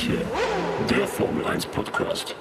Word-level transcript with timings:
manche, 0.00 0.24
der 0.88 1.06
Formel 1.06 1.44
1 1.44 1.66
Podcast. 1.66 2.34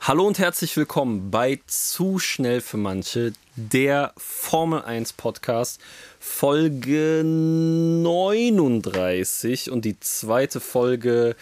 Hallo 0.00 0.24
und 0.26 0.38
herzlich 0.38 0.76
willkommen 0.76 1.32
bei 1.32 1.58
Zu 1.66 2.20
schnell 2.20 2.60
für 2.60 2.76
manche, 2.76 3.32
der 3.56 4.12
Formel 4.16 4.82
1 4.82 5.14
Podcast, 5.14 5.80
Folge 6.20 7.24
39 7.24 9.72
und 9.72 9.84
die 9.84 9.98
zweite 9.98 10.60
Folge 10.60 11.34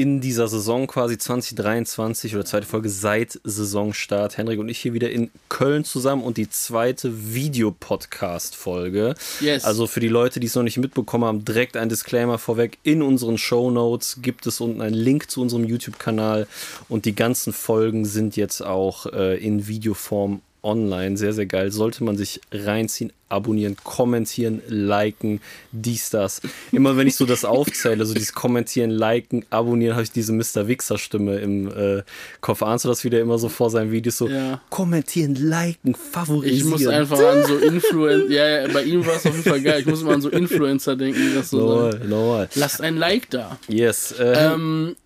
in 0.00 0.22
dieser 0.22 0.48
Saison 0.48 0.86
quasi 0.86 1.18
2023 1.18 2.34
oder 2.34 2.46
zweite 2.46 2.66
Folge 2.66 2.88
seit 2.88 3.38
Saisonstart. 3.44 4.38
Henrik 4.38 4.58
und 4.58 4.70
ich 4.70 4.78
hier 4.78 4.94
wieder 4.94 5.10
in 5.10 5.30
Köln 5.50 5.84
zusammen 5.84 6.22
und 6.22 6.38
die 6.38 6.48
zweite 6.48 7.34
Videopodcast-Folge. 7.34 9.14
Yes. 9.40 9.64
Also 9.64 9.86
für 9.86 10.00
die 10.00 10.08
Leute, 10.08 10.40
die 10.40 10.46
es 10.46 10.54
noch 10.54 10.62
nicht 10.62 10.78
mitbekommen 10.78 11.24
haben, 11.24 11.44
direkt 11.44 11.76
ein 11.76 11.90
Disclaimer 11.90 12.38
vorweg. 12.38 12.78
In 12.82 13.02
unseren 13.02 13.36
Show 13.36 13.70
Notes 13.70 14.20
gibt 14.22 14.46
es 14.46 14.62
unten 14.62 14.80
einen 14.80 14.94
Link 14.94 15.30
zu 15.30 15.42
unserem 15.42 15.64
YouTube-Kanal 15.64 16.46
und 16.88 17.04
die 17.04 17.14
ganzen 17.14 17.52
Folgen 17.52 18.06
sind 18.06 18.36
jetzt 18.36 18.64
auch 18.64 19.04
äh, 19.04 19.36
in 19.36 19.66
Videoform 19.66 20.40
online. 20.62 21.16
Sehr, 21.16 21.32
sehr 21.32 21.46
geil. 21.46 21.70
Sollte 21.70 22.04
man 22.04 22.16
sich 22.16 22.40
reinziehen, 22.52 23.12
abonnieren, 23.28 23.76
kommentieren, 23.82 24.60
liken, 24.68 25.40
dies, 25.72 26.10
das. 26.10 26.40
Immer 26.72 26.96
wenn 26.96 27.06
ich 27.06 27.16
so 27.16 27.26
das 27.26 27.44
aufzähle, 27.44 28.04
so 28.06 28.14
dieses 28.14 28.32
Kommentieren, 28.32 28.90
liken, 28.90 29.44
abonnieren, 29.50 29.94
habe 29.94 30.02
ich 30.02 30.10
diese 30.12 30.32
Mr. 30.32 30.66
Wixer-Stimme 30.68 31.38
im 31.38 31.68
äh, 31.68 32.02
Kopf. 32.40 32.62
Ahnst 32.62 32.84
du 32.84 32.88
das 32.88 33.04
wieder 33.04 33.20
immer 33.20 33.38
so 33.38 33.48
vor 33.48 33.70
seinen 33.70 33.92
Videos 33.92 34.18
so? 34.18 34.28
Ja. 34.28 34.60
Kommentieren, 34.70 35.34
liken, 35.34 35.94
favorisieren. 35.94 36.56
Ich 36.58 36.64
muss 36.64 36.86
einfach 36.86 37.18
an 37.20 37.44
so 37.46 37.56
Influencer, 37.56 38.30
ja, 38.30 38.48
ja, 38.62 38.68
bei 38.72 38.82
ihm 38.82 39.06
war 39.06 39.14
es 39.16 39.26
auf 39.26 39.32
jeden 39.36 39.48
Fall 39.48 39.60
geil. 39.62 39.80
Ich 39.80 39.86
muss 39.86 40.02
immer 40.02 40.12
an 40.14 40.20
so 40.22 40.28
Influencer 40.30 40.96
denken, 40.96 41.20
die 41.20 41.34
das 41.34 41.50
so 41.50 41.58
Normal, 41.58 41.92
sagen. 41.92 42.08
normal. 42.08 42.48
Lasst 42.54 42.80
ein 42.80 42.96
Like 42.96 43.30
da. 43.30 43.58
Yes. 43.68 44.12
Äh, 44.12 44.52
Ähm, 44.52 44.96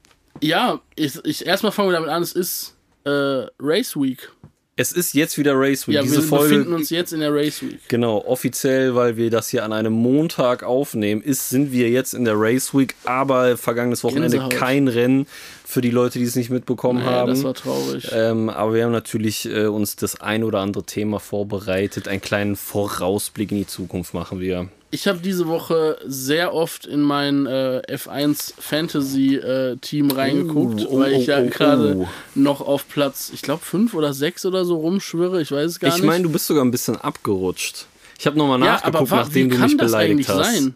ja, 0.41 0.81
ich, 0.97 1.23
ich 1.25 1.47
erstmal 1.47 1.73
fangen 1.73 1.89
wir 1.91 1.93
damit 1.95 2.11
an, 2.11 2.23
es 2.23 2.33
ist 2.33 2.75
äh, 3.05 3.47
Race 3.61 3.95
Week. 3.97 4.31
Es 4.77 4.91
ist 4.93 5.15
jetzt 5.15 5.39
wieder 5.39 5.53
Race 5.55 5.87
Week. 5.87 5.95
Ja, 5.95 6.03
Diese 6.03 6.17
wir 6.17 6.23
Folge 6.25 6.55
befinden 6.57 6.75
uns 6.75 6.91
jetzt 6.91 7.13
in 7.13 7.21
der 7.21 7.33
Race 7.33 7.63
Week. 7.63 7.79
Genau, 7.89 8.25
offiziell, 8.27 8.95
weil 8.95 9.17
wir 9.17 9.31
das 9.31 9.49
hier 9.49 9.65
an 9.65 9.73
einem 9.73 9.93
Montag 9.93 10.63
aufnehmen, 10.65 11.23
ist, 11.23 11.49
sind 11.49 11.71
wir 11.73 11.89
jetzt 11.91 12.13
in 12.13 12.25
der 12.25 12.35
Race 12.37 12.75
Week, 12.75 12.95
aber 13.05 13.57
vergangenes 13.57 14.03
Wochenende 14.03 14.31
Gänsehaut. 14.39 14.53
kein 14.57 14.89
Rennen 14.89 15.27
für 15.65 15.81
die 15.81 15.91
Leute, 15.91 16.19
die 16.19 16.25
es 16.25 16.35
nicht 16.37 16.51
mitbekommen 16.51 17.01
Ja, 17.05 17.11
haben. 17.11 17.31
das 17.31 17.45
war 17.45 17.55
traurig. 17.55 18.09
ähm, 18.13 18.49
aber 18.51 18.75
wir 18.75 18.85
haben 18.85 18.93
natürlich 18.93 19.47
äh, 19.49 19.67
uns 19.67 19.97
das 19.97 20.21
ein 20.21 20.43
oder 20.45 20.59
andere 20.61 20.83
Thema 20.85 21.21
vorbereitet. 21.21 22.09
Einen 22.09 22.21
kleinen 22.21 22.57
Vorausblick 22.57 23.53
in 23.53 23.59
die 23.59 23.67
Zukunft 23.67 24.13
machen 24.15 24.41
wir. 24.41 24.69
Ich 24.95 25.09
habe 25.09 25.19
diese 25.19 25.49
Woche 25.49 25.99
sehr 26.07 26.55
oft 26.55 26.87
in 26.87 27.01
mein 27.01 27.47
äh, 27.47 27.83
F1 27.89 28.53
Fantasy 28.59 29.35
äh, 29.35 29.77
Team 29.79 30.09
reingeguckt, 30.13 30.87
oh, 30.89 31.01
weil 31.01 31.15
ich 31.15 31.27
oh, 31.29 31.33
ja 31.33 31.41
oh, 31.43 31.47
gerade 31.49 31.97
oh. 31.99 32.09
noch 32.37 32.61
auf 32.61 32.89
Platz, 32.89 33.33
ich 33.35 33.43
glaube, 33.43 33.65
5 33.65 33.93
oder 33.95 34.13
6 34.15 34.47
oder 34.47 34.65
so 34.65 34.77
rumschwirre. 34.77 35.43
Ich 35.43 35.51
weiß 35.51 35.69
es 35.73 35.81
gar 35.81 35.89
Ich 35.89 35.97
nicht. 35.97 36.05
meine, 36.07 36.23
du 36.23 36.31
bist 36.31 36.47
sogar 36.47 36.65
ein 36.65 36.71
bisschen 36.71 36.97
abgerutscht. 36.97 37.87
Ich 38.21 38.27
habe 38.27 38.39
nochmal 38.39 38.61
ja, 38.61 38.67
nachgeguckt, 38.67 39.11
wa- 39.11 39.17
nachdem 39.17 39.47
wie 39.47 39.51
du 39.51 39.57
kann 39.57 39.67
mich 39.71 39.77
das 39.79 39.91
beleidigt 39.91 40.31
eigentlich 40.31 40.47
hast. 40.47 40.55
sein? 40.55 40.75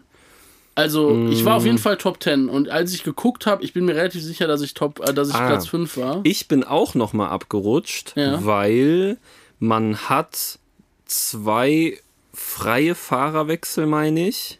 Also, 0.75 1.27
ich 1.29 1.45
war 1.45 1.55
auf 1.55 1.63
Mm. 1.63 1.67
jeden 1.67 1.77
Fall 1.77 1.95
Top 1.97 2.21
10 2.21 2.49
und 2.49 2.67
als 2.69 2.93
ich 2.93 3.03
geguckt 3.03 3.45
habe, 3.45 3.63
ich 3.63 3.71
bin 3.73 3.85
mir 3.85 3.95
relativ 3.95 4.21
sicher, 4.21 4.47
dass 4.47 4.61
ich 4.61 4.73
Top, 4.73 4.99
äh, 5.07 5.13
dass 5.13 5.29
ich 5.29 5.35
Ah. 5.35 5.47
Platz 5.47 5.67
5 5.67 5.95
war. 5.97 6.19
Ich 6.23 6.47
bin 6.49 6.65
auch 6.65 6.93
nochmal 6.93 7.29
abgerutscht, 7.29 8.13
Ja. 8.17 8.43
weil 8.45 9.17
man 9.59 9.95
hat 10.09 10.59
zwei 11.05 11.97
freie 12.39 12.95
Fahrerwechsel, 12.95 13.85
meine 13.85 14.27
ich. 14.27 14.59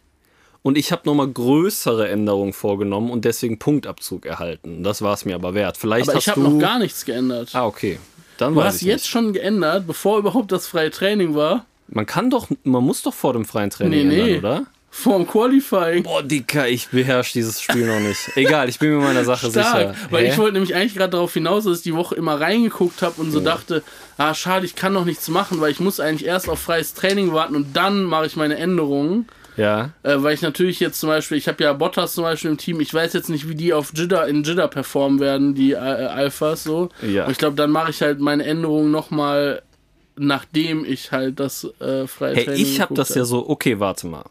Und 0.62 0.76
ich 0.76 0.92
habe 0.92 1.02
nochmal 1.06 1.28
größere 1.28 2.08
Änderungen 2.08 2.52
vorgenommen 2.52 3.10
und 3.10 3.24
deswegen 3.24 3.58
Punktabzug 3.58 4.26
erhalten. 4.26 4.82
Das 4.82 5.00
war 5.00 5.14
es 5.14 5.24
mir 5.24 5.34
aber 5.34 5.54
wert. 5.54 5.78
Vielleicht 5.78 6.08
Aber 6.10 6.16
hast 6.18 6.24
ich 6.24 6.28
habe 6.28 6.42
du... 6.42 6.50
noch 6.50 6.58
gar 6.60 6.78
nichts 6.78 7.04
geändert. 7.06 7.50
Ah, 7.54 7.64
okay. 7.66 7.98
Dann 8.36 8.54
du 8.54 8.62
hast 8.62 8.82
jetzt 8.82 9.02
nicht. 9.02 9.10
schon 9.10 9.32
geändert, 9.32 9.86
bevor 9.86 10.18
überhaupt 10.18 10.52
das 10.52 10.66
freie 10.66 10.90
Training 10.90 11.34
war, 11.34 11.64
Man 11.88 12.06
kann 12.06 12.30
doch, 12.30 12.48
man 12.62 12.84
muss 12.84 13.02
doch 13.02 13.14
vor 13.14 13.32
dem 13.32 13.44
freien 13.46 13.70
Training 13.70 14.08
Nee, 14.08 14.16
nee. 14.16 14.34
ändern, 14.34 14.38
oder? 14.38 14.66
Vorm 14.92 15.26
Qualifying. 15.26 16.02
Boah, 16.02 16.22
Dicker, 16.22 16.68
ich 16.68 16.88
beherrsche 16.88 17.32
dieses 17.34 17.62
Spiel 17.62 17.86
noch 17.86 18.00
nicht. 18.00 18.18
Egal, 18.36 18.68
ich 18.68 18.78
bin 18.78 18.90
mir 18.90 18.98
meiner 19.02 19.24
Sache 19.24 19.50
Stark, 19.50 19.94
sicher. 19.94 19.94
weil 20.10 20.24
Hä? 20.26 20.30
ich 20.32 20.38
wollte 20.38 20.54
nämlich 20.54 20.74
eigentlich 20.74 20.94
gerade 20.96 21.12
darauf 21.12 21.32
hinaus, 21.32 21.64
dass 21.64 21.78
ich 21.78 21.82
die 21.84 21.94
Woche 21.94 22.16
immer 22.16 22.40
reingeguckt 22.40 23.00
habe 23.02 23.20
und 23.20 23.30
so 23.30 23.40
dachte, 23.40 23.82
ah 24.18 24.34
schade, 24.34 24.66
ich 24.66 24.74
kann 24.74 24.92
noch 24.92 25.04
nichts 25.04 25.28
machen, 25.28 25.60
weil 25.60 25.70
ich 25.70 25.80
muss 25.80 26.00
eigentlich 26.00 26.26
erst 26.26 26.48
auf 26.48 26.58
freies 26.58 26.94
Training 26.94 27.32
warten 27.32 27.54
und 27.56 27.76
dann 27.76 28.04
mache 28.04 28.26
ich 28.26 28.36
meine 28.36 28.56
Änderungen. 28.56 29.26
Ja, 29.56 29.90
Äh, 30.04 30.16
weil 30.22 30.34
ich 30.34 30.42
natürlich 30.42 30.80
jetzt 30.80 30.98
zum 31.00 31.08
Beispiel, 31.08 31.36
ich 31.36 31.46
habe 31.48 31.62
ja 31.62 31.72
Bottas 31.72 32.14
zum 32.14 32.24
Beispiel 32.24 32.50
im 32.50 32.56
Team, 32.56 32.80
ich 32.80 32.94
weiß 32.94 33.12
jetzt 33.12 33.28
nicht, 33.28 33.48
wie 33.48 33.54
die 33.54 33.72
auf 33.74 33.92
Jeddah, 33.94 34.24
in 34.24 34.42
Jeddah 34.42 34.68
performen 34.68 35.20
werden, 35.20 35.54
die 35.54 35.72
äh, 35.72 35.76
Alphas 35.76 36.64
so. 36.64 36.88
Ja. 37.02 37.26
Und 37.26 37.32
ich 37.32 37.38
glaube, 37.38 37.56
dann 37.56 37.70
mache 37.70 37.90
ich 37.90 38.00
halt 38.00 38.20
meine 38.20 38.44
Änderungen 38.44 38.90
nochmal, 38.90 39.62
nachdem 40.16 40.84
ich 40.84 41.12
halt 41.12 41.40
das 41.40 41.64
äh, 41.80 42.06
freie 42.06 42.36
Hey, 42.36 42.44
Training 42.44 42.62
ich 42.62 42.80
habe 42.80 42.94
das 42.94 43.14
ja 43.14 43.24
so, 43.24 43.48
okay, 43.48 43.78
warte 43.80 44.06
mal. 44.06 44.24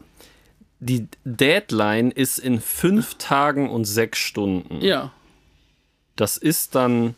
Die 0.80 1.08
Deadline 1.24 2.10
ist 2.10 2.38
in 2.38 2.60
fünf 2.60 3.16
Tagen 3.16 3.68
und 3.68 3.84
sechs 3.84 4.18
Stunden. 4.18 4.80
Ja, 4.80 5.12
Das 6.16 6.36
ist 6.36 6.74
dann 6.74 7.14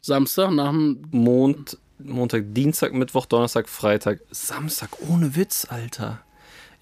Samstag 0.00 0.50
nach 0.50 0.70
dem 0.70 1.06
Mond, 1.10 1.78
Montag, 1.98 2.44
Dienstag, 2.54 2.92
Mittwoch, 2.92 3.26
Donnerstag, 3.26 3.68
Freitag, 3.68 4.20
Samstag. 4.30 4.90
Ohne 5.08 5.34
Witz, 5.34 5.66
Alter. 5.68 6.20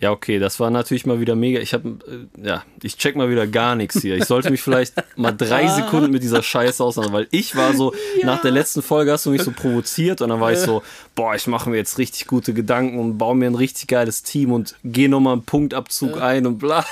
Ja, 0.00 0.10
okay, 0.10 0.38
das 0.38 0.60
war 0.60 0.71
natürlich 0.71 1.06
mal 1.06 1.21
wieder 1.21 1.37
mega. 1.37 1.60
Ich 1.60 1.72
habe, 1.72 1.97
äh, 2.06 2.47
ja, 2.47 2.62
ich 2.82 2.99
check 2.99 3.16
mal 3.16 3.31
wieder 3.31 3.47
gar 3.47 3.75
nichts 3.75 4.00
hier. 4.03 4.16
Ich 4.16 4.25
sollte 4.25 4.50
mich 4.50 4.60
vielleicht 4.60 4.94
mal 5.16 5.32
drei 5.32 5.69
Sekunden 5.69 6.10
mit 6.10 6.22
dieser 6.22 6.43
Scheiße 6.43 6.82
auseinander, 6.82 7.16
weil 7.16 7.28
ich 7.31 7.56
war 7.56 7.75
so, 7.75 7.94
nach 8.22 8.43
der 8.43 8.50
letzten 8.50 8.82
Folge 8.82 9.12
hast 9.12 9.27
du 9.27 9.31
mich 9.31 9.43
so 9.43 9.53
provoziert 9.53 10.21
und 10.21 10.28
dann 10.31 10.41
war 10.41 10.53
ich 10.53 10.59
so, 10.59 10.82
boah, 11.15 11.34
ich 11.34 11.47
mache 11.47 11.71
mir 11.71 11.77
jetzt 11.77 11.99
richtig 11.99 12.27
gute 12.27 12.53
Gedanken 12.53 12.99
und 12.99 13.19
baue 13.19 13.37
mir 13.37 13.47
ein 13.47 13.55
richtig 13.55 13.87
geiles 13.87 14.22
Team 14.22 14.53
und 14.53 14.75
gehe 14.84 15.09
nochmal 15.09 15.34
einen 15.34 15.44
Punktabzug 15.44 16.21
ein 16.21 16.47
und 16.47 16.59
bla. 16.59 16.84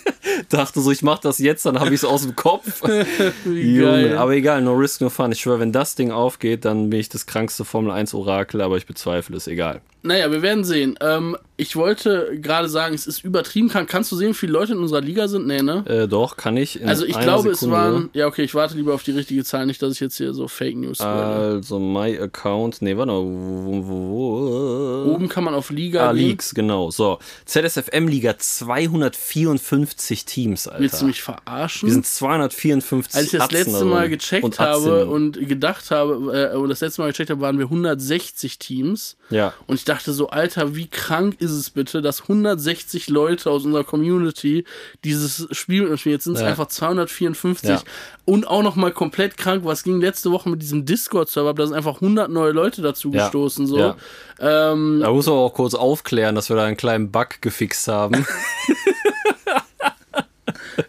Dachte 0.48 0.80
so, 0.80 0.90
ich 0.90 1.02
mache 1.02 1.20
das 1.22 1.38
jetzt, 1.38 1.66
dann 1.66 1.78
habe 1.78 1.90
ich 1.90 1.96
es 1.96 2.04
aus 2.04 2.22
dem 2.22 2.36
Kopf. 2.36 2.82
Junge, 3.44 4.18
aber 4.18 4.32
egal, 4.32 4.62
no 4.62 4.74
risk, 4.74 5.00
no 5.00 5.10
fun. 5.10 5.32
Ich 5.32 5.40
schwöre, 5.40 5.60
wenn 5.60 5.72
das 5.72 5.96
Ding 5.96 6.10
aufgeht, 6.10 6.64
dann 6.64 6.90
bin 6.90 7.00
ich 7.00 7.08
das 7.08 7.26
krankste 7.26 7.64
Formel 7.64 7.90
1 7.92 8.14
Orakel, 8.14 8.60
aber 8.60 8.76
ich 8.76 8.86
bezweifle 8.86 9.36
es, 9.36 9.46
egal. 9.46 9.80
Naja, 10.06 10.30
wir 10.30 10.42
werden 10.42 10.64
sehen. 10.64 10.98
Ähm, 11.00 11.34
ich 11.56 11.76
wollte 11.76 12.38
gerade 12.40 12.68
sagen, 12.68 12.94
es 12.94 13.06
ist 13.06 13.24
übertrieben 13.24 13.68
krank. 13.70 13.88
Kannst 13.88 14.12
du 14.12 14.16
sehen, 14.16 14.30
wie 14.30 14.34
viele 14.34 14.52
Leute 14.52 14.72
in 14.72 14.78
unserer 14.78 15.00
Liga 15.00 15.28
sind? 15.28 15.46
Nee, 15.46 15.62
ne? 15.62 15.82
Äh, 15.86 16.06
doch, 16.08 16.36
kann 16.36 16.56
ich. 16.58 16.78
in 16.80 16.88
Also 16.88 17.06
ich 17.06 17.18
glaube, 17.18 17.50
es 17.50 17.60
Sekunde. 17.60 17.76
waren. 17.80 18.10
Ja, 18.12 18.26
okay, 18.26 18.42
ich 18.42 18.54
warte 18.54 18.74
lieber 18.76 18.92
auf 18.92 19.02
die 19.02 19.12
richtige 19.12 19.44
Zahl, 19.44 19.64
nicht, 19.64 19.80
dass 19.80 19.94
ich 19.94 20.00
jetzt 20.00 20.16
hier 20.18 20.34
so 20.34 20.46
Fake 20.46 20.76
News 20.76 20.98
spoilere. 20.98 21.54
Also, 21.54 21.78
my 21.78 22.18
account. 22.18 22.82
Nee, 22.82 22.96
warte 22.98 23.12
mal. 23.12 23.22
Wo, 23.22 23.82
wo, 23.86 25.06
wo, 25.06 25.14
Oben 25.14 25.28
kann 25.28 25.44
man 25.44 25.54
auf 25.54 25.70
Liga 25.70 26.10
Ah, 26.10 26.12
gehen. 26.12 26.26
Leagues, 26.28 26.54
genau. 26.54 26.90
So. 26.90 27.18
ZSFM-Liga 27.46 28.36
254 28.38 30.24
Teams, 30.24 30.66
Alter. 30.68 30.80
Willst 30.82 31.00
du 31.00 31.06
mich 31.06 31.22
verarschen? 31.22 31.86
Wir 31.88 31.92
sind 31.94 32.04
254 32.06 33.14
Als 33.16 33.26
ich 33.26 33.32
das 33.32 33.42
Atzen 33.42 33.56
letzte. 33.56 33.84
Mal 33.84 34.08
gecheckt 34.08 34.44
Und 34.44 34.58
habe 34.58 35.06
und 35.06 35.48
gedacht 35.48 35.90
habe, 35.90 36.50
äh, 36.52 36.56
oder 36.56 36.68
das 36.70 36.80
letzte 36.80 37.00
Mal 37.00 37.08
gecheckt 37.12 37.30
habe, 37.30 37.40
waren 37.40 37.58
wir 37.58 37.66
160 37.66 38.58
Teams. 38.58 39.16
Ja. 39.30 39.54
Und 39.66 39.76
ich 39.76 39.84
dachte 39.84 39.93
so, 40.00 40.28
Alter, 40.28 40.74
wie 40.74 40.88
krank 40.88 41.36
ist 41.40 41.50
es 41.52 41.70
bitte, 41.70 42.02
dass 42.02 42.22
160 42.22 43.08
Leute 43.08 43.50
aus 43.50 43.64
unserer 43.64 43.84
Community 43.84 44.64
dieses 45.04 45.46
Spiel 45.52 45.82
mit 45.82 45.90
uns 45.90 46.00
spielen. 46.00 46.14
Jetzt 46.14 46.24
sind 46.24 46.34
es 46.34 46.40
Ja. 46.40 46.48
einfach 46.48 46.66
254. 46.66 47.70
Ja. 47.70 47.82
Und 48.24 48.46
auch 48.46 48.62
nochmal 48.62 48.92
komplett 48.92 49.36
krank, 49.36 49.64
was 49.64 49.82
ging 49.82 50.00
letzte 50.00 50.30
Woche 50.30 50.48
mit 50.48 50.62
diesem 50.62 50.84
Discord-Server 50.86 51.54
da 51.54 51.66
sind 51.66 51.76
einfach 51.76 52.00
100 52.00 52.30
neue 52.30 52.52
Leute 52.52 52.82
dazu 52.82 53.10
Ja. 53.12 53.24
gestoßen. 53.24 53.66
So. 53.66 53.94
Ähm, 54.40 55.00
Da 55.00 55.10
muss 55.12 55.26
man 55.26 55.36
auch 55.36 55.54
kurz 55.54 55.74
aufklären, 55.74 56.34
dass 56.34 56.48
wir 56.48 56.56
da 56.56 56.64
einen 56.64 56.76
kleinen 56.76 57.10
Bug 57.10 57.40
gefixt 57.40 57.88
haben. 57.88 58.26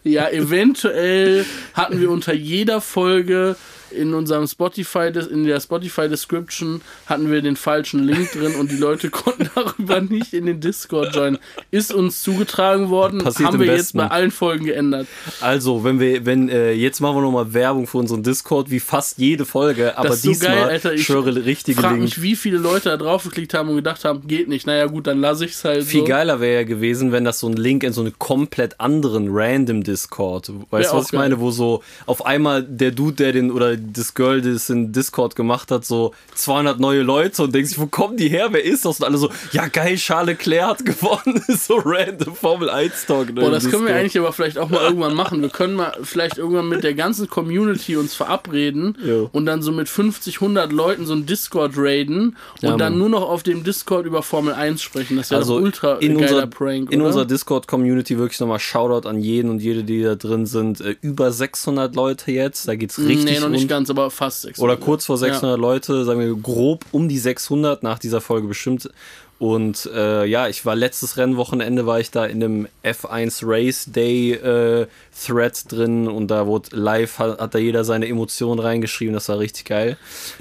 Ja, 0.04 0.30
eventuell 0.30 1.46
hatten 1.74 2.00
wir 2.00 2.10
unter 2.10 2.34
jeder 2.34 2.82
Folge 2.82 3.56
in 3.92 4.14
unserem 4.14 4.48
Spotify, 4.48 5.12
in 5.32 5.46
der 5.46 5.60
Spotify 5.60 6.08
Description 6.10 6.82
hatten 7.06 7.32
wir 7.32 7.42
den 7.42 7.56
falschen 7.56 8.04
Link 8.04 8.32
drin 8.32 8.56
und 8.56 8.72
die 8.72 8.78
Leute 8.78 9.10
konnten 9.12 9.50
darüber 9.56 10.02
nicht 10.02 10.34
in 10.34 10.46
den 10.46 10.60
Discord 10.60 11.16
joinen. 11.16 11.40
Ist 11.72 11.94
uns 11.94 12.22
zugetragen 12.22 12.90
worden, 12.90 13.20
Passiert 13.20 13.50
haben 13.50 13.60
wir 13.60 13.68
jetzt 13.68 13.94
Besten. 13.94 13.98
bei 13.98 14.08
allen 14.08 14.32
Folgen 14.32 14.66
geändert. 14.66 15.08
Also, 15.42 15.84
wenn 15.84 16.00
wir, 16.00 16.26
wenn, 16.26 16.50
äh, 16.50 16.72
jetzt 16.72 17.00
machen 17.00 17.18
wir 17.18 17.22
nochmal 17.22 17.54
Werbung 17.54 17.88
für 17.88 17.98
unseren 17.98 18.24
Discord, 18.24 18.70
wie 18.72 18.80
fast 18.80 19.18
jede 19.18 19.46
Folge, 19.46 19.98
aber 19.98 20.14
so 20.14 20.30
diesmal, 20.30 20.56
geil, 20.56 20.64
Alter. 20.64 20.94
Ich 20.94 21.06
schwöre, 21.06 21.46
richtige 21.46 21.80
frag 21.80 21.92
Link. 21.92 22.04
mich, 22.04 22.22
wie 22.22 22.36
viele 22.36 22.58
Leute 22.58 22.90
da 22.90 22.98
drauf 22.98 23.24
geklickt 23.24 23.54
haben 23.54 23.70
und 23.70 23.76
gedacht 23.76 24.06
haben, 24.06 24.28
geht 24.28 24.48
nicht. 24.48 24.68
Naja, 24.68 24.88
gut, 24.88 25.08
dann 25.08 25.20
lasse 25.20 25.46
ich 25.46 25.52
es 25.52 25.64
halt 25.64 25.84
Viel 25.84 26.02
so. 26.02 26.06
geiler 26.06 26.40
wäre 26.40 26.62
ja 26.62 26.64
gewesen, 26.64 27.12
wenn 27.12 27.24
das 27.24 27.40
so 27.40 27.48
ein 27.48 27.54
Link 27.54 27.84
in 27.84 27.94
so 27.94 28.02
einen 28.02 28.18
komplett 28.18 28.80
anderen 28.80 29.28
random 29.30 29.84
Discord, 29.84 30.52
weißt 30.70 30.92
du, 30.92 30.98
was 30.98 31.08
ich 31.08 31.14
meine, 31.14 31.36
geil. 31.36 31.40
wo 31.42 31.52
so 31.52 31.84
auf 32.06 32.26
einmal 32.26 32.64
der 32.64 32.92
Dude, 32.92 33.16
der 33.16 33.34
den, 33.34 33.52
oder 33.52 33.75
äh, 33.76 33.80
das 33.94 34.14
Girl, 34.14 34.42
das 34.42 34.70
in 34.70 34.92
Discord 34.92 35.36
gemacht 35.36 35.72
hat, 35.72 35.86
so 35.86 36.14
200 36.36 36.80
neue 36.80 37.02
Leute 37.02 37.44
und 37.44 37.54
denkt 37.54 37.70
sich, 37.70 37.80
wo 37.80 37.88
kommen 37.88 38.18
die 38.18 38.30
her? 38.30 38.48
Wer 38.52 38.64
ist 38.64 38.86
das? 38.86 39.00
Und 39.00 39.06
alle 39.06 39.18
so, 39.18 39.30
ja 39.52 39.68
geil, 39.68 39.96
Charles 39.96 40.38
Leclerc 40.38 40.66
hat 40.70 40.86
gewonnen. 40.86 41.44
so 41.48 41.76
random 41.84 42.36
Formel 42.36 42.70
1 42.70 43.06
Talk. 43.06 43.28
ne, 43.28 43.42
Boah, 43.42 43.52
das 43.52 43.64
können 43.64 43.84
wir 43.84 43.94
Discord. 43.94 44.00
eigentlich 44.00 44.18
aber 44.20 44.34
vielleicht 44.34 44.58
auch 44.58 44.70
mal 44.70 44.82
irgendwann 44.82 45.14
machen. 45.14 45.42
Wir 45.42 45.50
können 45.50 45.76
mal 45.76 45.94
vielleicht 46.04 46.38
irgendwann 46.38 46.68
mit 46.70 46.84
der 46.84 46.94
ganzen 46.94 47.30
Community 47.30 47.96
uns 47.98 48.14
verabreden 48.16 48.98
Jo. 49.06 49.30
und 49.32 49.46
dann 49.46 49.62
so 49.62 49.72
mit 49.72 49.90
50, 49.90 50.36
100 50.42 50.72
Leuten 50.72 51.06
so 51.06 51.14
ein 51.14 51.26
Discord 51.26 51.74
raiden 51.76 52.36
und 52.62 52.70
Ja, 52.70 52.78
dann 52.78 52.98
nur 52.98 53.10
noch 53.10 53.24
auf 53.30 53.44
dem 53.44 53.64
Discord 53.64 54.06
über 54.06 54.24
Formel 54.24 54.54
1 54.54 54.82
sprechen. 54.82 55.18
Das 55.18 55.32
wäre 55.32 55.42
Also 55.42 55.56
ultra 55.56 55.96
in, 55.98 56.18
geiler 56.18 56.32
unser, 56.36 56.48
Prank, 56.48 56.92
in 56.92 57.00
oder? 57.02 57.08
unserer 57.08 57.26
Discord-Community 57.26 58.18
wirklich 58.18 58.40
nochmal 58.40 58.60
Shoutout 58.60 59.08
an 59.08 59.20
jeden 59.20 59.50
und 59.50 59.60
jede, 59.62 59.84
die 59.84 60.02
da 60.04 60.16
drin 60.16 60.46
sind. 60.46 60.82
Äh, 60.82 60.96
über 61.02 61.32
600 61.32 61.96
Leute 61.96 62.32
jetzt, 62.32 62.68
da 62.68 62.76
geht's 62.76 62.98
richtig 63.00 63.26
Nee, 63.26 63.40
noch 63.40 63.50
nicht 63.50 63.65
rund. 63.66 63.70
ganz, 63.70 63.90
aber 63.90 64.12
fast 64.12 64.44
600. 64.44 64.64
Oder 64.64 64.84
kurz 64.84 65.06
vor 65.06 65.18
600 65.18 65.60
Leute, 65.60 66.06
sagen 66.06 66.20
wir 66.20 66.36
grob 66.36 66.86
um 66.92 67.10
die 67.10 67.20
600 67.20 67.84
nach 67.84 68.00
dieser 68.00 68.22
Folge 68.22 68.48
bestimmt. 68.48 68.90
Und 69.38 69.90
äh, 69.94 70.26
ja, 70.26 70.48
ich 70.48 70.66
war 70.66 70.78
letztes 70.78 71.18
Rennwochenende, 71.18 71.86
war 71.86 72.00
ich 72.00 72.10
da 72.10 72.26
in 72.26 72.40
dem 72.40 72.68
F1 72.86 73.42
Race 73.44 73.86
Day 73.92 74.32
äh, 74.32 74.88
Thread 75.26 75.70
drin 75.70 76.08
und 76.08 76.30
da 76.30 76.48
wurde 76.48 76.70
live, 76.74 77.20
hat, 77.20 77.40
hat 77.40 77.54
da 77.54 77.60
jeder 77.60 77.84
seine 77.84 78.08
Emotionen 78.08 78.62
reingeschrieben, 78.62 79.14
das 79.14 79.28
war 79.28 79.40
richtig 79.40 79.66
geil. 79.66 79.98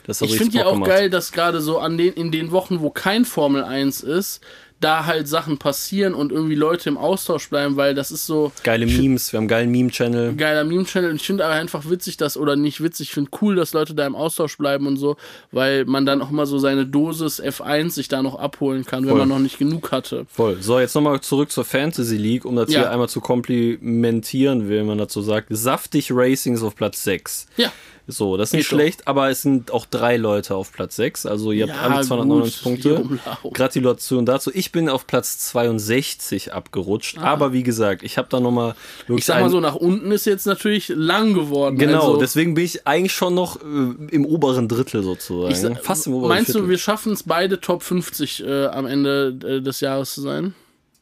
Das 0.07 0.21
hat 0.21 0.29
Ich 0.29 0.39
finde 0.39 0.59
ja 0.59 0.67
auch 0.67 0.75
gemacht. 0.75 0.91
geil, 0.91 1.11
dass 1.11 1.33
gerade 1.33 1.61
so 1.61 1.79
an 1.79 1.99
den, 1.99 2.13
in 2.13 2.31
den 2.31 2.53
Wochen, 2.53 2.81
wo 2.81 2.91
kein 2.91 3.25
Formel 3.25 3.65
1 3.65 4.03
ist, 4.03 4.41
da 4.85 5.07
halt 5.07 5.27
Sachen 5.29 5.59
passieren 5.59 6.15
und 6.15 6.31
irgendwie 6.31 6.55
Leute 6.55 6.89
im 6.89 6.97
Austausch 6.99 7.49
bleiben, 7.49 7.77
weil 7.77 7.95
das 7.95 8.11
ist 8.11 8.27
so 8.27 8.53
Geile 8.63 8.87
Memes, 8.87 9.33
wir 9.33 9.39
haben 9.39 9.45
einen 9.45 9.49
geilen 9.49 9.71
Meme-Channel. 9.71 10.35
geiler 10.37 10.65
Meme-Channel. 10.65 11.11
Und 11.11 11.17
Ich 11.17 11.27
finde 11.27 11.45
aber 11.45 11.55
einfach 11.55 11.89
witzig, 11.89 12.17
dass, 12.17 12.37
oder 12.37 12.55
nicht 12.57 12.83
witzig, 12.83 13.09
ich 13.09 13.15
finde 13.15 13.31
cool, 13.41 13.57
dass 13.57 13.73
Leute 13.73 13.95
da 13.95 14.07
im 14.07 14.15
Austausch 14.15 14.57
bleiben 14.59 14.87
und 14.87 14.97
so, 14.97 15.17
weil 15.53 15.85
man 15.87 16.05
dann 16.07 16.21
auch 16.23 16.31
mal 16.31 16.47
so 16.47 16.59
seine 16.59 16.87
Dosis 16.87 17.43
F1 17.43 17.91
sich 17.91 18.09
da 18.09 18.23
noch 18.23 18.35
abholen 18.39 18.85
kann, 18.85 19.03
wenn 19.05 19.11
Voll. 19.11 19.19
man 19.21 19.29
noch 19.31 19.39
nicht 19.39 19.59
genug 19.59 19.91
hatte. 19.91 20.27
Voll. 20.29 20.59
So, 20.61 20.79
jetzt 20.79 20.95
nochmal 20.95 21.21
zurück 21.21 21.51
zur 21.51 21.65
Fantasy 21.65 22.17
League, 22.17 22.45
um 22.45 22.55
das 22.57 22.71
Ja. 22.73 22.81
hier 22.81 22.91
einmal 22.91 23.09
zu 23.09 23.21
komplimentieren, 23.21 24.69
wie 24.69 24.83
man 24.83 24.99
dazu 24.99 25.23
sagt. 25.23 25.49
Saftig 25.51 26.09
Racing 26.13 26.55
ist 26.55 26.63
auf 26.63 26.75
Platz 26.77 27.03
6. 27.05 27.47
Ja. 27.57 27.73
So, 28.07 28.37
das 28.37 28.51
ist 28.51 28.53
nicht 28.53 28.69
Geht 28.69 28.73
doch. 28.73 28.77
schlecht, 28.83 29.09
aber 29.09 29.31
es 29.31 29.41
sind 29.41 29.71
auch 29.73 29.87
drei 29.87 30.19
Leute 30.19 30.55
auf 30.55 30.73
Platz 30.73 30.97
6. 30.97 31.25
Also 31.25 31.53
ihr 31.53 31.67
habt 31.69 31.75
Ja, 31.81 31.95
alle 31.97 32.05
299 32.05 32.55
gut, 32.57 32.63
Punkte. 32.63 32.89
Jerome 32.91 33.19
Lau. 33.25 33.51
Gratulation 33.51 34.27
dazu. 34.27 34.51
Ich 34.53 34.73
bin 34.73 34.91
auf 34.91 35.07
Platz 35.07 35.39
62 35.39 36.53
abgerutscht. 36.53 37.17
Aber 37.19 37.55
wie 37.55 37.63
gesagt, 37.63 38.03
ich 38.03 38.19
habe 38.19 38.29
da 38.31 38.41
nochmal 38.41 38.75
wirklich 39.07 39.15
Ah. 39.15 39.17
Ich 39.19 39.25
sag 39.25 39.41
mal 39.41 39.49
so, 39.51 39.61
nach 39.61 39.75
unten 39.75 40.11
ist 40.13 40.27
jetzt 40.27 40.47
natürlich 40.47 40.91
lang 40.95 41.33
geworden. 41.33 41.79
Genau, 41.79 42.01
also, 42.09 42.17
deswegen 42.19 42.53
bin 42.53 42.67
ich 42.67 42.87
eigentlich 42.87 43.13
schon 43.13 43.35
noch 43.35 43.57
äh, 43.63 43.65
im 44.11 44.27
oberen 44.27 44.69
Drittel 44.69 45.03
sozusagen. 45.03 45.51
ich 45.53 45.59
sa- 45.59 45.75
Fast 45.75 46.07
im 46.07 46.13
oberen 46.13 46.29
Meinst 46.29 46.47
Viertel. 46.47 46.63
du, 46.65 46.69
wir 46.69 46.79
schaffen 46.79 47.13
es 47.15 47.23
beide 47.23 47.59
Top 47.61 47.83
50 47.83 48.45
äh, 48.45 48.67
am 48.67 48.85
Ende 48.85 49.39
äh, 49.43 49.61
des 49.63 49.81
Jahres 49.81 50.13
zu 50.13 50.21
sein? 50.21 50.55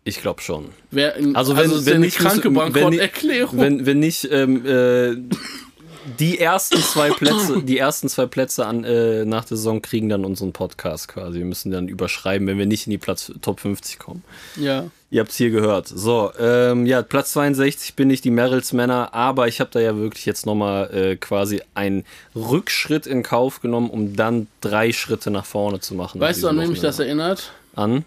Ich 0.05 0.20
glaube 0.20 0.40
schon. 0.40 0.66
Wer, 0.90 1.16
Also 1.34 1.56
wenn, 1.56 1.70
ist 1.70 1.87
wenn 1.87 1.94
eine 1.94 2.05
nicht, 2.06 2.19
kranke 2.19 2.50
müsste- 2.50 2.75
wenn, 2.75 2.82
Bankrotterklärung. 2.82 3.58
wenn, 3.60 3.87
wenn 3.87 3.98
nicht 3.98 4.28
ähm, 4.31 4.64
äh, 4.66 5.16
die 6.19 6.38
ersten 6.38 6.78
zwei 6.78 7.10
Plätze, 7.10 7.62
die 7.62 7.78
ersten 7.78 8.08
zwei 8.08 8.26
Plätze 8.26 8.66
an, 8.66 8.84
äh, 8.84 9.25
nach 9.25 9.44
der 9.44 9.56
Saison 9.56 9.82
kriegen 9.82 10.08
dann 10.08 10.25
unseren 10.25 10.52
Podcast 10.52 11.08
quasi. 11.08 11.38
Wir 11.38 11.44
müssen 11.44 11.70
dann 11.70 11.88
überschreiben, 11.88 12.46
wenn 12.46 12.58
wir 12.58 12.66
nicht 12.66 12.87
in 12.87 12.90
die 12.90 12.99
Platz 12.99 13.32
Top 13.40 13.60
50 13.60 13.99
kommen. 13.99 14.22
ja. 14.56 14.84
Ihr 15.10 15.20
habt's 15.20 15.37
hier 15.37 15.50
gehört. 15.50 15.88
So, 15.88 16.32
ähm, 16.40 16.87
ja, 16.87 17.02
Platz 17.02 17.34
62 17.34 17.96
bin 17.96 18.08
ich 18.08 18.22
die 18.22 18.31
Merrills 18.31 18.72
Männer, 18.72 19.12
aber 19.12 19.46
ich 19.46 19.60
habe 19.60 19.69
da 19.70 19.78
ja 19.78 19.94
wirklich 19.94 20.25
jetzt 20.25 20.46
nochmal 20.46 20.90
äh, 20.90 21.16
quasi 21.16 21.60
einen 21.75 22.06
Rückschritt 22.34 23.06
in 23.06 23.22
Kauf 23.22 23.60
genommen, 23.60 23.90
um 23.90 24.16
dann 24.16 24.46
drei 24.62 24.90
Schritte 24.90 25.31
nach 25.31 25.44
vorne 25.44 25.81
zu 25.81 25.94
machen. 25.94 26.19
Weißt 26.19 26.43
du, 26.43 26.48
an 26.48 26.58
wen 26.58 26.70
mich 26.70 26.81
das 26.81 26.98
erinnert? 26.98 27.52
An 27.76 28.06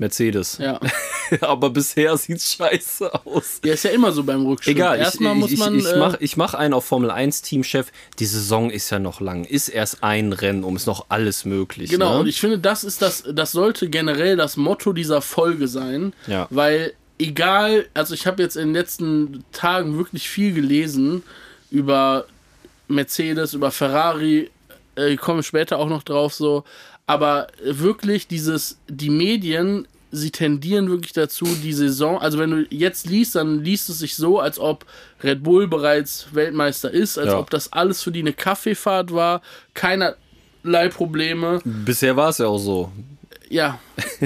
Mercedes. 0.00 0.58
Ja. 0.58 0.80
aber 1.40 1.70
bisher 1.70 2.16
sieht's 2.16 2.54
scheiße 2.54 3.24
aus. 3.24 3.60
Ja, 3.64 3.74
ist 3.74 3.84
ja 3.84 3.90
immer 3.90 4.12
so 4.12 4.24
beim 4.24 4.46
Rückschritt. 4.46 4.76
Egal, 4.76 4.98
Erstmal 4.98 5.34
ich, 5.34 5.38
muss 5.38 5.52
ich, 5.52 5.58
man. 5.58 5.74
ich, 5.74 5.84
ich 5.84 5.92
äh, 5.92 5.98
mach, 5.98 6.20
ich 6.20 6.36
mach 6.36 6.54
einen 6.54 6.74
auf 6.74 6.84
Formel 6.84 7.10
1 7.10 7.42
Teamchef. 7.42 7.92
Die 8.18 8.26
Saison 8.26 8.70
ist 8.70 8.90
ja 8.90 8.98
noch 8.98 9.20
lang. 9.20 9.44
Ist 9.44 9.68
erst 9.68 10.02
ein 10.02 10.32
Rennen 10.32 10.64
um, 10.64 10.76
ist 10.76 10.86
noch 10.86 11.06
alles 11.08 11.44
möglich. 11.44 11.90
Genau, 11.90 12.14
ne? 12.14 12.20
und 12.20 12.26
ich 12.26 12.40
finde, 12.40 12.58
das 12.58 12.84
ist 12.84 13.02
das, 13.02 13.24
das 13.30 13.52
sollte 13.52 13.88
generell 13.88 14.36
das 14.36 14.56
Motto 14.56 14.92
dieser 14.92 15.20
Folge 15.22 15.68
sein. 15.68 16.12
Ja. 16.26 16.46
Weil 16.50 16.92
egal, 17.18 17.86
also 17.94 18.14
ich 18.14 18.26
habe 18.26 18.42
jetzt 18.42 18.56
in 18.56 18.68
den 18.68 18.74
letzten 18.74 19.44
Tagen 19.52 19.96
wirklich 19.96 20.28
viel 20.28 20.52
gelesen 20.52 21.22
über 21.70 22.26
Mercedes, 22.88 23.54
über 23.54 23.70
Ferrari, 23.70 24.50
äh, 24.94 25.16
komme 25.16 25.42
später 25.42 25.78
auch 25.78 25.88
noch 25.88 26.02
drauf 26.02 26.34
so, 26.34 26.64
aber 27.08 27.46
wirklich 27.64 28.28
dieses, 28.28 28.78
die 28.86 29.08
Medien, 29.08 29.88
sie 30.12 30.30
tendieren 30.30 30.90
wirklich 30.90 31.14
dazu, 31.14 31.46
die 31.46 31.72
Saison, 31.72 32.18
also 32.18 32.38
wenn 32.38 32.50
du 32.50 32.66
jetzt 32.68 33.06
liest, 33.06 33.34
dann 33.34 33.64
liest 33.64 33.88
es 33.88 33.98
sich 33.98 34.14
so, 34.14 34.38
als 34.40 34.58
ob 34.58 34.84
Red 35.24 35.42
Bull 35.42 35.66
bereits 35.68 36.28
Weltmeister 36.32 36.90
ist, 36.90 37.18
als 37.18 37.28
Ja. 37.28 37.38
ob 37.38 37.48
das 37.48 37.72
alles 37.72 38.02
für 38.02 38.12
die 38.12 38.20
eine 38.20 38.34
Kaffeefahrt 38.34 39.12
war, 39.12 39.40
keinerlei 39.72 40.88
Probleme. 40.90 41.60
Bisher 41.64 42.14
war 42.14 42.28
es 42.28 42.38
ja 42.38 42.46
auch 42.46 42.58
so. 42.58 42.92
Ja, 43.50 43.78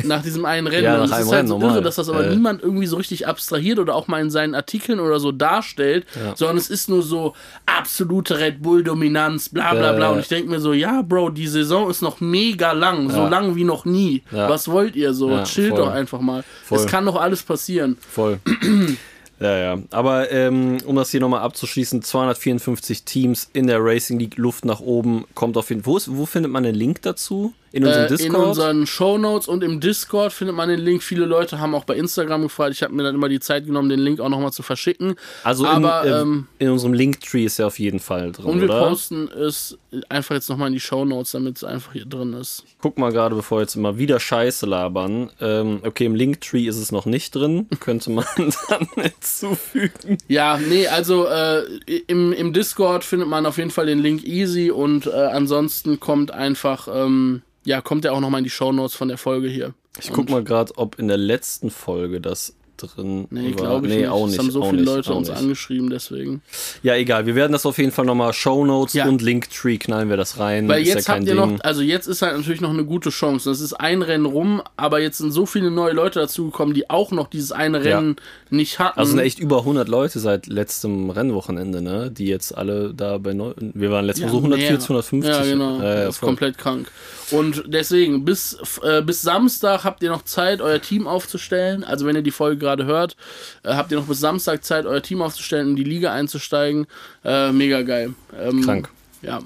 nach 0.03 0.23
diesem 0.23 0.45
einen 0.45 0.67
Rennen. 0.69 0.85
Ja, 0.85 0.97
nach 0.97 1.05
es 1.05 1.13
einem 1.13 1.23
ist 1.23 1.29
halt 1.29 1.39
Rennen, 1.39 1.49
so 1.49 1.59
normal. 1.59 1.77
irre, 1.77 1.85
dass 1.85 1.95
das 1.97 2.09
aber 2.09 2.27
Äh. 2.27 2.31
niemand 2.31 2.61
irgendwie 2.63 2.87
so 2.87 2.97
richtig 2.97 3.29
abstrahiert 3.29 3.79
oder 3.79 3.95
auch 3.95 4.09
mal 4.09 4.21
in 4.21 4.31
seinen 4.31 4.55
Artikeln 4.57 4.99
oder 4.99 5.21
so 5.21 5.31
darstellt, 5.31 6.07
Ja. 6.17 6.35
sondern 6.35 6.57
es 6.57 6.69
ist 6.71 6.89
nur 6.89 7.03
so 7.05 7.35
absolute 7.67 8.39
Red 8.39 8.63
Bull-Dominanz, 8.63 9.49
bla 9.51 9.75
bla 9.75 9.93
bla. 9.93 10.09
Äh. 10.11 10.13
Und 10.15 10.19
ich 10.21 10.29
denke 10.29 10.51
mir 10.51 10.61
so, 10.61 10.73
ja, 10.73 11.03
Bro, 11.03 11.31
die 11.31 11.47
Saison 11.47 11.89
ist 11.89 12.03
noch 12.03 12.21
mega 12.21 12.73
lang, 12.73 13.11
so 13.11 13.19
Ja. 13.19 13.29
lang 13.29 13.55
wie 13.55 13.65
noch 13.65 13.85
nie. 13.85 14.23
Ja. 14.33 14.49
Was 14.49 14.67
wollt 14.69 14.97
ihr 14.97 15.15
so? 15.15 15.43
Chillt 15.45 15.71
voll. 15.71 15.79
doch 15.79 15.93
einfach 15.93 16.21
mal. 16.21 16.43
Voll. 16.65 16.79
Es 16.79 16.87
kann 16.87 17.07
doch 17.07 17.17
alles 17.21 17.43
passieren. 17.45 17.97
Voll. 18.11 18.41
Ja, 19.41 19.59
ja. 19.59 19.79
Aber 19.91 20.31
ähm, 20.31 20.79
um 20.87 20.95
das 20.95 21.11
hier 21.11 21.19
nochmal 21.19 21.41
abzuschließen, 21.41 22.01
254 22.03 23.03
Teams 23.05 23.51
in 23.53 23.67
der 23.67 23.85
Racing 23.85 24.21
League, 24.21 24.37
Luft 24.39 24.65
nach 24.65 24.79
oben, 24.79 25.25
kommt 25.35 25.57
auf 25.57 25.71
jeden 25.71 25.83
Fall. 25.83 25.93
Wo, 25.93 25.97
ist, 25.97 26.17
wo 26.17 26.27
findet 26.27 26.53
man 26.53 26.63
den 26.63 26.77
Link 26.77 27.03
dazu? 27.03 27.53
In 27.73 27.85
unserem 27.85 28.03
Äh, 28.05 28.09
in 28.11 28.17
Discord? 28.17 28.47
unseren 28.49 28.87
Shownotes 28.87 29.49
und 29.49 29.65
im 29.65 29.81
Discord 29.81 30.33
findet 30.33 30.55
man 30.57 30.69
den 30.69 30.81
Link. 30.81 31.03
Viele 31.03 31.25
Leute 31.25 31.59
haben 31.59 31.75
auch 31.75 31.85
bei 31.85 31.97
Instagram 31.97 32.43
gefragt. 32.43 32.73
Ich 32.75 32.83
habe 32.83 32.93
mir 32.95 33.03
dann 33.03 33.15
immer 33.15 33.29
die 33.29 33.41
Zeit 33.41 33.67
genommen, 33.67 33.89
den 33.89 34.01
Link 34.01 34.21
auch 34.21 34.29
nochmal 34.29 34.53
zu 34.53 34.63
verschicken. 34.63 35.15
also 35.43 35.67
aber, 35.67 36.05
in, 36.05 36.13
äh, 36.13 36.21
ähm, 36.21 36.47
in 36.59 36.69
unserem 36.71 36.93
Linktree 36.93 37.45
ist 37.45 37.59
er 37.59 37.67
auf 37.69 37.79
jeden 37.79 38.01
Fall 38.01 38.33
drin, 38.33 38.45
Und 38.45 38.61
wir 38.61 38.69
oder? 38.69 38.89
posten 38.89 39.29
es 39.29 39.79
einfach 40.09 40.35
jetzt 40.35 40.49
nochmal 40.49 40.69
in 40.69 40.75
die 40.75 40.81
Shownotes, 40.81 41.33
damit 41.33 41.57
es 41.57 41.65
einfach 41.65 41.93
hier 41.93 42.05
drin 42.07 42.33
ist. 42.35 42.65
Guck 42.81 42.99
mal 42.99 43.11
gerade, 43.13 43.35
bevor 43.35 43.59
wir 43.59 43.63
jetzt 43.63 43.77
immer 43.77 43.97
wieder 43.99 44.21
Scheiße 44.21 44.67
labern. 44.67 45.31
Ähm, 45.41 45.81
okay, 45.85 46.05
im 46.07 46.15
Linktree 46.15 46.67
ist 46.67 46.77
es 46.77 46.93
noch 46.93 47.07
nicht 47.07 47.35
drin. 47.35 47.69
Könnte 47.81 48.11
man 48.11 48.25
dann 48.69 48.87
hinzufügen. 48.97 50.19
Ja, 50.29 50.59
nee, 50.59 50.87
also 50.89 51.27
äh, 51.27 51.63
im, 52.07 52.33
im 52.33 52.53
Discord 52.53 53.05
findet 53.05 53.29
man 53.29 53.47
auf 53.47 53.59
jeden 53.59 53.71
Fall 53.71 53.87
den 53.87 53.99
Link 54.01 54.25
easy 54.25 54.71
und 54.71 55.07
äh, 55.07 55.11
ansonsten 55.11 56.01
kommt 56.01 56.31
einfach, 56.31 56.89
ähm, 56.93 57.43
ja, 57.65 57.81
kommt 57.81 58.05
er 58.05 58.13
auch 58.13 58.21
nochmal 58.21 58.39
in 58.39 58.45
die 58.45 58.51
Shownotes 58.51 58.95
von 58.95 59.09
der 59.09 59.19
Folge 59.19 59.49
hier. 59.49 59.75
Ich 60.01 60.11
guck 60.11 60.31
mal 60.31 60.43
gerade, 60.43 60.73
ob 60.77 60.99
in 60.99 61.09
der 61.09 61.19
letzten 61.19 61.71
Folge 61.71 62.21
das 62.21 62.55
drin 62.77 63.27
Nee, 63.31 63.53
glaube 63.53 63.87
ich 63.87 63.93
nee, 63.93 64.01
nicht. 64.01 64.09
auch 64.11 64.25
Es 64.25 64.31
nicht. 64.33 64.39
haben 64.41 64.51
so 64.51 64.63
viele 64.65 64.77
nicht, 64.83 64.87
Leute 64.87 65.13
uns 65.15 65.29
nicht. 65.29 65.39
angeschrieben, 65.39 65.91
deswegen. 65.91 66.43
Ja, 66.83 66.95
egal. 66.97 67.27
Wir 67.27 67.35
werden 67.35 67.53
das 67.53 67.65
auf 67.67 67.79
jeden 67.79 67.93
Fall 67.93 68.05
nochmal 68.05 68.33
Shownotes 68.33 68.95
Ja. 68.95 69.07
und 69.07 69.23
Linktree 69.23 69.79
knallen 69.79 70.09
wir 70.09 70.17
das 70.17 70.39
rein. 70.39 70.69
Weil 70.69 70.83
Ist 70.83 70.89
jetzt 70.89 71.09
ja 71.09 71.15
habt 71.15 71.25
ihr 71.27 71.35
Ding. 71.35 71.55
noch, 71.57 71.61
also 71.65 71.83
jetzt 71.83 72.07
ist 72.07 72.23
halt 72.23 72.37
natürlich 72.37 72.61
noch 72.61 72.71
eine 72.71 72.85
gute 72.85 73.11
Chance. 73.11 73.49
Das 73.51 73.61
ist 73.61 73.75
ein 73.75 74.03
Rennen 74.03 74.27
rum, 74.27 74.63
aber 74.77 75.01
jetzt 75.01 75.19
sind 75.19 75.33
so 75.33 75.47
viele 75.47 75.71
neue 75.71 75.93
Leute 75.93 76.21
dazugekommen, 76.21 76.75
die 76.75 76.91
auch 76.91 77.11
noch 77.13 77.29
dieses 77.29 77.53
eine 77.53 77.79
Ja. 77.79 77.97
Rennen 77.99 78.17
nicht 78.51 78.79
hatten. 78.79 78.99
Also 78.99 79.13
sind 79.13 79.21
echt 79.21 79.39
über 79.39 79.59
100 79.61 79.89
Leute 79.89 80.19
seit 80.21 80.47
letztem 80.47 81.11
Rennwochenende, 81.11 81.81
ne? 81.83 82.11
Die 82.11 82.27
jetzt 82.27 82.57
alle 82.57 82.93
da 82.95 83.19
bei 83.19 83.33
neu. 83.33 83.53
Wir 83.59 83.91
waren 83.91 84.05
letztes 84.05 84.25
Mal 84.27 84.31
so 84.33 84.37
140, 84.39 84.71
mehr. 84.71 85.03
150. 85.03 85.31
Ja, 85.31 85.43
genau. 85.45 85.79
Äh, 85.81 86.05
das 86.07 86.17
ist 86.17 86.21
komplett 86.21 86.59
krank. 86.59 86.89
Und 87.31 87.65
deswegen, 87.67 88.25
bis, 88.27 88.59
äh, 88.83 89.01
bis 89.01 89.23
Samstag 89.23 89.85
habt 89.85 90.03
ihr 90.03 90.11
noch 90.11 90.23
Zeit, 90.25 90.61
euer 90.61 90.81
Team 90.83 91.07
aufzustellen. 91.07 91.83
Also, 91.83 92.05
wenn 92.05 92.15
ihr 92.15 92.21
die 92.23 92.31
Folge 92.31 92.62
gerade 92.63 92.87
hört, 92.87 93.17
äh, 93.65 93.75
habt 93.75 93.93
ihr 93.93 93.99
noch 93.99 94.07
bis 94.07 94.21
Samstag 94.21 94.65
Zeit, 94.65 94.87
euer 94.87 95.03
Team 95.03 95.21
aufzustellen, 95.21 95.69
in 95.71 95.77
die 95.77 95.85
Liga 95.85 96.13
einzusteigen. 96.13 96.87
Äh, 97.25 97.53
mega 97.53 97.83
geil. 97.83 98.15
Ähm, 98.41 98.63
Krank. 98.63 98.89
Ja. 99.21 99.41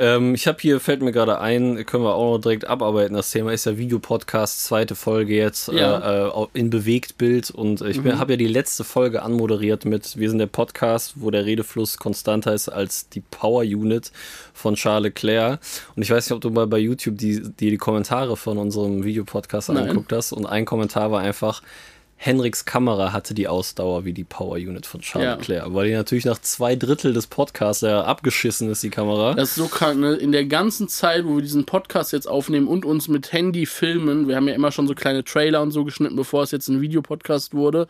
Ähm, 0.00 0.32
ich 0.36 0.46
habe 0.46 0.58
hier, 0.60 0.78
fällt 0.78 1.02
mir 1.02 1.10
gerade 1.10 1.40
ein, 1.40 1.84
können 1.84 2.04
wir 2.04 2.14
auch 2.14 2.34
noch 2.36 2.40
direkt 2.40 2.68
abarbeiten. 2.68 3.14
Das 3.16 3.32
Thema 3.32 3.52
ist 3.52 3.64
ja 3.66 3.76
Videopodcast, 3.78 4.64
zweite 4.64 4.94
Folge 4.94 5.34
jetzt 5.34 5.66
Ja. 5.72 6.28
äh, 6.28 6.40
äh, 6.40 6.46
in 6.54 6.70
Bewegtbild. 6.70 7.50
Und 7.50 7.80
ich 7.80 8.00
Mhm. 8.00 8.16
habe 8.16 8.34
ja 8.34 8.36
die 8.36 8.46
letzte 8.46 8.84
Folge 8.84 9.22
anmoderiert 9.22 9.84
mit 9.86 10.16
Wir 10.16 10.30
sind 10.30 10.38
der 10.38 10.46
Podcast, 10.46 11.14
wo 11.16 11.32
der 11.32 11.46
Redefluss 11.46 11.96
konstanter 11.96 12.54
ist 12.54 12.68
als 12.68 13.08
die 13.08 13.22
Power 13.32 13.62
Unit 13.62 14.12
von 14.54 14.76
Charles 14.76 15.02
Leclerc. 15.14 15.58
Und 15.96 16.02
ich 16.04 16.10
weiß 16.12 16.26
nicht, 16.26 16.34
ob 16.36 16.42
du 16.42 16.50
mal 16.50 16.68
bei 16.68 16.78
YouTube 16.78 17.18
die, 17.18 17.42
die, 17.42 17.70
die 17.70 17.76
Kommentare 17.76 18.36
von 18.36 18.56
unserem 18.56 19.02
Videopodcast 19.02 19.70
angeguckt 19.70 20.12
hast. 20.12 20.30
Und 20.32 20.46
ein 20.46 20.64
Kommentar 20.64 21.10
war 21.10 21.22
einfach, 21.22 21.60
Henriks 22.20 22.64
Kamera 22.64 23.12
hatte 23.12 23.32
die 23.32 23.46
Ausdauer 23.46 24.04
wie 24.04 24.12
die 24.12 24.24
Power 24.24 24.56
Unit 24.56 24.86
von 24.86 25.00
Charles 25.00 25.24
Ja. 25.24 25.34
Leclerc, 25.36 25.72
weil 25.72 25.86
die 25.86 25.94
natürlich 25.94 26.24
nach 26.24 26.40
zwei 26.40 26.74
Drittel 26.74 27.12
des 27.12 27.28
Podcasts 27.28 27.82
ja 27.82 28.02
abgeschissen 28.02 28.68
ist, 28.68 28.82
die 28.82 28.90
Kamera. 28.90 29.34
Das 29.34 29.50
ist 29.50 29.54
so 29.54 29.68
krank, 29.68 30.00
ne? 30.00 30.14
In 30.16 30.32
der 30.32 30.44
ganzen 30.44 30.88
Zeit, 30.88 31.24
wo 31.24 31.36
wir 31.36 31.42
diesen 31.42 31.64
Podcast 31.64 32.12
jetzt 32.12 32.26
aufnehmen 32.28 32.66
und 32.66 32.84
uns 32.84 33.06
mit 33.06 33.32
Handy 33.32 33.66
filmen, 33.66 34.26
wir 34.26 34.34
haben 34.34 34.48
ja 34.48 34.54
immer 34.54 34.72
schon 34.72 34.88
so 34.88 34.94
kleine 34.94 35.22
Trailer 35.22 35.62
und 35.62 35.70
so 35.70 35.84
geschnitten, 35.84 36.16
bevor 36.16 36.42
es 36.42 36.50
jetzt 36.50 36.66
ein 36.68 36.80
Videopodcast 36.80 37.54
wurde, 37.54 37.86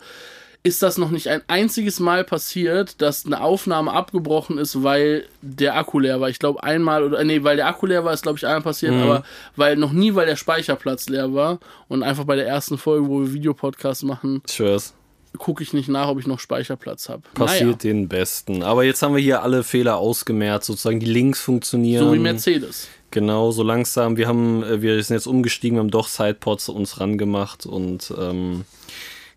ist 0.61 0.83
das 0.83 0.97
noch 0.97 1.09
nicht 1.09 1.27
ein 1.29 1.41
einziges 1.47 1.99
Mal 2.01 2.23
passiert, 2.25 3.01
dass 3.01 3.25
eine 3.25 3.41
Aufnahme 3.41 3.93
abgebrochen 3.93 4.57
ist, 4.57 4.83
weil 4.83 5.25
der 5.41 5.77
Akku 5.77 5.99
leer 5.99 6.19
war. 6.19 6.29
Ich 6.29 6.37
glaube 6.39 6.61
einmal 6.63 7.03
oder 7.03 7.23
nee, 7.23 7.43
weil 7.43 7.55
der 7.55 7.67
Akku 7.67 7.85
leer 7.85 8.03
war, 8.03 8.13
ist 8.13 8.23
glaube 8.23 8.37
ich 8.37 8.45
einmal 8.45 8.61
passiert, 8.61 8.93
Mhm. 8.93 9.01
aber 9.03 9.23
weil 9.55 9.77
noch 9.77 9.93
nie, 9.93 10.15
weil 10.15 10.25
der 10.25 10.35
Speicherplatz 10.35 11.07
leer 11.07 11.33
war 11.33 11.59
und 11.87 12.03
einfach 12.03 12.25
bei 12.25 12.35
der 12.35 12.45
ersten 12.47 12.77
Folge, 12.77 13.07
wo 13.07 13.21
wir 13.21 13.33
Videopodcast 13.33 14.03
machen, 14.03 14.41
schwör's. 14.49 14.93
gucke 15.37 15.63
ich 15.63 15.71
nicht 15.73 15.87
nach, 15.87 16.09
ob 16.09 16.19
ich 16.19 16.27
noch 16.27 16.39
Speicherplatz 16.39 17.07
habe. 17.07 17.21
Passiert 17.35 17.83
den 17.83 18.09
Besten. 18.09 18.61
Aber 18.61 18.83
jetzt 18.83 19.01
haben 19.01 19.15
wir 19.15 19.21
hier 19.21 19.43
alle 19.43 19.63
Fehler 19.63 19.95
ausgemerzt, 19.97 20.67
sozusagen 20.67 20.99
die 20.99 21.05
Links 21.05 21.39
funktionieren. 21.39 22.03
so 22.05 22.13
wie 22.13 22.19
Mercedes. 22.19 22.89
Genau, 23.11 23.51
so 23.51 23.63
langsam. 23.63 24.17
Wir 24.17 24.27
haben, 24.27 24.61
äh, 24.63 24.81
wir 24.81 25.01
sind 25.01 25.15
jetzt 25.15 25.25
umgestiegen, 25.25 25.77
wir 25.77 25.79
haben 25.81 25.89
doch 25.91 26.07
Sidepods 26.09 26.67
uns 26.69 26.99
rangemacht 26.99 27.65
und 27.65 28.13
ähm, 28.19 28.65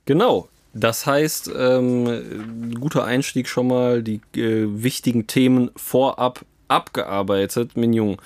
genau. 0.04 0.48
Das 0.74 1.06
heißt, 1.06 1.50
ähm, 1.56 2.74
guter 2.80 3.04
Einstieg 3.04 3.48
schon 3.48 3.68
mal, 3.68 4.02
die 4.02 4.20
äh, 4.36 4.66
wichtigen 4.82 5.26
Themen 5.26 5.70
vorab 5.76 6.44
abgearbeitet, 6.68 7.76
Mignon. 7.76 8.16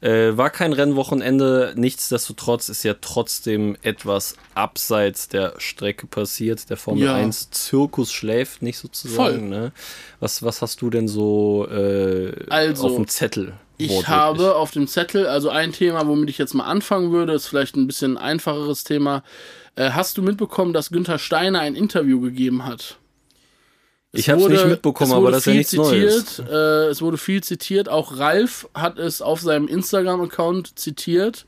Äh, 0.00 0.36
war 0.36 0.50
kein 0.50 0.72
Rennwochenende, 0.72 1.74
nichtsdestotrotz 1.76 2.68
ist 2.68 2.84
ja 2.84 2.94
trotzdem 3.00 3.76
etwas 3.82 4.36
abseits 4.54 5.28
der 5.28 5.54
Strecke 5.58 6.06
passiert. 6.06 6.70
Der 6.70 6.76
Formel 6.76 7.04
Ja. 7.04 7.14
1 7.16 7.50
Zirkus 7.50 8.12
schläft 8.12 8.62
nicht 8.62 8.78
sozusagen. 8.78 9.48
Ne? 9.48 9.72
Was, 10.20 10.42
was 10.44 10.62
hast 10.62 10.80
du 10.82 10.90
denn 10.90 11.08
so 11.08 11.66
äh, 11.68 12.32
Also, 12.48 12.86
auf 12.86 12.94
dem 12.94 13.08
Zettel? 13.08 13.54
Ich 13.78 14.08
habe 14.08 14.54
auf 14.54 14.70
dem 14.70 14.86
Zettel, 14.86 15.26
also 15.26 15.50
ein 15.50 15.72
Thema, 15.72 16.06
womit 16.06 16.30
ich 16.30 16.38
jetzt 16.38 16.54
mal 16.54 16.64
anfangen 16.64 17.12
würde, 17.12 17.34
ist 17.34 17.46
vielleicht 17.46 17.76
ein 17.76 17.86
bisschen 17.86 18.16
einfacheres 18.16 18.84
Thema. 18.84 19.22
Äh, 19.76 19.90
hast 19.90 20.18
du 20.18 20.22
mitbekommen, 20.22 20.72
dass 20.72 20.90
Günther 20.90 21.18
Steiner 21.18 21.60
ein 21.60 21.76
Interview 21.76 22.20
gegeben 22.20 22.64
hat? 22.64 22.98
Es 24.12 24.20
Ich 24.20 24.30
habe 24.30 24.42
es 24.42 24.48
nicht 24.48 24.66
mitbekommen, 24.66 25.12
aber 25.12 25.30
das 25.30 25.40
ist 25.40 25.46
ja 25.46 25.52
viel 25.52 25.58
nichts 25.58 25.72
Neues. 25.74 26.26
zitiert, 26.26 26.48
Äh, 26.50 26.88
es 26.88 27.02
wurde 27.02 27.18
viel 27.18 27.42
zitiert. 27.42 27.88
Auch 27.88 28.18
Ralf 28.18 28.68
hat 28.74 28.98
es 28.98 29.20
auf 29.20 29.40
seinem 29.40 29.68
Instagram-Account 29.68 30.78
zitiert. 30.78 31.46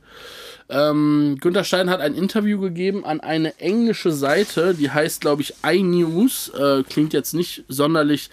Ähm, 0.68 1.38
Günther 1.40 1.64
Stein 1.64 1.88
hat 1.88 2.00
ein 2.00 2.14
Interview 2.14 2.60
gegeben 2.60 3.06
an 3.06 3.20
eine 3.20 3.58
englische 3.58 4.12
Seite, 4.12 4.74
die 4.74 4.90
heißt, 4.90 5.22
glaube 5.22 5.40
ich, 5.40 5.54
iNews. 5.66 6.50
Äh, 6.50 6.82
klingt 6.82 7.14
jetzt 7.14 7.32
nicht 7.32 7.64
sonderlich 7.68 8.28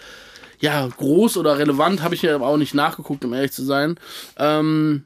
ja, 0.59 0.87
groß 0.87 1.37
oder 1.37 1.57
relevant, 1.57 2.01
habe 2.01 2.15
ich 2.15 2.23
mir 2.23 2.35
aber 2.35 2.47
auch 2.47 2.57
nicht 2.57 2.73
nachgeguckt, 2.73 3.23
um 3.23 3.33
ehrlich 3.33 3.51
zu 3.51 3.63
sein. 3.63 3.97
Ähm, 4.37 5.03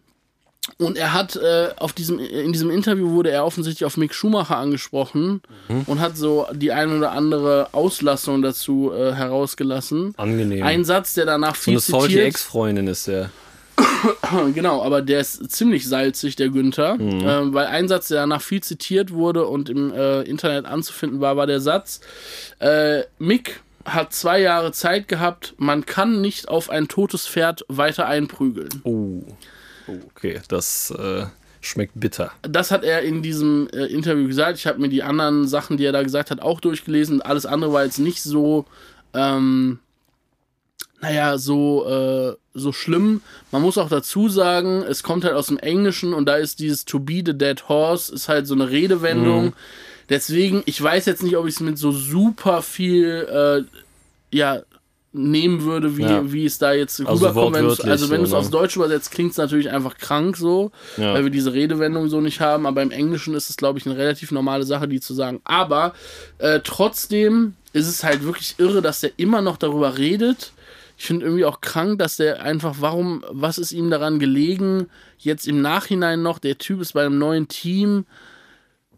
und 0.78 0.98
er 0.98 1.14
hat 1.14 1.36
äh, 1.36 1.70
auf 1.78 1.94
diesem, 1.94 2.20
in 2.20 2.52
diesem 2.54 2.70
Interview 2.70 3.12
wurde 3.12 3.32
er 3.32 3.46
offensichtlich 3.46 3.86
auf 3.86 3.98
Mick 3.98 4.14
Schumacher 4.14 4.58
angesprochen 4.58 5.42
Mhm. 5.68 5.84
und 5.88 6.00
hat 6.00 6.18
so 6.18 6.46
die 6.54 6.72
ein 6.72 6.98
oder 6.98 7.12
andere 7.12 7.70
Auslassung 7.74 8.42
dazu 8.42 8.92
äh, 8.94 9.14
herausgelassen. 9.14 10.14
Angenehm. 10.18 10.64
Ein 10.64 10.86
Satz, 10.86 11.14
der 11.14 11.26
danach 11.26 11.56
so 11.56 11.62
viel 11.62 11.74
eine 11.74 11.80
salty 11.82 12.08
zitiert. 12.08 12.28
Ex-Freundin 12.28 12.88
ist 12.88 13.08
der. 13.08 13.30
Genau, 14.54 14.84
aber 14.84 15.02
der 15.02 15.20
ist 15.22 15.52
ziemlich 15.52 15.88
salzig, 15.88 16.36
der 16.36 16.50
Günther. 16.50 16.96
Mhm. 16.96 17.22
Ähm, 17.26 17.54
weil 17.54 17.68
ein 17.68 17.88
Satz, 17.88 18.08
der 18.10 18.20
danach 18.22 18.42
viel 18.42 18.62
zitiert 18.62 19.12
wurde 19.12 19.46
und 19.46 19.70
im 19.70 19.92
äh, 19.94 20.22
Internet 20.22 20.66
anzufinden 20.66 21.22
war, 21.22 21.38
war 21.38 21.48
der 21.48 21.60
Satz: 21.62 22.02
äh, 22.60 23.04
Mick 23.20 23.62
hat 23.86 24.14
zwei 24.14 24.40
Jahre 24.42 24.72
Zeit 24.72 25.08
gehabt, 25.08 25.54
man 25.58 25.86
kann 25.86 26.22
nicht 26.22 26.48
auf 26.50 26.70
ein 26.70 26.88
totes 26.88 27.28
Pferd 27.28 27.66
weiter 27.70 28.06
einprügeln. 28.06 28.70
Oh. 28.84 29.22
Oh 29.90 30.00
okay, 30.16 30.40
das 30.48 30.92
äh, 30.92 31.26
schmeckt 31.62 31.94
bitter. 31.96 32.32
Das 32.42 32.72
hat 32.72 32.84
er 32.84 33.02
in 33.02 33.22
diesem 33.22 33.68
äh, 33.74 33.86
Interview 33.86 34.28
gesagt. 34.28 34.58
Ich 34.58 34.68
habe 34.68 34.80
mir 34.80 34.90
die 34.90 35.04
anderen 35.04 35.48
Sachen, 35.48 35.78
die 35.78 35.86
er 35.86 35.92
da 35.92 36.04
gesagt 36.04 36.32
hat, 36.32 36.42
auch 36.42 36.60
durchgelesen. 36.62 37.22
Alles 37.22 37.46
andere 37.46 37.74
war 37.74 37.84
jetzt 37.84 38.00
nicht 38.00 38.22
so, 38.22 38.66
ähm, 39.14 39.80
naja, 41.02 41.38
so, 41.38 41.88
äh, 41.88 42.36
so 42.54 42.72
schlimm. 42.72 43.22
Man 43.52 43.62
muss 43.62 43.78
auch 43.78 43.90
dazu 43.90 44.30
sagen, 44.30 44.84
es 44.84 45.04
kommt 45.04 45.24
halt 45.24 45.36
aus 45.36 45.48
dem 45.48 45.58
Englischen 45.58 46.14
und 46.14 46.26
da 46.26 46.36
ist 46.36 46.60
dieses 46.60 46.86
To 46.86 47.00
be 47.00 47.22
the 47.26 47.38
dead 47.38 47.68
horse, 47.70 48.14
ist 48.14 48.30
halt 48.30 48.48
so 48.48 48.54
eine 48.54 48.70
Redewendung. 48.70 49.54
Deswegen, 50.10 50.64
ich 50.66 50.82
weiß 50.82 51.06
jetzt 51.06 51.24
nicht, 51.24 51.38
ob 51.38 51.46
ich 51.46 51.56
es 51.56 51.60
mit 51.60 51.78
so 51.78 51.92
super 51.92 52.62
viel, 52.62 53.28
äh, 53.30 54.36
ja, 54.36 54.62
nehmen 55.12 55.64
würde, 55.64 55.98
wie, 55.98 56.04
Ja. 56.04 56.32
wie 56.32 56.46
es 56.46 56.60
da 56.60 56.72
jetzt 56.74 57.00
Also 57.00 57.28
rüberkommt. 57.28 57.56
Wortwörtlich 57.56 57.88
Also 57.92 58.10
wenn 58.12 58.20
du 58.22 58.26
es 58.26 58.32
ne? 58.32 58.38
aufs 58.38 58.50
Deutsch 58.52 58.76
übersetzt, 58.76 59.12
klingt 59.12 59.32
es 59.32 59.38
natürlich 59.38 59.72
einfach 59.72 59.98
krank 59.98 60.38
so, 60.38 60.72
Ja. 60.98 61.14
weil 61.14 61.24
wir 61.24 61.32
diese 61.32 61.52
Redewendung 61.54 62.10
so 62.10 62.22
nicht 62.22 62.40
haben. 62.42 62.66
Aber 62.68 62.82
im 62.84 62.92
Englischen 62.92 63.34
ist 63.34 63.50
es, 63.50 63.58
glaube 63.58 63.80
ich, 63.80 63.86
eine 63.88 63.98
relativ 63.98 64.32
normale 64.32 64.64
Sache, 64.66 64.88
die 64.88 65.00
zu 65.00 65.14
sagen. 65.16 65.42
Aber 65.46 65.94
äh, 66.38 66.60
trotzdem 66.64 67.54
ist 67.74 67.88
es 67.88 68.04
halt 68.04 68.24
wirklich 68.24 68.56
irre, 68.60 68.82
dass 68.82 69.00
der 69.02 69.12
immer 69.18 69.42
noch 69.42 69.58
darüber 69.58 69.98
redet. 69.98 70.54
Ich 70.98 71.06
finde 71.06 71.26
irgendwie 71.26 71.46
auch 71.46 71.62
krank, 71.62 71.98
dass 72.00 72.18
der 72.18 72.42
einfach, 72.44 72.76
warum, 72.80 73.24
was 73.32 73.58
ist 73.58 73.72
ihm 73.72 73.90
daran 73.90 74.20
gelegen, 74.20 74.88
jetzt 75.18 75.48
im 75.48 75.62
Nachhinein 75.62 76.22
noch, 76.22 76.40
der 76.40 76.58
Typ 76.58 76.82
ist 76.82 76.94
bei 76.94 77.06
einem 77.06 77.18
neuen 77.18 77.48
Team, 77.48 78.06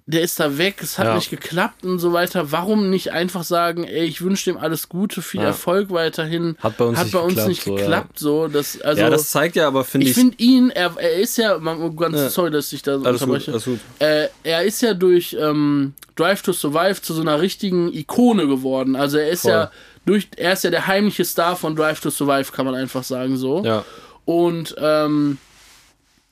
der 0.07 0.21
ist 0.23 0.39
da 0.39 0.57
weg, 0.57 0.77
es 0.81 0.97
hat 0.97 1.05
Ja. 1.07 1.15
nicht 1.15 1.29
geklappt 1.29 1.85
und 1.85 1.99
so 1.99 2.11
weiter. 2.11 2.51
Warum 2.51 2.89
nicht 2.89 3.11
einfach 3.11 3.43
sagen, 3.43 3.83
ey, 3.83 4.03
ich 4.05 4.21
wünsche 4.21 4.51
dem 4.51 4.57
alles 4.57 4.89
Gute, 4.89 5.21
viel 5.21 5.39
Ja. 5.41 5.47
Erfolg 5.47 5.91
weiterhin. 5.91 6.57
Hat 6.59 6.75
bei 6.77 6.85
uns 6.85 6.97
hat 6.97 7.05
nicht 7.05 7.13
bei 7.13 7.19
uns 7.19 7.35
geklappt, 7.35 7.49
nicht 7.49 7.63
so, 7.63 7.71
ja. 7.75 7.77
geklappt, 7.81 8.19
so. 8.19 8.47
Das, 8.47 8.81
also, 8.81 9.01
ja, 9.01 9.09
das 9.09 9.29
zeigt 9.29 9.55
ja 9.55 9.67
aber, 9.67 9.83
finde 9.85 10.05
ich 10.05 10.11
ich. 10.11 10.17
finde 10.17 10.35
ihn, 10.39 10.69
er, 10.71 10.93
er 10.97 11.13
ist 11.15 11.37
ja, 11.37 11.57
ganz, 11.57 12.17
Ja. 12.17 12.29
sorry, 12.29 12.51
dass 12.51 12.73
ich 12.73 12.81
da 12.81 12.93
alles 12.93 13.03
gut, 13.05 13.13
unterbreche. 13.21 13.51
alles 13.51 13.65
gut. 13.65 13.79
Äh, 13.99 14.27
er 14.43 14.63
ist 14.63 14.81
ja 14.81 14.93
durch 14.93 15.37
ähm, 15.39 15.93
Drive 16.15 16.41
to 16.41 16.51
Survive 16.51 17.01
zu 17.01 17.13
so 17.13 17.21
einer 17.21 17.39
richtigen 17.39 17.93
Ikone 17.93 18.47
geworden. 18.47 18.95
Also 18.95 19.17
er 19.17 19.29
ist 19.29 19.43
Voll. 19.43 19.51
ja 19.51 19.71
durch, 20.05 20.27
er 20.35 20.53
ist 20.53 20.63
ja 20.63 20.71
der 20.71 20.87
heimliche 20.87 21.23
Star 21.25 21.55
von 21.55 21.75
Drive 21.75 22.01
to 22.01 22.09
Survive, 22.09 22.51
kann 22.51 22.65
man 22.65 22.73
einfach 22.75 23.03
sagen 23.03 23.37
so. 23.37 23.63
Ja. 23.63 23.85
Und 24.25 24.73
ähm, 24.79 25.37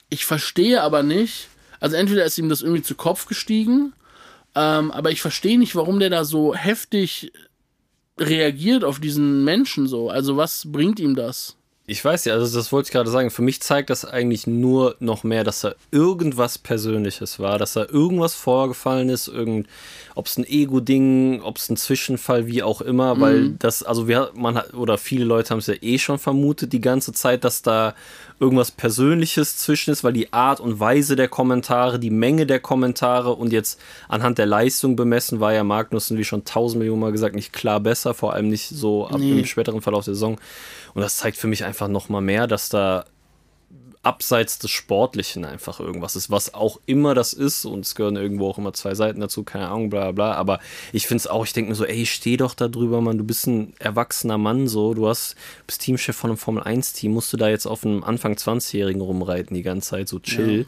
ich 0.10 0.26
verstehe 0.26 0.82
aber 0.82 1.04
nicht, 1.04 1.49
also 1.80 1.96
entweder 1.96 2.26
ist 2.26 2.38
ihm 2.38 2.50
das 2.50 2.62
irgendwie 2.62 2.84
zu 2.84 2.96
Kopf 2.96 3.26
gestiegen, 3.26 3.94
ähm, 4.56 4.92
aber 4.92 5.12
ich 5.12 5.22
verstehe 5.22 5.60
nicht, 5.60 5.76
warum 5.76 6.00
der 6.00 6.10
da 6.10 6.26
so 6.26 6.56
heftig 6.56 7.32
reagiert 8.20 8.84
auf 8.84 9.00
diesen 9.00 9.44
Menschen 9.44 9.88
so. 9.88 10.10
Also 10.10 10.38
was 10.38 10.64
bringt 10.72 11.00
ihm 11.00 11.16
das? 11.16 11.56
Ich 11.86 12.06
weiß 12.06 12.26
ja, 12.26 12.34
also 12.34 12.56
das 12.56 12.72
wollte 12.72 12.88
ich 12.88 12.92
gerade 12.92 13.10
sagen. 13.10 13.32
Für 13.32 13.42
mich 13.42 13.62
zeigt 13.62 13.90
das 13.90 14.06
eigentlich 14.06 14.46
nur 14.46 14.96
noch 15.00 15.24
mehr, 15.24 15.44
dass 15.44 15.62
da 15.62 15.74
irgendwas 15.90 16.60
Persönliches 16.60 17.40
war, 17.40 17.58
dass 17.58 17.74
da 17.74 17.84
irgendwas 17.84 18.36
vorgefallen 18.36 19.10
ist, 19.10 19.28
irgend, 19.28 19.68
ob 20.20 20.28
es 20.28 20.38
ein 20.38 20.44
Ego-Ding, 20.44 21.42
ob 21.42 21.58
es 21.58 21.70
ein 21.70 21.78
Zwischenfall, 21.78 22.46
wie 22.46 22.62
auch 22.62 22.82
immer, 22.82 23.20
weil 23.22 23.52
das, 23.52 23.84
also 23.84 24.08
wir, 24.08 24.32
man 24.36 24.56
hat, 24.56 24.74
oder 24.74 24.98
viele 24.98 25.24
Leute 25.24 25.52
haben 25.52 25.60
es 25.60 25.68
ja 25.68 25.76
eh 25.82 25.98
schon 25.98 26.20
vermutet 26.20 26.74
die 26.74 26.82
ganze 26.82 27.14
Zeit, 27.14 27.44
dass 27.46 27.62
da 27.62 27.96
irgendwas 28.40 28.72
Persönliches 28.72 29.58
zwischen 29.58 29.92
ist, 29.92 30.04
weil 30.04 30.14
die 30.14 30.32
Art 30.34 30.60
und 30.60 30.80
Weise 30.80 31.16
der 31.16 31.30
Kommentare, 31.30 32.00
die 32.00 32.10
Menge 32.10 32.46
der 32.46 32.60
Kommentare 32.60 33.34
und 33.34 33.54
jetzt 33.54 33.80
anhand 34.10 34.38
der 34.38 34.46
Leistung 34.46 34.96
bemessen 34.96 35.40
war 35.40 35.54
ja 35.54 35.64
Magnussen, 35.64 36.18
wie 36.18 36.26
schon 36.26 36.46
tausend 36.46 36.80
Millionen 36.80 37.02
Mal 37.02 37.12
gesagt, 37.14 37.36
nicht 37.36 37.54
klar 37.54 37.80
besser, 37.80 38.14
vor 38.14 38.34
allem 38.34 38.50
nicht 38.50 38.68
so 38.68 39.08
ab 39.08 39.20
Nee. 39.20 39.40
im 39.40 39.46
späteren 39.46 39.82
Verlauf 39.82 40.06
der 40.06 40.14
Saison. 40.14 40.38
Und 40.94 41.02
das 41.02 41.18
zeigt 41.18 41.38
für 41.38 41.48
mich 41.48 41.64
einfach 41.64 41.88
noch 41.88 42.10
mal 42.10 42.22
mehr, 42.22 42.46
dass 42.46 42.68
da 42.70 43.06
abseits 44.02 44.60
des 44.60 44.72
Sportlichen 44.72 45.44
einfach 45.44 45.82
irgendwas 45.82 46.16
ist, 46.16 46.32
was 46.32 46.54
auch 46.54 46.80
immer 46.86 47.16
das 47.16 47.34
ist. 47.34 47.66
Und 47.66 47.86
es 47.86 47.96
gehören 47.96 48.16
irgendwo 48.16 48.50
auch 48.50 48.58
immer 48.58 48.74
zwei 48.74 48.96
Seiten 48.96 49.20
dazu, 49.20 49.44
keine 49.44 49.68
Ahnung, 49.68 49.90
bla 49.90 50.12
bla. 50.12 50.34
Aber 50.34 50.60
ich 50.94 51.06
finde 51.06 51.22
es 51.22 51.28
auch, 51.28 51.46
ich 51.46 51.54
denke 51.54 51.70
mir 51.70 51.76
so, 51.76 51.86
ey, 51.86 52.06
steh 52.06 52.38
doch 52.38 52.54
da 52.54 52.70
drüber, 52.70 53.02
Mann. 53.02 53.18
Du 53.18 53.26
bist 53.26 53.48
ein 53.48 53.74
erwachsener 53.80 54.38
Mann, 54.38 54.68
so. 54.68 54.94
Du 54.94 55.08
hast, 55.08 55.36
bist 55.68 55.82
Teamchef 55.82 56.16
von 56.16 56.30
einem 56.30 56.38
Formel-1-Team. 56.38 57.12
Musst 57.12 57.34
du 57.34 57.38
da 57.38 57.50
jetzt 57.50 57.66
auf 57.66 57.86
einem 57.86 58.04
Anfang 58.04 58.36
20-Jährigen 58.36 59.02
rumreiten 59.02 59.54
die 59.54 59.64
ganze 59.64 59.90
Zeit, 59.90 60.08
so 60.08 60.20
chill. 60.20 60.66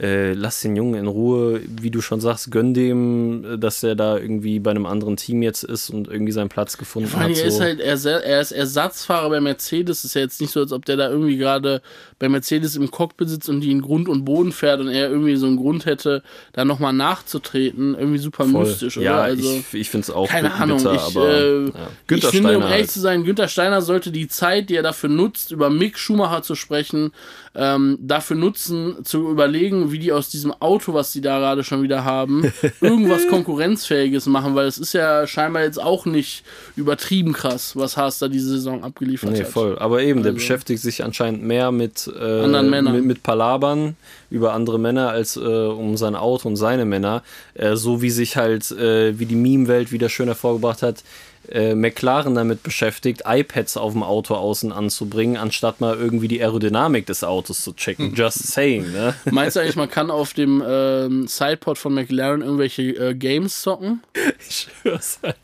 Äh, 0.00 0.34
lass 0.34 0.60
den 0.60 0.76
Jungen 0.76 0.94
in 0.94 1.08
Ruhe, 1.08 1.60
wie 1.66 1.90
du 1.90 2.00
schon 2.00 2.20
sagst, 2.20 2.52
gönn 2.52 2.72
dem, 2.72 3.44
äh, 3.44 3.58
dass 3.58 3.82
er 3.82 3.96
da 3.96 4.16
irgendwie 4.16 4.60
bei 4.60 4.70
einem 4.70 4.86
anderen 4.86 5.16
Team 5.16 5.42
jetzt 5.42 5.64
ist 5.64 5.90
und 5.90 6.06
irgendwie 6.06 6.30
seinen 6.30 6.48
Platz 6.48 6.78
gefunden 6.78 7.12
allem, 7.14 7.30
hat. 7.30 7.38
er 7.38 7.44
ist 7.46 7.56
so. 7.56 7.62
halt, 7.62 7.80
er, 7.80 7.96
er 8.04 8.40
ist 8.40 8.52
Ersatzfahrer 8.52 9.28
bei 9.28 9.40
Mercedes. 9.40 10.04
Ist 10.04 10.14
ja 10.14 10.20
jetzt 10.20 10.40
nicht 10.40 10.52
so, 10.52 10.60
als 10.60 10.70
ob 10.70 10.84
der 10.84 10.96
da 10.96 11.10
irgendwie 11.10 11.36
gerade 11.36 11.82
bei 12.20 12.28
Mercedes 12.28 12.76
im 12.76 12.92
Cockpit 12.92 13.28
sitzt 13.28 13.48
und 13.48 13.60
die 13.60 13.72
in 13.72 13.82
Grund 13.82 14.08
und 14.08 14.24
Boden 14.24 14.52
fährt 14.52 14.80
und 14.80 14.88
er 14.88 15.10
irgendwie 15.10 15.34
so 15.34 15.46
einen 15.46 15.56
Grund 15.56 15.84
hätte, 15.84 16.22
da 16.52 16.64
nochmal 16.64 16.92
nachzutreten. 16.92 17.96
Irgendwie 17.98 18.18
super 18.18 18.44
Voll. 18.44 18.66
mystisch, 18.66 18.98
oder? 18.98 19.04
Ja, 19.04 19.20
also, 19.20 19.50
ich, 19.52 19.74
ich 19.74 19.90
finde 19.90 20.04
es 20.04 20.10
auch 20.10 20.28
keine 20.28 20.50
bitter, 20.50 20.62
Ahnung. 20.62 20.78
ich, 20.78 20.86
aber 20.86 21.28
äh, 21.28 21.64
ja. 21.64 21.70
ich 22.08 22.24
finde, 22.26 22.56
um 22.56 22.62
Steiner 22.62 22.70
ehrlich 22.70 22.72
halt. 22.72 22.90
zu 22.90 23.00
sein, 23.00 23.24
Günther 23.24 23.48
Steiner 23.48 23.82
sollte 23.82 24.12
die 24.12 24.28
Zeit, 24.28 24.70
die 24.70 24.76
er 24.76 24.84
dafür 24.84 25.10
nutzt, 25.10 25.50
über 25.50 25.70
Mick 25.70 25.98
Schumacher 25.98 26.42
zu 26.42 26.54
sprechen, 26.54 27.10
ähm, 27.56 27.98
dafür 28.00 28.36
nutzen, 28.36 29.04
zu 29.04 29.28
überlegen, 29.28 29.87
wie 29.92 29.98
die 29.98 30.12
aus 30.12 30.28
diesem 30.28 30.52
Auto, 30.60 30.94
was 30.94 31.12
die 31.12 31.20
da 31.20 31.38
gerade 31.38 31.64
schon 31.64 31.82
wieder 31.82 32.04
haben, 32.04 32.52
irgendwas 32.80 33.26
Konkurrenzfähiges 33.28 34.26
machen, 34.26 34.54
weil 34.54 34.66
es 34.66 34.78
ist 34.78 34.92
ja 34.92 35.26
scheinbar 35.26 35.62
jetzt 35.62 35.80
auch 35.80 36.06
nicht 36.06 36.44
übertrieben 36.76 37.32
krass, 37.32 37.74
was 37.76 37.96
Haas 37.96 38.18
da 38.18 38.28
diese 38.28 38.48
Saison 38.50 38.84
abgeliefert 38.84 39.32
Nee, 39.32 39.40
hat. 39.40 39.48
voll. 39.48 39.78
Aber 39.78 40.02
eben, 40.02 40.22
der 40.22 40.30
Also- 40.30 40.36
beschäftigt 40.38 40.80
sich 40.82 41.02
anscheinend 41.04 41.42
mehr 41.42 41.72
mit, 41.72 42.06
äh, 42.08 42.42
Anderen 42.42 42.70
Männern. 42.70 42.94
mit, 42.96 43.04
mit 43.04 43.22
Palabern 43.22 43.96
über 44.30 44.52
andere 44.52 44.78
Männer 44.78 45.10
als 45.10 45.36
äh, 45.36 45.40
um 45.40 45.96
sein 45.96 46.14
Auto 46.14 46.48
und 46.48 46.56
seine 46.56 46.84
Männer. 46.84 47.22
Äh, 47.54 47.76
so 47.76 48.02
wie 48.02 48.10
sich 48.10 48.36
halt, 48.36 48.70
äh, 48.72 49.18
wie 49.18 49.26
die 49.26 49.34
Meme-Welt 49.36 49.90
wieder 49.92 50.08
schön 50.08 50.26
hervorgebracht 50.28 50.82
hat, 50.82 51.02
äh, 51.50 51.74
McLaren 51.74 52.34
damit 52.34 52.62
beschäftigt, 52.62 53.22
iPads 53.26 53.76
auf 53.76 53.92
dem 53.92 54.02
Auto 54.02 54.34
außen 54.34 54.72
anzubringen, 54.72 55.36
anstatt 55.36 55.80
mal 55.80 55.96
irgendwie 55.96 56.28
die 56.28 56.40
Aerodynamik 56.40 57.06
des 57.06 57.24
Autos 57.24 57.62
zu 57.62 57.72
checken. 57.72 58.14
Just 58.14 58.46
saying, 58.46 58.92
ne? 58.92 59.14
Meinst 59.30 59.56
du 59.56 59.60
eigentlich, 59.60 59.76
man 59.76 59.90
kann 59.90 60.10
auf 60.10 60.34
dem 60.34 60.62
ähm, 60.66 61.26
Sidepod 61.26 61.78
von 61.78 61.94
McLaren 61.94 62.42
irgendwelche 62.42 62.82
äh, 62.82 63.14
Games 63.14 63.62
zocken? 63.62 64.02
Ich 64.48 64.68
schwör's 64.82 65.18
halt. 65.22 65.36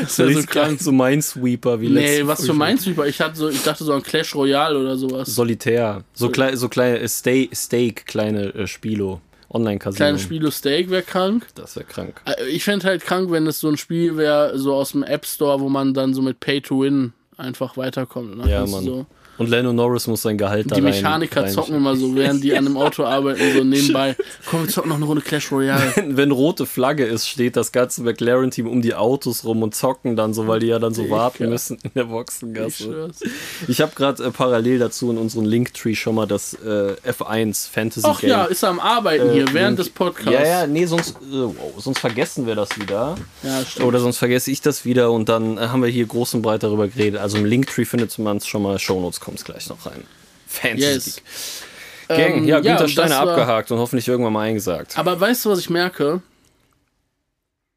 Das 0.00 0.10
ist 0.10 0.16
so 0.16 0.30
so 0.30 0.46
krank, 0.46 0.80
so 0.80 0.92
Minesweeper 0.92 1.80
wie 1.80 1.88
letzte 1.88 2.22
Nee, 2.22 2.26
was 2.26 2.44
für. 2.44 2.54
Minesweeper? 2.54 3.06
Ich 3.06 3.20
hatte 3.20 3.36
so, 3.36 3.48
ich 3.48 3.62
dachte 3.62 3.84
so 3.84 3.92
an 3.92 4.02
Clash 4.02 4.34
Royale 4.34 4.78
oder 4.78 4.96
sowas. 4.96 5.28
Solitär. 5.34 6.02
So, 6.14 6.28
klei 6.30 6.56
so 6.56 6.68
kleine 6.68 6.98
äh, 6.98 7.08
Steak, 7.08 7.54
Steak, 7.54 8.06
kleine 8.06 8.54
äh, 8.54 8.66
Spielo. 8.66 9.20
Online-Casino. 9.56 9.96
Kleines 9.96 10.22
Spielo 10.22 10.50
Steak 10.50 10.90
wäre 10.90 11.02
krank. 11.02 11.46
Das 11.54 11.76
wäre 11.76 11.84
krank. 11.86 12.20
Äh, 12.24 12.44
Ich 12.48 12.64
fände 12.64 12.86
halt 12.86 13.02
krank, 13.04 13.30
wenn 13.30 13.46
es 13.46 13.58
so 13.60 13.68
ein 13.68 13.76
Spiel 13.76 14.16
wäre, 14.16 14.58
so 14.58 14.74
aus 14.74 14.92
dem 14.92 15.02
App 15.02 15.26
Store, 15.26 15.60
wo 15.60 15.68
man 15.68 15.94
dann 15.94 16.14
so 16.14 16.22
mit 16.22 16.40
Pay 16.40 16.60
to 16.60 16.82
Win 16.82 17.12
einfach 17.36 17.76
weiterkommt. 17.76 18.36
Ne? 18.38 18.50
Ja, 18.50 18.64
du, 18.64 18.70
Mann. 18.70 18.84
So. 18.84 19.06
Und 19.38 19.48
Lando 19.50 19.72
Norris 19.72 20.06
muss 20.06 20.22
sein 20.22 20.38
Gehalt 20.38 20.70
da 20.70 20.74
Die 20.76 20.80
rein- 20.80 20.90
Mechaniker 20.90 21.42
rein- 21.42 21.50
zocken 21.52 21.74
immer 21.76 21.94
so, 21.96 22.14
während 22.14 22.42
die 22.42 22.56
an 22.56 22.64
dem 22.64 22.76
Auto 22.76 23.04
arbeiten, 23.04 23.40
so 23.56 23.64
nebenbei. 23.64 24.16
Komm, 24.50 24.62
wir 24.62 24.68
zocken 24.68 24.88
noch 24.90 24.96
eine 24.96 25.04
Runde 25.04 25.22
Clash 25.22 25.50
Royale. 25.52 25.92
Wenn 26.08 26.30
rote 26.30 26.66
Flagge 26.66 27.04
ist, 27.04 27.28
steht 27.28 27.56
das 27.56 27.72
ganze 27.72 28.02
McLaren-Team 28.02 28.66
um 28.66 28.82
die 28.82 28.94
Autos 28.94 29.44
rum 29.44 29.62
und 29.62 29.74
zocken 29.74 30.16
dann 30.16 30.32
so, 30.34 30.46
weil 30.48 30.60
die 30.60 30.66
ja 30.68 30.78
dann 30.78 30.94
so 30.94 31.02
Digga. 31.02 31.16
warten 31.16 31.48
müssen 31.48 31.78
in 31.82 31.90
der 31.94 32.04
Ich 32.04 32.08
Boxengasse. 32.10 32.82
schwör's. 32.84 33.20
Ich 33.68 33.80
habe 33.80 33.92
gerade 33.94 34.24
äh, 34.24 34.30
parallel 34.30 34.78
dazu 34.78 35.10
in 35.10 35.18
unserem 35.18 35.44
Linktree 35.46 35.94
schon 35.94 36.14
mal 36.14 36.26
das 36.26 36.54
äh, 36.54 36.94
F1 37.06 37.70
Fantasy 37.70 38.06
Ach 38.08 38.20
Game. 38.20 38.30
ja, 38.30 38.44
ist 38.44 38.62
er 38.62 38.70
am 38.70 38.80
Arbeiten 38.80 39.32
hier, 39.32 39.44
äh, 39.44 39.52
während 39.52 39.76
Link- 39.76 39.76
des 39.78 39.90
Podcasts. 39.90 40.30
Ja, 40.32 40.44
ja, 40.62 40.66
nee, 40.66 40.86
sonst, 40.86 41.10
äh, 41.16 41.32
wow, 41.32 41.54
sonst 41.78 41.98
vergessen 41.98 42.46
wir 42.46 42.54
das 42.54 42.78
wieder. 42.80 43.16
Ja, 43.42 43.62
stimmt. 43.64 43.86
Oder 43.86 44.00
sonst 44.00 44.18
vergesse 44.18 44.50
ich 44.50 44.60
das 44.60 44.84
wieder 44.84 45.10
und 45.12 45.28
dann 45.28 45.58
äh, 45.58 45.62
haben 45.62 45.82
wir 45.82 45.88
hier 45.90 46.06
groß 46.06 46.34
und 46.34 46.42
breit 46.42 46.62
darüber 46.62 46.88
geredet. 46.88 47.20
Also 47.20 47.38
im 47.38 47.44
Linktree 47.44 47.84
findet 47.84 48.16
man 48.18 48.38
es 48.38 48.46
schon 48.46 48.62
mal, 48.62 48.78
Shownotes 48.78 49.20
kommt 49.26 49.38
es 49.38 49.44
gleich 49.44 49.68
noch 49.68 49.84
rein. 49.84 50.02
Fantasy 50.48 50.80
Yes. 50.86 51.22
Gang, 52.08 52.18
Ähm, 52.38 52.44
ja, 52.44 52.56
ja, 52.56 52.60
Günther 52.60 52.84
und 52.84 52.90
Steiner 52.90 53.16
war- 53.16 53.28
abgehakt 53.30 53.70
und 53.72 53.78
hoffentlich 53.78 54.06
irgendwann 54.08 54.32
mal 54.32 54.42
eingesagt. 54.42 54.96
Aber 54.96 55.20
weißt 55.20 55.44
du, 55.44 55.50
was 55.50 55.58
ich 55.58 55.68
merke? 55.68 56.22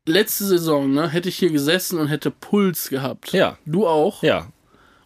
Letzte 0.06 0.46
Saison, 0.46 0.91
ne, 0.94 1.10
hätte 1.10 1.29
ich 1.29 1.36
hier 1.38 1.51
gesessen 1.51 2.00
und 2.00 2.08
hätte 2.08 2.32
Puls 2.32 2.89
gehabt. 2.89 3.32
Ja. 3.34 3.58
Du 3.65 3.86
auch. 3.88 4.24
Ja, 4.24 4.48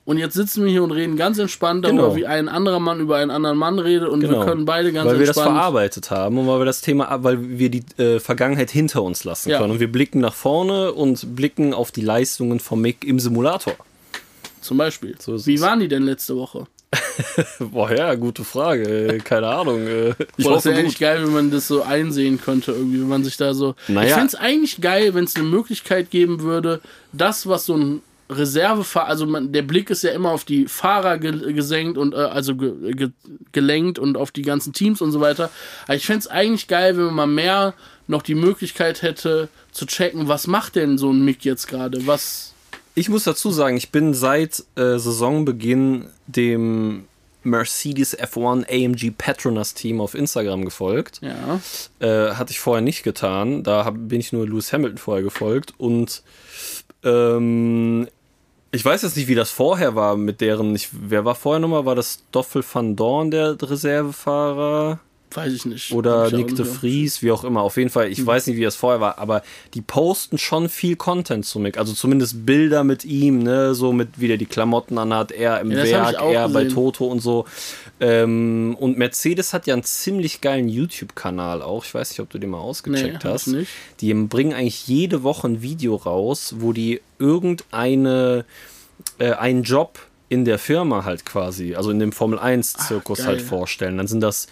Und 0.06 0.18
jetzt 0.18 0.34
sitzen 0.34 0.66
wir 0.66 0.70
hier 0.72 0.84
und 0.84 0.92
reden 0.92 1.16
ganz 1.16 1.40
entspannt 1.40 1.86
darüber, 1.86 2.02
Genau. 2.10 2.16
wie 2.18 2.26
ein 2.28 2.50
anderer 2.50 2.82
Mann 2.82 3.00
über 3.00 3.16
einen 3.16 3.32
anderen 3.32 3.58
Mann 3.58 3.80
redet 3.80 4.10
und 4.10 4.20
wir 4.22 4.28
Genau. 4.28 4.44
können 4.44 4.66
beide 4.66 4.92
ganz 4.92 5.08
weil 5.10 5.18
wir 5.20 5.26
das 5.26 5.38
entspannt. 5.38 5.58
verarbeitet 5.58 6.12
haben 6.12 6.38
und 6.38 6.46
weil 6.46 6.60
wir 6.60 6.66
das 6.66 6.82
Thema, 6.82 7.24
weil 7.24 7.58
wir 7.58 7.70
die 7.70 7.86
äh, 7.98 8.20
Vergangenheit 8.20 8.70
hinter 8.70 9.02
uns 9.02 9.24
lassen 9.24 9.50
Ja. 9.52 9.60
können. 9.60 9.72
Und 9.72 9.80
wir 9.80 9.90
blicken 9.90 10.20
nach 10.20 10.34
vorne 10.34 10.92
und 10.92 11.38
blicken 11.38 11.74
auf 11.74 11.94
die 11.94 12.02
Leistungen 12.02 12.60
von 12.60 12.82
Mick 12.82 13.06
im 13.06 13.18
Simulator. 13.18 13.76
Zum 14.64 14.78
Beispiel. 14.78 15.16
So 15.20 15.46
wie 15.46 15.62
waren 15.62 15.80
die 15.80 15.88
denn 15.88 16.04
letzte 16.04 16.36
Woche? 16.36 16.66
Boah, 17.60 17.92
ja, 17.92 18.16
gute 18.16 18.44
Frage. 18.44 19.20
Keine 19.24 19.48
Ahnung. 19.48 19.88
Äh, 19.88 20.10
Ich 20.38 20.46
Boah, 20.46 20.54
das 20.54 20.66
wäre 20.66 20.80
eigentlich 20.80 21.00
geil, 21.00 21.24
wenn 21.24 21.34
man 21.34 21.52
das 21.52 21.68
so 21.68 21.82
einsehen 21.82 22.40
könnte, 22.42 22.72
irgendwie, 22.72 23.02
wenn 23.02 23.08
man 23.08 23.24
sich 23.24 23.38
da 23.38 23.54
so. 23.54 23.76
Naja. 23.88 24.08
Ich 24.08 24.14
fände 24.14 24.28
es 24.28 24.36
eigentlich 24.36 24.82
geil, 24.82 25.14
wenn 25.14 25.24
es 25.24 25.36
eine 25.36 25.46
Möglichkeit 25.46 26.12
geben 26.12 26.42
würde, 26.42 26.82
das, 27.12 27.48
was 27.48 27.66
so 27.66 27.76
ein 27.76 28.02
Reservefahrer, 28.30 29.08
also 29.08 29.26
man, 29.26 29.52
der 29.52 29.64
Blick 29.64 29.90
ist 29.90 30.04
ja 30.04 30.12
immer 30.12 30.32
auf 30.32 30.46
die 30.46 30.68
Fahrer 30.68 31.18
ge 31.18 31.54
gesenkt 31.54 31.98
und 31.98 32.14
äh, 32.14 32.18
also 32.18 32.56
ge 32.56 32.94
ge 32.94 33.10
gelenkt 33.52 34.00
und 34.00 34.18
auf 34.18 34.32
die 34.32 34.42
ganzen 34.42 34.74
Teams 34.74 35.02
und 35.02 35.12
so 35.12 35.20
weiter. 35.20 35.50
Aber 35.86 35.96
ich 35.96 36.06
fände 36.06 36.20
es 36.20 36.28
eigentlich 36.28 36.68
geil, 36.68 36.98
wenn 36.98 37.06
man 37.06 37.16
mal 37.16 37.28
mehr 37.28 37.74
noch 38.08 38.22
die 38.22 38.36
Möglichkeit 38.36 39.02
hätte 39.02 39.50
zu 39.72 39.86
checken, 39.86 40.28
was 40.28 40.48
macht 40.48 40.76
denn 40.76 40.98
so 40.98 41.12
ein 41.12 41.24
Mick 41.24 41.46
jetzt 41.46 41.68
gerade? 41.68 42.06
Was. 42.08 42.53
Ich 42.96 43.10
muss 43.10 43.24
dazu 43.24 43.52
sagen, 43.52 43.78
ich 43.78 43.92
bin 43.92 44.14
seit 44.14 44.64
äh, 44.76 44.98
Saisonbeginn 44.98 46.06
dem 46.28 47.06
Mercedes 47.44 48.18
F1 48.18 48.66
AMG 48.70 49.12
Petronas 49.18 49.74
Team 49.74 50.00
auf 50.00 50.16
Instagram 50.16 50.64
gefolgt. 50.64 51.20
Ja. 51.22 51.60
Äh, 52.00 52.36
hatte 52.36 52.52
ich 52.52 52.60
vorher 52.60 52.82
nicht 52.82 53.04
getan. 53.04 53.64
Da 53.64 53.86
hab, 53.86 53.96
bin 53.98 54.20
ich 54.20 54.32
nur 54.32 54.48
Lewis 54.48 54.72
Hamilton 54.72 54.98
vorher 54.98 55.24
gefolgt. 55.24 55.74
Und 55.78 56.24
ähm, 57.04 58.08
ich 58.72 58.84
weiß 58.84 59.02
jetzt 59.02 59.18
nicht, 59.18 59.28
wie 59.28 59.36
das 59.36 59.52
vorher 59.52 59.96
war 59.96 60.16
mit 60.16 60.42
deren. 60.42 60.76
Ich, 60.76 60.90
wer 60.92 61.26
war 61.26 61.36
vorher 61.36 61.60
nochmal? 61.60 61.86
War 61.86 61.96
das 61.96 62.22
Stoffel 62.30 62.64
van 62.72 62.96
Dorn, 62.96 63.32
der 63.32 63.58
Reservefahrer? 63.62 65.00
Weiß 65.36 65.54
ich 65.54 65.66
nicht. 65.66 65.92
Oder 65.92 66.28
ich 66.28 66.34
Nick 66.34 66.56
de 66.56 66.66
Vries, 66.66 67.22
wie 67.22 67.32
auch 67.32 67.44
immer. 67.44 67.62
Auf 67.62 67.78
jeden 67.78 67.90
Fall, 67.90 68.10
ich 68.12 68.24
weiß 68.26 68.48
nicht, 68.48 68.58
wie 68.58 68.64
das 68.64 68.76
vorher 68.76 69.02
war, 69.02 69.18
aber 69.20 69.42
die 69.74 69.82
posten 69.82 70.38
schon 70.38 70.70
viel 70.70 70.96
Content 70.96 71.46
zu 71.46 71.60
Mick. 71.60 71.78
Also 71.78 71.94
zumindest 71.94 72.46
Bilder 72.46 72.84
mit 72.84 73.06
ihm, 73.06 73.40
ne, 73.44 73.74
so 73.76 73.94
mit 73.94 74.10
wie 74.20 74.28
der 74.28 74.38
die 74.38 74.46
Klamotten 74.46 74.98
anhat, 74.98 75.32
er 75.32 75.60
im 75.62 75.72
Ja, 75.72 75.84
Werk, 75.84 76.16
er 76.22 76.50
bei 76.50 76.64
gesehen. 76.64 76.76
Toto 76.76 77.06
und 77.08 77.20
so. 77.20 77.46
Ähm, 78.00 78.76
und 78.80 78.98
Mercedes 78.98 79.54
hat 79.54 79.68
ja 79.68 79.74
einen 79.74 79.84
ziemlich 79.84 80.42
geilen 80.42 80.70
YouTube-Kanal 80.70 81.62
auch. 81.62 81.86
Ich 81.86 81.94
weiß 81.94 82.10
nicht, 82.12 82.20
ob 82.20 82.30
du 82.30 82.38
den 82.38 82.50
mal 82.50 82.58
Nee, 82.58 82.64
ausgecheckt 82.64 83.26
hab 83.26 83.34
hast. 83.34 83.48
ich 83.48 83.54
nicht. 83.54 83.72
Die 84.02 84.14
bringen 84.14 84.54
eigentlich 84.54 84.88
jede 84.88 85.24
Woche 85.24 85.48
ein 85.48 85.62
Video 85.62 85.96
raus, 85.96 86.56
wo 86.60 86.74
die 86.74 87.02
irgendeine 87.20 88.46
äh, 89.20 89.32
einen 89.34 89.64
Job 89.64 90.00
in 90.30 90.46
der 90.46 90.58
Firma 90.58 91.06
halt 91.06 91.26
quasi, 91.26 91.76
also 91.76 91.92
in 91.92 92.00
dem 92.00 92.12
Formel 92.12 92.40
1 92.40 92.74
Zirkus 92.74 93.20
geil. 93.20 93.28
halt 93.28 93.42
vorstellen. 93.42 93.98
Dann 93.98 94.08
sind 94.08 94.22
das 94.22 94.48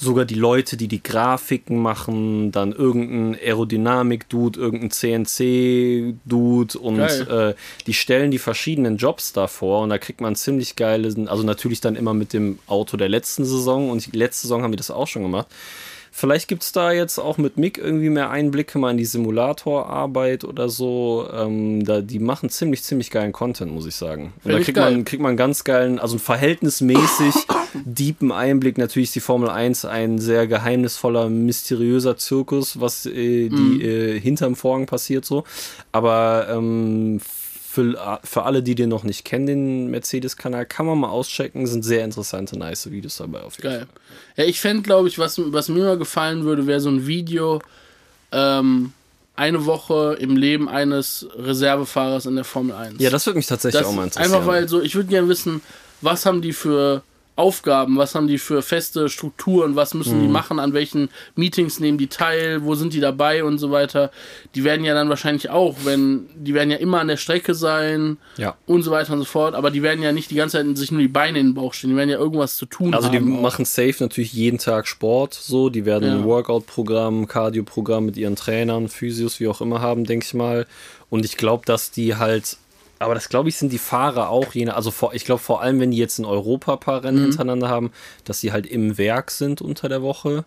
sogar 0.00 0.24
die 0.24 0.34
Leute, 0.34 0.76
die 0.76 0.88
die 0.88 1.02
Grafiken 1.02 1.78
machen, 1.78 2.52
dann 2.52 2.72
irgendein 2.72 3.38
Aerodynamik-Dude, 3.40 4.58
irgendein 4.58 4.90
CNC-Dude 4.90 6.78
und 6.78 7.00
äh, 7.00 7.54
die 7.86 7.94
stellen 7.94 8.30
die 8.30 8.38
verschiedenen 8.38 8.96
Jobs 8.96 9.32
da 9.32 9.46
vor 9.46 9.82
und 9.82 9.90
da 9.90 9.98
kriegt 9.98 10.22
man 10.22 10.36
ziemlich 10.36 10.76
geile, 10.76 11.14
also 11.28 11.42
natürlich 11.42 11.80
dann 11.80 11.96
immer 11.96 12.14
mit 12.14 12.32
dem 12.32 12.58
Auto 12.66 12.96
der 12.96 13.10
letzten 13.10 13.44
Saison 13.44 13.90
und 13.90 14.10
die 14.10 14.16
letzte 14.16 14.42
Saison 14.42 14.62
haben 14.62 14.72
die 14.72 14.78
das 14.78 14.90
auch 14.90 15.06
schon 15.06 15.22
gemacht. 15.22 15.48
Vielleicht 16.12 16.48
gibt 16.48 16.62
es 16.64 16.72
da 16.72 16.92
jetzt 16.92 17.18
auch 17.18 17.38
mit 17.38 17.56
Mick 17.56 17.78
irgendwie 17.78 18.10
mehr 18.10 18.30
Einblicke 18.30 18.78
mal 18.78 18.90
in 18.90 18.96
die 18.96 19.04
Simulatorarbeit 19.04 20.44
oder 20.44 20.68
so. 20.68 21.28
Ähm, 21.32 21.84
da, 21.84 22.00
die 22.00 22.18
machen 22.18 22.50
ziemlich, 22.50 22.82
ziemlich 22.82 23.10
geilen 23.10 23.32
Content, 23.32 23.72
muss 23.72 23.86
ich 23.86 23.94
sagen. 23.94 24.32
Und 24.36 24.42
Find 24.42 24.54
da 24.54 24.58
kriegt 24.64 24.76
geil. 24.76 24.92
man, 24.92 25.04
kriegt 25.04 25.22
man 25.22 25.36
ganz 25.36 25.64
geilen, 25.64 25.98
also 25.98 26.14
einen 26.14 26.20
verhältnismäßig 26.20 27.34
deepen 27.84 28.32
Einblick. 28.32 28.76
Natürlich 28.78 29.10
ist 29.10 29.14
die 29.14 29.20
Formel 29.20 29.48
1 29.50 29.84
ein 29.84 30.18
sehr 30.18 30.46
geheimnisvoller, 30.46 31.28
mysteriöser 31.28 32.16
Zirkus, 32.16 32.80
was 32.80 33.06
äh, 33.06 33.48
die 33.48 33.50
Mhm. 33.50 33.80
äh, 33.80 34.20
hinterm 34.20 34.56
Vorhang 34.56 34.86
passiert 34.86 35.24
so. 35.24 35.44
Aber 35.92 36.46
ähm, 36.50 37.20
für, 37.70 38.18
für 38.24 38.42
alle, 38.42 38.64
die 38.64 38.74
den 38.74 38.88
noch 38.88 39.04
nicht 39.04 39.24
kennen, 39.24 39.46
den 39.46 39.90
Mercedes-Kanal, 39.90 40.66
kann 40.66 40.86
man 40.86 40.98
mal 40.98 41.08
auschecken. 41.08 41.68
Sind 41.68 41.84
sehr 41.84 42.04
interessante, 42.04 42.58
nice 42.58 42.90
Videos 42.90 43.18
dabei 43.18 43.42
auf 43.42 43.56
jeden 43.58 43.68
Fall. 43.68 43.78
Geil. 43.78 43.86
Ja, 44.36 44.44
ich 44.44 44.60
fände, 44.60 44.82
glaube 44.82 45.06
ich, 45.06 45.20
was, 45.20 45.40
was 45.52 45.68
mir 45.68 45.84
mal 45.84 45.96
gefallen 45.96 46.42
würde, 46.42 46.66
wäre 46.66 46.80
so 46.80 46.90
ein 46.90 47.06
Video, 47.06 47.62
ähm, 48.32 48.92
eine 49.36 49.66
Woche 49.66 50.16
im 50.18 50.36
Leben 50.36 50.68
eines 50.68 51.28
Reservefahrers 51.36 52.26
in 52.26 52.34
der 52.34 52.44
Formel 52.44 52.74
1. 52.74 52.96
Ja, 52.98 53.08
das 53.08 53.24
würde 53.26 53.36
mich 53.36 53.46
tatsächlich 53.46 53.80
das 53.80 53.88
auch 53.88 53.94
mal 53.94 54.04
interessieren. 54.04 54.34
Einfach 54.34 54.46
weil 54.48 54.68
so, 54.68 54.82
ich 54.82 54.96
würde 54.96 55.08
gerne 55.08 55.28
wissen, 55.28 55.62
was 56.00 56.26
haben 56.26 56.42
die 56.42 56.52
für 56.52 57.04
Aufgaben, 57.36 57.96
was 57.96 58.14
haben 58.14 58.26
die 58.28 58.36
für 58.38 58.60
feste 58.60 59.08
Strukturen, 59.08 59.74
was 59.76 59.94
müssen 59.94 60.18
Mhm. 60.18 60.22
die 60.22 60.28
machen, 60.28 60.58
an 60.58 60.74
welchen 60.74 61.08
Meetings 61.36 61.80
nehmen 61.80 61.96
die 61.96 62.08
teil, 62.08 62.64
wo 62.64 62.74
sind 62.74 62.92
die 62.92 63.00
dabei 63.00 63.44
und 63.44 63.58
so 63.58 63.70
weiter. 63.70 64.10
Die 64.54 64.62
werden 64.64 64.84
ja 64.84 64.92
dann 64.92 65.08
wahrscheinlich 65.08 65.48
auch, 65.48 65.76
wenn, 65.84 66.26
die 66.34 66.52
werden 66.52 66.70
ja 66.70 66.76
immer 66.76 67.00
an 67.00 67.08
der 67.08 67.16
Strecke 67.16 67.54
sein 67.54 68.18
Ja. 68.36 68.56
und 68.66 68.82
so 68.82 68.90
weiter 68.90 69.14
und 69.14 69.20
so 69.20 69.24
fort, 69.24 69.54
aber 69.54 69.70
die 69.70 69.82
werden 69.82 70.02
ja 70.02 70.12
nicht 70.12 70.30
die 70.30 70.34
ganze 70.34 70.58
Zeit 70.58 70.76
sich 70.76 70.92
nur 70.92 71.00
die 71.00 71.08
Beine 71.08 71.38
in 71.38 71.46
den 71.48 71.54
Bauch 71.54 71.72
stehen, 71.72 71.90
die 71.90 71.96
werden 71.96 72.10
ja 72.10 72.18
irgendwas 72.18 72.56
zu 72.56 72.66
tun 72.66 72.92
Also 72.94 73.08
die 73.08 73.16
haben. 73.16 73.36
auch. 73.36 73.40
machen 73.40 73.64
safe 73.64 73.96
natürlich 74.00 74.32
jeden 74.34 74.58
Tag 74.58 74.86
Sport, 74.86 75.32
so, 75.32 75.70
die 75.70 75.86
werden 75.86 76.06
Ja. 76.08 76.14
ein 76.16 76.24
Workout-Programm, 76.24 77.26
Cardio-Programm 77.26 78.04
mit 78.04 78.16
ihren 78.16 78.36
Trainern, 78.36 78.88
Physios, 78.88 79.40
wie 79.40 79.48
auch 79.48 79.60
immer 79.62 79.80
haben, 79.80 80.04
denke 80.04 80.26
ich 80.26 80.34
mal. 80.34 80.66
Und 81.08 81.24
ich 81.24 81.36
glaube, 81.36 81.64
dass 81.64 81.90
die 81.90 82.16
halt 82.16 82.58
Aber 83.00 83.14
das 83.14 83.30
glaube 83.30 83.48
ich 83.48 83.56
sind 83.56 83.72
die 83.72 83.78
Fahrer 83.78 84.28
auch 84.28 84.52
jene, 84.52 84.76
also 84.76 84.90
vor, 84.90 85.14
ich 85.14 85.24
glaube 85.24 85.40
vor 85.40 85.62
allem, 85.62 85.80
wenn 85.80 85.90
die 85.90 85.96
jetzt 85.96 86.18
in 86.18 86.26
Europa 86.26 86.74
ein 86.74 86.80
paar 86.80 87.02
Rennen 87.02 87.22
hintereinander 87.22 87.68
haben, 87.68 87.92
dass 88.24 88.40
sie 88.40 88.52
halt 88.52 88.66
im 88.66 88.98
Werk 88.98 89.30
sind 89.30 89.62
unter 89.62 89.88
der 89.88 90.02
Woche 90.02 90.44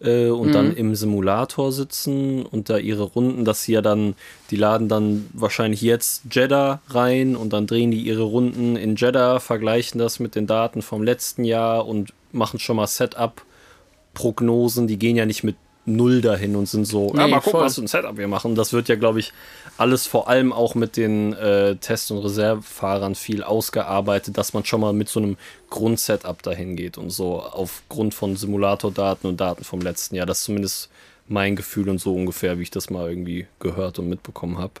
äh, 0.00 0.28
und 0.28 0.52
dann 0.52 0.76
im 0.76 0.94
Simulator 0.94 1.72
sitzen 1.72 2.46
und 2.46 2.70
da 2.70 2.78
ihre 2.78 3.02
Runden, 3.02 3.44
dass 3.44 3.64
sie 3.64 3.72
ja 3.72 3.82
dann, 3.82 4.14
die 4.52 4.56
laden 4.56 4.88
dann 4.88 5.28
wahrscheinlich 5.32 5.82
jetzt 5.82 6.22
Jeddah 6.30 6.80
rein 6.88 7.34
und 7.34 7.52
dann 7.52 7.66
drehen 7.66 7.90
die 7.90 8.02
ihre 8.02 8.22
Runden 8.22 8.76
in 8.76 8.94
Jeddah, 8.94 9.40
vergleichen 9.40 9.98
das 9.98 10.20
mit 10.20 10.36
den 10.36 10.46
Daten 10.46 10.82
vom 10.82 11.02
letzten 11.02 11.42
Jahr 11.42 11.84
und 11.84 12.12
machen 12.30 12.60
schon 12.60 12.76
mal 12.76 12.86
Setup-Prognosen. 12.86 14.86
Die 14.86 15.00
gehen 15.00 15.16
ja 15.16 15.26
nicht 15.26 15.42
mit 15.42 15.56
Null 15.96 16.20
dahin 16.20 16.56
und 16.56 16.66
sind 16.68 16.84
so, 16.84 17.12
Nee, 17.12 17.20
ja, 17.20 17.26
mal 17.28 17.40
gucken, 17.40 17.60
was 17.60 17.76
für 17.76 17.82
ein 17.82 17.86
Setup 17.86 18.16
wir 18.16 18.28
machen. 18.28 18.54
Das 18.54 18.72
wird 18.72 18.88
ja, 18.88 18.96
glaube 18.96 19.20
ich, 19.20 19.32
alles 19.76 20.06
vor 20.06 20.28
allem 20.28 20.52
auch 20.52 20.74
mit 20.74 20.96
den 20.96 21.32
äh, 21.34 21.76
Test- 21.76 22.10
und 22.10 22.18
Reservefahrern 22.18 23.14
viel 23.14 23.42
ausgearbeitet, 23.42 24.38
dass 24.38 24.52
man 24.52 24.64
schon 24.64 24.80
mal 24.80 24.92
mit 24.92 25.08
so 25.08 25.20
einem 25.20 25.36
Grundsetup 25.70 26.42
dahin 26.42 26.76
geht 26.76 26.98
und 26.98 27.10
so 27.10 27.40
aufgrund 27.40 28.14
von 28.14 28.36
Simulatordaten 28.36 29.28
und 29.28 29.40
Daten 29.40 29.64
vom 29.64 29.80
letzten 29.80 30.16
Jahr. 30.16 30.26
Das 30.26 30.38
ist 30.38 30.44
zumindest 30.44 30.90
mein 31.28 31.56
Gefühl 31.56 31.88
und 31.88 32.00
so 32.00 32.14
ungefähr, 32.14 32.58
wie 32.58 32.62
ich 32.62 32.70
das 32.70 32.90
mal 32.90 33.08
irgendwie 33.08 33.46
gehört 33.60 33.98
und 33.98 34.08
mitbekommen 34.08 34.58
habe. 34.58 34.74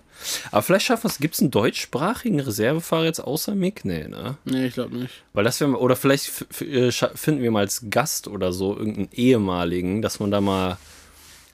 Aber 0.50 0.62
vielleicht 0.62 0.86
schaffen 0.86 1.04
wir 1.04 1.10
es. 1.10 1.18
Gibt 1.18 1.34
es 1.34 1.40
einen 1.40 1.50
deutschsprachigen 1.50 2.40
Reservefahrer 2.40 3.04
jetzt 3.04 3.20
außer 3.20 3.54
Mick? 3.54 3.84
Nee, 3.84 4.08
ne? 4.08 4.36
Nee, 4.44 4.66
ich 4.66 4.74
glaube 4.74 4.96
nicht. 4.96 5.22
Weil 5.32 5.44
das 5.44 5.60
wäre, 5.60 5.78
oder 5.78 5.94
vielleicht 5.96 6.46
äh, 6.62 6.90
finden 6.90 7.42
wir 7.42 7.50
mal 7.50 7.60
als 7.60 7.84
Gast 7.90 8.28
oder 8.28 8.52
so 8.52 8.76
irgendeinen 8.76 9.10
ehemaligen, 9.12 10.02
dass 10.02 10.20
man 10.20 10.30
da 10.30 10.40
mal 10.40 10.78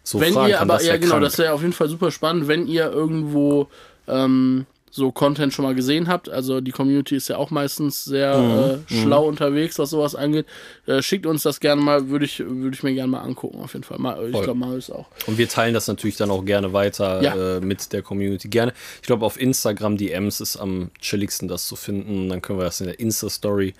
so 0.04 0.20
wenn 0.20 0.32
fragen 0.34 0.48
ihr, 0.50 0.54
kann. 0.58 0.70
aber 0.70 0.78
das 0.78 0.86
ja 0.86 0.96
genau, 0.96 1.12
krank. 1.12 1.24
das 1.24 1.38
wäre 1.38 1.52
auf 1.54 1.62
jeden 1.62 1.72
Fall 1.72 1.88
super 1.88 2.10
spannend, 2.12 2.46
wenn 2.46 2.66
ihr 2.68 2.90
irgendwo 2.92 3.68
ähm, 4.06 4.66
so 4.90 5.10
Content 5.10 5.52
schon 5.52 5.64
mal 5.64 5.74
gesehen 5.74 6.06
habt. 6.06 6.28
Also 6.28 6.60
die 6.60 6.70
Community 6.70 7.16
ist 7.16 7.26
ja 7.26 7.36
auch 7.36 7.50
meistens 7.50 8.04
sehr 8.04 8.38
Mhm. 8.38 8.84
äh, 8.88 9.02
schlau 9.02 9.26
unterwegs, 9.26 9.76
was 9.80 9.90
sowas 9.90 10.14
angeht. 10.14 10.46
Äh, 10.86 11.02
schickt 11.02 11.26
uns 11.26 11.42
das 11.42 11.58
gerne 11.58 11.82
mal, 11.82 12.10
würde 12.10 12.26
ich, 12.26 12.38
würde 12.38 12.76
ich 12.76 12.84
mir 12.84 12.94
gerne 12.94 13.10
mal 13.10 13.22
angucken, 13.22 13.60
auf 13.60 13.72
jeden 13.72 13.82
Fall. 13.82 13.98
Mal, 13.98 14.24
ich 14.26 14.40
glaube, 14.40 14.54
mal 14.54 14.78
ist 14.78 14.90
auch. 14.90 15.06
Und 15.26 15.36
wir 15.36 15.48
teilen 15.48 15.74
das 15.74 15.88
natürlich 15.88 16.16
dann 16.16 16.30
auch 16.30 16.44
gerne 16.44 16.72
weiter 16.72 17.20
Ja. 17.22 17.56
äh, 17.56 17.60
mit 17.60 17.92
der 17.92 18.02
Community. 18.02 18.46
Gerne. 18.46 18.72
Ich 19.00 19.06
glaube, 19.08 19.26
auf 19.26 19.40
Instagram 19.40 19.96
DMs 19.96 20.40
ist 20.40 20.56
am 20.58 20.90
chilligsten, 21.00 21.48
das 21.48 21.66
zu 21.66 21.74
finden. 21.74 22.28
Dann 22.28 22.40
können 22.40 22.60
wir 22.60 22.64
das 22.64 22.80
in 22.80 22.86
der 22.86 23.00
Insta-Story 23.00 23.74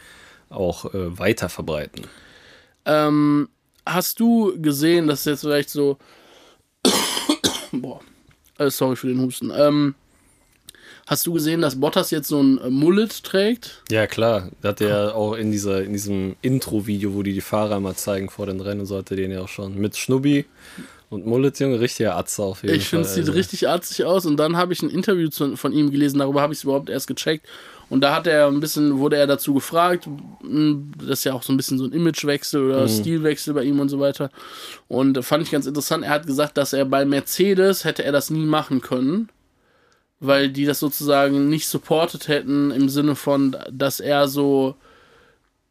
auch 0.51 0.87
äh, 0.95 1.17
weiter 1.17 1.49
verbreiten. 1.49 2.07
Ähm, 2.87 3.49
hast 3.87 4.21
du 4.21 4.61
gesehen, 4.61 5.07
dass 5.07 5.25
jetzt 5.25 5.43
vielleicht 5.43 5.71
so. 5.71 5.99
Boah. 7.73 8.01
Äh, 8.59 8.71
sorry 8.71 8.97
für 8.97 9.09
den 9.09 9.21
Husten. 9.21 9.51
Ähm, 9.55 9.95
hast 11.07 11.27
du 11.27 11.33
gesehen, 11.33 11.61
dass 11.61 11.81
Bottas 11.81 12.11
jetzt 12.11 12.29
so 12.29 12.41
ein 12.41 12.59
äh, 12.59 12.71
Mullet 12.71 13.23
trägt? 13.25 13.83
Ja, 13.91 14.07
klar. 14.07 14.51
Hat 14.63 14.81
er 14.81 15.15
auch 15.17 15.35
in, 15.35 15.51
dieser, 15.51 15.83
in 15.83 15.93
diesem 15.93 16.37
Intro-Video, 16.43 17.15
wo 17.15 17.23
die 17.23 17.33
die 17.33 17.41
Fahrer 17.41 17.81
mal 17.81 17.97
zeigen 17.97 18.31
vor 18.31 18.47
den 18.47 18.61
Rennen, 18.61 18.87
so 18.87 18.99
hat 18.99 19.11
er 19.11 19.17
den 19.17 19.33
ja 19.33 19.41
auch 19.41 19.49
schon. 19.49 19.77
Mit 19.77 19.97
Schnubbi 19.97 20.45
und 21.11 21.27
Mullet, 21.27 21.59
Junge, 21.59 21.81
richtiger 21.81 22.17
Atze 22.17 22.43
auf 22.43 22.63
jeden 22.63 22.77
Ich 22.77 22.89
finde, 22.89 23.05
Fall. 23.05 23.11
es 23.11 23.15
sieht 23.15 23.25
also. 23.25 23.33
richtig 23.33 23.69
arzig 23.69 24.05
aus. 24.05 24.25
Und 24.25 24.37
dann 24.37 24.57
habe 24.57 24.73
ich 24.73 24.83
ein 24.83 24.91
Interview 24.91 25.29
zu, 25.29 25.57
von 25.57 25.73
ihm 25.73 25.91
gelesen, 25.91 26.19
darüber 26.19 26.41
habe 26.43 26.53
ich 26.53 26.61
es 26.61 26.65
überhaupt 26.65 26.89
erst 26.91 27.09
gecheckt. 27.09 27.47
Und 27.95 28.01
da 28.01 28.13
hat 28.13 28.27
er 28.27 28.49
ein 28.49 28.59
bisschen, 28.59 28.99
wurde 28.99 29.17
er 29.19 29.29
dazu 29.29 29.55
gefragt, 29.55 30.09
mh, 30.43 30.95
das 30.99 31.21
ist 31.21 31.25
ja 31.25 31.33
auch 31.33 31.45
so 31.45 31.53
ein 31.53 31.57
bisschen 31.57 31.79
so 31.79 31.85
ein 31.85 31.93
Imagewechsel 31.93 32.61
Mhm. 32.61 32.69
oder 32.71 32.89
Stilwechsel 32.89 33.55
bei 33.55 33.63
ihm 33.63 33.79
und 33.79 33.89
so 33.89 34.01
weiter. 34.01 34.31
Und 34.89 35.25
fand 35.25 35.45
ich 35.45 35.53
ganz 35.53 35.65
interessant. 35.67 36.03
Er 36.03 36.11
hat 36.11 36.27
gesagt, 36.27 36.57
dass 36.59 36.73
er 36.73 36.87
bei 36.87 37.05
Mercedes 37.05 37.85
hätte 37.85 38.03
er 38.03 38.11
das 38.11 38.31
nie 38.31 38.47
machen 38.47 38.81
können, 38.81 39.29
weil 40.19 40.49
die 40.49 40.65
das 40.65 40.81
sozusagen 40.81 41.49
nicht 41.49 41.69
supportet 41.69 42.27
hätten 42.27 42.73
im 42.73 42.89
Sinne 42.89 43.15
von, 43.15 43.57
dass 43.71 44.01
er 44.01 44.27
so, 44.27 44.75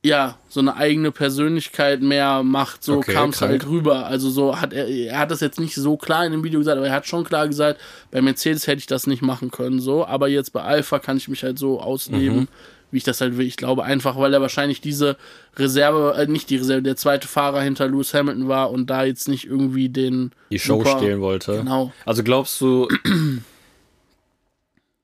ja, 0.05 0.37
so 0.49 0.59
eine 0.59 0.75
eigene 0.75 1.11
Persönlichkeit 1.11 2.01
mehr 2.01 2.43
macht. 2.43 2.83
So 2.83 2.97
Okay, 2.97 3.13
kam 3.13 3.29
es 3.29 3.41
halt 3.41 3.65
rüber. 3.67 4.05
Also 4.05 4.29
so 4.29 4.59
hat 4.59 4.73
er, 4.73 4.87
er 4.87 5.17
hat 5.17 5.31
das 5.31 5.39
jetzt 5.39 5.59
nicht 5.59 5.75
so 5.75 5.95
klar 5.97 6.25
in 6.25 6.31
dem 6.33 6.43
Video 6.43 6.59
gesagt, 6.59 6.77
aber 6.77 6.87
er 6.87 6.93
hat 6.93 7.07
schon 7.07 7.23
klar 7.23 7.47
gesagt, 7.47 7.79
bei 8.11 8.21
Mercedes 8.21 8.67
hätte 8.67 8.79
ich 8.79 8.85
das 8.87 9.07
nicht 9.07 9.21
machen 9.21 9.49
können, 9.49 9.79
so. 9.79 10.05
Aber 10.05 10.27
jetzt 10.27 10.51
bei 10.51 10.61
Alpha 10.61 10.99
kann 10.99 11.15
ich 11.17 11.27
mich 11.29 11.43
halt 11.43 11.57
so 11.57 11.79
ausleben, 11.79 12.37
Mhm. 12.41 12.47
wie 12.91 12.97
ich 12.97 13.03
das 13.05 13.21
halt 13.21 13.37
will. 13.37 13.47
Ich 13.47 13.55
glaube 13.55 13.85
einfach, 13.85 14.17
weil 14.17 14.33
er 14.33 14.41
wahrscheinlich 14.41 14.81
diese 14.81 15.15
Reserve, 15.57 16.15
äh, 16.17 16.27
nicht 16.27 16.49
die 16.49 16.57
Reserve, 16.57 16.81
der 16.81 16.97
zweite 16.97 17.27
Fahrer 17.29 17.61
hinter 17.61 17.87
Lewis 17.87 18.13
Hamilton 18.13 18.49
war 18.49 18.71
und 18.71 18.89
da 18.89 19.05
jetzt 19.05 19.29
nicht 19.29 19.45
irgendwie 19.45 19.87
den 19.87 20.31
die 20.51 20.59
Show 20.59 20.79
super- 20.83 20.97
stehlen 20.97 21.21
wollte. 21.21 21.59
Genau. 21.59 21.93
Also 22.05 22.23
glaubst 22.23 22.59
du, 22.59 22.89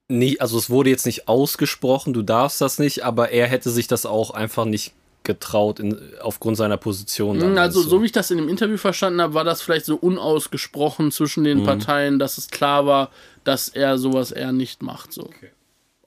nie, 0.10 0.40
also 0.42 0.58
es 0.58 0.70
wurde 0.70 0.90
jetzt 0.90 1.06
nicht 1.06 1.28
ausgesprochen, 1.30 2.14
du 2.14 2.22
darfst 2.22 2.60
das 2.60 2.80
nicht, 2.80 3.04
aber 3.06 3.30
er 3.32 3.48
hätte 3.48 3.70
sich 3.70 3.88
das 3.88 4.06
auch 4.06 4.32
einfach 4.32 4.66
nicht 4.66 4.94
getraut 5.24 5.80
in, 5.80 6.00
aufgrund 6.22 6.58
seiner 6.58 6.78
Position. 6.78 7.40
dann, 7.40 7.58
Also, 7.58 7.84
du? 7.84 7.90
so 7.90 8.02
wie 8.02 8.06
ich 8.08 8.12
das 8.12 8.32
in 8.32 8.38
dem 8.38 8.50
Interview 8.50 8.78
verstanden 8.78 9.22
habe, 9.22 9.34
war 9.34 9.44
das 9.44 9.62
vielleicht 9.62 9.86
so 9.86 9.96
unausgesprochen 9.96 11.12
zwischen 11.12 11.42
Mhm. 11.42 11.46
den 11.46 11.64
Parteien, 11.64 12.20
dass 12.20 12.38
es 12.38 12.48
klar 12.50 12.86
war, 12.86 13.12
dass 13.44 13.68
er 13.70 13.98
sowas 13.98 14.32
eher 14.32 14.52
nicht 14.52 14.82
macht. 14.82 15.14
So. 15.14 15.30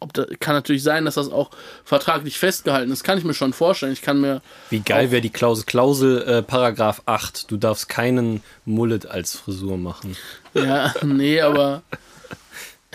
Ob 0.01 0.13
da, 0.15 0.25
kann 0.41 0.57
natürlich 0.57 0.83
sein, 0.83 1.05
dass 1.05 1.15
das 1.15 1.31
auch 1.31 1.51
vertraglich 1.85 2.37
festgehalten 2.39 2.91
ist. 2.91 3.05
Kann 3.05 3.19
ich 3.19 3.25
mir 3.25 3.35
schon 3.35 3.53
vorstellen. 3.53 3.93
Ich 3.93 4.03
kann 4.03 4.21
mir. 4.21 4.43
Wie 4.71 4.81
geil 4.81 5.13
wäre 5.13 5.23
die 5.23 5.31
Klausel? 5.31 5.65
Klausel 5.65 6.23
äh, 6.23 6.43
Paragraph 6.43 7.03
8. 7.07 7.49
Du 7.51 7.57
darfst 7.57 7.89
keinen 7.89 8.43
Mullet 8.65 9.07
als 9.07 9.37
Frisur 9.37 9.77
machen. 9.77 10.17
Ja, 10.55 10.93
nee, 11.05 11.41
aber. 11.41 11.83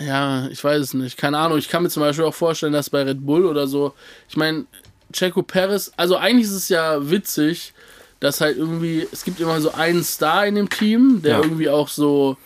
Ja, 0.00 0.46
ich 0.48 0.62
weiß 0.62 0.80
es 0.80 0.94
nicht. 0.94 1.16
Keine 1.16 1.38
Ahnung. 1.38 1.58
Ich 1.58 1.68
kann 1.68 1.82
mir 1.82 1.88
zum 1.88 2.02
Beispiel 2.02 2.24
auch 2.24 2.34
vorstellen, 2.34 2.72
dass 2.72 2.90
bei 2.90 3.02
Red 3.02 3.24
Bull 3.26 3.44
oder 3.46 3.66
so. 3.66 3.94
Ich 4.28 4.36
meine, 4.36 4.64
Checo 5.12 5.42
Perez. 5.42 5.90
Also, 5.96 6.16
eigentlich 6.16 6.46
ist 6.46 6.52
es 6.54 6.68
ja 6.68 7.10
witzig, 7.10 7.72
dass 8.20 8.40
halt 8.40 8.56
irgendwie. 8.58 9.06
Es 9.10 9.24
gibt 9.24 9.40
immer 9.40 9.60
so 9.60 9.72
einen 9.72 10.04
Star 10.04 10.46
in 10.46 10.54
dem 10.54 10.70
Team, 10.70 11.22
der 11.22 11.38
Ja. 11.38 11.42
irgendwie 11.42 11.68
auch 11.68 11.88
so. 11.88 12.36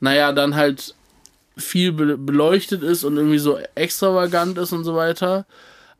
Naja, 0.00 0.32
dann 0.32 0.56
halt 0.56 0.94
viel 1.56 1.92
be 1.92 2.16
beleuchtet 2.16 2.82
ist 2.82 3.04
und 3.04 3.16
irgendwie 3.16 3.38
so 3.38 3.58
extravagant 3.74 4.56
ist 4.58 4.72
und 4.72 4.84
so 4.84 4.96
weiter. 4.96 5.44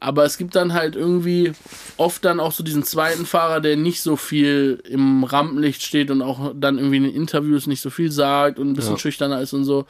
Aber 0.02 0.24
es 0.24 0.38
gibt 0.38 0.54
dann 0.56 0.72
halt 0.72 0.96
irgendwie 0.96 1.52
oft 1.98 2.24
dann 2.24 2.40
auch 2.40 2.52
so 2.52 2.64
diesen 2.64 2.84
zweiten 2.84 3.26
Fahrer, 3.26 3.60
der 3.60 3.76
nicht 3.76 4.00
so 4.00 4.16
viel 4.16 4.82
im 4.88 5.24
Rampenlicht 5.24 5.82
steht 5.82 6.10
und 6.10 6.22
auch 6.22 6.52
dann 6.54 6.78
irgendwie 6.78 6.96
in 6.96 7.02
den 7.02 7.14
Interviews 7.14 7.66
nicht 7.66 7.82
so 7.82 7.90
viel 7.90 8.10
sagt 8.10 8.58
und 8.58 8.70
ein 8.70 8.74
bisschen 8.74 8.94
Ja. 8.94 8.98
schüchterner 8.98 9.42
ist 9.42 9.52
und 9.52 9.64
so. 9.64 9.84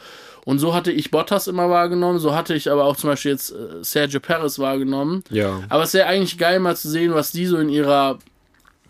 Und 0.44 0.58
so 0.58 0.74
hatte 0.74 0.90
ich 0.90 1.10
Bottas 1.12 1.46
immer 1.46 1.70
wahrgenommen, 1.70 2.18
so 2.18 2.34
hatte 2.34 2.54
ich 2.54 2.70
aber 2.72 2.86
auch 2.86 2.96
zum 2.96 3.10
Beispiel 3.10 3.30
jetzt 3.32 3.52
äh, 3.52 3.82
Sergio 3.84 4.18
Perez 4.18 4.58
wahrgenommen. 4.58 5.22
Ja. 5.30 5.60
Aber 5.68 5.84
es 5.84 5.94
wäre 5.94 6.06
eigentlich 6.08 6.38
geil 6.38 6.58
mal 6.58 6.76
zu 6.76 6.88
sehen, 6.88 7.14
was 7.14 7.30
die 7.30 7.46
so 7.46 7.58
in 7.58 7.68
ihrer 7.68 8.18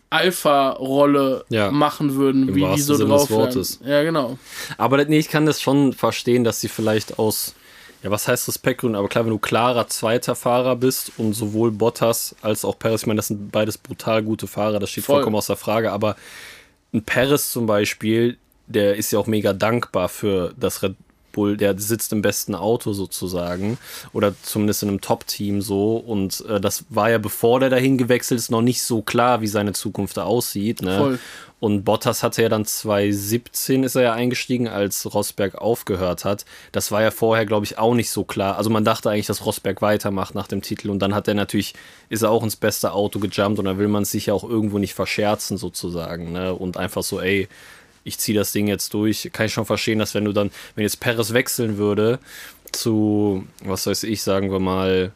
Alpha-Rolle 0.09 1.45
Ja. 1.51 1.71
machen 1.71 2.15
würden, 2.15 2.49
Im 2.49 2.55
wie 2.55 2.65
die 2.75 2.81
so 2.81 2.95
Sinne 2.95 3.11
drauf 3.11 3.29
des 3.29 3.31
Wortes. 3.37 3.81
wären. 3.81 3.91
Ja, 3.91 4.03
genau. 4.05 4.39
Aber 4.79 5.05
nee, 5.05 5.19
ich 5.19 5.29
kann 5.29 5.47
das 5.47 5.61
schon 5.61 5.93
verstehen, 5.93 6.45
dass 6.45 6.61
sie 6.61 6.69
vielleicht 6.69 7.19
aus, 7.19 7.55
ja, 8.03 8.11
was 8.11 8.27
heißt 8.29 8.49
Respektgründen, 8.49 8.99
aber 8.99 9.09
klar, 9.09 9.25
wenn 9.25 9.33
du 9.33 9.39
klarer 9.39 9.87
zweiter 9.89 10.35
Fahrer 10.35 10.77
bist 10.77 11.13
und 11.19 11.35
sowohl 11.35 11.71
Bottas 11.71 12.35
als 12.41 12.65
auch 12.65 12.79
Perez, 12.79 13.03
ich 13.03 13.07
meine, 13.07 13.19
das 13.19 13.29
sind 13.29 13.53
beides 13.53 13.77
brutal 13.77 14.23
gute 14.23 14.47
Fahrer, 14.47 14.79
das 14.79 14.91
steht 14.91 15.05
Voll. 15.05 15.17
vollkommen 15.17 15.37
außer 15.37 15.57
Frage, 15.57 15.93
aber 15.93 16.17
ein 16.93 17.03
Perez 17.03 17.51
zum 17.53 17.67
Beispiel, 17.67 18.39
der 18.67 18.97
ist 18.97 19.11
ja 19.11 19.19
auch 19.19 19.27
mega 19.27 19.53
dankbar 19.53 20.09
für 20.09 20.55
das 20.59 20.83
Red 20.83 20.95
Bull, 21.33 21.57
der 21.57 21.79
sitzt 21.79 22.13
im 22.13 22.23
besten 22.23 22.55
Auto 22.55 22.93
sozusagen 22.93 23.79
oder 24.13 24.35
zumindest 24.43 24.83
in 24.83 24.89
einem 24.89 25.01
Top-Team 25.01 25.63
so 25.63 25.97
und 25.97 26.45
äh, 26.49 26.61
das 26.61 26.85
war 26.89 27.11
ja 27.11 27.19
bevor 27.19 27.61
der 27.61 27.71
dahin 27.71 27.99
gewechselt 27.99 28.39
ist 28.41 28.51
noch 28.51 28.63
nicht 28.63 28.83
so 28.83 29.03
klar, 29.03 29.41
wie 29.41 29.47
seine 29.47 29.73
Zukunft 29.73 30.17
da 30.17 30.25
aussieht. 30.25 30.83
Ne? 30.83 30.99
Voll. 30.99 31.19
Und 31.61 31.85
Bottas 31.85 32.23
hatte 32.23 32.43
ja 32.43 32.49
dann 32.49 32.65
2017 32.65 33.85
ist 33.85 33.95
er 33.95 34.03
ja 34.03 34.13
eingestiegen, 34.15 34.67
als 34.67 35.13
Rosberg 35.13 35.57
aufgehört 35.57 36.25
hat. 36.25 36.47
Das 36.73 36.91
war 36.91 37.03
ja 37.03 37.11
vorher, 37.11 37.45
glaube 37.45 37.67
ich, 37.67 37.79
auch 37.79 37.95
nicht 37.95 38.11
so 38.11 38.25
klar. 38.25 38.57
Also 38.57 38.71
man 38.71 38.85
dachte 38.85 39.11
eigentlich, 39.11 39.27
dass 39.27 39.45
Rosberg 39.45 39.83
weitermacht 39.83 40.35
nach 40.35 40.49
dem 40.49 40.63
Titel. 40.63 40.89
Und 40.89 41.01
dann 41.01 41.15
hat 41.15 41.29
er 41.29 41.35
natürlich, 41.35 41.75
ist 42.09 42.23
er 42.23 42.31
auch 42.31 42.43
ins 42.43 42.57
beste 42.57 42.93
Auto 42.93 43.19
gejumpt 43.19 43.59
und 43.59 43.67
dann 43.67 43.79
will 43.79 43.89
man 43.89 44.05
es 44.05 44.11
sich 44.11 44.27
ja 44.27 44.35
auch 44.35 44.45
irgendwo 44.45 44.79
nicht 44.79 44.95
verscherzen 44.95 45.59
sozusagen. 45.59 46.33
Ne? 46.33 46.55
Und 46.55 46.79
einfach 46.79 47.03
so, 47.03 47.21
ey, 47.21 47.47
ich 48.05 48.19
ziehe 48.19 48.37
das 48.39 48.53
Ding 48.53 48.67
jetzt 48.69 48.95
durch. 48.95 49.31
Kann 49.33 49.47
ich 49.47 49.53
schon 49.53 49.67
verstehen, 49.67 49.99
dass 49.99 50.15
wenn 50.15 50.25
du 50.25 50.33
dann, 50.33 50.51
wenn 50.75 50.83
jetzt 50.85 51.01
Perez 51.01 51.33
wechseln 51.33 51.77
würde 51.79 52.19
zu, 52.73 53.45
was 53.65 53.87
weiß 53.87 54.05
ich, 54.05 54.23
sagen 54.23 54.51
wir 54.51 54.61
mal, 54.61 55.13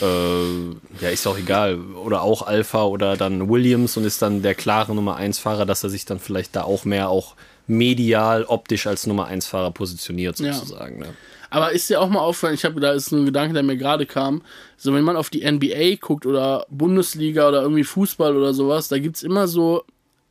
äh, 0.00 0.70
ja, 1.00 1.10
ist 1.10 1.26
auch 1.26 1.38
egal. 1.38 1.78
Oder 2.04 2.22
auch 2.22 2.42
Alpha 2.46 2.84
oder 2.84 3.16
dann 3.16 3.48
Williams 3.48 3.96
und 3.96 4.04
ist 4.04 4.22
dann 4.22 4.42
der 4.42 4.54
klare 4.54 4.94
Nummer 4.94 5.16
1 5.16 5.38
Fahrer, 5.38 5.66
dass 5.66 5.84
er 5.84 5.90
sich 5.90 6.04
dann 6.04 6.18
vielleicht 6.20 6.56
da 6.56 6.62
auch 6.62 6.84
mehr 6.84 7.08
auch 7.08 7.34
medial, 7.66 8.44
optisch 8.44 8.86
als 8.86 9.06
Nummer 9.06 9.26
1 9.26 9.46
Fahrer 9.46 9.70
positioniert, 9.72 10.38
Ja. 10.38 10.52
sozusagen. 10.52 10.98
Ne? 11.00 11.14
Aber 11.50 11.72
ist 11.72 11.90
dir 11.90 12.00
auch 12.00 12.08
mal 12.08 12.20
aufgefallen, 12.20 12.54
ich 12.54 12.64
habe 12.64 12.80
da 12.80 12.92
ist 12.92 13.12
ein 13.12 13.24
Gedanke, 13.24 13.54
der 13.54 13.62
mir 13.62 13.76
gerade 13.76 14.06
kam, 14.06 14.42
so 14.76 14.92
wenn 14.94 15.04
man 15.04 15.16
auf 15.16 15.30
die 15.30 15.44
NBA 15.44 15.96
guckt 16.00 16.26
oder 16.26 16.66
Bundesliga 16.70 17.48
oder 17.48 17.62
irgendwie 17.62 17.84
Fußball 17.84 18.36
oder 18.36 18.52
sowas, 18.54 18.88
da 18.88 18.98
gibt's 18.98 19.22
immer 19.22 19.48
so, 19.48 19.84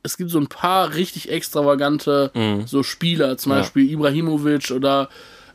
es 0.06 0.16
gibt 0.16 0.30
so 0.30 0.38
ein 0.38 0.46
paar 0.46 0.94
richtig 0.94 1.30
extravagante 1.30 2.30
so 2.66 2.82
Spieler, 2.82 3.36
zum 3.36 3.50
Mhm. 3.52 3.56
Ja. 3.56 3.62
Beispiel 3.62 3.90
Ibrahimovic 3.90 4.70
oder 4.70 5.08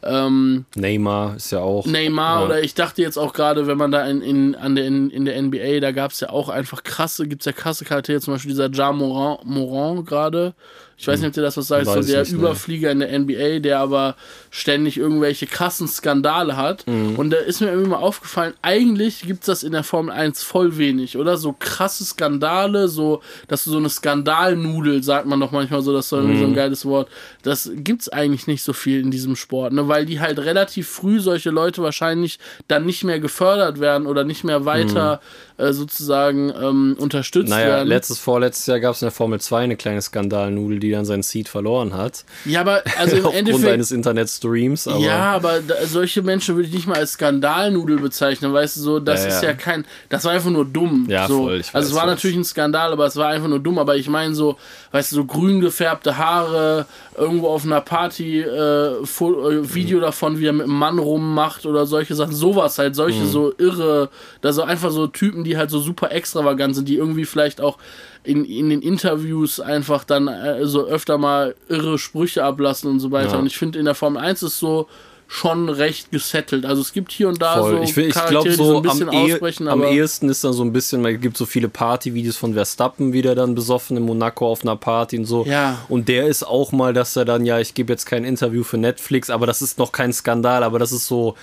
Ähm, 0.03 0.65
Neymar 0.75 1.35
ist 1.35 1.51
ja 1.51 1.59
auch. 1.59 1.85
Neymar 1.85 2.39
ja. 2.39 2.45
oder 2.47 2.63
ich 2.63 2.73
dachte 2.73 3.03
jetzt 3.03 3.17
auch 3.17 3.33
gerade, 3.33 3.67
wenn 3.67 3.77
man 3.77 3.91
da 3.91 4.03
in, 4.07 4.21
in, 4.23 4.55
an 4.55 4.75
der, 4.75 4.85
in, 4.87 5.11
in 5.11 5.25
der 5.25 5.39
NBA, 5.39 5.79
da 5.79 5.91
gab 5.91 6.09
es 6.09 6.19
ja 6.21 6.31
auch 6.31 6.49
einfach 6.49 6.81
krasse, 6.81 7.27
gibt 7.27 7.43
es 7.43 7.45
ja 7.45 7.51
krasse 7.51 7.85
Charaktere, 7.85 8.19
zum 8.19 8.33
Beispiel 8.33 8.49
dieser 8.49 8.71
Ja 8.71 8.91
Moran, 8.91 9.37
Moran 9.43 10.03
gerade. 10.03 10.55
Ich 11.01 11.07
weiß 11.07 11.19
nicht, 11.19 11.29
ob 11.29 11.33
dir 11.33 11.41
das 11.41 11.57
was 11.57 11.67
sagt, 11.67 11.87
so 11.87 11.99
der 11.99 12.19
nicht, 12.19 12.31
ne. 12.31 12.37
Überflieger 12.37 12.91
in 12.91 12.99
der 12.99 13.19
NBA, 13.19 13.57
der 13.57 13.79
aber 13.79 14.15
ständig 14.51 14.97
irgendwelche 14.97 15.47
krassen 15.47 15.87
Skandale 15.87 16.57
hat. 16.57 16.85
Mhm. 16.85 17.15
Und 17.15 17.31
da 17.31 17.37
ist 17.37 17.59
mir 17.59 17.69
irgendwie 17.69 17.89
mal 17.89 17.97
aufgefallen, 17.97 18.53
eigentlich 18.61 19.21
gibt 19.21 19.39
es 19.41 19.47
das 19.47 19.63
in 19.63 19.71
der 19.71 19.83
Formel 19.83 20.13
1 20.13 20.43
voll 20.43 20.77
wenig, 20.77 21.17
oder? 21.17 21.37
So 21.37 21.55
krasse 21.57 22.05
Skandale, 22.05 22.87
so, 22.87 23.21
dass 23.47 23.63
du 23.63 23.71
so 23.71 23.77
eine 23.77 23.89
Skandalnudel, 23.89 25.01
sagt 25.03 25.25
man 25.25 25.39
doch 25.39 25.51
manchmal 25.51 25.81
so, 25.81 25.91
das 25.91 26.05
ist 26.05 26.09
so 26.09 26.17
irgendwie 26.17 26.37
so 26.37 26.43
Mhm. 26.43 26.51
ein 26.51 26.55
geiles 26.55 26.85
Wort. 26.85 27.09
Das 27.41 27.71
gibt's 27.73 28.07
eigentlich 28.07 28.45
nicht 28.45 28.61
so 28.61 28.71
viel 28.73 28.99
in 29.01 29.09
diesem 29.09 29.35
Sport, 29.35 29.73
ne? 29.73 29.87
Weil 29.87 30.05
die 30.05 30.19
halt 30.19 30.37
relativ 30.37 30.87
früh 30.87 31.19
solche 31.19 31.49
Leute 31.49 31.81
wahrscheinlich 31.81 32.37
dann 32.67 32.85
nicht 32.85 33.03
mehr 33.03 33.19
gefördert 33.19 33.79
werden 33.79 34.05
oder 34.05 34.23
nicht 34.23 34.43
mehr 34.43 34.65
weiter 34.65 35.19
äh, 35.61 35.73
sozusagen 35.73 36.51
ähm, 36.61 36.95
unterstützt. 36.99 37.49
Naja, 37.49 37.67
werden. 37.67 37.87
letztes, 37.87 38.19
vorletztes 38.19 38.65
Jahr 38.67 38.79
gab 38.79 38.95
es 38.95 39.01
in 39.01 39.05
der 39.07 39.11
Formel 39.11 39.39
2 39.39 39.59
eine 39.63 39.75
kleine 39.77 40.01
Skandalnudel, 40.01 40.79
die 40.79 40.91
dann 40.91 41.05
seinen 41.05 41.23
Seed 41.23 41.47
verloren 41.49 41.93
hat. 41.93 42.25
ja, 42.45 42.61
aber 42.61 42.81
also 42.97 43.15
im 43.15 43.25
Aufgrund 43.25 43.35
Endeffekt. 43.49 43.73
eines 43.73 43.91
Internetstreams. 43.91 44.87
Aber 44.87 44.99
ja, 44.99 45.31
aber 45.33 45.59
da, 45.61 45.75
solche 45.85 46.21
Menschen 46.21 46.55
würde 46.55 46.67
ich 46.67 46.73
nicht 46.73 46.87
mal 46.87 46.97
als 46.97 47.13
Skandalnudel 47.13 47.99
bezeichnen, 47.99 48.53
weißt 48.53 48.77
du, 48.77 48.81
so, 48.81 48.99
das 48.99 49.21
Ja, 49.21 49.27
ist 49.29 49.43
ja. 49.43 49.49
ja 49.49 49.53
kein, 49.55 49.85
das 50.09 50.25
war 50.25 50.31
einfach 50.31 50.49
nur 50.49 50.65
dumm. 50.65 51.05
Ja, 51.09 51.27
so. 51.27 51.43
voll, 51.45 51.61
also 51.73 51.89
es 51.89 51.93
war 51.95 52.03
was. 52.07 52.15
natürlich 52.15 52.37
ein 52.37 52.43
Skandal, 52.45 52.91
aber 52.91 53.05
es 53.05 53.15
war 53.15 53.27
einfach 53.29 53.47
nur 53.47 53.59
dumm, 53.59 53.77
aber 53.77 53.95
ich 53.95 54.07
meine 54.09 54.33
so, 54.35 54.57
weißt 54.91 55.11
du, 55.11 55.15
so 55.17 55.25
grün 55.25 55.61
gefärbte 55.61 56.17
Haare, 56.17 56.85
irgendwo 57.17 57.47
auf 57.49 57.63
einer 57.65 57.81
Party, 57.81 58.39
äh, 58.41 58.45
äh, 58.45 59.73
Video 59.73 59.97
Mhm. 59.99 60.01
davon, 60.01 60.39
wie 60.39 60.47
er 60.47 60.53
mit 60.53 60.63
einem 60.65 60.77
Mann 60.77 60.99
rummacht 60.99 61.65
oder 61.65 61.85
solche 61.85 62.15
Sachen, 62.15 62.33
sowas 62.33 62.77
halt, 62.77 62.95
solche 62.95 63.21
Mhm. 63.23 63.27
so 63.29 63.53
irre, 63.57 64.09
da 64.41 64.53
so 64.53 64.63
einfach 64.63 64.91
so 64.91 65.07
Typen, 65.07 65.43
die 65.43 65.50
halt 65.57 65.69
so 65.69 65.79
super 65.79 66.11
extravagant 66.11 66.75
sind, 66.75 66.87
die 66.87 66.97
irgendwie 66.97 67.25
vielleicht 67.25 67.61
auch 67.61 67.77
in, 68.23 68.45
in 68.45 68.69
den 68.69 68.81
Interviews 68.81 69.59
einfach 69.59 70.03
dann 70.03 70.27
äh, 70.27 70.65
so 70.65 70.85
öfter 70.85 71.17
mal 71.17 71.55
irre 71.69 71.97
Sprüche 71.97 72.43
ablassen 72.43 72.89
und 72.89 72.99
so 72.99 73.11
weiter. 73.11 73.33
Ja. 73.33 73.39
Und 73.39 73.47
ich 73.47 73.57
finde, 73.57 73.79
in 73.79 73.85
der 73.85 73.95
Formel 73.95 74.21
1 74.21 74.43
ist 74.43 74.59
so 74.59 74.87
schon 75.31 75.69
recht 75.69 76.11
gesettelt. 76.11 76.65
Also 76.65 76.81
es 76.81 76.91
gibt 76.91 77.09
hier 77.09 77.29
und 77.29 77.41
da 77.41 77.61
Voll. 77.61 77.77
so 77.77 77.83
ich 77.83 77.95
ich 77.95 78.13
Charaktere, 78.13 78.31
glaube 78.31 78.49
die 78.49 78.55
so 78.55 78.65
so 78.65 78.75
ein 78.75 78.81
bisschen 78.81 79.09
am, 79.09 79.15
ausbrechen, 79.15 79.67
am 79.69 79.81
ehesten 79.81 80.27
ist 80.27 80.43
dann 80.43 80.51
so 80.51 80.61
ein 80.61 80.73
bisschen, 80.73 81.01
weil 81.03 81.15
es 81.15 81.21
gibt 81.21 81.37
so 81.37 81.45
viele 81.45 81.69
Partyvideos 81.69 82.35
von 82.35 82.53
Verstappen, 82.53 83.13
wie 83.13 83.21
der 83.21 83.33
dann 83.33 83.55
besoffen 83.55 83.95
in 83.95 84.03
Monaco 84.03 84.51
auf 84.51 84.63
einer 84.63 84.75
Party 84.75 85.17
und 85.17 85.25
so. 85.25 85.45
Ja. 85.45 85.79
Und 85.87 86.09
der 86.09 86.27
ist 86.27 86.43
auch 86.43 86.73
mal, 86.73 86.91
dass 86.93 87.15
er 87.15 87.23
dann, 87.23 87.45
ja, 87.45 87.61
ich 87.61 87.73
gebe 87.73 87.93
jetzt 87.93 88.05
kein 88.05 88.25
Interview 88.25 88.63
für 88.63 88.77
Netflix, 88.77 89.29
aber 89.29 89.47
das 89.47 89.61
ist 89.61 89.79
noch 89.79 89.93
kein 89.93 90.11
Skandal, 90.11 90.63
aber 90.63 90.79
das 90.79 90.91
ist 90.91 91.07
so 91.07 91.35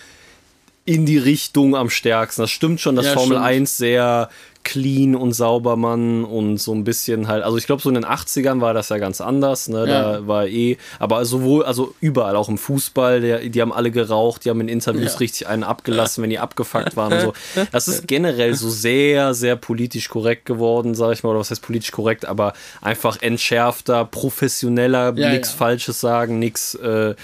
in 0.88 1.04
die 1.04 1.18
Richtung 1.18 1.76
am 1.76 1.90
stärksten. 1.90 2.42
Das 2.42 2.50
stimmt 2.50 2.80
schon, 2.80 2.96
dass 2.96 3.04
Ja, 3.06 3.12
Formel 3.12 3.36
stimmt. 3.36 3.46
1 3.46 3.76
sehr 3.76 4.30
clean 4.64 5.14
und 5.14 5.32
sauber 5.32 5.76
Mann 5.76 6.24
und 6.24 6.58
so 6.58 6.74
ein 6.74 6.84
bisschen 6.84 7.26
halt, 7.26 7.42
also 7.42 7.56
ich 7.56 7.64
glaube 7.64 7.80
so 7.80 7.88
in 7.88 7.94
den 7.94 8.04
80ern 8.04 8.60
war 8.60 8.74
das 8.74 8.90
ja 8.90 8.98
ganz 8.98 9.22
anders, 9.22 9.68
ne, 9.68 9.78
Ja. 9.78 9.86
da 9.86 10.26
war 10.26 10.46
eh, 10.46 10.76
aber 10.98 11.24
sowohl, 11.24 11.64
also 11.64 11.94
überall, 12.00 12.36
auch 12.36 12.50
im 12.50 12.58
Fußball, 12.58 13.20
der, 13.22 13.38
die 13.48 13.62
haben 13.62 13.72
alle 13.72 13.90
geraucht, 13.90 14.44
die 14.44 14.50
haben 14.50 14.60
in 14.60 14.68
Interviews 14.68 15.12
Ja. 15.14 15.18
richtig 15.20 15.46
einen 15.46 15.62
abgelassen, 15.62 16.22
wenn 16.22 16.28
die 16.28 16.38
abgefuckt 16.38 16.96
waren 16.96 17.12
und 17.14 17.20
so. 17.20 17.32
Das 17.72 17.88
ist 17.88 18.06
generell 18.06 18.54
so 18.54 18.68
sehr, 18.68 19.32
sehr 19.32 19.56
politisch 19.56 20.08
korrekt 20.10 20.44
geworden, 20.44 20.94
sag 20.94 21.12
ich 21.12 21.22
mal, 21.22 21.30
oder 21.30 21.38
was 21.38 21.50
heißt 21.50 21.62
politisch 21.62 21.92
korrekt, 21.92 22.26
aber 22.26 22.52
einfach 22.82 23.22
entschärfter, 23.22 24.04
professioneller, 24.04 25.14
Ja, 25.16 25.30
nichts. 25.32 25.50
Falsches 25.50 26.00
sagen, 26.00 26.38
nichts 26.38 26.74
äh, 26.74 27.14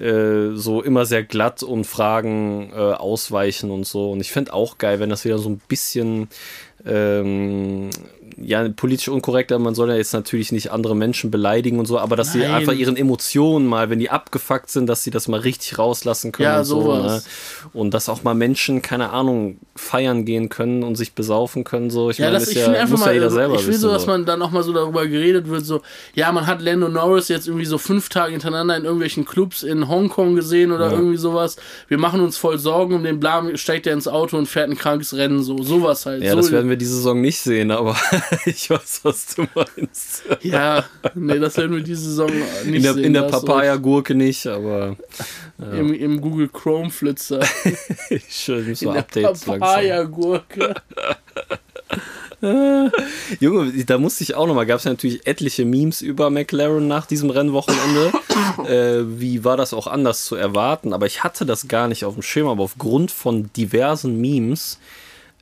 äh, 0.00 0.54
so 0.54 0.82
immer 0.82 1.06
sehr 1.06 1.22
glatt 1.22 1.62
und 1.62 1.84
Fragen 1.84 2.70
äh, 2.72 2.76
ausweichen 2.76 3.70
und 3.70 3.86
so. 3.86 4.10
Und 4.12 4.20
ich 4.20 4.32
fände 4.32 4.52
auch 4.52 4.78
geil, 4.78 5.00
wenn 5.00 5.10
das 5.10 5.24
wieder 5.24 5.38
so 5.38 5.48
ein 5.50 5.60
bisschen 5.68 6.28
ähm, 6.86 7.90
ja, 8.42 8.66
politisch 8.70 9.08
unkorrekt, 9.08 9.52
aber 9.52 9.62
man 9.62 9.74
soll 9.74 9.90
ja 9.90 9.96
jetzt 9.96 10.14
natürlich 10.14 10.50
nicht 10.52 10.70
andere 10.70 10.96
Menschen 10.96 11.30
beleidigen 11.30 11.78
und 11.78 11.86
so, 11.86 11.98
aber 11.98 12.16
dass 12.16 12.32
sie 12.32 12.38
Nein. 12.38 12.52
einfach 12.52 12.72
ihren 12.72 12.96
Emotionen 12.96 13.66
mal, 13.66 13.90
wenn 13.90 13.98
die 13.98 14.08
abgefuckt 14.10 14.70
sind, 14.70 14.86
dass 14.86 15.04
sie 15.04 15.10
das 15.10 15.28
mal 15.28 15.40
richtig 15.40 15.78
rauslassen 15.78 16.32
können 16.32 16.48
Ja, 16.48 16.58
und 16.60 16.64
so. 16.64 16.82
sowas. 16.82 17.24
Ne? 17.24 17.70
Und 17.74 17.92
dass 17.92 18.08
auch 18.08 18.22
mal 18.22 18.34
Menschen, 18.34 18.80
keine 18.82 19.10
Ahnung, 19.10 19.58
feiern 19.76 20.24
gehen 20.24 20.48
können 20.48 20.82
und 20.82 20.96
sich 20.96 21.12
besaufen 21.12 21.64
können. 21.64 21.90
So. 21.90 22.10
Ich 22.10 22.18
ja, 22.18 22.26
meine, 22.26 22.38
das, 22.38 22.48
ist 22.48 22.56
ich 22.56 22.62
ja, 22.62 22.68
einfach 22.72 22.90
muss 22.92 23.00
mal, 23.00 23.06
ja 23.08 23.12
jeder 23.14 23.30
selber 23.30 23.54
ich 23.56 23.62
will 23.62 23.68
wissen. 23.68 23.80
so, 23.80 23.90
dass 23.90 24.06
man 24.06 24.24
dann 24.24 24.40
auch 24.40 24.50
mal 24.50 24.62
so 24.62 24.72
darüber 24.72 25.06
geredet 25.06 25.48
wird, 25.48 25.66
so, 25.66 25.82
ja, 26.14 26.32
man 26.32 26.46
hat 26.46 26.62
Lando 26.62 26.88
Norris 26.88 27.28
jetzt 27.28 27.46
irgendwie 27.46 27.66
so 27.66 27.78
fünf 27.78 28.08
Tage 28.08 28.32
hintereinander 28.32 28.76
in 28.76 28.84
irgendwelchen 28.84 29.24
Clubs 29.26 29.62
in 29.62 29.88
Hongkong 29.90 30.34
gesehen 30.36 30.72
oder 30.72 30.86
Ja. 30.86 30.92
irgendwie 30.92 31.16
sowas. 31.18 31.56
Wir 31.88 31.98
machen 31.98 32.20
uns 32.20 32.36
voll 32.38 32.58
Sorgen 32.58 32.94
um 32.94 33.04
den 33.04 33.20
Blam, 33.20 33.56
steigt 33.56 33.86
er 33.86 33.92
ins 33.92 34.08
Auto 34.08 34.38
und 34.38 34.46
fährt 34.46 34.70
ein 34.70 34.76
krankes 34.78 35.14
Rennen, 35.16 35.42
so, 35.42 35.62
sowas 35.62 36.06
halt. 36.06 36.22
ja, 36.22 36.30
so, 36.30 36.36
das 36.38 36.52
werden 36.52 36.70
wir 36.70 36.76
diese 36.76 36.94
Saison 36.96 37.20
nicht 37.20 37.38
sehen, 37.40 37.70
aber 37.70 37.96
ich 38.46 38.70
weiß, 38.70 39.00
was 39.02 39.34
du 39.34 39.46
meinst. 39.54 40.22
ja, 40.42 40.84
nee, 41.14 41.38
das 41.38 41.56
werden 41.58 41.76
wir 41.76 41.82
diese 41.82 42.02
Saison 42.04 42.30
nicht 42.64 42.76
In 42.76 42.82
der, 42.82 42.94
sehen. 42.94 43.04
in 43.04 43.12
der 43.12 43.22
Papaya-Gurke 43.22 44.14
nicht, 44.14 44.46
aber 44.46 44.90
recht. 44.90 45.00
Im, 45.78 45.92
Im 45.92 46.20
Google 46.22 46.48
Chrome 46.48 46.90
Flitzer. 46.90 47.40
schön 48.30 48.74
so 48.74 48.90
in 48.92 48.96
Updates. 48.96 49.44
Papaya-Gurke. 49.44 50.74
Junge, 52.40 53.84
da 53.84 53.98
musste 53.98 54.24
ich 54.24 54.34
auch 54.34 54.46
nochmal, 54.46 54.66
gab 54.66 54.78
es 54.78 54.84
ja 54.84 54.90
natürlich 54.90 55.26
etliche 55.26 55.64
Memes 55.64 56.00
über 56.00 56.30
McLaren 56.30 56.86
nach 56.88 57.06
diesem 57.06 57.30
Rennwochenende. 57.30 58.12
äh, 58.66 59.20
wie 59.20 59.44
war 59.44 59.56
das 59.56 59.74
auch 59.74 59.86
anders 59.86 60.24
zu 60.24 60.36
erwarten? 60.36 60.92
Aber 60.92 61.06
ich 61.06 61.22
hatte 61.22 61.44
das 61.44 61.68
gar 61.68 61.88
nicht 61.88 62.04
auf 62.04 62.14
dem 62.14 62.22
Schirm, 62.22 62.48
aber 62.48 62.62
aufgrund 62.62 63.10
von 63.10 63.52
diversen 63.52 64.20
Memes 64.20 64.78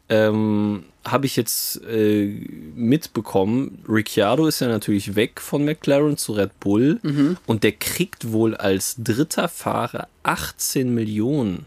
ähm, 0.09 0.85
habe 1.05 1.27
ich 1.27 1.37
jetzt 1.37 1.83
äh, 1.85 2.27
mitbekommen, 2.75 3.85
Ricciardo 3.89 4.47
ist 4.47 4.61
ja 4.61 4.69
natürlich 4.69 5.15
weg 5.15 5.41
von 5.41 5.65
McLaren 5.65 6.17
zu 6.17 6.33
Red 6.33 6.59
Bull 6.61 7.01
und 7.47 7.63
der 7.63 7.73
kriegt 7.73 8.33
wohl 8.33 8.57
als 8.57 8.97
dritter 8.99 9.49
Fahrer 9.49 10.09
18 10.23 10.93
Millionen 10.93 11.67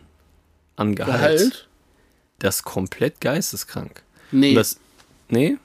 an 0.76 0.96
Gehalt. 0.96 1.22
Gehalt? 1.22 1.68
Das 2.40 2.58
ist 2.58 2.64
komplett 2.64 3.22
geisteskrank. 3.22 4.02
Nee. 4.32 4.50
Und 4.50 4.56
das, 4.56 4.78
nee? 5.32 5.58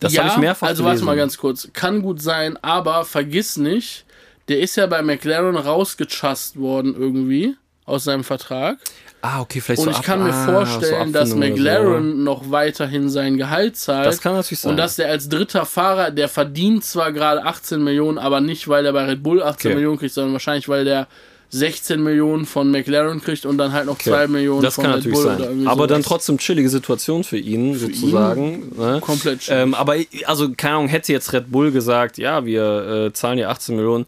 Das 0.00 0.12
ja, 0.12 0.24
habe 0.24 0.32
ich 0.34 0.38
mehrfach 0.38 0.66
Also 0.68 0.84
warte 0.84 1.04
mal 1.04 1.16
ganz 1.16 1.38
kurz. 1.38 1.68
Kann 1.72 2.02
gut 2.02 2.20
sein, 2.20 2.58
aber 2.62 3.04
vergiss 3.04 3.56
nicht, 3.56 4.04
der 4.48 4.60
ist 4.60 4.76
ja 4.76 4.86
bei 4.86 5.00
McLaren 5.02 5.56
rausgechast 5.56 6.58
worden 6.58 6.94
irgendwie 6.94 7.56
aus 7.86 8.04
seinem 8.04 8.24
Vertrag. 8.24 8.78
Ah, 9.22 9.40
okay, 9.40 9.60
vielleicht 9.60 9.78
Und 9.80 9.84
so 9.86 9.90
ich 9.92 9.96
ab- 9.96 10.04
kann 10.04 10.22
mir 10.22 10.32
ah, 10.34 10.44
vorstellen, 10.44 11.06
so 11.08 11.12
dass 11.12 11.34
McLaren 11.34 12.22
noch 12.22 12.50
weiterhin 12.50 13.08
sein 13.08 13.38
Gehalt 13.38 13.76
zahlt. 13.76 14.04
So. 14.04 14.10
Das 14.10 14.20
kann 14.20 14.34
natürlich 14.34 14.60
sein. 14.60 14.70
und 14.72 14.76
dass 14.76 14.96
der 14.96 15.08
als 15.08 15.28
dritter 15.28 15.64
Fahrer, 15.64 16.10
der 16.10 16.28
verdient 16.28 16.84
zwar 16.84 17.12
gerade 17.12 17.42
18 17.44 17.82
Millionen, 17.82 18.18
aber 18.18 18.40
nicht, 18.40 18.68
weil 18.68 18.82
der 18.84 18.92
bei 18.92 19.04
Red 19.06 19.22
Bull 19.22 19.42
18 19.42 19.70
Okay. 19.70 19.74
Millionen 19.74 19.98
kriegt, 19.98 20.12
sondern 20.14 20.32
wahrscheinlich, 20.34 20.68
weil 20.68 20.84
der 20.84 21.08
16 21.50 22.02
Millionen 22.02 22.44
von 22.46 22.70
McLaren 22.70 23.20
kriegt 23.22 23.46
und 23.46 23.56
dann 23.58 23.72
halt 23.72 23.86
noch 23.86 23.94
Okay. 23.94 24.10
2 24.10 24.28
Millionen 24.28 24.62
das 24.62 24.74
von 24.74 24.84
kann 24.84 24.92
Red 24.94 25.04
natürlich 25.04 25.16
Bull 25.18 25.26
oder 25.26 25.38
sein. 25.38 25.48
irgendwie 25.48 25.66
Aber 25.68 25.86
dann 25.86 26.02
sowas. 26.02 26.08
trotzdem 26.08 26.38
chillige 26.38 26.68
Situation 26.68 27.24
für 27.24 27.38
ihn, 27.38 27.74
sozusagen. 27.78 28.72
ne? 28.76 29.00
komplett 29.00 29.44
schön. 29.44 29.56
Ähm, 29.58 29.74
aber 29.74 29.96
also, 30.26 30.50
keine 30.56 30.74
Ahnung, 30.76 30.88
hätte 30.88 31.12
jetzt 31.12 31.32
Red 31.32 31.50
Bull 31.52 31.70
gesagt, 31.72 32.18
ja, 32.18 32.44
wir 32.44 33.06
äh, 33.08 33.12
zahlen 33.12 33.36
dir 33.38 33.48
18 33.50 33.76
Millionen. 33.76 34.06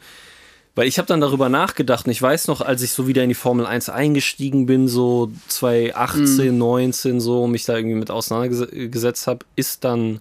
Weil 0.74 0.86
ich 0.86 0.98
habe 0.98 1.08
dann 1.08 1.20
darüber 1.20 1.48
nachgedacht 1.48 2.06
und 2.06 2.12
ich 2.12 2.22
weiß 2.22 2.46
noch, 2.46 2.60
als 2.60 2.82
ich 2.82 2.92
so 2.92 3.08
wieder 3.08 3.24
in 3.24 3.28
die 3.28 3.34
Formel 3.34 3.66
1 3.66 3.88
eingestiegen 3.88 4.66
bin, 4.66 4.86
so 4.86 5.30
2018, 5.48 6.52
Mhm. 6.52 6.58
19, 6.58 7.20
so, 7.20 7.42
und 7.44 7.50
mich 7.50 7.64
da 7.64 7.76
irgendwie 7.76 7.96
mit 7.96 8.10
auseinandergesetzt 8.12 9.26
habe, 9.26 9.44
ist 9.56 9.82
dann, 9.82 10.20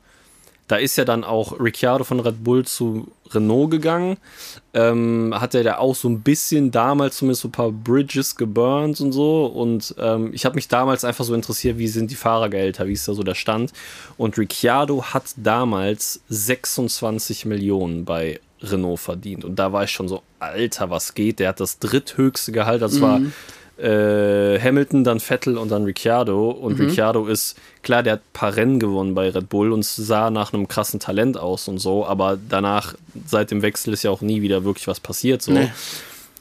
da 0.67 0.75
ist 0.75 0.97
ja 0.97 1.06
dann 1.06 1.23
auch 1.23 1.60
Ricciardo 1.60 2.03
von 2.03 2.19
Red 2.19 2.43
Bull 2.43 2.65
zu 2.65 3.08
Renault 3.32 3.71
gegangen. 3.71 4.17
Ähm, 4.73 5.34
hat 5.36 5.56
er 5.56 5.63
da 5.63 5.77
auch 5.77 5.95
so 5.95 6.10
ein 6.10 6.21
bisschen 6.21 6.71
damals 6.71 7.17
zumindest 7.17 7.41
so 7.41 7.47
ein 7.47 7.53
paar 7.53 7.71
Bridges 7.71 8.36
geburnt 8.36 8.99
und 8.99 9.13
so. 9.13 9.45
Und 9.45 9.95
ähm, 9.97 10.32
ich 10.34 10.45
habe 10.45 10.56
mich 10.56 10.67
damals 10.67 11.06
einfach 11.06 11.23
so 11.23 11.34
interessiert, 11.34 11.77
wie 11.77 11.88
sind 11.88 12.12
die 12.12 12.15
Fahrergehälter, 12.15 12.88
wie 12.88 12.93
ist 12.93 13.08
da 13.08 13.13
so 13.13 13.23
der 13.23 13.36
Stand. 13.36 13.71
Und 14.17 14.38
Ricciardo 14.38 15.03
hat 15.03 15.23
damals 15.38 16.21
26 16.30 17.45
Millionen 17.45 18.03
bei 18.03 18.39
Renault 18.62 18.99
verdient. 18.99 19.45
Und 19.45 19.58
da 19.58 19.71
war 19.71 19.84
ich 19.84 19.91
schon 19.91 20.08
so, 20.08 20.21
Alter, 20.39 20.89
was 20.89 21.13
geht? 21.13 21.39
Der 21.39 21.49
hat 21.49 21.60
das 21.60 21.80
dritthöchste 21.80 22.51
Gehalt. 22.51 22.82
Das 22.82 22.99
war 22.99 23.21
äh, 23.79 24.59
Hamilton, 24.59 25.03
dann 25.03 25.19
Vettel 25.19 25.57
und 25.57 25.69
dann 25.69 25.83
Ricciardo. 25.83 26.49
Und 26.49 26.79
Ricciardo 26.79 27.27
ist, 27.27 27.57
klar, 27.83 28.03
der 28.03 28.13
hat 28.13 28.19
ein 28.21 28.33
paar 28.33 28.55
Rennen 28.55 28.79
gewonnen 28.79 29.13
bei 29.13 29.29
Red 29.29 29.49
Bull 29.49 29.71
und 29.71 29.85
sah 29.85 30.29
nach 30.29 30.53
einem 30.53 30.67
krassen 30.67 30.99
Talent 30.99 31.37
aus 31.37 31.67
und 31.67 31.79
so. 31.79 32.05
Aber 32.05 32.37
danach, 32.49 32.95
seit 33.25 33.51
dem 33.51 33.61
Wechsel, 33.61 33.93
ist 33.93 34.03
ja 34.03 34.11
auch 34.11 34.21
nie 34.21 34.41
wieder 34.41 34.63
wirklich 34.63 34.87
was 34.87 34.99
passiert. 34.99 35.41
So. 35.41 35.51
Nee. 35.51 35.71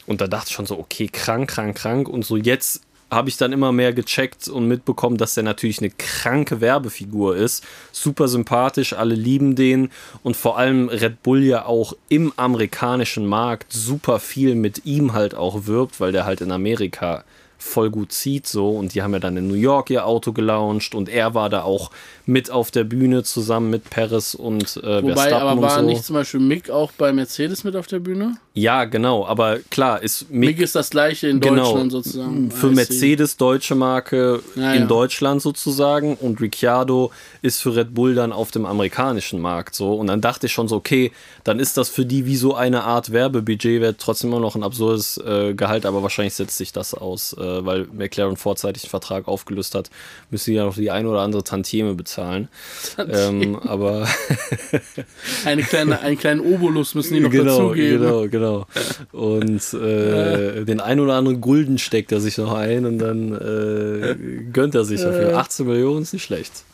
Und 0.07 0.21
da 0.21 0.29
dachte 0.29 0.47
ich 0.49 0.55
schon 0.55 0.67
so, 0.67 0.79
okay, 0.79 1.09
krank, 1.09 1.51
krank, 1.51 1.77
krank. 1.77 2.09
Und 2.09 2.25
so 2.25 2.37
jetzt 2.37 2.83
habe 3.11 3.29
ich 3.29 3.37
dann 3.37 3.53
immer 3.53 3.71
mehr 3.73 3.93
gecheckt 3.93 4.49
und 4.49 4.67
mitbekommen, 4.67 5.17
dass 5.17 5.37
er 5.37 5.45
natürlich 5.45 5.79
eine 5.79 5.91
kranke 5.91 6.61
Werbefigur 6.61 7.37
ist. 7.37 7.65
Super 7.93 8.27
sympathisch, 8.27 8.95
alle 8.95 9.15
lieben 9.15 9.55
den 9.55 9.91
und 10.23 10.37
vor 10.37 10.59
allem 10.59 10.89
Red 10.89 11.23
Bull 11.23 11.43
ja 11.43 11.67
auch 11.67 11.95
im 12.09 12.33
amerikanischen 12.37 13.27
Markt 13.27 13.73
super 13.73 14.19
viel 14.19 14.55
mit 14.55 14.85
ihm 14.87 15.13
halt 15.13 15.35
auch 15.35 15.67
wirbt, 15.67 16.01
weil 16.01 16.13
der 16.13 16.25
halt 16.25 16.41
in 16.41 16.51
Amerika 16.51 17.25
voll 17.59 17.91
gut 17.91 18.13
zieht 18.13 18.47
so 18.47 18.71
und 18.71 18.95
die 18.95 19.03
haben 19.03 19.13
ja 19.13 19.19
dann 19.19 19.37
in 19.37 19.49
New 19.49 19.55
York 19.55 19.91
ihr 19.91 20.07
Auto 20.07 20.33
gelauncht 20.33 20.95
und 20.95 21.09
er 21.09 21.35
war 21.35 21.49
da 21.49 21.63
auch 21.63 21.91
mit 22.29 22.51
auf 22.51 22.73
der 22.73 22.83
Bühne 22.85 23.23
zusammen 23.23 23.71
mit 23.71 23.89
Paris 23.89 24.35
und 24.35 24.77
äh, 24.79 25.01
Wobei, 25.03 25.15
Verstappen 25.15 25.47
aber 25.49 25.63
war 25.63 25.81
so. 25.81 25.87
nicht 25.87 26.05
zum 26.05 26.15
Beispiel 26.15 26.41
Mick 26.41 26.71
auch 26.71 26.91
bei 26.93 27.13
Mercedes 27.13 27.63
mit 27.63 27.77
auf 27.77 27.87
der 27.87 28.01
Bühne? 28.01 28.37
Ja, 28.53 28.85
genau, 28.85 29.25
aber 29.27 29.59
klar, 29.71 30.03
ist 30.03 30.29
Mick 30.31 30.59
ist 30.59 30.75
das 30.75 30.91
gleiche 30.91 31.29
in 31.29 31.39
Genau. 31.41 31.65
Deutschland 31.73 31.93
sozusagen. 31.93 32.51
für 32.51 32.67
I 32.67 32.71
see. 32.71 32.75
Mercedes 32.75 33.37
deutsche 33.37 33.75
Marke 33.77 34.43
Ja, 34.57 34.73
in 34.73 34.81
ja. 34.83 34.87
Deutschland 34.87 35.41
sozusagen 35.41 36.17
und 36.17 36.41
Ricciardo 36.41 37.13
ist 37.43 37.61
für 37.63 37.77
Red 37.77 37.95
Bull 37.95 38.15
dann 38.17 38.33
auf 38.33 38.51
dem 38.51 38.67
amerikanischen 38.67 39.41
Markt 39.41 39.75
so 39.77 39.95
und 39.95 40.09
dann 40.09 40.21
dachte 40.21 40.47
ich 40.47 40.53
schon 40.53 40.67
so 40.69 40.77
okay 40.77 41.13
dann 41.45 41.61
ist 41.61 41.77
das 41.77 41.89
für 41.91 42.05
die 42.07 42.27
wie 42.27 42.37
so 42.37 42.55
eine 42.57 42.83
Art 42.83 43.13
Werbebudget 43.13 43.81
wäre 43.81 43.97
trotzdem 43.97 44.31
immer 44.31 44.41
noch 44.41 44.57
ein 44.57 44.65
absurdes 44.65 45.19
äh, 45.19 45.55
Gehalt 45.55 45.87
aber 45.87 46.03
wahrscheinlich 46.03 46.35
setzt 46.35 46.57
sich 46.59 46.73
das 46.73 46.93
aus 46.93 47.35
äh, 47.35 47.65
weil 47.65 47.87
McLaren 47.93 48.37
vorzeitig 48.37 48.83
einen 48.85 48.91
Vertrag 48.91 49.29
aufgelöst 49.29 49.77
hat 49.77 49.91
müssen 50.31 50.51
die 50.51 50.57
ja 50.57 50.65
noch 50.65 50.75
die 50.75 50.91
ein 50.91 51.07
oder 51.07 51.21
andere 51.21 51.45
Tantieme 51.45 51.95
bezahlen 51.95 52.16
ähm, 52.99 53.57
aber 53.57 54.07
Eine 55.45 55.63
kleine, 55.63 56.01
einen 56.01 56.19
kleinen 56.19 56.41
Obolus 56.41 56.95
müssen 56.95 57.15
die 57.15 57.21
noch 57.21 57.31
genau, 57.31 57.59
dazugeben. 57.59 58.01
genau, 58.01 58.29
genau. 58.29 58.67
Und 59.13 59.75
äh, 59.75 60.65
den 60.65 60.81
ein 60.81 61.01
oder 61.01 61.15
anderen 61.15 61.41
Gulden 61.41 61.79
steckt 61.79 62.13
er 62.13 62.21
sich 62.21 62.39
noch 62.39 62.53
ein 62.53 62.87
und 62.87 62.99
dann 62.99 63.33
äh, 63.33 64.17
gönnt 64.53 64.75
er 64.75 64.85
sich 64.85 65.01
dafür. 65.01 65.37
18 65.37 65.67
Millionen 65.67 66.03
ist 66.03 66.13
nicht 66.13 66.25
schlecht. 66.25 66.65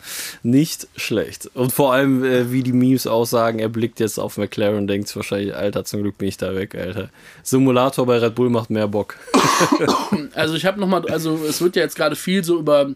Nicht 0.43 0.89
schlecht. 0.97 1.51
Und 1.55 1.73
vor 1.73 1.93
allem, 1.93 2.25
äh, 2.25 2.51
wie 2.53 2.63
die 2.63 2.73
Memes 2.73 3.07
aussagen, 3.07 3.59
er 3.59 3.69
blickt 3.69 4.01
jetzt 4.01 4.19
auf 4.19 4.37
McLaren 4.37 4.77
und 4.77 4.87
denkt 4.87 5.15
wahrscheinlich, 5.15 5.55
Alter, 5.55 5.85
zum 5.85 6.03
Glück 6.03 6.19
bin 6.19 6.29
ich 6.29 6.37
da 6.37 6.55
weg, 6.55 6.75
Alter. 6.75 7.11
Simulator 7.43 8.07
bei 8.07 8.19
Red 8.19 8.35
Bull 8.35 8.51
macht 8.51 8.71
mehr 8.71 8.89
Bock. 8.89 9.17
Also 10.35 10.55
ich 10.55 10.67
habe 10.67 10.81
nochmal, 10.81 11.07
also 11.09 11.39
es 11.49 11.61
wird 11.61 11.77
ja 11.77 11.83
jetzt 11.83 11.97
gerade 11.97 12.17
viel 12.17 12.43
so 12.43 12.59
über 12.59 12.91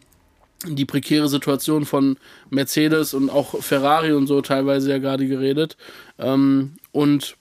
die 0.69 0.85
prekäre 0.85 1.29
Situation 1.29 1.85
von 1.85 2.17
Mercedes 2.51 3.15
und 3.15 3.31
auch 3.31 3.63
Ferrari 3.63 4.13
und 4.13 4.27
so 4.27 4.41
teilweise 4.41 4.91
ja 4.91 4.99
gerade 4.99 5.27
geredet. 5.27 5.77
Ähm, 6.19 6.75
und 6.93 7.37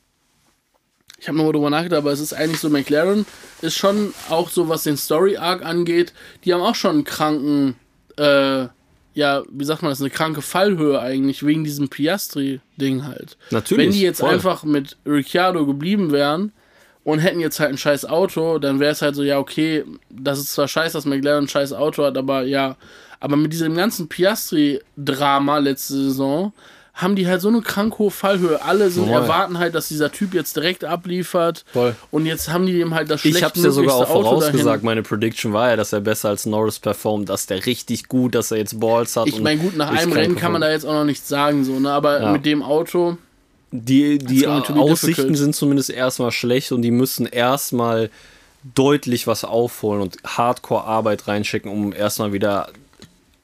ich 1.20 1.28
habe 1.28 1.38
nochmal 1.38 1.54
drüber 1.54 1.70
nachgedacht, 1.70 2.00
aber 2.00 2.12
es 2.12 2.20
ist 2.20 2.34
eigentlich 2.34 2.60
so, 2.60 2.70
McLaren 2.70 3.26
ist 3.62 3.76
schon 3.76 4.14
auch 4.30 4.50
so, 4.50 4.70
was 4.70 4.84
den 4.84 4.98
Story-Arc 4.98 5.66
angeht, 5.66 6.14
die 6.44 6.54
haben 6.54 6.62
auch 6.62 6.76
schon 6.76 6.92
einen 6.92 7.04
kranken, 7.04 7.76
äh, 8.18 8.68
ja, 9.14 9.44
wie 9.50 9.64
sagt 9.64 9.82
man 9.82 9.92
das, 9.92 10.02
eine 10.02 10.10
kranke 10.10 10.42
Fallhöhe 10.42 11.00
eigentlich, 11.00 11.46
wegen 11.46 11.64
diesem 11.64 11.90
Piastri-Ding 11.90 13.06
halt. 13.06 13.38
Natürlich, 13.50 13.86
Wenn 13.88 13.94
die 13.94 14.02
jetzt 14.02 14.20
voll. 14.20 14.34
einfach 14.34 14.64
mit 14.66 14.98
Ricciardo 15.06 15.66
geblieben 15.66 16.12
wären 16.12 16.52
und 17.06 17.20
hätten 17.20 17.40
jetzt 17.40 17.60
halt 17.60 17.72
ein 17.72 17.78
scheiß 17.78 18.06
Auto, 18.06 18.60
dann 18.60 18.80
wäre 18.80 18.92
es 18.92 19.02
halt 19.02 19.16
so, 19.16 19.24
ja, 19.24 19.40
okay, 19.40 19.86
das 20.10 20.38
ist 20.38 20.54
zwar 20.54 20.68
scheiße, 20.68 20.98
dass 20.98 21.06
McLaren 21.06 21.46
ein 21.46 21.48
scheiß 21.48 21.72
Auto 21.72 22.04
hat, 22.04 22.18
aber 22.18 22.44
ja, 22.44 22.76
aber 23.20 23.36
mit 23.36 23.54
diesem 23.54 23.76
ganzen 23.76 24.08
Piastri-Drama 24.08 25.58
letzte 25.60 25.94
Saison 25.94 26.54
haben 26.94 27.18
die 27.18 27.28
halt 27.28 27.42
so 27.42 27.50
eine 27.50 27.62
krank 27.62 28.00
hohe 28.00 28.10
Fallhöhe. 28.10 28.62
Alle 28.62 28.90
sind 28.90 29.10
erwarten 29.10 29.58
halt, 29.60 29.76
dass 29.76 29.90
dieser 29.90 30.14
Typ 30.14 30.34
jetzt 30.34 30.56
direkt 30.56 30.86
abliefert. 30.86 31.66
Voll. 31.74 31.94
Und 32.10 32.26
jetzt 32.26 32.48
haben 32.50 32.66
die 32.66 32.80
ihm 32.80 32.94
halt 32.96 33.10
das 33.10 33.26
Ich 33.26 33.44
habe 33.44 33.52
es 33.58 33.66
ja 33.66 33.72
sogar 33.72 33.96
auch 33.96 34.10
Auto 34.10 34.22
vorausgesagt. 34.24 34.66
dahin. 34.66 34.86
Meine 34.86 35.04
Prediction 35.04 35.52
war 35.52 35.72
ja, 35.72 35.76
dass 35.76 35.92
er 35.92 36.00
besser 36.00 36.30
als 36.30 36.46
Norris 36.46 36.80
performt, 36.80 37.28
dass 37.28 37.48
der 37.48 37.66
richtig 37.66 38.08
gut, 38.08 38.34
dass 38.34 38.52
er 38.52 38.60
jetzt 38.60 38.80
Balls 38.80 39.18
hat. 39.18 39.28
Ich 39.28 39.42
meine, 39.42 39.60
gut, 39.60 39.76
nach 39.76 39.90
einem 39.92 40.14
Rennen 40.14 40.38
kann 40.38 40.54
man 40.54 40.62
da 40.62 40.72
jetzt 40.72 40.86
auch 40.86 40.94
noch 40.94 41.04
nichts 41.04 41.28
sagen, 41.28 41.66
so, 41.66 41.82
ne? 41.82 41.92
Aber 41.92 42.22
Ja. 42.22 42.32
mit 42.32 42.46
dem 42.46 42.64
Auto, 42.64 43.18
Die, 43.72 44.18
die 44.18 44.48
Aussichten 44.48 45.08
difficult. 45.08 45.38
sind 45.38 45.54
zumindest 45.56 45.90
erstmal 45.90 46.32
schlecht 46.32 46.72
und 46.72 46.82
die 46.82 46.92
müssen 46.92 47.26
erstmal 47.26 48.10
deutlich 48.74 49.28
was 49.28 49.44
aufholen 49.44 50.02
und 50.02 50.18
Hardcore-Arbeit 50.26 51.28
reinschicken, 51.28 51.70
um 51.70 51.92
erstmal 51.92 52.32
wieder 52.32 52.70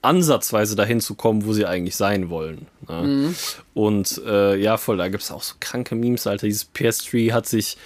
ansatzweise 0.02 0.76
dahin 0.76 1.00
zu 1.00 1.16
kommen, 1.16 1.46
wo 1.46 1.54
sie 1.54 1.66
eigentlich 1.66 1.96
sein 1.96 2.30
wollen. 2.30 2.68
Ne? 2.88 3.02
Mhm. 3.02 3.36
Und 3.74 4.22
äh, 4.26 4.56
ja, 4.56 4.78
voll, 4.78 4.98
da 4.98 5.08
gibt 5.08 5.24
es 5.24 5.32
auch 5.32 5.44
so 5.44 5.56
kranke 5.60 5.96
Memes, 5.96 6.26
Alter. 6.28 6.48
Dieses 6.48 6.68
PS3 6.74 7.34
hat 7.34 7.48
sich 7.48 7.78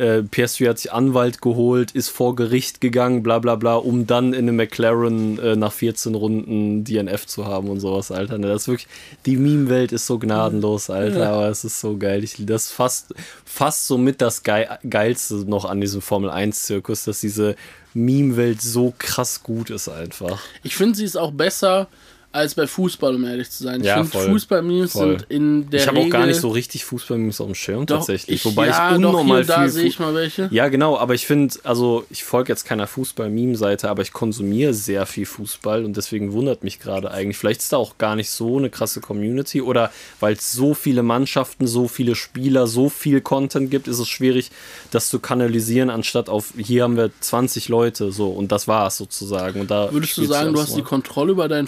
äh, 0.00 0.22
PS3 0.22 0.70
hat 0.70 0.78
sich 0.78 0.92
Anwalt 0.92 1.42
geholt, 1.42 1.90
ist 1.92 2.08
vor 2.08 2.34
Gericht 2.34 2.80
gegangen, 2.80 3.22
bla 3.22 3.38
bla 3.38 3.56
bla, 3.56 3.74
um 3.74 4.06
dann 4.06 4.32
in 4.32 4.48
einem 4.48 4.56
McLaren 4.56 5.38
äh, 5.38 5.56
nach 5.56 5.72
14 5.72 6.14
Runden 6.14 6.84
DNF 6.84 7.26
zu 7.26 7.46
haben 7.46 7.68
und 7.68 7.80
sowas, 7.80 8.10
Alter. 8.10 8.38
Ne, 8.38 8.48
das 8.48 8.62
ist 8.62 8.68
wirklich, 8.68 8.88
die 9.26 9.36
Meme-Welt 9.36 9.92
ist 9.92 10.06
so 10.06 10.18
gnadenlos, 10.18 10.88
Alter, 10.88 11.28
aber 11.28 11.48
es 11.48 11.64
ist 11.64 11.80
so 11.80 11.98
geil. 11.98 12.24
Ich, 12.24 12.36
das 12.38 12.66
ist 12.66 12.72
fast, 12.72 13.14
fast 13.44 13.86
so 13.86 13.98
mit 13.98 14.22
das 14.22 14.42
Geil, 14.42 14.78
Geilste 14.88 15.34
noch 15.34 15.66
an 15.66 15.80
diesem 15.80 16.00
Formel-1-Zirkus, 16.00 17.04
dass 17.04 17.20
diese 17.20 17.54
Meme-Welt 17.92 18.62
so 18.62 18.94
krass 18.96 19.42
gut 19.42 19.68
ist 19.68 19.88
einfach. 19.88 20.40
ich 20.62 20.76
finde, 20.76 20.96
sie 20.96 21.04
ist 21.04 21.16
auch 21.16 21.32
besser 21.32 21.88
als 22.32 22.54
bei 22.54 22.66
Fußball, 22.66 23.14
um 23.16 23.24
ehrlich 23.24 23.50
zu 23.50 23.64
sein. 23.64 23.80
Ich 23.80 23.86
Ja, 23.88 24.04
finde. 24.04 24.30
Fußball-Memes 24.30 24.92
sind 24.92 25.26
in 25.28 25.68
der 25.68 25.80
ich 25.80 25.88
habe 25.88 25.98
auch 25.98 26.08
gar 26.10 26.26
nicht 26.26 26.40
so 26.40 26.48
richtig 26.50 26.84
Fußball-Memes 26.84 27.40
auf 27.40 27.46
dem 27.48 27.54
Schirm 27.56 27.86
Doch, 27.86 27.96
tatsächlich, 27.98 28.36
ich, 28.36 28.44
wobei 28.44 28.68
ja, 28.68 28.90
ich 28.90 28.96
unnormal 28.96 29.44
doch, 29.44 29.46
hier, 29.46 29.54
da 29.56 29.62
viel 29.62 29.70
sehe 29.70 29.82
Fu- 29.82 29.88
ich 29.88 29.98
mal 29.98 30.14
welche. 30.14 30.48
Ja, 30.52 30.68
genau, 30.68 30.96
aber 30.96 31.14
ich 31.14 31.26
finde, 31.26 31.54
also 31.64 32.04
ich 32.10 32.22
folge 32.22 32.52
jetzt 32.52 32.64
keiner 32.64 32.86
Fußball-Meme-Seite, 32.86 33.88
aber 33.90 34.02
ich 34.02 34.12
konsumiere 34.12 34.74
sehr 34.74 35.06
viel 35.06 35.26
Fußball 35.26 35.84
und 35.84 35.96
deswegen 35.96 36.32
wundert 36.32 36.62
mich 36.62 36.78
gerade 36.78 37.10
eigentlich. 37.10 37.36
Vielleicht 37.36 37.60
ist 37.60 37.72
da 37.72 37.78
auch 37.78 37.98
gar 37.98 38.14
nicht 38.14 38.30
so 38.30 38.58
eine 38.58 38.70
krasse 38.70 39.00
Community 39.00 39.60
oder 39.60 39.90
weil 40.20 40.34
es 40.34 40.52
so 40.52 40.74
viele 40.74 41.02
Mannschaften, 41.02 41.66
so 41.66 41.88
viele 41.88 42.14
Spieler, 42.14 42.66
so 42.68 42.88
viel 42.88 43.20
Content 43.20 43.70
gibt, 43.70 43.88
ist 43.88 43.98
es 43.98 44.08
schwierig, 44.08 44.50
das 44.92 45.08
zu 45.08 45.18
kanalisieren, 45.18 45.90
anstatt 45.90 46.28
auf 46.28 46.52
hier 46.56 46.84
haben 46.84 46.96
wir 46.96 47.10
20 47.20 47.68
Leute 47.68 48.12
so 48.12 48.28
und 48.30 48.52
das 48.52 48.68
war's 48.68 48.96
sozusagen. 48.96 49.60
Und 49.62 49.70
da 49.70 49.92
Würdest 49.92 50.16
du 50.16 50.24
sagen, 50.24 50.52
du 50.52 50.60
hast 50.60 50.76
die 50.76 50.82
mal. 50.82 50.88
Kontrolle 50.88 51.32
über 51.32 51.48
deinen 51.48 51.66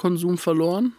Fußballkonsum 0.00 0.38
verloren? 0.38 0.92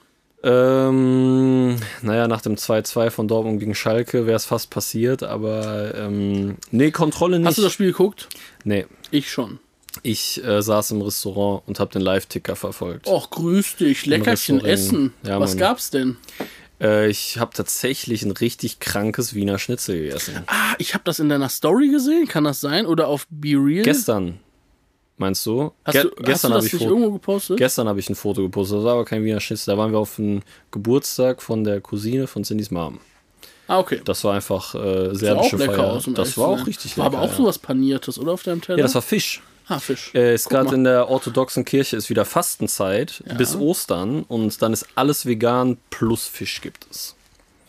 Ähm, 0.44 1.76
naja, 2.02 2.28
nach 2.28 2.42
dem 2.42 2.56
2-2 2.56 3.10
von 3.12 3.28
Dortmund 3.28 3.60
gegen 3.60 3.76
Schalke 3.76 4.26
wäre 4.26 4.36
es 4.38 4.46
fast 4.46 4.70
passiert, 4.72 5.22
aber 5.24 5.94
ähm, 5.96 6.58
nee, 6.72 6.90
Kontrolle 6.92 7.38
nicht. 7.38 7.48
Hast 7.48 7.58
du 7.60 7.62
das 7.62 7.74
Spiel 7.74 7.88
geguckt? 7.92 8.28
Nee, 8.64 8.86
Ich 9.12 9.30
schon. 9.32 9.60
ich 10.02 10.44
äh, 10.44 10.62
saß 10.64 10.92
im 10.92 11.02
Restaurant 11.04 11.62
und 11.68 11.80
habe 11.80 11.92
den 11.92 12.02
Live-Ticker 12.02 12.56
verfolgt. 12.56 13.08
Och, 13.08 13.30
grüß 13.30 13.76
dich. 13.78 14.06
Leckerchen 14.08 14.64
essen. 14.66 15.14
Ja, 15.24 15.40
Was 15.40 15.52
Mann. 15.52 15.60
gab's 15.60 15.92
denn? 15.92 16.18
Äh, 16.82 17.08
ich 17.12 17.38
habe 17.38 17.52
tatsächlich 17.54 18.24
ein 18.24 18.32
richtig 18.32 18.80
krankes 18.80 19.36
Wiener 19.36 19.60
Schnitzel 19.60 20.00
gegessen. 20.00 20.38
Ah, 20.48 20.74
ich 20.80 20.96
habe 20.96 21.04
das 21.06 21.20
in 21.20 21.30
deiner 21.30 21.50
Story 21.50 21.90
gesehen. 21.90 22.28
Kann 22.28 22.46
das 22.46 22.62
sein? 22.62 22.88
Oder 22.88 23.08
auf 23.08 23.28
Be 23.30 23.50
Real? 23.50 23.84
Gestern, 23.84 24.40
meinst 25.22 25.46
du? 25.46 25.72
Hast 25.86 25.94
Ge 25.94 26.04
du, 26.04 26.10
gestern 26.22 26.52
habe 26.52 26.62
das 26.62 26.68
ich 26.68 26.74
nicht 26.74 26.84
irgendwo 26.86 27.12
gepostet? 27.12 27.58
Gestern 27.58 27.88
habe 27.88 28.00
ich 28.00 28.10
ein 28.10 28.16
Foto 28.16 28.42
gepostet, 28.42 28.80
das 28.80 28.84
war 28.84 28.94
aber 28.94 29.06
kein 29.06 29.24
Wiener 29.24 29.40
Schnitzel. 29.40 29.74
Da 29.74 29.78
waren 29.78 29.92
wir 29.94 30.00
auf 30.00 30.20
einem 30.20 30.42
Geburtstag 30.72 31.42
von 31.42 31.64
der 31.64 31.80
Cousine 31.80 32.28
von 32.28 32.44
Cindy's 32.44 32.72
Mom. 32.72 33.00
ah, 33.68 33.80
okay. 33.80 34.02
Das 34.04 34.24
war 34.26 34.34
einfach 34.34 34.76
äh, 34.76 35.16
serbische 35.16 35.56
lecker 35.56 35.76
Feier. 35.76 35.92
aus. 35.94 36.08
um 36.08 36.14
das 36.16 36.38
war 36.38 36.50
auch 36.50 36.68
richtig 36.68 36.98
War 36.98 37.06
lecker. 37.06 37.18
aber 37.18 37.26
auch 37.26 37.32
ja. 37.32 37.38
sowas 37.38 37.58
Paniertes, 37.60 38.20
oder? 38.20 38.34
Auf 38.34 38.44
deinem 38.44 38.62
Teller? 38.62 38.80
Ja, 38.80 38.84
das 38.84 38.96
war 38.96 39.02
Fisch. 39.02 39.42
ah, 39.68 39.80
Fisch. 39.80 40.12
Äh, 40.14 40.34
ist 40.36 40.50
gerade 40.50 40.76
in 40.76 40.84
der 40.84 41.08
orthodoxen 41.10 41.64
Kirche 41.64 41.96
ist 41.96 42.10
wieder 42.10 42.26
Fastenzeit 42.26 43.24
bis 43.38 43.56
Ostern 43.56 44.24
und 44.24 44.62
dann 44.62 44.74
ist 44.74 44.86
alles 44.96 45.26
vegan 45.26 45.78
plus 45.90 46.26
Fisch 46.28 46.60
gibt 46.62 46.86
es. 46.92 47.16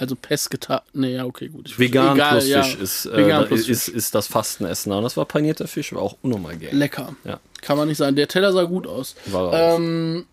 Also 0.02 0.16
Pesketa. 0.16 0.82
Nee, 0.94 1.14
ja, 1.14 1.24
okay, 1.24 1.46
gut. 1.46 1.78
Vegan 1.78 2.16
Egal, 2.16 2.32
plus 2.32 2.48
ja. 2.48 2.64
Fisch 2.64 2.74
ist, 2.74 3.06
äh, 3.06 3.18
Vegan 3.18 3.46
plus 3.46 3.68
ist, 3.68 3.86
ist 3.86 4.16
das 4.16 4.26
Fastenessen. 4.26 4.90
Und 4.90 5.04
das 5.04 5.16
war 5.16 5.26
panierter 5.26 5.68
Fisch, 5.68 5.92
war 5.92 6.02
auch 6.02 6.16
unnormal 6.22 6.58
geil. 6.58 6.70
Lecker. 6.72 7.14
Ja. 7.22 7.38
Kann 7.60 7.76
man 7.76 7.86
nicht 7.86 7.98
sagen. 7.98 8.16
Der 8.16 8.26
Teller 8.26 8.52
sah 8.52 8.64
gut 8.64 8.88
aus. 8.88 9.14
War 9.26 9.42
auch. 9.42 9.76
Ähm, 9.76 10.26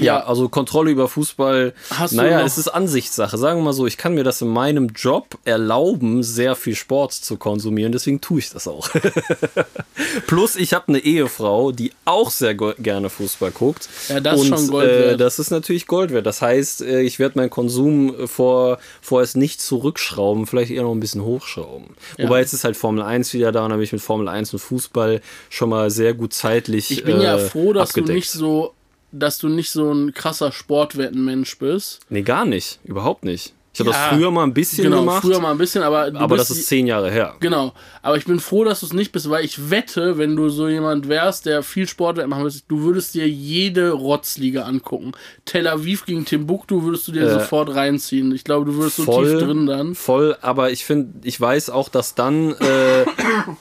Ja, 0.00 0.04
Ja. 0.18 0.24
also 0.26 0.48
Kontrolle 0.48 0.90
über 0.90 1.06
Fußball. 1.08 1.72
Hast 1.90 2.12
naja, 2.12 2.40
es 2.44 2.58
ist 2.58 2.66
Ansichtssache. 2.68 3.38
Sagen 3.38 3.60
wir 3.60 3.64
mal 3.64 3.72
so, 3.72 3.86
ich 3.86 3.96
kann 3.96 4.14
mir 4.14 4.24
das 4.24 4.42
in 4.42 4.48
meinem 4.48 4.88
Job 4.88 5.38
erlauben, 5.44 6.22
sehr 6.24 6.56
viel 6.56 6.74
Sport 6.74 7.12
zu 7.12 7.36
konsumieren, 7.36 7.92
deswegen 7.92 8.20
tue 8.20 8.40
ich 8.40 8.50
das 8.50 8.66
auch. 8.66 8.88
Plus, 10.26 10.56
ich 10.56 10.72
habe 10.74 10.88
eine 10.88 10.98
Ehefrau, 10.98 11.72
die 11.72 11.92
auch 12.04 12.30
sehr 12.30 12.54
gerne 12.54 13.10
Fußball 13.10 13.50
guckt. 13.52 13.88
Ja, 14.08 14.20
das 14.20 14.40
ist 14.42 14.50
Und, 14.50 14.58
schon 14.58 14.68
Gold 14.68 14.90
Äh, 14.90 14.98
wert. 15.10 15.20
das 15.20 15.38
ist 15.38 15.50
natürlich 15.50 15.86
Gold 15.86 16.10
wert. 16.12 16.26
Das 16.26 16.42
heißt, 16.42 16.82
äh, 16.82 17.00
ich 17.02 17.18
werde 17.18 17.38
meinen 17.38 17.50
Konsum 17.50 18.14
äh, 18.18 18.26
vor, 18.26 18.78
vorerst 19.00 19.36
nicht 19.36 19.60
zurückschrauben, 19.60 20.46
vielleicht 20.46 20.70
eher 20.70 20.82
noch 20.82 20.92
ein 20.92 21.00
bisschen 21.00 21.22
hochschrauben. 21.22 21.94
Wobei 22.18 22.40
jetzt 22.40 22.52
ist 22.52 22.64
halt 22.64 22.76
Formel 22.76 23.02
1 23.02 23.32
wieder 23.34 23.52
da 23.52 23.64
und 23.64 23.72
habe 23.72 23.84
ich 23.84 23.92
mit 23.92 24.02
Formel 24.02 24.28
1 24.28 24.52
und 24.52 24.58
Fußball 24.58 25.20
schon 25.50 25.68
mal 25.68 25.90
sehr 25.90 26.14
gut 26.14 26.32
zeitlich. 26.32 26.90
ich 26.90 27.04
bin 27.04 27.20
ja 27.20 27.36
äh, 27.36 27.48
froh, 27.48 27.72
dass 27.72 27.90
abgedeckt. 27.90 28.08
du 28.08 28.12
nicht 28.14 28.30
so, 28.30 28.74
dass 29.18 29.38
du 29.38 29.48
nicht 29.48 29.70
so 29.70 29.92
ein 29.92 30.12
krasser 30.12 30.52
Sportwettenmensch 30.52 31.58
bist. 31.58 32.00
Nee, 32.08 32.22
gar 32.22 32.44
nicht. 32.44 32.80
Überhaupt 32.84 33.24
nicht. 33.24 33.54
Ich 33.74 33.80
habe 33.80 33.90
Ja, 33.90 34.08
das 34.10 34.16
früher 34.16 34.30
mal 34.30 34.44
ein 34.44 34.54
bisschen 34.54 34.84
genau, 34.84 35.00
gemacht, 35.00 35.22
früher 35.22 35.40
mal 35.40 35.50
ein 35.50 35.58
bisschen, 35.58 35.82
aber 35.82 36.10
aber 36.14 36.36
das 36.36 36.48
ist 36.50 36.66
zehn 36.68 36.86
Jahre 36.86 37.10
her. 37.10 37.34
Genau, 37.40 37.72
aber 38.02 38.16
ich 38.16 38.24
bin 38.24 38.38
froh, 38.38 38.62
dass 38.64 38.80
du 38.80 38.86
es 38.86 38.92
nicht 38.92 39.10
bist, 39.12 39.28
weil 39.28 39.44
ich 39.44 39.68
wette, 39.70 40.16
wenn 40.16 40.36
du 40.36 40.48
so 40.48 40.68
jemand 40.68 41.08
wärst, 41.08 41.46
der 41.46 41.62
viel 41.64 41.88
Sport 41.88 42.16
machen 42.28 42.42
würdest, 42.44 42.66
du 42.68 42.82
würdest 42.82 43.14
dir 43.14 43.28
jede 43.28 43.90
Rotzliga 43.90 44.62
angucken. 44.62 45.10
Tel 45.44 45.66
Aviv 45.66 46.06
gegen 46.06 46.24
Timbuktu 46.24 46.84
würdest 46.84 47.08
du 47.08 47.12
dir 47.12 47.22
Äh, 47.24 47.32
sofort 47.32 47.74
reinziehen. 47.74 48.32
Ich 48.32 48.44
glaube, 48.44 48.64
du 48.70 48.76
würdest 48.76 48.96
so 48.96 49.02
voll, 49.02 49.38
tief 49.38 49.42
drin 49.48 49.66
dann. 49.66 49.94
Voll, 49.96 50.36
aber 50.40 50.70
ich 50.70 50.84
finde, 50.84 51.12
ich 51.26 51.40
weiß 51.40 51.70
auch, 51.70 51.88
dass 51.88 52.14
dann 52.14 52.52
äh, 52.52 53.04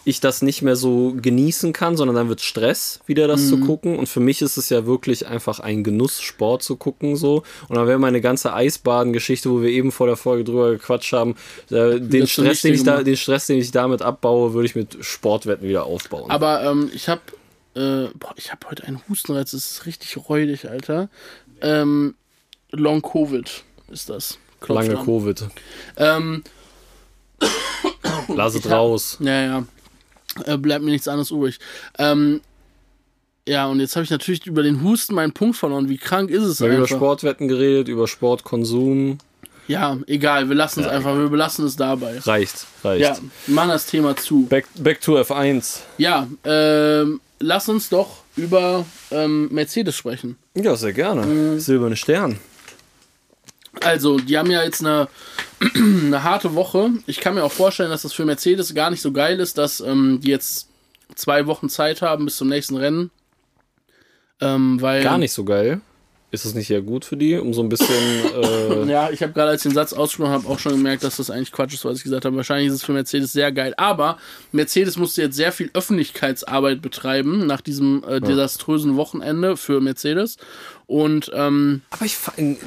ich 0.06 0.20
das 0.20 0.44
nicht 0.44 0.62
mehr 0.62 0.76
so 0.76 1.14
genießen 1.20 1.74
kann, 1.74 1.98
sondern 1.98 2.16
dann 2.16 2.30
wird 2.30 2.42
Stress, 2.42 3.00
wieder 3.08 3.28
das 3.28 3.42
Mhm. 3.42 3.48
zu 3.50 3.58
gucken. 3.62 3.98
Und 3.98 4.08
für 4.10 4.20
mich 4.20 4.42
ist 4.44 4.58
es 4.58 4.70
ja 4.70 4.86
wirklich 4.86 5.26
einfach 5.28 5.60
ein 5.60 5.84
Genuss, 5.84 6.22
Sport 6.22 6.62
zu 6.62 6.76
gucken 6.76 7.16
so. 7.16 7.42
Und 7.68 7.78
dann 7.78 7.88
wäre 7.88 7.98
meine 7.98 8.22
ganze 8.22 8.54
Eisbaden-Geschichte, 8.54 9.50
wo 9.50 9.62
wir 9.62 9.70
eben 9.70 9.92
vor 9.92 10.03
der 10.06 10.18
Folge 10.18 10.44
drüber 10.44 10.72
gequatscht 10.72 11.14
haben, 11.14 11.36
äh, 11.70 12.00
den 12.00 12.28
Stress, 12.28 12.62
den 12.62 12.74
ich 12.74 12.84
da, 12.84 13.04
den 13.04 13.18
Stress, 13.18 13.48
den 13.48 13.60
ich 13.60 13.72
damit 13.72 14.02
abbaue, 14.02 14.54
würde 14.54 14.66
ich 14.66 14.76
mit 14.76 14.98
Sportwetten 15.02 15.68
wieder 15.68 15.86
aufbauen. 15.86 16.30
Aber 16.30 16.64
ähm, 16.64 16.92
ich 16.94 17.10
habe 17.10 17.22
äh, 17.76 18.10
boah, 18.14 18.34
ich 18.36 18.52
habe 18.52 18.68
heute 18.70 18.84
einen 18.86 19.02
Hustenreiz, 19.10 19.52
das 19.52 19.72
ist 19.72 19.86
richtig 19.86 20.18
räudig, 20.30 20.70
Alter. 20.70 21.10
Ähm, 21.62 22.16
Long 22.72 23.02
Covid 23.02 23.64
ist 23.92 24.10
das. 24.10 24.38
Klopf 24.60 24.82
Lange 24.82 25.00
an. 25.00 25.06
Covid. 25.06 25.46
Ähm, 25.98 26.44
Lass 28.28 28.56
es 28.56 28.70
raus. 28.70 29.18
Ja, 29.20 29.42
ja. 29.44 29.66
Äh, 30.46 30.58
bleibt 30.58 30.84
mir 30.84 30.92
nichts 30.92 31.08
anderes 31.08 31.32
übrig. 31.32 31.60
Ähm, 31.98 32.42
ja, 33.48 33.68
und 33.68 33.80
jetzt 33.80 33.96
habe 33.96 34.04
ich 34.04 34.10
natürlich 34.10 34.46
über 34.46 34.64
den 34.64 34.84
Husten 34.84 35.16
meinen 35.16 35.34
Punkt 35.34 35.58
verloren. 35.58 35.90
Wie 35.90 35.98
krank 35.98 36.30
ist 36.30 36.44
es 36.44 36.62
Wir 36.62 36.70
haben 36.70 36.78
über? 36.78 36.88
Sportwetten 36.88 37.48
geredet, 37.48 37.88
über 37.88 38.08
Sportkonsum. 38.08 39.18
Ja, 39.68 39.98
egal, 40.08 40.50
wir 40.50 40.56
lassen 40.56 40.82
es 40.82 40.86
Ja. 40.88 40.92
einfach, 40.92 41.16
wir 41.18 41.30
belassen 41.30 41.66
es 41.66 41.76
dabei. 41.76 42.20
Reicht, 42.20 42.66
reicht. 42.84 43.02
Ja, 43.02 43.18
machen 43.48 43.70
das 43.70 43.86
Thema 43.86 44.16
zu. 44.16 44.46
Back, 44.48 44.66
back 44.76 45.00
to 45.02 45.18
F1. 45.20 45.80
Ja, 45.98 46.28
ähm, 46.44 47.22
lass 47.40 47.70
uns 47.70 47.90
doch 47.90 48.24
über 48.36 48.86
ähm, 49.12 49.48
Mercedes 49.52 49.96
sprechen. 49.96 50.38
Ja, 50.56 50.76
sehr 50.76 50.94
gerne. 50.94 51.26
Mhm. 51.26 51.60
Silberne 51.60 51.96
Stern. 51.96 52.40
Also, 53.82 54.18
die 54.20 54.38
haben 54.38 54.52
ja 54.52 54.64
jetzt 54.64 54.82
eine, 54.82 55.08
eine 55.76 56.24
harte 56.24 56.54
Woche. 56.56 56.90
Ich 57.08 57.20
kann 57.20 57.36
mir 57.36 57.44
auch 57.44 57.52
vorstellen, 57.52 57.90
dass 57.90 58.04
das 58.04 58.14
für 58.14 58.26
Mercedes 58.26 58.74
gar 58.76 58.90
nicht 58.90 59.02
so 59.02 59.12
geil 59.12 59.40
ist, 59.40 59.58
dass 59.58 59.80
ähm, 59.80 60.20
die 60.22 60.30
jetzt 60.30 60.68
zwei 61.16 61.48
Wochen 61.48 61.70
Zeit 61.70 62.02
haben 62.02 62.26
bis 62.26 62.36
zum 62.38 62.50
nächsten 62.50 62.76
Rennen. 62.76 63.12
Ähm, 64.42 64.82
weil, 64.82 65.04
Gar 65.04 65.18
nicht 65.20 65.32
so 65.32 65.44
geil. 65.44 65.80
Ist 66.34 66.46
es 66.46 66.56
nicht 66.56 66.68
ja 66.70 66.80
gut 66.80 67.06
für 67.06 67.16
die, 67.16 67.36
um 67.38 67.54
so 67.54 67.62
ein 67.62 67.70
bisschen. 67.70 67.94
Äh, 68.42 68.86
Ja, 68.90 69.10
ich 69.12 69.22
habe 69.22 69.34
gerade 69.34 69.52
als 69.52 69.62
den 69.64 69.72
Satz 69.72 69.94
ausgesprochen 69.94 70.32
habe, 70.32 70.48
auch 70.50 70.58
schon 70.58 70.72
gemerkt, 70.74 71.04
dass 71.04 71.18
das 71.18 71.30
eigentlich 71.30 71.52
Quatsch 71.52 71.76
ist, 71.76 71.86
was 71.86 71.98
ich 72.00 72.04
gesagt 72.04 72.26
habe. 72.26 72.36
Wahrscheinlich 72.36 72.68
ist 72.70 72.74
es 72.74 72.84
für 72.84 72.92
Mercedes 72.92 73.32
sehr 73.34 73.52
geil. 73.52 73.74
Aber 73.78 74.18
Mercedes 74.52 74.98
musste 74.98 75.22
jetzt 75.22 75.36
sehr 75.36 75.52
viel 75.52 75.70
Öffentlichkeitsarbeit 75.74 76.82
betreiben 76.82 77.46
nach 77.46 77.62
diesem 77.62 78.04
äh, 78.08 78.20
desaströsen 78.20 78.96
Wochenende 78.96 79.58
für 79.58 79.80
Mercedes. 79.80 80.38
Und 80.88 81.32
ähm, 81.36 81.82
aber 81.92 82.06
ich, 82.06 82.18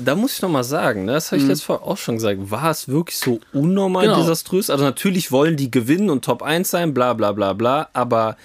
da 0.03 0.15
muss 0.15 0.35
ich 0.35 0.43
noch 0.43 0.49
mal 0.49 0.63
sagen, 0.65 1.05
ne, 1.05 1.13
das 1.15 1.33
habe 1.33 1.43
ich 1.43 1.49
letztes 1.49 1.69
Mal 1.69 1.75
auch 1.77 1.97
schon 1.99 2.15
gesagt, 2.15 2.39
war 2.51 2.71
es 2.71 2.87
wirklich 2.89 3.19
so 3.19 3.41
unnormal 3.53 4.05
Genau. 4.07 4.19
desaströs? 4.21 4.71
Also 4.71 4.85
natürlich 4.85 5.33
wollen 5.33 5.57
die 5.57 5.73
gewinnen 5.73 6.09
und 6.11 6.25
Top 6.25 6.43
1 6.43 6.71
sein, 6.71 6.95
bla 6.95 7.15
bla 7.15 7.33
bla 7.33 7.53
bla, 7.53 7.89
aber 7.93 8.37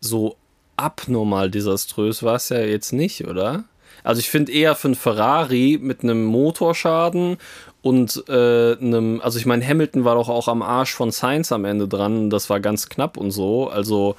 so 0.00 0.36
abnormal 0.76 1.50
desaströs 1.50 2.22
war 2.22 2.36
es 2.36 2.50
ja 2.50 2.60
jetzt 2.60 2.92
nicht, 2.92 3.26
oder? 3.26 3.64
Also 4.08 4.20
ich 4.20 4.30
finde 4.30 4.52
eher 4.52 4.74
für 4.74 4.88
einen 4.88 4.94
Ferrari 4.94 5.78
mit 5.78 6.02
einem 6.02 6.24
Motorschaden 6.24 7.36
und 7.82 8.24
äh, 8.26 8.74
einem, 8.80 9.20
also 9.20 9.38
ich 9.38 9.44
meine, 9.44 9.62
Hamilton 9.62 10.06
war 10.06 10.14
doch 10.14 10.30
auch 10.30 10.48
am 10.48 10.62
Arsch 10.62 10.94
von 10.94 11.10
Sainz 11.10 11.52
am 11.52 11.66
Ende 11.66 11.88
dran, 11.88 12.30
das 12.30 12.48
war 12.48 12.58
ganz 12.58 12.88
knapp 12.88 13.18
und 13.18 13.32
so. 13.32 13.68
Also 13.68 14.16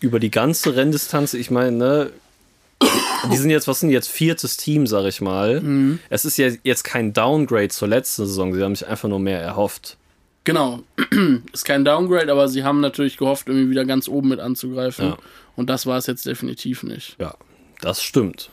über 0.00 0.20
die 0.20 0.30
ganze 0.30 0.76
Renndistanz, 0.76 1.32
ich 1.32 1.50
meine, 1.50 1.72
ne, 1.72 2.10
die 3.32 3.36
sind 3.38 3.48
jetzt, 3.48 3.66
was 3.68 3.80
sind 3.80 3.88
jetzt, 3.88 4.10
viertes 4.10 4.58
Team, 4.58 4.86
sag 4.86 5.06
ich 5.06 5.22
mal. 5.22 5.62
Es 6.10 6.26
ist 6.26 6.36
ja 6.36 6.50
jetzt 6.62 6.84
kein 6.84 7.14
Downgrade 7.14 7.70
zur 7.70 7.88
letzten 7.88 8.26
Saison, 8.26 8.52
sie 8.54 8.62
haben 8.62 8.74
sich 8.76 8.86
einfach 8.86 9.08
nur 9.08 9.18
mehr 9.18 9.40
erhofft. 9.40 9.96
genau, 10.44 10.80
ist 11.54 11.64
kein 11.64 11.86
Downgrade, 11.86 12.30
aber 12.30 12.48
sie 12.48 12.64
haben 12.64 12.80
natürlich 12.80 13.16
gehofft, 13.16 13.48
irgendwie 13.48 13.70
wieder 13.70 13.86
ganz 13.86 14.08
oben 14.08 14.28
mit 14.28 14.40
anzugreifen. 14.40 15.06
Ja. 15.06 15.18
Und 15.56 15.70
das 15.70 15.86
war 15.86 15.96
es 15.96 16.06
jetzt 16.06 16.26
definitiv 16.26 16.82
nicht. 16.82 17.16
Ja, 17.18 17.34
das 17.80 18.02
stimmt. 18.02 18.50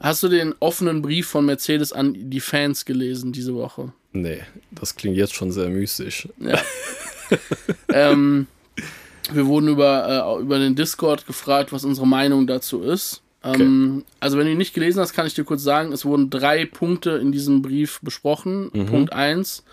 Hast 0.00 0.22
du 0.22 0.28
den 0.28 0.54
offenen 0.60 1.02
Brief 1.02 1.28
von 1.28 1.46
Mercedes 1.46 1.92
an 1.92 2.14
die 2.30 2.40
Fans 2.40 2.84
gelesen 2.84 3.32
diese 3.32 3.54
Woche? 3.54 3.92
Nee, 4.12 4.42
das 4.70 4.94
klingt 4.94 5.16
jetzt 5.16 5.34
schon 5.34 5.50
sehr 5.50 5.68
mystisch. 5.68 6.28
Ja. 6.38 6.60
ähm, 7.92 8.46
wir 9.32 9.46
wurden 9.46 9.68
über, 9.68 10.36
äh, 10.38 10.42
über 10.42 10.58
den 10.58 10.76
Discord 10.76 11.26
gefragt, 11.26 11.72
was 11.72 11.84
unsere 11.84 12.06
Meinung 12.06 12.46
dazu 12.46 12.82
ist. 12.82 13.22
Ähm, 13.42 14.04
Also, 14.20 14.38
wenn 14.38 14.46
du 14.46 14.52
ihn 14.52 14.58
nicht 14.58 14.74
gelesen 14.74 15.00
hast, 15.00 15.12
kann 15.12 15.26
ich 15.26 15.34
dir 15.34 15.44
kurz 15.44 15.62
sagen, 15.62 15.92
es 15.92 16.04
wurden 16.04 16.30
drei 16.30 16.64
Punkte 16.64 17.10
in 17.12 17.32
diesem 17.32 17.62
Brief 17.62 18.00
besprochen. 18.02 18.70
Punkt 18.70 19.12
1. 19.12 19.64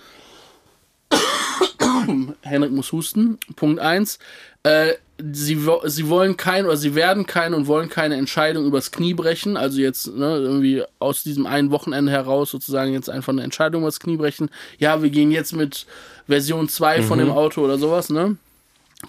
Henrik 2.41 2.71
muss 2.71 2.91
husten. 2.91 3.37
Punkt 3.55 3.79
1. 3.79 4.19
Äh, 4.63 4.93
sie, 5.31 5.59
sie 5.85 6.09
wollen 6.09 6.37
kein 6.37 6.65
oder 6.65 6.77
sie 6.77 6.95
werden 6.95 7.25
keine 7.25 7.55
und 7.55 7.67
wollen 7.67 7.89
keine 7.89 8.15
Entscheidung 8.15 8.65
übers 8.65 8.91
Knie 8.91 9.13
brechen. 9.13 9.57
Also 9.57 9.79
jetzt 9.81 10.07
ne, 10.07 10.37
irgendwie 10.37 10.83
aus 10.99 11.23
diesem 11.23 11.45
einen 11.45 11.71
Wochenende 11.71 12.11
heraus 12.11 12.51
sozusagen 12.51 12.93
jetzt 12.93 13.09
einfach 13.09 13.33
eine 13.33 13.43
Entscheidung 13.43 13.81
übers 13.83 13.99
Knie 13.99 14.17
brechen. 14.17 14.49
Ja, 14.77 15.01
wir 15.01 15.09
gehen 15.09 15.31
jetzt 15.31 15.53
mit 15.53 15.85
Version 16.27 16.69
2 16.69 17.03
von 17.03 17.19
dem 17.19 17.31
Auto 17.31 17.61
oder 17.61 17.77
sowas, 17.77 18.09
ne? 18.09 18.37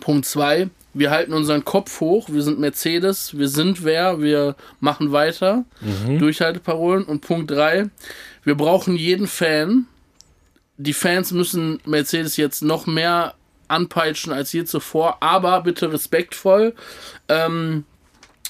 Punkt 0.01 0.27
2. 0.27 0.69
Wir 0.95 1.11
halten 1.11 1.33
unseren 1.33 1.65
Kopf 1.65 2.01
hoch. 2.01 2.29
Wir 2.31 2.43
sind 2.43 2.59
Mercedes. 2.59 3.37
Wir 3.39 3.49
sind 3.49 3.85
wer. 3.85 4.21
Wir 4.21 4.57
machen 4.81 5.13
weiter. 5.13 5.65
Durchhalteparolen. 6.19 7.05
Und 7.05 7.21
Punkt 7.21 7.51
3. 7.51 7.89
Wir 8.45 8.55
brauchen 8.55 8.97
jeden 8.97 9.27
Fan. 9.27 9.87
Die 10.77 10.93
Fans 10.93 11.33
müssen 11.33 11.81
Mercedes 11.87 12.37
jetzt 12.37 12.63
noch 12.63 12.87
mehr 12.87 13.35
anpeitschen 13.73 14.33
als 14.33 14.53
je 14.53 14.65
zuvor. 14.65 15.17
Aber 15.21 15.63
bitte 15.63 15.93
respektvoll. 15.93 16.75
Ähm, 17.29 17.85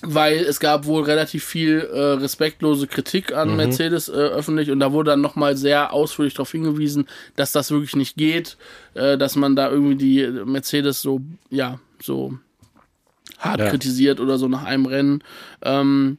weil 0.04 0.38
es 0.38 0.58
gab 0.58 0.84
wohl 0.86 1.04
relativ 1.04 1.44
viel 1.44 1.78
äh, 1.78 2.00
respektlose 2.14 2.88
Kritik 2.88 3.32
an 3.32 3.54
Mercedes 3.56 4.08
äh, 4.08 4.12
öffentlich 4.14 4.72
und 4.72 4.80
da 4.80 4.90
wurde 4.90 5.12
dann 5.12 5.20
nochmal 5.20 5.56
sehr 5.56 5.92
ausführlich 5.92 6.34
darauf 6.34 6.50
hingewiesen, 6.50 7.06
dass 7.36 7.52
das 7.52 7.70
wirklich 7.70 7.94
nicht 7.94 8.16
geht, 8.16 8.56
äh, 8.94 9.16
dass 9.16 9.36
man 9.36 9.54
da 9.54 9.70
irgendwie 9.70 9.94
die 9.94 10.26
Mercedes 10.44 11.02
so, 11.02 11.20
ja, 11.50 11.78
so 12.02 12.36
hart 13.38 13.60
Ja. 13.60 13.70
kritisiert 13.70 14.18
oder 14.18 14.38
so 14.38 14.48
nach 14.48 14.64
einem 14.64 14.86
Rennen. 14.86 15.22
Ähm, 15.62 16.18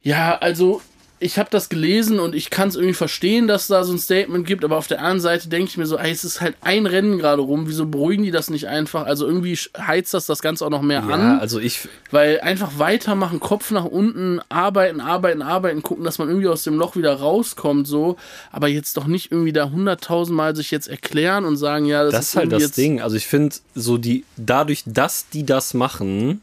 ja, 0.00 0.38
also 0.38 0.80
ich 1.18 1.38
habe 1.38 1.48
das 1.50 1.68
gelesen 1.68 2.20
und 2.20 2.34
ich 2.34 2.50
kann 2.50 2.68
es 2.68 2.74
irgendwie 2.76 2.92
verstehen, 2.94 3.48
dass 3.48 3.68
da 3.68 3.84
so 3.84 3.92
ein 3.92 3.98
Statement 3.98 4.46
gibt, 4.46 4.64
aber 4.64 4.76
auf 4.76 4.86
der 4.86 4.98
anderen 4.98 5.20
Seite 5.20 5.48
denke 5.48 5.70
ich 5.70 5.76
mir 5.78 5.86
so, 5.86 5.96
ey, 5.96 6.10
es 6.10 6.24
ist 6.24 6.40
halt 6.40 6.56
ein 6.60 6.84
Rennen 6.86 7.18
gerade 7.18 7.40
rum, 7.40 7.68
wieso 7.68 7.86
beruhigen 7.86 8.22
die 8.24 8.30
das 8.30 8.50
nicht 8.50 8.68
einfach? 8.68 9.06
Also 9.06 9.26
irgendwie 9.26 9.54
heizt 9.78 10.12
das 10.12 10.26
das 10.26 10.42
Ganze 10.42 10.66
auch 10.66 10.70
noch 10.70 10.82
mehr 10.82 11.02
Ja, 11.08 11.14
an. 11.14 11.38
also 11.38 11.58
ich, 11.58 11.88
Weil 12.10 12.40
einfach 12.40 12.78
weitermachen, 12.78 13.40
Kopf 13.40 13.70
nach 13.70 13.86
unten, 13.86 14.40
arbeiten, 14.50 15.00
arbeiten, 15.00 15.40
arbeiten, 15.42 15.82
gucken, 15.82 16.04
dass 16.04 16.18
man 16.18 16.28
irgendwie 16.28 16.48
aus 16.48 16.64
dem 16.64 16.76
Loch 16.76 16.96
wieder 16.96 17.14
rauskommt, 17.14 17.86
so. 17.86 18.16
Aber 18.52 18.68
jetzt 18.68 18.96
doch 18.96 19.06
nicht 19.06 19.32
irgendwie 19.32 19.52
da 19.52 19.70
hunderttausendmal 19.70 20.54
sich 20.54 20.70
jetzt 20.70 20.88
erklären 20.88 21.44
und 21.46 21.56
sagen, 21.56 21.86
ja, 21.86 22.04
das, 22.04 22.12
das 22.12 22.28
ist 22.28 22.36
halt 22.36 22.52
das 22.52 22.72
Ding. 22.72 23.00
Also 23.00 23.16
ich 23.16 23.26
finde, 23.26 23.56
so 23.74 23.96
die, 23.96 24.24
dadurch, 24.36 24.82
dass 24.84 25.28
die 25.30 25.46
das 25.46 25.72
machen, 25.72 26.42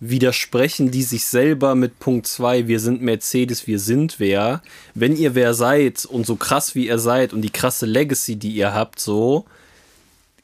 widersprechen 0.00 0.90
die 0.90 1.02
sich 1.02 1.24
selber 1.24 1.74
mit 1.74 1.98
Punkt 1.98 2.26
2, 2.26 2.68
wir 2.68 2.80
sind 2.80 3.02
Mercedes, 3.02 3.66
wir 3.66 3.78
sind 3.78 4.18
wer. 4.18 4.62
Wenn 4.94 5.16
ihr 5.16 5.34
wer 5.34 5.54
seid 5.54 6.04
und 6.04 6.26
so 6.26 6.36
krass 6.36 6.74
wie 6.74 6.88
ihr 6.88 6.98
seid 6.98 7.32
und 7.32 7.42
die 7.42 7.50
krasse 7.50 7.86
Legacy, 7.86 8.36
die 8.36 8.50
ihr 8.50 8.74
habt, 8.74 9.00
so, 9.00 9.46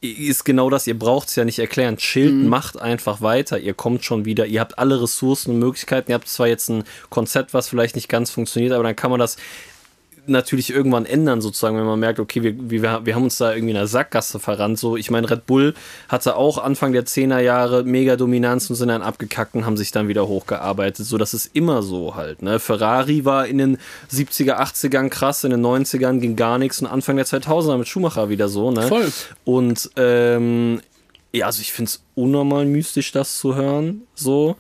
ist 0.01 0.45
genau 0.45 0.69
das, 0.69 0.87
ihr 0.87 0.99
braucht 0.99 1.29
es 1.29 1.37
ja 1.37 1.45
nicht 1.45 1.61
erklären. 1.61 1.97
Chillt, 1.97 2.35
macht 2.35 2.81
einfach 2.81 3.21
weiter, 3.21 3.59
ihr 3.59 3.75
kommt 3.75 4.05
schon 4.05 4.25
wieder, 4.25 4.47
ihr 4.47 4.61
habt 4.61 4.79
alle 4.79 5.01
Ressourcen 5.01 5.53
und 5.53 5.59
Möglichkeiten, 5.61 6.11
ihr 6.11 6.15
habt 6.15 6.29
zwar 6.29 6.49
jetzt 6.49 6.69
ein 6.71 6.85
Konzept, 7.09 7.55
was 7.55 7.69
vielleicht 7.69 7.95
nicht 7.95 8.09
ganz 8.09 8.31
funktioniert, 8.31 8.73
aber 8.73 8.83
dann 8.83 8.97
kann 8.97 9.13
man 9.13 9.21
das 9.21 9.37
natürlich 10.27 10.71
irgendwann 10.71 11.07
ändern, 11.07 11.41
sozusagen, 11.41 11.77
wenn 11.77 11.85
man 11.85 11.99
merkt, 11.99 12.21
okay, 12.21 12.43
wir, 12.43 12.55
wir, 12.71 13.05
wir 13.05 13.15
haben 13.15 13.25
uns 13.25 13.39
da 13.39 13.53
irgendwie 13.53 13.73
in 13.73 13.77
einer 13.77 13.87
Sackgasse 13.87 14.39
verrannt. 14.39 14.79
So, 14.79 14.97
ich 14.97 15.11
meine, 15.11 15.29
Red 15.29 15.47
Bull 15.47 15.75
hatte 16.09 16.37
auch 16.37 16.59
Anfang 16.59 16.93
der 16.93 17.05
10er 17.05 17.41
Jahre 17.41 17.85
mega 17.85 18.17
Dominanz 18.17 18.71
und 18.71 18.77
sind 18.77 18.89
dann 18.89 19.03
abgekackt 19.03 19.55
und 19.55 19.67
haben 19.67 19.77
sich 19.77 19.91
dann 19.91 20.09
wieder 20.09 20.29
hochgearbeitet. 20.29 21.07
So, 21.07 21.19
das 21.19 21.35
ist 21.35 21.51
immer 21.55 21.83
so 21.83 22.15
halt. 22.15 22.43
Ne? 22.43 22.59
Ferrari 22.59 23.25
war 23.25 23.47
in 23.47 23.59
den 23.59 23.79
70er, 24.13 24.61
80ern 24.61 25.09
krass, 25.09 25.45
in 25.45 25.51
den 25.51 25.65
90ern 25.65 26.21
ging 26.21 26.37
gar 26.37 26.59
nichts 26.59 26.81
und 26.81 26.87
Anfang 26.87 27.17
der 27.17 27.27
2000er 27.27 27.79
mit 27.79 27.89
Schumacher 27.89 28.29
wieder 28.29 28.49
so. 28.49 28.71
Ne? 28.71 28.83
Voll. 28.83 29.11
Und 29.45 29.91
ähm, 29.97 30.81
ja, 31.33 31.47
also 31.47 31.61
ich 31.61 31.73
finde 31.73 31.89
es 31.89 32.03
unnormal 32.15 32.67
mystisch, 32.67 33.13
das 33.13 33.39
zu 33.39 33.55
hören. 33.55 34.03
So. 34.15 34.57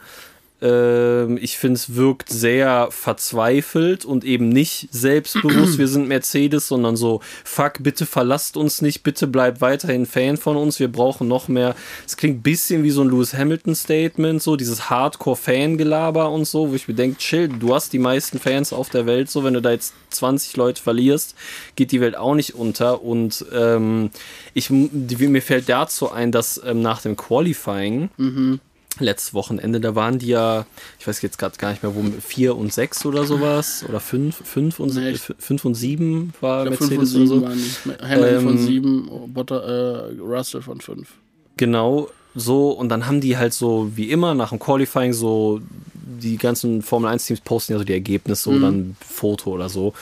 Ähm, 0.63 1.39
ich 1.41 1.59
finde, 1.59 1.75
es 1.75 1.97
wirkt 1.97 2.31
sehr 2.31 2.89
verzweifelt 2.91 4.05
und 4.05 4.25
eben 4.25 4.49
nicht 4.49 4.89
selbstbewusst, 4.93 5.79
wir 5.79 5.89
sind 5.89 6.09
Mercedes, 6.09 6.69
sondern 6.69 6.97
so, 6.97 7.21
fuck, 7.45 7.75
bitte 7.81 8.07
verlasst 8.07 8.57
uns 8.57 8.81
nicht, 8.81 9.03
bitte 9.03 9.27
bleibt 9.27 9.61
weiterhin 9.61 10.07
Fan 10.07 10.37
von 10.37 10.57
uns, 10.57 10.79
wir 10.79 10.91
brauchen 10.91 11.29
noch 11.29 11.49
mehr. 11.49 11.75
Es 12.07 12.17
klingt 12.17 12.39
ein 12.39 12.43
bisschen 12.43 12.83
wie 12.85 12.91
so 12.91 13.03
ein 13.03 13.11
Lewis 13.11 13.35
Hamilton-Statement, 13.35 14.43
so 14.43 14.57
dieses 14.57 14.89
Hardcore-Fangelaber 14.89 16.31
und 16.31 16.47
so, 16.47 16.71
wo 16.71 16.75
ich 16.75 16.89
mir 16.89 16.95
denke, 16.95 17.19
chill, 17.19 17.49
du 17.49 17.75
hast 17.75 17.93
die 17.93 17.99
meisten 17.99 18.39
Fans 18.39 18.73
auf 18.73 18.89
der 18.89 19.07
Welt, 19.07 19.31
so, 19.31 19.45
wenn 19.45 19.55
du 19.55 19.61
da 19.61 19.73
jetzt 19.73 19.95
20 20.11 20.57
Leute 20.57 20.83
verlierst, 20.83 21.35
geht 21.77 21.93
die 21.93 22.01
Welt 22.01 22.17
auch 22.17 22.35
nicht 22.35 22.55
unter. 22.55 23.03
Und 23.03 23.45
ähm, 23.53 24.11
ich, 24.55 24.71
mir 24.71 25.43
fällt 25.43 25.69
dazu 25.69 26.11
ein, 26.11 26.33
dass 26.33 26.61
ähm, 26.65 26.83
nach 26.83 27.03
dem 27.03 27.17
Qualifying 27.17 28.11
Mhm. 28.17 28.61
Letztes 28.99 29.34
Wochenende, 29.34 29.80
da 29.80 29.95
waren 29.95 30.18
die 30.18 30.28
ja, 30.28 30.66
ich 30.99 31.07
weiß 31.07 31.22
jetzt 31.22 31.38
gerade 31.38 31.57
gar 31.59 31.70
nicht 31.70 31.82
mehr, 31.82 31.95
wo 31.95 32.05
vier 32.20 32.57
und 32.57 32.72
sechs 32.72 33.05
oder 33.07 33.24
sowas 33.24 33.84
oder 33.88 34.01
fünf, 34.01 34.36
fünf 34.47 34.78
und 34.80 34.95
Nee, 34.95 35.14
fünf 35.38 35.64
und 35.64 35.74
sieben 35.74 36.32
war 36.40 36.64
glaub, 36.66 36.76
fünf 36.76 36.90
Mercedes 36.90 37.12
von 37.12 37.22
oder 37.43 37.55
sieben 37.55 37.70
so. 37.84 37.90
waren 37.90 37.99
die. 37.99 38.05
Hamilton 38.14 38.43
von 38.45 38.57
Ähm, 38.59 38.66
sieben, 38.66 39.32
Botter, 39.34 40.11
äh, 40.12 40.20
Russell 40.20 40.62
von 40.62 40.80
fünf. 40.80 41.09
Genau 41.57 42.09
so. 42.34 42.70
Und 42.70 42.88
dann 42.88 43.07
haben 43.07 43.20
die 43.20 43.36
halt 43.36 43.53
so, 43.55 43.90
wie 43.95 44.11
immer, 44.11 44.34
nach 44.34 44.51
dem 44.51 44.59
Qualifying 44.59 45.12
so, 45.12 45.61
die 45.95 46.36
ganzen 46.36 46.82
Formel 46.82 47.11
1 47.11 47.26
Teams 47.26 47.40
posten 47.40 47.72
ja 47.72 47.78
so 47.78 47.84
die 47.84 47.93
Ergebnisse 47.93 48.51
Mhm. 48.51 48.57
oder 48.57 48.68
ein 48.70 48.97
Foto 49.07 49.51
oder 49.51 49.68
so. 49.68 49.93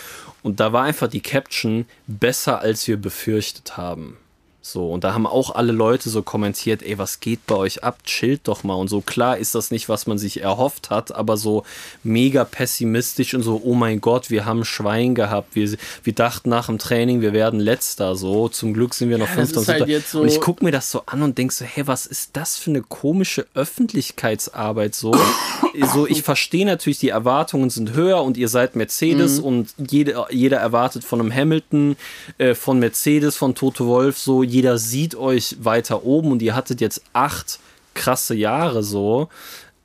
Und 0.42 0.58
da 0.60 0.72
war 0.72 0.84
einfach 0.84 1.08
die 1.08 1.20
Caption 1.20 1.84
besser, 2.06 2.60
als 2.60 2.86
wir 2.88 2.96
befürchtet 2.96 3.76
haben. 3.76 4.16
So, 4.62 4.90
und 4.92 5.04
da 5.04 5.14
haben 5.14 5.26
auch 5.26 5.54
alle 5.54 5.72
Leute 5.72 6.10
so 6.10 6.22
kommentiert, 6.22 6.82
ey, 6.82 6.98
was 6.98 7.20
geht 7.20 7.46
bei 7.46 7.54
euch 7.54 7.82
ab? 7.82 8.04
Chillt 8.04 8.42
doch 8.44 8.62
mal. 8.62 8.74
Und 8.74 8.88
so 8.88 9.00
klar 9.00 9.38
ist 9.38 9.54
das 9.54 9.70
nicht, 9.70 9.88
was 9.88 10.06
man 10.06 10.18
sich 10.18 10.42
erhofft 10.42 10.90
hat, 10.90 11.14
aber 11.14 11.36
so 11.38 11.64
mega 12.02 12.44
pessimistisch 12.44 13.32
und 13.34 13.42
so, 13.42 13.60
oh 13.64 13.74
mein 13.74 14.00
Gott, 14.02 14.28
wir 14.28 14.44
haben 14.44 14.64
Schwein 14.66 15.14
gehabt. 15.14 15.54
Wir, 15.54 15.76
wir 16.04 16.12
dachten 16.12 16.50
nach 16.50 16.66
dem 16.66 16.78
Training, 16.78 17.22
wir 17.22 17.32
werden 17.32 17.58
letzter. 17.58 18.16
So, 18.16 18.48
zum 18.48 18.74
Glück 18.74 18.92
sind 18.94 19.08
wir 19.08 19.16
noch 19.18 19.26
das 19.26 19.34
Fünfter 19.52 19.60
und 19.60 19.68
halt 19.68 20.06
so- 20.06 20.20
und 20.20 20.28
ich 20.28 20.40
gucke 20.40 20.64
mir 20.64 20.72
das 20.72 20.90
so 20.90 21.02
an 21.06 21.22
und 21.22 21.38
denke 21.38 21.54
so, 21.54 21.64
hey, 21.64 21.86
was 21.86 22.04
ist 22.06 22.36
das 22.36 22.56
für 22.58 22.70
eine 22.70 22.82
komische 22.82 23.46
Öffentlichkeitsarbeit 23.54 24.94
so? 24.94 25.14
so 25.94 26.06
ich 26.06 26.22
verstehe 26.22 26.66
natürlich, 26.66 26.98
die 26.98 27.08
Erwartungen 27.08 27.70
sind 27.70 27.94
höher 27.94 28.22
und 28.22 28.36
ihr 28.36 28.48
seid 28.48 28.76
Mercedes 28.76 29.38
Mhm. 29.38 29.44
und 29.44 29.74
jeder, 29.90 30.32
jeder 30.32 30.58
erwartet 30.58 31.04
von 31.04 31.20
einem 31.20 31.32
Hamilton, 31.34 31.96
äh, 32.38 32.54
von 32.54 32.78
Mercedes, 32.78 33.36
von 33.36 33.54
Toto 33.54 33.86
Wolf 33.86 34.18
so, 34.18 34.42
jeder 34.50 34.78
sieht 34.78 35.14
euch 35.14 35.56
weiter 35.60 36.04
oben 36.04 36.32
und 36.32 36.42
ihr 36.42 36.54
hattet 36.54 36.80
jetzt 36.80 37.02
acht 37.12 37.58
krasse 37.94 38.34
Jahre 38.34 38.82
so. 38.82 39.28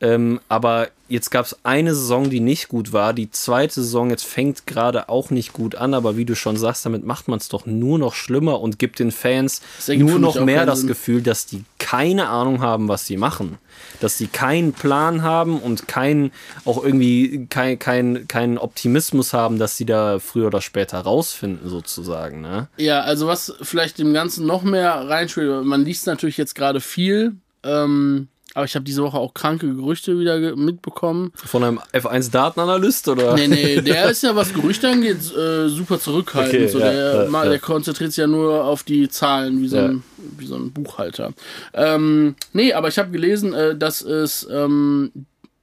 Ähm, 0.01 0.41
aber 0.49 0.89
jetzt 1.07 1.29
gab 1.31 1.45
es 1.45 1.57
eine 1.63 1.93
Saison, 1.93 2.29
die 2.29 2.39
nicht 2.39 2.67
gut 2.67 2.91
war. 2.91 3.13
Die 3.13 3.31
zweite 3.31 3.75
Saison 3.75 4.09
jetzt 4.09 4.25
fängt 4.25 4.67
gerade 4.67 5.07
auch 5.07 5.29
nicht 5.29 5.53
gut 5.53 5.75
an, 5.75 5.93
aber 5.93 6.17
wie 6.17 6.25
du 6.25 6.35
schon 6.35 6.57
sagst, 6.57 6.85
damit 6.85 7.05
macht 7.05 7.27
man 7.27 7.39
es 7.39 7.47
doch 7.47 7.65
nur 7.65 7.99
noch 7.99 8.13
schlimmer 8.13 8.59
und 8.59 8.79
gibt 8.79 8.99
den 8.99 9.11
Fans 9.11 9.61
nur 9.87 10.19
noch 10.19 10.39
mehr 10.39 10.59
keinen 10.59 10.67
das 10.67 10.79
Sinn. 10.79 10.87
Gefühl, 10.87 11.21
dass 11.21 11.45
die 11.45 11.63
keine 11.77 12.29
Ahnung 12.29 12.61
haben, 12.61 12.87
was 12.87 13.05
sie 13.05 13.15
machen. 13.15 13.57
Dass 13.99 14.17
die 14.17 14.27
keinen 14.27 14.73
Plan 14.73 15.21
haben 15.21 15.59
und 15.59 15.87
kein, 15.87 16.31
auch 16.65 16.83
irgendwie 16.83 17.45
kein, 17.49 17.77
kein, 17.77 18.27
keinen 18.27 18.57
Optimismus 18.57 19.33
haben, 19.33 19.59
dass 19.59 19.77
sie 19.77 19.85
da 19.85 20.19
früher 20.19 20.47
oder 20.47 20.61
später 20.61 20.99
rausfinden, 20.99 21.69
sozusagen. 21.69 22.41
Ne? 22.41 22.67
Ja, 22.77 23.01
also 23.01 23.27
was 23.27 23.53
vielleicht 23.61 23.99
dem 23.99 24.13
Ganzen 24.13 24.45
noch 24.45 24.63
mehr 24.63 25.07
reinspielt, 25.07 25.63
man 25.63 25.85
liest 25.85 26.07
natürlich 26.07 26.37
jetzt 26.37 26.55
gerade 26.55 26.81
viel, 26.81 27.35
ähm, 27.63 28.29
aber 28.55 28.65
ich 28.65 28.73
habe 28.73 28.83
diese 28.85 29.03
Woche 29.03 29.17
auch 29.17 29.33
kranke 29.33 29.67
Gerüchte 29.75 30.17
wieder 30.17 30.55
mitbekommen. 30.55 31.31
Von 31.35 31.63
einem 31.63 31.79
F1-Datenanalyst 31.93 33.07
oder? 33.09 33.35
Nee, 33.35 33.47
nee, 33.47 33.81
der 33.81 34.09
ist 34.09 34.23
ja, 34.23 34.35
was 34.35 34.53
Gerüchte 34.53 34.89
angeht, 34.89 35.17
äh, 35.35 35.67
super 35.67 35.99
zurückhaltend. 35.99 36.53
Okay, 36.55 36.67
so, 36.69 36.79
ja, 36.79 36.91
der, 36.91 37.23
ja, 37.25 37.29
mal, 37.29 37.43
ja. 37.43 37.49
der 37.51 37.59
konzentriert 37.59 38.11
sich 38.11 38.17
ja 38.21 38.27
nur 38.27 38.63
auf 38.63 38.83
die 38.83 39.09
Zahlen, 39.09 39.61
wie 39.61 39.67
so, 39.67 39.77
ein, 39.77 40.03
wie 40.37 40.47
so 40.47 40.55
ein 40.55 40.71
Buchhalter. 40.71 41.33
Ähm, 41.73 42.35
nee, 42.53 42.73
aber 42.73 42.87
ich 42.87 42.97
habe 42.97 43.11
gelesen, 43.11 43.53
äh, 43.53 43.75
dass 43.77 44.01
es 44.01 44.47
ähm, 44.49 45.11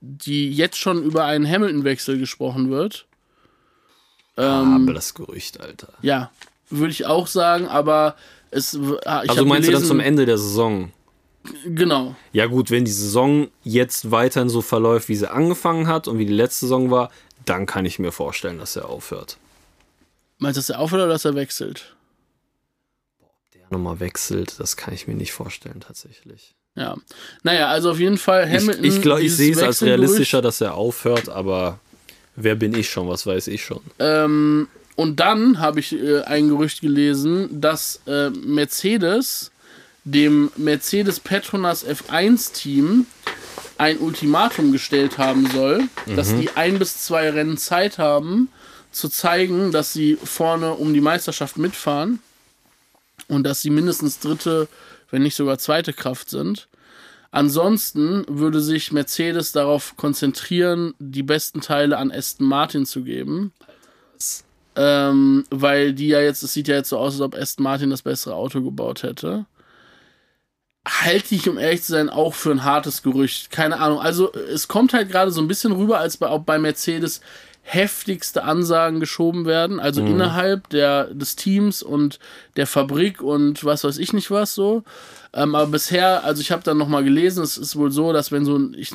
die 0.02 0.52
jetzt 0.52 0.76
schon 0.76 1.02
über 1.02 1.24
einen 1.24 1.48
Hamilton-Wechsel 1.48 2.18
gesprochen 2.18 2.70
wird. 2.70 3.06
Ah, 4.36 4.76
aber 4.76 4.92
das 4.94 5.14
Gerücht, 5.14 5.60
Alter. 5.60 5.88
Ja, 6.02 6.30
würde 6.70 6.90
ich 6.92 7.06
auch 7.06 7.26
sagen, 7.26 7.68
aber 7.68 8.16
es. 8.50 8.78
ah, 9.06 9.22
Ich 9.24 9.30
Also 9.30 9.44
meinst 9.46 9.68
du 9.68 9.72
dann 9.72 9.80
gelesen- 9.80 9.88
zum 9.88 10.00
Ende 10.00 10.26
der 10.26 10.38
Saison? 10.38 10.90
Genau. 11.64 12.14
Ja 12.32 12.46
gut, 12.46 12.70
wenn 12.70 12.84
die 12.84 12.92
Saison 12.92 13.48
jetzt 13.64 14.10
weiterhin 14.10 14.48
so 14.48 14.62
verläuft, 14.62 15.08
wie 15.08 15.16
sie 15.16 15.30
angefangen 15.30 15.88
hat 15.88 16.06
und 16.08 16.18
wie 16.18 16.26
die 16.26 16.32
letzte 16.32 16.66
Saison 16.66 16.90
war, 16.90 17.10
dann 17.44 17.66
kann 17.66 17.84
ich 17.84 17.98
mir 17.98 18.12
vorstellen, 18.12 18.58
dass 18.58 18.76
er 18.76 18.88
aufhört. 18.88 19.38
Meinst 20.38 20.56
du, 20.56 20.60
dass 20.60 20.70
er 20.70 20.78
aufhört 20.80 21.02
oder 21.02 21.12
dass 21.12 21.24
er 21.24 21.34
wechselt? 21.34 21.94
Der 23.54 23.62
nochmal 23.70 24.00
wechselt, 24.00 24.58
das 24.58 24.76
kann 24.76 24.94
ich 24.94 25.06
mir 25.08 25.14
nicht 25.14 25.32
vorstellen 25.32 25.80
tatsächlich. 25.80 26.54
Ja. 26.74 26.96
Naja, 27.42 27.68
also 27.68 27.90
auf 27.90 27.98
jeden 27.98 28.18
Fall 28.18 28.44
Ich, 28.48 28.62
Hamilton. 28.62 28.84
ich, 28.84 28.96
ich 28.96 29.20
dieses 29.20 29.36
sehe 29.36 29.52
es 29.52 29.62
als 29.62 29.82
realistischer, 29.82 30.40
dass 30.42 30.60
er 30.60 30.74
aufhört, 30.74 31.28
aber 31.28 31.78
wer 32.34 32.54
bin 32.54 32.74
ich 32.74 32.88
schon, 32.90 33.08
was 33.08 33.26
weiß 33.26 33.48
ich 33.48 33.62
schon. 33.64 33.80
Ähm, 33.98 34.68
und 34.96 35.20
dann 35.20 35.58
habe 35.58 35.80
ich 35.80 35.92
äh, 35.92 36.22
ein 36.22 36.48
Gerücht 36.48 36.80
gelesen, 36.80 37.60
dass 37.60 38.00
äh, 38.06 38.30
Mercedes 38.30 39.51
dem 40.04 40.50
Mercedes 40.56 41.20
Petronas 41.20 41.86
F1-Team 41.86 43.06
ein 43.78 43.98
Ultimatum 43.98 44.72
gestellt 44.72 45.18
haben 45.18 45.48
soll, 45.50 45.84
dass 46.14 46.34
die 46.36 46.50
ein 46.50 46.78
bis 46.78 47.02
zwei 47.04 47.30
Rennen 47.30 47.56
Zeit 47.56 47.98
haben, 47.98 48.48
zu 48.90 49.08
zeigen, 49.08 49.72
dass 49.72 49.92
sie 49.92 50.16
vorne 50.22 50.74
um 50.74 50.92
die 50.94 51.00
Meisterschaft 51.00 51.56
mitfahren 51.56 52.20
und 53.28 53.44
dass 53.44 53.62
sie 53.62 53.70
mindestens 53.70 54.20
dritte, 54.20 54.68
wenn 55.10 55.22
nicht 55.22 55.34
sogar 55.34 55.58
zweite 55.58 55.92
Kraft 55.92 56.30
sind. 56.30 56.68
Ansonsten 57.30 58.26
würde 58.28 58.60
sich 58.60 58.92
Mercedes 58.92 59.52
darauf 59.52 59.96
konzentrieren, 59.96 60.94
die 60.98 61.22
besten 61.22 61.62
Teile 61.62 61.96
an 61.96 62.12
Aston 62.12 62.46
Martin 62.46 62.84
zu 62.84 63.02
geben. 63.02 63.52
Ähm, 64.74 65.44
weil 65.50 65.92
die 65.92 66.08
ja 66.08 66.20
jetzt, 66.20 66.42
es 66.42 66.52
sieht 66.52 66.68
ja 66.68 66.76
jetzt 66.76 66.90
so 66.90 66.98
aus, 66.98 67.14
als 67.14 67.20
ob 67.20 67.34
Aston 67.34 67.64
Martin 67.64 67.90
das 67.90 68.02
bessere 68.02 68.34
Auto 68.34 68.62
gebaut 68.62 69.02
hätte. 69.02 69.46
Halte 70.86 71.34
ich, 71.34 71.48
um 71.48 71.58
ehrlich 71.58 71.82
zu 71.82 71.92
sein, 71.92 72.10
auch 72.10 72.34
für 72.34 72.50
ein 72.50 72.64
hartes 72.64 73.02
Gerücht. 73.02 73.50
Keine 73.50 73.78
Ahnung. 73.78 74.00
Also, 74.00 74.32
es 74.32 74.66
kommt 74.66 74.92
halt 74.92 75.10
gerade 75.10 75.30
so 75.30 75.40
ein 75.40 75.48
bisschen 75.48 75.72
rüber, 75.72 75.98
als 75.98 76.16
bei, 76.16 76.26
auch 76.26 76.42
bei 76.42 76.58
Mercedes 76.58 77.20
heftigste 77.62 78.42
Ansagen 78.42 79.00
geschoben 79.00 79.46
werden. 79.46 79.78
Also 79.78 80.02
innerhalb 80.02 80.68
der, 80.70 81.06
des 81.14 81.36
Teams 81.36 81.82
und 81.82 82.18
der 82.56 82.66
Fabrik 82.66 83.22
und 83.22 83.64
was 83.64 83.84
weiß 83.84 83.98
ich 83.98 84.12
nicht 84.12 84.30
was 84.30 84.54
so. 84.54 84.82
Ähm, 85.32 85.54
aber 85.54 85.70
bisher, 85.70 86.24
also 86.24 86.42
ich 86.42 86.50
habe 86.50 86.64
dann 86.64 86.76
nochmal 86.76 87.04
gelesen, 87.04 87.42
es 87.42 87.56
ist 87.56 87.76
wohl 87.76 87.90
so, 87.90 88.12
dass 88.12 88.32
wenn 88.32 88.44
so 88.44 88.58
ein, 88.58 88.74
ich, 88.76 88.92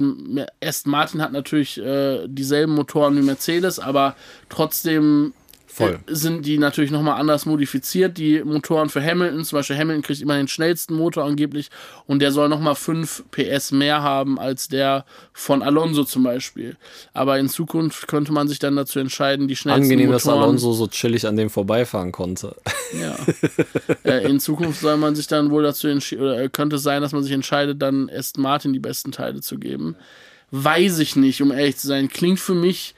Aston 0.61 0.91
Martin 0.91 1.21
hat 1.21 1.31
natürlich 1.31 1.79
äh, 1.79 2.27
dieselben 2.27 2.75
Motoren 2.75 3.17
wie 3.17 3.21
Mercedes, 3.21 3.79
aber 3.79 4.15
trotzdem 4.49 5.33
Voll. 5.77 5.99
äh, 6.07 6.15
sind 6.15 6.45
die 6.45 6.57
natürlich 6.57 6.91
nochmal 6.91 7.19
anders 7.19 7.45
modifiziert. 7.45 8.17
Die 8.17 8.43
Motoren 8.43 8.89
für 8.89 9.03
Hamilton, 9.03 9.43
zum 9.45 9.59
Beispiel 9.59 9.77
Hamilton 9.77 10.01
kriegt 10.01 10.21
immer 10.21 10.35
den 10.35 10.47
schnellsten 10.47 10.95
Motor 10.95 11.25
angeblich 11.25 11.69
und 12.05 12.19
der 12.19 12.31
soll 12.31 12.49
nochmal 12.49 12.75
5 12.75 13.25
PS 13.31 13.71
mehr 13.71 14.01
haben 14.01 14.39
als 14.39 14.67
der 14.67 15.05
von 15.33 15.61
Alonso 15.61 16.03
zum 16.03 16.23
Beispiel. 16.23 16.77
Aber 17.13 17.37
in 17.39 17.49
Zukunft 17.49 18.07
könnte 18.07 18.31
man 18.31 18.47
sich 18.47 18.59
dann 18.59 18.75
dazu 18.75 18.99
entscheiden, 18.99 19.47
die 19.47 19.55
schnellsten 19.55 19.83
Angenehm, 19.83 20.11
dass 20.11 20.25
Motoren... 20.25 20.43
Alonso 20.43 20.73
so 20.73 20.87
chillig 20.87 21.27
an 21.27 21.35
dem 21.35 21.49
vorbeifahren 21.49 22.11
konnte. 22.11 22.55
Ja. 22.99 23.15
äh, 24.03 24.25
in 24.29 24.39
Zukunft 24.39 24.81
soll 24.81 24.97
man 24.97 25.15
sich 25.15 25.27
dann 25.27 25.51
wohl 25.51 25.63
dazu 25.63 25.87
entscheiden, 25.87 26.23
oder 26.23 26.41
äh, 26.41 26.49
könnte 26.49 26.77
es 26.77 26.83
sein, 26.83 27.01
dass 27.01 27.11
man 27.11 27.23
sich 27.23 27.31
entscheidet, 27.33 27.81
dann 27.81 28.09
Aston 28.09 28.41
Martin 28.41 28.73
die 28.73 28.79
besten 28.79 29.11
Teile 29.11 29.41
zu 29.41 29.57
geben. 29.57 29.95
Weiß 30.51 30.99
ich 30.99 31.15
nicht, 31.15 31.41
um 31.41 31.51
ehrlich 31.51 31.77
zu 31.77 31.87
sein. 31.87 32.07
Klingt 32.07 32.39
für 32.39 32.55
mich 32.55 32.95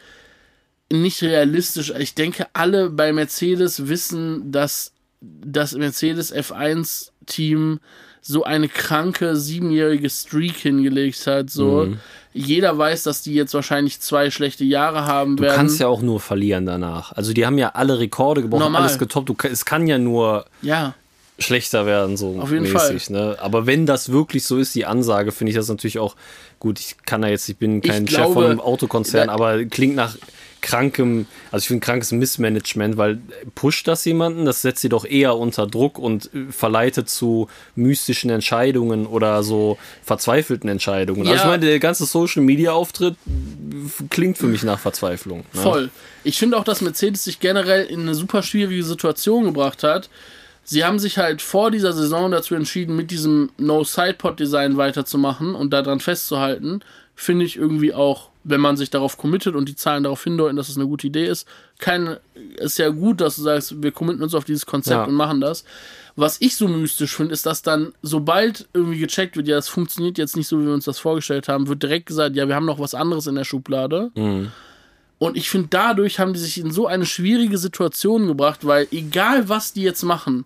nicht 0.91 1.21
realistisch. 1.21 1.93
Ich 1.97 2.15
denke, 2.15 2.47
alle 2.53 2.89
bei 2.89 3.13
Mercedes 3.13 3.87
wissen, 3.87 4.51
dass 4.51 4.91
das 5.21 5.73
Mercedes 5.73 6.33
F1-Team 6.33 7.79
so 8.21 8.43
eine 8.43 8.67
kranke 8.67 9.35
siebenjährige 9.35 10.09
Streak 10.09 10.57
hingelegt 10.57 11.25
hat. 11.27 11.49
So. 11.49 11.85
Mhm. 11.85 11.99
Jeder 12.33 12.77
weiß, 12.77 13.03
dass 13.03 13.21
die 13.21 13.33
jetzt 13.33 13.53
wahrscheinlich 13.53 14.01
zwei 14.01 14.29
schlechte 14.29 14.63
Jahre 14.63 15.05
haben 15.05 15.37
Du 15.37 15.43
werden. 15.43 15.55
kannst 15.55 15.79
ja 15.79 15.87
auch 15.87 16.01
nur 16.01 16.19
verlieren 16.19 16.65
danach. 16.65 17.11
Also 17.13 17.33
die 17.33 17.45
haben 17.45 17.57
ja 17.57 17.69
alle 17.69 17.99
Rekorde 17.99 18.41
gebrochen, 18.41 18.63
Normal. 18.63 18.83
alles 18.83 18.99
getoppt. 18.99 19.29
Du, 19.29 19.35
es 19.47 19.65
kann 19.65 19.87
ja 19.87 19.97
nur 19.97 20.45
ja. 20.61 20.93
schlechter 21.39 21.85
werden, 21.85 22.17
so 22.17 22.39
Auf 22.39 22.51
jeden 22.51 22.71
mäßig. 22.71 23.09
Ne? 23.09 23.37
Aber 23.39 23.65
wenn 23.65 23.85
das 23.85 24.11
wirklich 24.11 24.43
so 24.43 24.57
ist, 24.57 24.75
die 24.75 24.85
Ansage, 24.85 25.31
finde 25.31 25.51
ich 25.51 25.55
das 25.55 25.67
natürlich 25.67 25.97
auch 25.99 26.15
gut. 26.59 26.79
Ich 26.79 26.97
kann 27.05 27.21
da 27.21 27.29
jetzt, 27.29 27.49
ich 27.49 27.57
bin 27.57 27.81
kein 27.81 28.03
Ich 28.05 28.11
Chef 28.11 28.23
von 28.25 28.33
glaube, 28.33 28.49
einem 28.49 28.59
Autokonzern, 28.61 29.29
aber 29.29 29.65
klingt 29.65 29.95
nach 29.95 30.15
krankem, 30.61 31.25
also 31.51 31.63
ich 31.63 31.67
finde 31.67 31.85
krankes 31.85 32.11
Missmanagement, 32.11 32.97
weil 32.97 33.19
pusht 33.55 33.87
das 33.87 34.05
jemanden, 34.05 34.45
das 34.45 34.61
setzt 34.61 34.81
sie 34.81 34.89
doch 34.89 35.05
eher 35.05 35.37
unter 35.37 35.67
Druck 35.67 35.97
und 35.99 36.29
äh, 36.33 36.51
verleitet 36.51 37.09
zu 37.09 37.47
mystischen 37.75 38.29
Entscheidungen 38.29 39.05
oder 39.05 39.43
so 39.43 39.77
verzweifelten 40.03 40.69
Entscheidungen. 40.69 41.21
Also 41.21 41.31
Ja. 41.33 41.37
ich 41.37 41.45
meine, 41.45 41.65
der 41.65 41.79
ganze 41.79 42.05
Social 42.05 42.43
Media 42.43 42.71
Auftritt 42.73 43.15
klingt 44.09 44.37
für 44.37 44.47
mich 44.47 44.63
nach 44.63 44.79
Verzweiflung. 44.79 45.39
Ne? 45.53 45.61
Voll. 45.61 45.89
Ich 46.23 46.37
finde 46.37 46.57
auch, 46.57 46.63
dass 46.63 46.81
Mercedes 46.81 47.23
sich 47.23 47.39
generell 47.39 47.85
in 47.85 48.01
eine 48.01 48.15
super 48.15 48.43
schwierige 48.43 48.83
Situation 48.83 49.45
gebracht 49.45 49.83
hat. 49.83 50.09
Sie 50.63 50.83
haben 50.85 50.99
sich 50.99 51.17
halt 51.17 51.41
vor 51.41 51.71
dieser 51.71 51.93
Saison 51.93 52.29
dazu 52.29 52.53
entschieden, 52.53 52.95
mit 52.95 53.09
diesem 53.09 53.49
No-Sidepod-Design 53.57 54.77
weiterzumachen 54.77 55.55
und 55.55 55.71
daran 55.71 55.99
festzuhalten. 55.99 56.81
Finde 57.15 57.45
ich 57.45 57.55
irgendwie 57.57 57.93
auch, 57.93 58.28
wenn 58.49 58.61
man 58.61 58.77
sich 58.77 58.89
darauf 58.89 59.17
committet 59.17 59.55
und 59.55 59.69
die 59.69 59.75
Zahlen 59.75 60.03
darauf 60.03 60.23
hindeuten, 60.23 60.55
dass 60.57 60.69
es 60.69 60.75
eine 60.77 60.87
gute 60.87 61.07
Idee 61.07 61.27
ist. 61.27 61.47
Keine, 61.77 62.19
ist 62.57 62.77
ja 62.79 62.89
gut, 62.89 63.21
dass 63.21 63.35
du 63.37 63.43
sagst, 63.43 63.81
wir 63.81 63.91
committen 63.91 64.21
uns 64.23 64.33
auf 64.35 64.43
dieses 64.45 64.65
Konzept 64.65 64.95
Ja. 64.97 65.03
und 65.05 65.13
machen 65.13 65.39
das. 65.41 65.63
Was 66.15 66.37
ich 66.41 66.55
so 66.55 66.67
mystisch 66.67 67.15
finde, 67.15 67.33
ist, 67.33 67.45
dass 67.45 67.61
dann, 67.61 67.93
sobald 68.01 68.67
irgendwie 68.73 68.99
gecheckt 68.99 69.37
wird, 69.37 69.47
ja, 69.47 69.55
das 69.55 69.69
funktioniert 69.69 70.17
jetzt 70.17 70.35
nicht 70.35 70.47
so, 70.47 70.59
wie 70.59 70.65
wir 70.65 70.73
uns 70.73 70.85
das 70.85 70.99
vorgestellt 70.99 71.47
haben, 71.47 71.67
wird 71.67 71.81
direkt 71.83 72.07
gesagt, 72.07 72.35
ja, 72.35 72.47
wir 72.47 72.55
haben 72.55 72.65
noch 72.65 72.79
was 72.79 72.93
anderes 72.93 73.27
in 73.27 73.35
der 73.35 73.45
Schublade. 73.45 74.11
Und 75.19 75.37
ich 75.37 75.49
finde, 75.49 75.67
dadurch 75.69 76.19
haben 76.19 76.33
die 76.33 76.39
sich 76.39 76.57
in 76.59 76.71
so 76.71 76.87
eine 76.87 77.05
schwierige 77.05 77.57
Situation 77.57 78.27
gebracht, 78.27 78.65
weil 78.65 78.87
egal 78.91 79.47
was 79.49 79.73
die 79.73 79.81
jetzt 79.83 80.03
machen, 80.03 80.45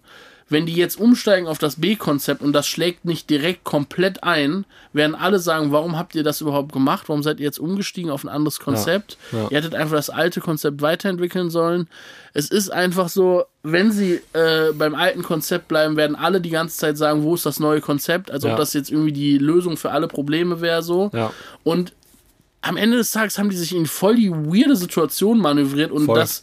wenn 0.49 0.65
die 0.65 0.73
jetzt 0.75 0.99
umsteigen 0.99 1.47
auf 1.47 1.57
das 1.57 1.77
B-Konzept 1.77 2.41
und 2.41 2.53
das 2.53 2.67
schlägt 2.67 3.05
nicht 3.05 3.29
direkt 3.29 3.63
komplett 3.63 4.23
ein, 4.23 4.65
werden 4.91 5.15
alle 5.15 5.39
sagen, 5.39 5.71
warum 5.71 5.97
habt 5.97 6.13
ihr 6.15 6.23
das 6.23 6.41
überhaupt 6.41 6.71
gemacht? 6.71 7.09
Warum 7.09 7.23
seid 7.23 7.39
ihr 7.39 7.45
jetzt 7.45 7.59
umgestiegen 7.59 8.11
auf 8.11 8.23
ein 8.23 8.29
anderes 8.29 8.59
Konzept? 8.59 9.17
ja. 9.31 9.47
Ihr 9.49 9.57
hättet 9.57 9.73
einfach 9.75 9.95
das 9.95 10.09
alte 10.09 10.41
Konzept 10.41 10.81
weiterentwickeln 10.81 11.49
sollen. 11.49 11.87
Es 12.33 12.49
ist 12.49 12.69
einfach 12.71 13.09
so, 13.09 13.43
wenn 13.63 13.91
sie 13.91 14.21
äh, 14.33 14.71
beim 14.73 14.95
alten 14.95 15.23
Konzept 15.23 15.67
bleiben, 15.67 15.95
werden 15.97 16.15
alle 16.15 16.41
die 16.41 16.49
ganze 16.49 16.77
Zeit 16.77 16.97
sagen, 16.97 17.23
wo 17.23 17.35
ist 17.35 17.45
das 17.45 17.59
neue 17.59 17.81
Konzept? 17.81 18.29
Als 18.29 18.43
ob 18.43 18.51
Ja. 18.51 18.57
das 18.57 18.73
jetzt 18.73 18.91
irgendwie 18.91 19.13
die 19.13 19.37
Lösung 19.37 19.77
für 19.77 19.91
alle 19.91 20.07
Probleme 20.07 20.61
wäre 20.61 20.83
so. 20.83 21.09
Ja. 21.13 21.31
Und 21.63 21.93
am 22.63 22.77
Ende 22.77 22.97
des 22.97 23.11
Tages 23.11 23.37
haben 23.37 23.49
die 23.49 23.57
sich 23.57 23.75
in 23.75 23.85
voll 23.85 24.15
die 24.15 24.31
weirde 24.31 24.75
Situation 24.75 25.37
manövriert 25.39 25.91
und 25.91 26.05
Voll. 26.05 26.17
das, 26.17 26.41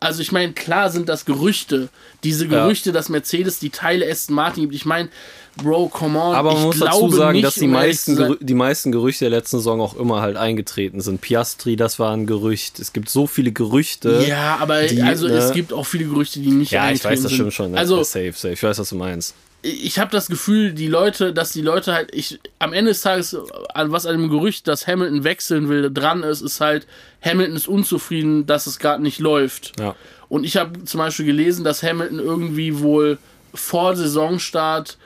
also 0.00 0.22
ich 0.22 0.32
meine, 0.32 0.52
klar 0.54 0.90
sind 0.90 1.08
das 1.08 1.24
Gerüchte. 1.26 1.88
Diese 2.24 2.46
Ja. 2.46 2.64
Gerüchte, 2.64 2.92
dass 2.92 3.08
Mercedes 3.10 3.58
die 3.60 3.70
Teile 3.70 4.10
Aston 4.10 4.34
Martin 4.34 4.62
gibt. 4.64 4.74
Ich 4.74 4.86
meine, 4.86 5.08
Bro, 5.56 5.88
come 5.88 6.18
on. 6.18 6.34
Aber 6.34 6.52
man 6.52 6.60
ich 6.60 6.66
muss 6.66 6.78
dazu 6.78 7.10
sagen, 7.10 7.32
nicht, 7.32 7.44
dass 7.44 7.56
die 7.56 7.66
meisten, 7.66 8.36
die 8.40 8.54
meisten 8.54 8.92
Gerüchte 8.92 9.24
der 9.28 9.30
letzten 9.38 9.58
Saison 9.58 9.80
auch 9.80 9.94
immer 9.96 10.20
halt 10.22 10.36
eingetreten 10.36 11.00
sind. 11.00 11.20
Piastri, 11.20 11.74
das 11.76 11.98
war 11.98 12.12
ein 12.16 12.26
Gerücht. 12.26 12.78
Es 12.78 12.92
gibt 12.92 13.10
so 13.10 13.26
viele 13.26 13.50
Gerüchte. 13.52 14.24
Ja, 14.28 14.56
aber 14.60 14.84
die, 14.84 15.02
also 15.02 15.26
ne- 15.26 15.34
es 15.34 15.52
gibt 15.52 15.72
auch 15.72 15.84
viele 15.86 16.04
Gerüchte, 16.04 16.38
die 16.40 16.52
nicht 16.52 16.70
Ja, 16.70 16.90
ich 16.90 17.04
weiß 17.04 17.06
eingetreten 17.06 17.22
das 17.24 17.30
sind. 17.32 17.34
stimmt 17.36 17.52
schon. 17.52 17.70
ne? 17.72 17.78
Also 17.78 18.02
safe, 18.04 18.32
safe. 18.32 18.54
Ich 18.54 18.62
weiß, 18.62 18.78
was 18.78 18.88
du 18.90 18.94
meinst. 18.96 19.34
Ich 19.62 19.98
habe 19.98 20.10
das 20.10 20.28
Gefühl, 20.28 20.72
die 20.72 20.88
Leute, 20.88 21.34
dass 21.34 21.52
die 21.52 21.60
Leute 21.60 21.92
halt, 21.92 22.14
ich 22.14 22.40
am 22.58 22.72
Ende 22.72 22.92
des 22.92 23.02
Tages, 23.02 23.36
was 23.74 24.06
an 24.06 24.16
dem 24.16 24.30
Gerücht, 24.30 24.66
dass 24.68 24.86
Hamilton 24.86 25.24
wechseln 25.24 25.68
will, 25.68 25.90
dran 25.92 26.22
ist, 26.22 26.40
ist 26.40 26.60
halt, 26.60 26.86
Hamilton 27.22 27.56
ist 27.56 27.68
unzufrieden, 27.68 28.46
dass 28.46 28.66
es 28.66 28.78
gerade 28.78 29.02
nicht 29.02 29.18
läuft. 29.18 29.78
Ja. 29.78 29.94
Und 30.28 30.44
ich 30.44 30.56
habe 30.56 30.84
zum 30.84 30.98
Beispiel 30.98 31.26
gelesen, 31.26 31.64
dass 31.64 31.82
Hamilton 31.82 32.20
irgendwie 32.20 32.78
wohl 32.80 33.18
vor 33.52 33.96
Saisonstart 33.96 34.96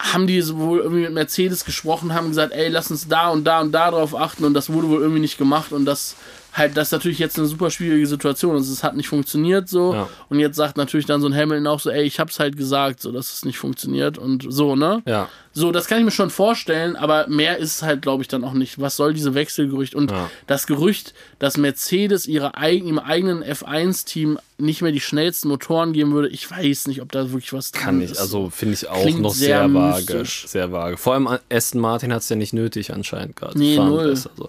haben 0.00 0.28
die 0.28 0.46
wohl 0.56 0.78
irgendwie 0.78 1.02
mit 1.02 1.12
Mercedes 1.12 1.64
gesprochen, 1.64 2.14
haben 2.14 2.28
gesagt, 2.28 2.52
ey, 2.52 2.68
lass 2.68 2.90
uns 2.90 3.08
da 3.08 3.30
und 3.30 3.44
da 3.44 3.60
und 3.60 3.72
da 3.72 3.90
drauf 3.90 4.14
achten 4.14 4.44
und 4.44 4.54
das 4.54 4.72
wurde 4.72 4.88
wohl 4.88 5.00
irgendwie 5.00 5.20
nicht 5.20 5.38
gemacht 5.38 5.72
und 5.72 5.84
das 5.86 6.14
halt, 6.54 6.76
das 6.76 6.88
ist 6.88 6.92
natürlich 6.92 7.18
jetzt 7.18 7.38
eine 7.38 7.46
super 7.46 7.70
schwierige 7.70 8.06
Situation. 8.06 8.54
Also 8.56 8.72
es 8.72 8.82
hat 8.82 8.96
nicht 8.96 9.08
funktioniert 9.08 9.68
so 9.68 9.94
Ja. 9.94 10.08
und 10.28 10.40
jetzt 10.40 10.56
sagt 10.56 10.76
natürlich 10.76 11.06
dann 11.06 11.20
so 11.20 11.28
ein 11.28 11.34
Hamilton 11.34 11.66
auch 11.66 11.80
so, 11.80 11.90
ey, 11.90 12.02
ich 12.04 12.18
hab's 12.20 12.40
halt 12.40 12.56
gesagt, 12.56 13.00
so, 13.00 13.12
dass 13.12 13.32
es 13.32 13.44
nicht 13.44 13.58
funktioniert 13.58 14.18
und 14.18 14.46
so, 14.48 14.74
ne? 14.76 15.02
Ja. 15.06 15.28
So, 15.58 15.72
das 15.72 15.86
kann 15.88 15.98
ich 15.98 16.04
mir 16.04 16.10
schon 16.12 16.30
vorstellen, 16.30 16.94
aber 16.94 17.26
mehr 17.26 17.58
ist 17.58 17.76
es 17.76 17.82
halt, 17.82 18.00
glaube 18.02 18.22
ich, 18.22 18.28
dann 18.28 18.44
auch 18.44 18.52
nicht. 18.52 18.80
Was 18.80 18.94
soll 18.94 19.12
diese 19.12 19.34
Wechselgerücht? 19.34 19.94
Und 19.96 20.12
Ja. 20.12 20.30
das 20.46 20.68
Gerücht, 20.68 21.14
dass 21.40 21.56
Mercedes 21.56 22.26
ihre 22.26 22.54
eigen, 22.56 22.86
im 22.86 23.00
eigenen 23.00 23.42
F1-Team 23.42 24.38
nicht 24.58 24.82
mehr 24.82 24.92
die 24.92 25.00
schnellsten 25.00 25.48
Motoren 25.48 25.92
geben 25.92 26.12
würde, 26.12 26.28
ich 26.28 26.48
weiß 26.48 26.86
nicht, 26.86 27.02
ob 27.02 27.10
da 27.10 27.30
wirklich 27.32 27.52
was 27.52 27.72
dran 27.72 27.82
Kann 27.82 28.02
ich, 28.02 28.12
ist. 28.12 28.18
also 28.18 28.50
finde 28.50 28.74
ich 28.74 28.88
auch 28.88 29.02
Klingt 29.02 29.20
noch 29.20 29.34
sehr 29.34 29.68
sehr, 29.68 29.74
vage. 29.74 30.22
Sehr 30.24 30.70
vage. 30.72 30.96
Vor 30.96 31.14
allem 31.14 31.28
Aston 31.50 31.80
Martin 31.80 32.12
hat 32.12 32.22
es 32.22 32.28
ja 32.28 32.36
nicht 32.36 32.52
nötig 32.52 32.92
anscheinend 32.92 33.34
gerade. 33.36 33.58
Nee, 33.58 33.76
null. 33.76 34.10
besser 34.10 34.30
so. 34.36 34.48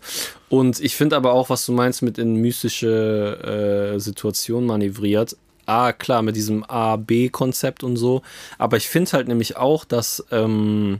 Und 0.50 0.80
ich 0.80 0.96
finde 0.96 1.16
aber 1.16 1.34
auch, 1.34 1.50
was 1.50 1.66
du 1.66 1.72
meinst 1.72 2.02
mit 2.04 2.18
in 2.20 2.36
mystische 2.36 3.94
äh, 3.96 4.00
Situationen 4.00 4.68
manövriert. 4.68 5.36
A, 5.70 5.94
klar, 5.94 6.22
mit 6.22 6.36
diesem 6.36 6.64
A-B-Konzept 6.64 7.84
und 7.84 7.96
so. 7.96 8.22
Aber 8.58 8.78
ich 8.78 8.90
finde 8.90 9.12
halt 9.14 9.28
nämlich 9.28 9.58
auch, 9.58 9.86
dass 9.86 10.26
ähm, 10.32 11.00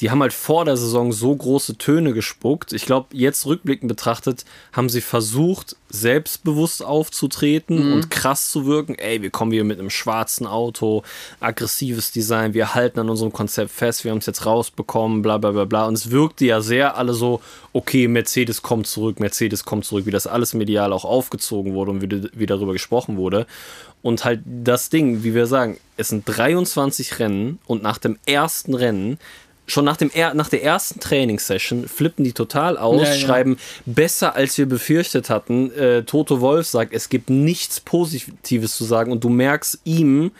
die 0.00 0.10
haben 0.10 0.20
halt 0.20 0.32
vor 0.32 0.64
der 0.64 0.76
Saison 0.76 1.12
so 1.12 1.34
große 1.34 1.78
Töne 1.78 2.12
gespuckt. 2.12 2.72
Ich 2.72 2.84
glaube, 2.84 3.08
jetzt 3.12 3.46
rückblickend 3.46 3.88
betrachtet, 3.88 4.44
haben 4.72 4.88
sie 4.88 5.00
versucht, 5.00 5.76
selbstbewusst 5.88 6.84
aufzutreten 6.84 7.92
und 7.92 8.10
krass 8.10 8.50
zu 8.50 8.66
wirken. 8.66 8.96
Ey, 8.96 9.22
wir 9.22 9.30
kommen 9.30 9.52
hier 9.52 9.64
mit 9.64 9.78
einem 9.78 9.88
schwarzen 9.88 10.46
Auto, 10.46 11.02
aggressives 11.40 12.12
Design, 12.12 12.52
wir 12.52 12.74
halten 12.74 13.00
an 13.00 13.08
unserem 13.08 13.32
Konzept 13.32 13.70
fest, 13.70 14.04
wir 14.04 14.10
haben 14.10 14.18
es 14.18 14.26
jetzt 14.26 14.44
rausbekommen, 14.44 15.22
bla 15.22 15.38
bla 15.38 15.52
bla 15.52 15.64
bla. 15.64 15.86
Und 15.86 15.94
es 15.94 16.10
wirkte 16.10 16.44
ja 16.44 16.60
sehr 16.60 16.96
alle 16.98 17.14
so, 17.14 17.40
okay, 17.72 18.08
Mercedes 18.08 18.60
kommt 18.60 18.86
zurück, 18.86 19.18
Mercedes 19.20 19.64
kommt 19.64 19.86
zurück, 19.86 20.04
wie 20.04 20.10
das 20.10 20.26
alles 20.26 20.52
medial 20.52 20.92
auch 20.92 21.04
aufgezogen 21.06 21.72
wurde 21.72 21.92
und 21.92 22.02
wie, 22.02 22.28
wie 22.38 22.46
darüber 22.46 22.72
gesprochen 22.72 23.16
wurde. 23.16 23.46
Und 24.06 24.24
halt 24.24 24.42
das 24.44 24.88
Ding, 24.88 25.24
wie 25.24 25.34
wir 25.34 25.46
sagen, 25.48 25.78
es 25.96 26.10
sind 26.10 26.22
23 26.26 27.18
Rennen 27.18 27.58
und 27.66 27.82
nach 27.82 27.98
dem 27.98 28.20
ersten 28.24 28.74
Rennen 28.74 29.18
schon 29.66 29.84
nach, 29.84 29.96
dem 29.96 30.12
nach 30.34 30.48
der 30.48 30.62
ersten 30.62 31.00
Trainingssession 31.00 31.88
flippen 31.88 32.22
die 32.22 32.32
total 32.32 32.78
aus, 32.78 33.02
Ja, 33.02 33.08
ja. 33.08 33.14
schreiben 33.18 33.56
besser 33.84 34.36
als 34.36 34.56
wir 34.58 34.66
befürchtet 34.66 35.28
hatten. 35.28 35.72
Äh, 35.72 36.04
Toto 36.04 36.40
Wolf 36.40 36.68
sagt, 36.68 36.94
es 36.94 37.08
gibt 37.08 37.30
nichts 37.30 37.80
Positives 37.80 38.76
zu 38.76 38.84
sagen 38.84 39.10
und 39.10 39.24
du 39.24 39.28
merkst 39.28 39.80
ihm 39.82 40.30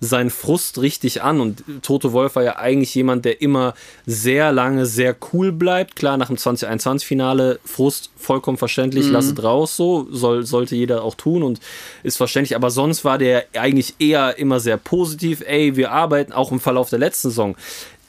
seinen 0.00 0.30
Frust 0.30 0.80
richtig 0.80 1.22
an. 1.22 1.40
Und 1.40 1.64
Toto 1.82 2.12
Wolf 2.12 2.36
war 2.36 2.42
ja 2.42 2.56
eigentlich 2.56 2.94
jemand, 2.94 3.24
der 3.24 3.40
immer 3.40 3.74
sehr 4.06 4.52
lange 4.52 4.86
sehr 4.86 5.16
cool 5.32 5.52
bleibt. 5.52 5.96
Klar, 5.96 6.16
nach 6.16 6.28
dem 6.28 6.36
2021-Finale 6.36 7.60
Frust 7.64 8.10
vollkommen 8.16 8.58
verständlich, 8.58 9.06
lass 9.08 9.26
es 9.26 9.42
raus, 9.42 9.76
so 9.76 10.06
soll, 10.10 10.44
sollte 10.44 10.76
jeder 10.76 11.02
auch 11.02 11.14
tun 11.14 11.42
und 11.42 11.60
ist 12.02 12.16
verständlich. 12.16 12.56
Aber 12.56 12.70
sonst 12.70 13.04
war 13.04 13.18
der 13.18 13.46
eigentlich 13.58 13.94
eher 13.98 14.38
immer 14.38 14.60
sehr 14.60 14.76
positiv. 14.76 15.42
Ey, 15.46 15.76
wir 15.76 15.92
arbeiten 15.92 16.32
auch 16.32 16.52
im 16.52 16.60
Verlauf 16.60 16.90
der 16.90 16.98
letzten 16.98 17.28
Saison 17.28 17.56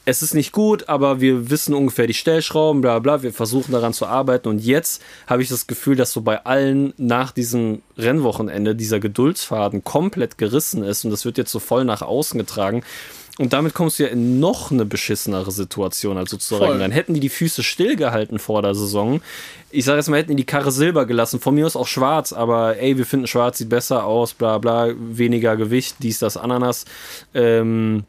es 0.08 0.22
ist 0.22 0.34
nicht 0.34 0.53
gut, 0.53 0.88
aber 0.88 1.20
wir 1.20 1.49
wissen 1.49 1.74
ungefähr 1.74 2.08
die 2.08 2.14
Stellschrauben, 2.14 2.82
bla 2.82 2.99
bla, 2.99 3.24
wir 3.24 3.34
versuchen 3.34 3.74
daran 3.74 3.91
zu 3.91 4.05
arbeiten 4.05 4.47
und 4.47 4.60
jetzt 4.60 5.01
habe 5.28 5.43
ich 5.43 5.49
das 5.49 5.68
Gefühl, 5.68 5.97
dass 5.97 6.14
so 6.14 6.22
bei 6.22 6.45
allen 6.45 6.93
nach 6.95 7.32
diesem 7.32 7.82
Rennwochenende 7.97 8.74
dieser 8.74 9.01
Geduldsfaden 9.01 9.84
komplett 9.84 10.38
gerissen 10.38 10.82
ist 10.82 11.03
und 11.03 11.12
das 11.12 11.26
wird 11.26 11.38
jetzt 11.38 11.51
so 11.51 11.60
voll 11.60 11.84
nach 11.84 12.01
außen 12.01 12.38
getragen. 12.38 12.84
Und 13.38 13.51
damit 13.51 13.74
kommst 13.74 13.99
du 13.99 14.03
ja 14.03 14.10
in 14.10 14.39
noch 14.39 14.72
eine 14.72 14.86
beschissenere 14.86 15.51
Situation 15.51 16.18
als 16.18 16.32
sozusagen. 16.32 16.66
Voll. 16.66 16.80
Dann 16.80 16.91
hätten 16.91 17.14
die 17.14 17.20
die 17.20 17.30
Füße 17.30 17.62
stillgehalten 17.62 18.39
vor 18.39 18.62
der 18.64 18.74
Saison. 18.74 19.22
Ich 19.70 19.86
sage 19.86 19.97
jetzt 19.97 20.08
mal, 20.08 20.18
hätten 20.18 20.32
die 20.32 20.38
die 20.38 20.45
Karre 20.45 20.72
silber 20.72 21.05
gelassen. 21.05 21.39
Von 21.39 21.53
mir 21.53 21.68
aus 21.68 21.76
auch 21.76 21.86
schwarz, 21.86 22.34
aber 22.34 22.78
ey, 22.78 22.97
wir 22.97 23.05
finden 23.05 23.28
schwarz 23.28 23.60
sieht 23.60 23.70
besser 23.70 24.05
aus, 24.05 24.34
bla 24.34 24.58
bla, 24.58 24.88
weniger 24.97 25.55
Gewicht, 25.55 25.97
dies, 25.99 26.18
das, 26.18 26.36
Ananas. 26.36 26.86
Ähm, 27.36 28.05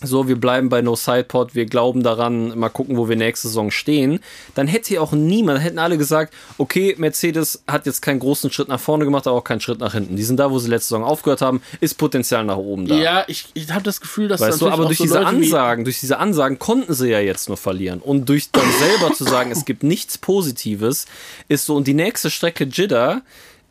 so, 0.00 0.28
wir 0.28 0.36
bleiben 0.36 0.68
bei 0.68 0.80
No 0.80 0.94
Sidepod, 0.94 1.54
wir 1.54 1.66
glauben 1.66 2.02
daran, 2.02 2.56
mal 2.58 2.68
gucken, 2.68 2.96
wo 2.96 3.08
wir 3.08 3.16
nächste 3.16 3.48
Saison 3.48 3.70
stehen, 3.70 4.20
dann 4.54 4.68
hätte 4.68 4.88
hier 4.88 5.02
auch 5.02 5.12
niemand, 5.12 5.60
hätten 5.60 5.78
alle 5.78 5.98
gesagt, 5.98 6.32
okay, 6.56 6.94
Mercedes 6.98 7.62
hat 7.66 7.86
jetzt 7.86 8.00
keinen 8.00 8.20
großen 8.20 8.52
Schritt 8.52 8.68
nach 8.68 8.78
vorne 8.78 9.04
gemacht, 9.04 9.26
aber 9.26 9.36
auch 9.36 9.44
keinen 9.44 9.60
Schritt 9.60 9.80
nach 9.80 9.94
hinten. 9.94 10.16
Die 10.16 10.22
sind 10.22 10.38
da, 10.38 10.50
wo 10.50 10.58
sie 10.58 10.68
letzte 10.68 10.90
Saison 10.90 11.04
aufgehört 11.04 11.42
haben, 11.42 11.62
ist 11.80 11.98
Potenzial 11.98 12.44
nach 12.44 12.56
oben 12.56 12.86
da. 12.86 12.94
Ja, 12.94 13.24
ich, 13.26 13.46
ich 13.54 13.70
habe 13.72 13.82
das 13.82 14.00
Gefühl, 14.00 14.28
dass 14.28 14.40
Weißt 14.40 14.60
du, 14.60 14.68
aber 14.68 14.86
durch 14.86 14.98
so 14.98 15.04
diese 15.04 15.18
Leute 15.18 15.26
Ansagen, 15.26 15.84
durch 15.84 16.00
diese 16.00 16.18
Ansagen 16.18 16.58
konnten 16.58 16.94
sie 16.94 17.10
ja 17.10 17.20
jetzt 17.20 17.48
nur 17.48 17.56
verlieren. 17.56 18.00
Und 18.00 18.28
durch 18.28 18.50
dann 18.52 18.70
selber 18.78 19.14
zu 19.14 19.24
sagen, 19.24 19.50
es 19.50 19.64
gibt 19.64 19.82
nichts 19.82 20.16
Positives, 20.18 21.06
ist 21.48 21.66
so, 21.66 21.74
und 21.74 21.86
die 21.86 21.94
nächste 21.94 22.30
Strecke 22.30 22.68
Jeddah 22.70 23.22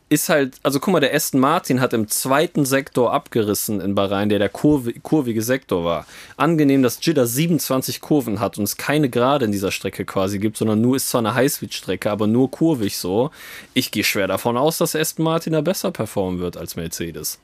ist 0.09 0.29
halt, 0.29 0.55
also 0.63 0.79
guck 0.79 0.93
mal, 0.93 0.99
der 1.01 1.13
Aston 1.13 1.39
Martin 1.41 1.81
hat 1.81 1.91
im 1.93 2.07
zweiten 2.07 2.65
Sektor 2.65 3.13
abgerissen 3.13 3.81
in 3.81 3.93
Bahrain, 3.93 4.29
der 4.29 4.39
der 4.39 4.47
kurve, 4.49 4.93
kurvige 4.93 5.41
Sektor 5.41 5.83
war. 5.83 6.05
Angenehm, 6.37 6.81
dass 6.81 7.03
Jeddah 7.05 7.25
27 7.25 7.99
Kurven 7.99 8.39
hat 8.39 8.57
und 8.57 8.63
es 8.63 8.77
keine 8.77 9.09
Gerade 9.09 9.45
in 9.45 9.51
dieser 9.51 9.71
Strecke 9.71 10.05
quasi 10.05 10.39
gibt, 10.39 10.55
sondern 10.57 10.79
nur 10.79 10.95
ist 10.95 11.09
zwar 11.09 11.19
eine 11.19 11.33
Highspeed-Strecke, 11.35 12.09
aber 12.09 12.25
nur 12.27 12.49
kurvig 12.49 12.97
so. 12.97 13.31
Ich 13.73 13.91
gehe 13.91 14.03
schwer 14.05 14.27
davon 14.27 14.55
aus, 14.55 14.77
dass 14.77 14.95
Aston 14.95 15.25
Martin 15.25 15.53
da 15.53 15.61
besser 15.61 15.91
performen 15.91 16.39
wird 16.39 16.55
als 16.55 16.75
Mercedes. 16.77 17.39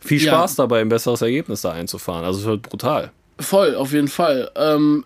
Viel 0.00 0.22
Ja. 0.22 0.32
Spaß 0.32 0.56
dabei, 0.56 0.80
ein 0.80 0.88
besseres 0.88 1.22
Ergebnis 1.22 1.60
da 1.60 1.72
einzufahren. 1.72 2.24
Also 2.24 2.40
es 2.40 2.46
wird 2.46 2.62
brutal. 2.62 3.12
Voll, 3.38 3.76
auf 3.76 3.92
jeden 3.92 4.08
Fall. 4.08 4.50
Ähm, 4.56 5.04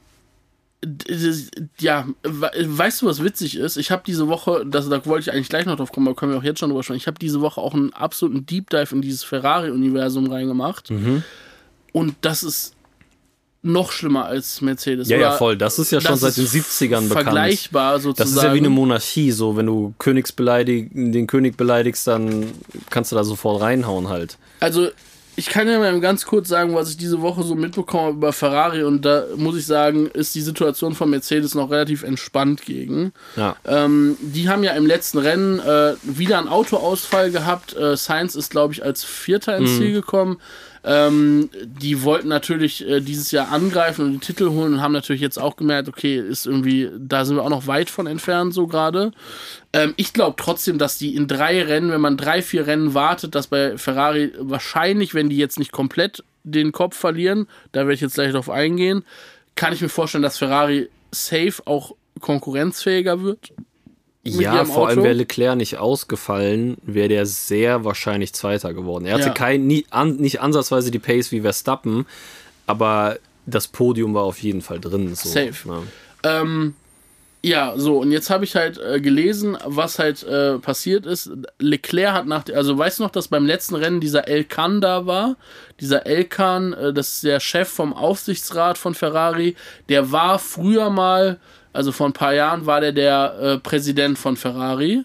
ja, 1.78 2.06
we- 2.22 2.50
weißt 2.66 3.02
du, 3.02 3.06
was 3.06 3.22
witzig 3.22 3.56
ist? 3.56 3.76
Ich 3.76 3.90
habe 3.90 4.02
diese 4.06 4.28
Woche, 4.28 4.64
das, 4.66 4.88
da 4.88 5.04
wollte 5.06 5.28
ich 5.30 5.34
eigentlich 5.34 5.48
gleich 5.48 5.66
noch 5.66 5.76
drauf 5.76 5.92
kommen, 5.92 6.08
aber 6.08 6.16
können 6.16 6.32
wir 6.32 6.38
auch 6.38 6.42
jetzt 6.44 6.58
schon 6.60 6.70
drüber 6.70 6.82
sprechen. 6.82 6.98
Ich 6.98 7.06
habe 7.06 7.18
diese 7.18 7.40
Woche 7.40 7.60
auch 7.60 7.74
einen 7.74 7.92
absoluten 7.92 8.46
Deep 8.46 8.70
Dive 8.70 8.94
in 8.94 9.02
dieses 9.02 9.22
Ferrari-Universum 9.22 10.30
reingemacht. 10.30 10.90
Mhm. 10.90 11.22
Und 11.92 12.16
das 12.22 12.42
ist 12.42 12.74
noch 13.62 13.92
schlimmer 13.92 14.24
als 14.24 14.60
Mercedes. 14.60 15.08
Ja, 15.08 15.18
ja, 15.18 15.32
voll. 15.32 15.56
Das 15.56 15.78
ist 15.78 15.92
ja 15.92 16.00
schon 16.00 16.16
seit 16.16 16.36
den 16.36 16.44
ist 16.44 16.54
70ern 16.54 17.08
bekannt. 17.08 17.12
Vergleichbar 17.12 18.00
sozusagen. 18.00 18.28
Das 18.30 18.36
ist 18.36 18.42
ja 18.42 18.52
wie 18.54 18.58
eine 18.58 18.70
Monarchie, 18.70 19.30
so 19.30 19.56
wenn 19.56 19.66
du 19.66 19.94
Königs 19.98 20.34
den 20.34 21.26
König 21.28 21.56
beleidigst, 21.56 22.06
dann 22.08 22.46
kannst 22.90 23.12
du 23.12 23.16
da 23.16 23.22
sofort 23.22 23.62
reinhauen 23.62 24.08
halt. 24.08 24.36
Also, 24.58 24.88
ich 25.34 25.46
kann 25.46 25.66
ja 25.66 25.78
mal 25.78 25.98
ganz 26.00 26.26
kurz 26.26 26.48
sagen, 26.48 26.74
was 26.74 26.90
ich 26.90 26.96
diese 26.96 27.22
Woche 27.22 27.42
so 27.42 27.54
mitbekommen 27.54 28.04
habe 28.04 28.16
über 28.16 28.32
Ferrari 28.32 28.82
und 28.82 29.04
da 29.04 29.24
muss 29.36 29.56
ich 29.56 29.66
sagen, 29.66 30.06
ist 30.08 30.34
die 30.34 30.42
Situation 30.42 30.94
von 30.94 31.08
Mercedes 31.08 31.54
noch 31.54 31.70
relativ 31.70 32.02
entspannt 32.02 32.62
gegen. 32.62 33.12
Ja. 33.36 33.56
Ähm, 33.64 34.16
die 34.20 34.48
haben 34.48 34.62
ja 34.62 34.72
im 34.72 34.86
letzten 34.86 35.18
Rennen 35.18 35.58
äh, 35.58 35.94
wieder 36.02 36.38
einen 36.38 36.48
Autoausfall 36.48 37.30
gehabt. 37.30 37.74
Äh, 37.74 37.96
Sainz 37.96 38.34
ist, 38.34 38.50
glaube 38.50 38.74
ich, 38.74 38.84
als 38.84 39.04
Vierter 39.04 39.56
ins 39.56 39.78
Ziel 39.78 39.92
gekommen. 39.92 40.38
Ähm, 40.84 41.48
die 41.64 42.02
wollten 42.02 42.28
natürlich 42.28 42.86
äh, 42.86 43.00
dieses 43.00 43.30
Jahr 43.30 43.52
angreifen 43.52 44.04
und 44.04 44.12
den 44.12 44.20
Titel 44.20 44.50
holen 44.50 44.74
und 44.74 44.82
haben 44.82 44.92
natürlich 44.92 45.22
jetzt 45.22 45.38
auch 45.38 45.54
gemerkt, 45.56 45.88
okay, 45.88 46.16
ist 46.18 46.46
irgendwie, 46.46 46.90
da 46.98 47.24
sind 47.24 47.36
wir 47.36 47.44
auch 47.44 47.50
noch 47.50 47.68
weit 47.68 47.88
von 47.88 48.08
entfernt, 48.08 48.52
so 48.52 48.66
gerade. 48.66 49.12
Ähm, 49.72 49.94
ich 49.96 50.12
glaube 50.12 50.34
trotzdem, 50.36 50.78
dass 50.78 50.98
die 50.98 51.14
in 51.14 51.28
drei 51.28 51.62
Rennen, 51.62 51.92
wenn 51.92 52.00
man 52.00 52.16
drei, 52.16 52.42
vier 52.42 52.66
Rennen 52.66 52.94
wartet, 52.94 53.34
dass 53.36 53.46
bei 53.46 53.78
Ferrari 53.78 54.32
wahrscheinlich, 54.38 55.14
wenn 55.14 55.28
die 55.28 55.36
jetzt 55.36 55.58
nicht 55.58 55.70
komplett 55.70 56.24
den 56.42 56.72
Kopf 56.72 56.96
verlieren, 56.96 57.46
da 57.70 57.80
werde 57.80 57.94
ich 57.94 58.00
jetzt 58.00 58.14
gleich 58.14 58.32
drauf 58.32 58.50
eingehen, 58.50 59.04
kann 59.54 59.72
ich 59.72 59.80
mir 59.80 59.88
vorstellen, 59.88 60.22
dass 60.22 60.38
Ferrari 60.38 60.88
safe 61.12 61.62
auch 61.64 61.94
konkurrenzfähiger 62.20 63.22
wird. 63.22 63.52
Ja, 64.24 64.64
vor 64.64 64.88
allem 64.88 65.02
wäre 65.02 65.14
Leclerc 65.14 65.56
nicht 65.56 65.78
ausgefallen, 65.78 66.76
wäre 66.82 67.08
der 67.08 67.26
sehr 67.26 67.84
wahrscheinlich 67.84 68.32
Zweiter 68.34 68.72
geworden. 68.72 69.04
Er 69.04 69.14
hatte 69.14 69.28
Ja. 69.28 69.34
kein, 69.34 69.66
nie, 69.66 69.84
an, 69.90 70.16
nicht 70.16 70.40
ansatzweise 70.40 70.90
die 70.92 71.00
Pace 71.00 71.32
wie 71.32 71.40
Verstappen, 71.40 72.06
aber 72.66 73.18
das 73.46 73.66
Podium 73.66 74.14
war 74.14 74.22
auf 74.22 74.38
jeden 74.38 74.62
Fall 74.62 74.78
drin. 74.78 75.14
So, 75.16 75.28
Safe. 75.28 75.68
ne? 75.68 75.82
Ähm, 76.22 76.74
ja, 77.44 77.72
so, 77.76 77.98
und 77.98 78.12
jetzt 78.12 78.30
habe 78.30 78.44
ich 78.44 78.54
halt 78.54 78.78
äh, 78.78 79.00
gelesen, 79.00 79.58
was 79.64 79.98
halt 79.98 80.22
äh, 80.22 80.58
passiert 80.60 81.04
ist. 81.06 81.28
Leclerc 81.58 82.12
hat 82.14 82.26
nach, 82.26 82.44
also 82.54 82.78
weißt 82.78 83.00
du 83.00 83.02
noch, 83.02 83.10
dass 83.10 83.26
beim 83.26 83.44
letzten 83.44 83.74
Rennen 83.74 84.00
dieser 84.00 84.28
Elkan 84.28 84.80
da 84.80 85.06
war? 85.06 85.36
Dieser 85.80 86.06
Elkan, 86.06 86.72
äh, 86.74 86.92
das 86.92 87.14
ist 87.14 87.24
der 87.24 87.40
Chef 87.40 87.68
vom 87.68 87.92
Aufsichtsrat 87.92 88.78
von 88.78 88.94
Ferrari, 88.94 89.56
der 89.88 90.12
war 90.12 90.38
früher 90.38 90.88
mal, 90.90 91.40
also 91.72 91.92
vor 91.92 92.06
ein 92.06 92.12
paar 92.12 92.34
Jahren 92.34 92.66
war 92.66 92.80
der 92.80 92.92
der 92.92 93.34
äh, 93.40 93.58
Präsident 93.58 94.18
von 94.18 94.36
Ferrari. 94.36 95.04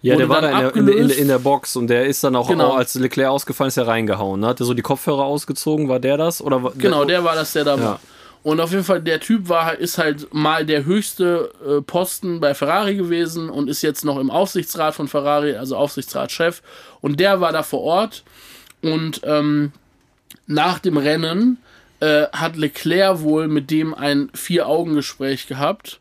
Ja, 0.00 0.16
der 0.16 0.28
war 0.28 0.40
da 0.40 0.50
in 0.50 0.58
der, 0.58 0.76
in, 0.76 0.86
der, 0.86 0.96
in, 0.98 1.08
der, 1.08 1.26
der 1.26 1.38
Box 1.38 1.74
und 1.74 1.88
der 1.88 2.06
ist 2.06 2.22
dann 2.22 2.36
auch, 2.36 2.48
Genau. 2.48 2.68
auch 2.68 2.76
als 2.76 2.94
Leclerc 2.94 3.30
ausgefallen 3.30 3.68
ist, 3.68 3.76
er 3.78 3.88
reingehauen. 3.88 4.40
Ne? 4.40 4.46
Hat 4.46 4.60
der 4.60 4.66
so 4.66 4.74
die 4.74 4.82
Kopfhörer 4.82 5.24
ausgezogen? 5.24 5.88
War 5.88 5.98
der 5.98 6.16
das? 6.16 6.40
Oder 6.40 6.62
war- 6.62 6.72
Genau, 6.78 7.04
der 7.04 7.24
war 7.24 7.34
das, 7.34 7.52
der 7.52 7.64
da 7.64 7.76
Ja. 7.76 7.82
war. 7.82 8.00
Und 8.44 8.60
auf 8.60 8.70
jeden 8.70 8.84
Fall, 8.84 9.02
der 9.02 9.18
Typ 9.18 9.48
war, 9.48 9.76
ist 9.76 9.98
halt 9.98 10.32
mal 10.32 10.64
der 10.64 10.84
höchste 10.84 11.50
äh, 11.66 11.82
Posten 11.82 12.38
bei 12.38 12.54
Ferrari 12.54 12.94
gewesen 12.94 13.50
und 13.50 13.68
ist 13.68 13.82
jetzt 13.82 14.04
noch 14.04 14.18
im 14.20 14.30
Aufsichtsrat 14.30 14.94
von 14.94 15.08
Ferrari, 15.08 15.56
also 15.56 15.76
Aufsichtsratschef. 15.76 16.62
Und 17.00 17.18
der 17.18 17.40
war 17.40 17.50
da 17.52 17.64
vor 17.64 17.80
Ort. 17.82 18.22
Und 18.80 19.20
ähm, 19.24 19.72
nach 20.46 20.78
dem 20.78 20.96
Rennen 20.96 21.58
äh, 21.98 22.26
hat 22.32 22.56
Leclerc 22.56 23.20
wohl 23.22 23.48
mit 23.48 23.72
dem 23.72 23.92
ein 23.92 24.30
Vier-Augen-Gespräch 24.32 25.48
gehabt 25.48 25.98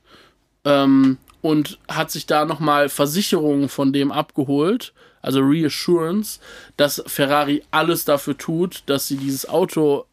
ähm, 0.68 1.18
und 1.42 1.80
hat 1.88 2.12
sich 2.12 2.26
da 2.26 2.46
nochmal 2.46 2.90
Versicherungen 2.90 3.70
von 3.70 3.94
dem 3.94 4.12
abgeholt, 4.12 4.94
also 5.22 5.40
Reassurance, 5.40 6.40
dass 6.76 7.02
Ferrari 7.08 7.64
alles 7.72 8.06
dafür 8.06 8.38
tut, 8.38 8.84
dass 8.86 9.08
sie 9.08 9.18
dieses 9.18 9.48
Auto 9.48 10.06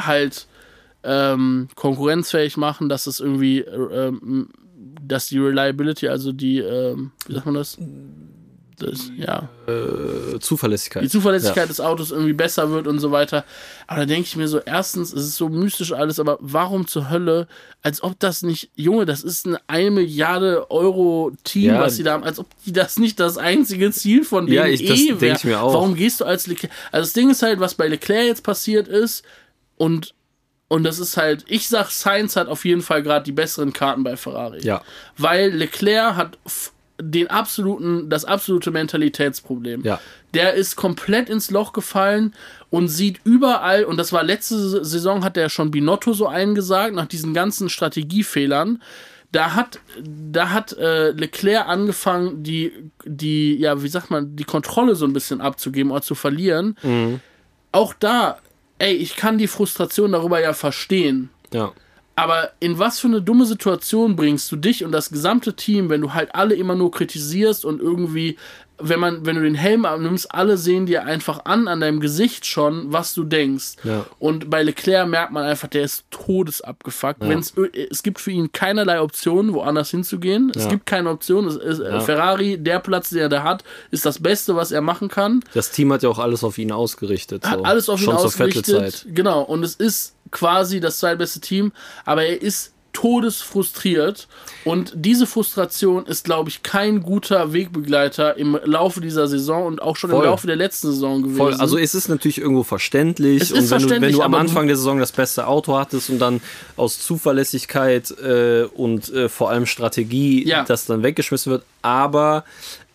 halt 0.00 0.46
ähm, 1.02 1.68
konkurrenzfähig 1.74 2.56
machen, 2.56 2.88
dass 2.88 3.06
es 3.06 3.18
irgendwie, 3.20 3.60
äh, 3.60 4.08
ähm, 4.08 4.50
dass 5.02 5.26
die 5.26 5.38
Reliability, 5.38 6.08
also 6.08 6.32
die, 6.32 6.58
ähm, 6.58 7.10
wie 7.26 7.34
sagt 7.34 7.46
man 7.46 7.54
das? 7.54 7.76
Das 8.78 9.10
ja, 9.16 9.48
äh, 9.66 10.38
Zuverlässigkeit. 10.38 11.02
die 11.02 11.08
Zuverlässigkeit 11.08 11.64
Ja. 11.64 11.66
des 11.66 11.80
Autos 11.80 12.10
irgendwie 12.10 12.32
besser 12.32 12.70
wird 12.70 12.86
und 12.86 12.98
so 12.98 13.10
weiter. 13.10 13.44
Aber 13.86 14.00
da 14.00 14.06
denke 14.06 14.22
ich 14.26 14.36
mir 14.36 14.48
so, 14.48 14.58
erstens, 14.60 15.12
es 15.12 15.22
ist 15.24 15.36
so 15.36 15.48
mystisch 15.48 15.92
alles, 15.92 16.18
aber 16.20 16.38
warum 16.40 16.86
zur 16.86 17.10
Hölle, 17.10 17.48
als 17.82 18.02
ob 18.02 18.18
das 18.18 18.42
nicht, 18.42 18.70
Junge, 18.74 19.04
das 19.06 19.22
ist 19.22 19.46
ein 19.46 19.58
1 19.66 19.92
Milliarde 19.94 20.70
Euro 20.70 21.32
Team, 21.44 21.72
Ja. 21.74 21.80
was 21.80 21.96
sie 21.96 22.02
da 22.02 22.12
haben, 22.12 22.24
als 22.24 22.38
ob 22.38 22.46
die 22.64 22.72
das 22.72 22.98
nicht 22.98 23.20
das 23.20 23.36
einzige 23.38 23.90
Ziel 23.92 24.24
von 24.24 24.46
denen 24.46 24.56
Ja, 24.56 24.66
ich- 24.66 24.86
das 24.86 24.98
eh 24.98 25.20
wäre. 25.20 25.38
mir 25.44 25.60
auch. 25.62 25.74
Warum 25.74 25.94
gehst 25.94 26.20
du 26.20 26.24
als 26.24 26.46
Leclerc? 26.46 26.72
Also 26.92 27.04
das 27.06 27.12
Ding 27.12 27.30
ist 27.30 27.42
halt, 27.42 27.60
was 27.60 27.74
bei 27.74 27.88
Leclerc 27.88 28.26
jetzt 28.26 28.42
passiert 28.42 28.88
ist 28.88 29.24
und 29.76 30.14
und 30.70 30.82
das 30.84 30.98
ist 30.98 31.16
halt, 31.16 31.46
ich 31.48 31.66
sag, 31.66 31.88
Sainz 31.90 32.36
hat 32.36 32.46
auf 32.46 32.66
jeden 32.66 32.82
Fall 32.82 33.02
gerade 33.02 33.24
die 33.24 33.32
besseren 33.32 33.72
Karten 33.72 34.04
bei 34.04 34.18
Ferrari. 34.18 34.60
Ja. 34.62 34.82
Weil 35.16 35.48
Leclerc 35.50 36.14
hat 36.14 36.36
den 37.00 37.28
absoluten, 37.28 38.10
das 38.10 38.24
absolute 38.24 38.70
Mentalitätsproblem. 38.70 39.82
Ja. 39.82 40.00
Der 40.34 40.54
ist 40.54 40.76
komplett 40.76 41.28
ins 41.28 41.50
Loch 41.50 41.72
gefallen 41.72 42.34
und 42.70 42.88
sieht 42.88 43.20
überall, 43.24 43.84
und 43.84 43.96
das 43.96 44.12
war 44.12 44.22
letzte 44.22 44.84
Saison, 44.84 45.24
hat 45.24 45.36
er 45.36 45.48
schon 45.48 45.70
Binotto 45.70 46.12
so 46.12 46.26
eingesagt, 46.26 46.94
nach 46.94 47.06
diesen 47.06 47.34
ganzen 47.34 47.68
Strategiefehlern. 47.68 48.82
Da 49.30 49.54
hat, 49.54 49.80
da 50.02 50.50
hat 50.50 50.72
äh, 50.72 51.10
Leclerc 51.10 51.68
angefangen, 51.68 52.42
die, 52.42 52.72
die, 53.04 53.56
ja, 53.56 53.82
wie 53.82 53.88
sagt 53.88 54.10
man, 54.10 54.36
die 54.36 54.44
Kontrolle 54.44 54.94
so 54.94 55.04
ein 55.04 55.12
bisschen 55.12 55.40
abzugeben 55.40 55.92
oder 55.92 56.02
zu 56.02 56.14
verlieren. 56.14 56.76
Auch 57.72 57.94
da, 57.94 58.38
ey, 58.78 58.94
ich 58.94 59.16
kann 59.16 59.38
die 59.38 59.48
Frustration 59.48 60.12
darüber 60.12 60.40
ja 60.40 60.54
verstehen. 60.54 61.28
Ja. 61.52 61.72
Aber 62.18 62.50
in 62.60 62.78
was 62.78 62.98
für 63.00 63.06
eine 63.08 63.22
dumme 63.22 63.46
Situation 63.46 64.16
bringst 64.16 64.50
du 64.50 64.56
dich 64.56 64.84
und 64.84 64.92
das 64.92 65.10
gesamte 65.10 65.54
Team, 65.54 65.88
wenn 65.90 66.00
du 66.00 66.14
halt 66.14 66.34
alle 66.34 66.54
immer 66.54 66.74
nur 66.74 66.90
kritisierst 66.90 67.64
und 67.64 67.80
irgendwie, 67.80 68.36
wenn 68.80 69.00
man, 69.00 69.26
wenn 69.26 69.36
du 69.36 69.42
den 69.42 69.54
Helm 69.56 69.84
abnimmst, 69.84 70.32
alle 70.34 70.56
sehen 70.56 70.86
dir 70.86 71.04
einfach 71.04 71.44
an, 71.46 71.66
an 71.68 71.80
deinem 71.80 71.98
Gesicht 72.00 72.46
schon, 72.46 72.92
was 72.92 73.12
du 73.14 73.24
denkst. 73.24 73.74
Ja. 73.84 74.04
Und 74.18 74.50
bei 74.50 74.62
Leclerc 74.62 75.08
merkt 75.08 75.32
man 75.32 75.44
einfach, 75.44 75.68
der 75.68 75.82
ist 75.82 76.04
todesabgefuckt. 76.10 77.20
Wenn's, 77.20 77.54
es 77.90 78.02
gibt 78.02 78.20
für 78.20 78.30
ihn 78.30 78.52
keinerlei 78.52 79.00
Optionen, 79.00 79.52
woanders 79.52 79.90
hinzugehen. 79.90 80.52
Es 80.54 80.64
Ja. 80.64 80.70
gibt 80.70 80.86
keine 80.86 81.10
Option. 81.10 81.46
Es 81.48 81.56
ist, 81.56 81.80
äh, 81.80 82.00
Ferrari, 82.00 82.58
der 82.58 82.78
Platz, 82.80 83.10
den 83.10 83.18
er 83.18 83.28
da 83.28 83.42
hat, 83.42 83.64
ist 83.90 84.06
das 84.06 84.20
Beste, 84.20 84.54
was 84.56 84.70
er 84.72 84.80
machen 84.80 85.08
kann 85.08 85.42
Das 85.54 85.70
Team 85.70 85.92
hat 85.92 86.02
ja 86.02 86.08
auch 86.08 86.18
alles 86.18 86.44
auf 86.44 86.58
ihn 86.58 86.72
ausgerichtet. 86.72 87.44
hat 87.46 87.58
so. 87.58 87.64
alles 87.64 87.88
auf 87.88 88.00
ihn 88.00 88.04
Schon 88.06 88.16
zur 88.18 88.26
ausgerichtet. 88.26 88.66
Vettel-Zeit. 88.66 89.06
Genau, 89.14 89.42
und 89.42 89.64
es 89.64 89.74
ist 89.74 90.14
quasi 90.30 90.80
das 90.80 90.98
zweitbeste 90.98 91.40
Team, 91.40 91.72
aber 92.04 92.24
er 92.24 92.40
ist 92.40 92.72
todesfrustriert 92.92 94.26
und 94.64 94.92
diese 94.94 95.26
Frustration 95.26 96.06
ist, 96.06 96.24
glaube 96.24 96.48
ich, 96.48 96.62
kein 96.62 97.02
guter 97.02 97.52
Wegbegleiter 97.52 98.36
im 98.36 98.58
Laufe 98.64 99.00
dieser 99.00 99.28
Saison 99.28 99.66
und 99.66 99.80
auch 99.80 99.96
schon 99.96 100.10
Voll. 100.10 100.24
im 100.24 100.30
Laufe 100.30 100.46
der 100.46 100.56
letzten 100.56 100.88
Saison 100.88 101.22
gewesen. 101.22 101.36
Voll, 101.36 101.54
also 101.54 101.78
es 101.78 101.94
ist 101.94 102.08
natürlich 102.08 102.38
irgendwo 102.38 102.64
verständlich. 102.64 103.42
Es 103.42 103.52
und 103.52 103.56
wenn, 103.58 103.64
du, 103.64 103.70
wenn 103.70 103.80
verständlich, 103.80 104.16
du 104.16 104.22
am 104.22 104.34
Anfang 104.34 104.66
der 104.66 104.76
Saison 104.76 104.98
das 104.98 105.12
beste 105.12 105.46
Auto 105.46 105.76
hattest 105.76 106.10
und 106.10 106.18
dann 106.18 106.40
aus 106.76 106.98
Zuverlässigkeit 106.98 108.10
äh, 108.18 108.64
und 108.74 109.12
äh, 109.12 109.28
vor 109.28 109.50
allem 109.50 109.66
Strategie 109.66 110.46
Ja. 110.48 110.64
das 110.64 110.86
dann 110.86 111.02
weggeschmissen 111.02 111.52
wird, 111.52 111.64
aber 111.82 112.44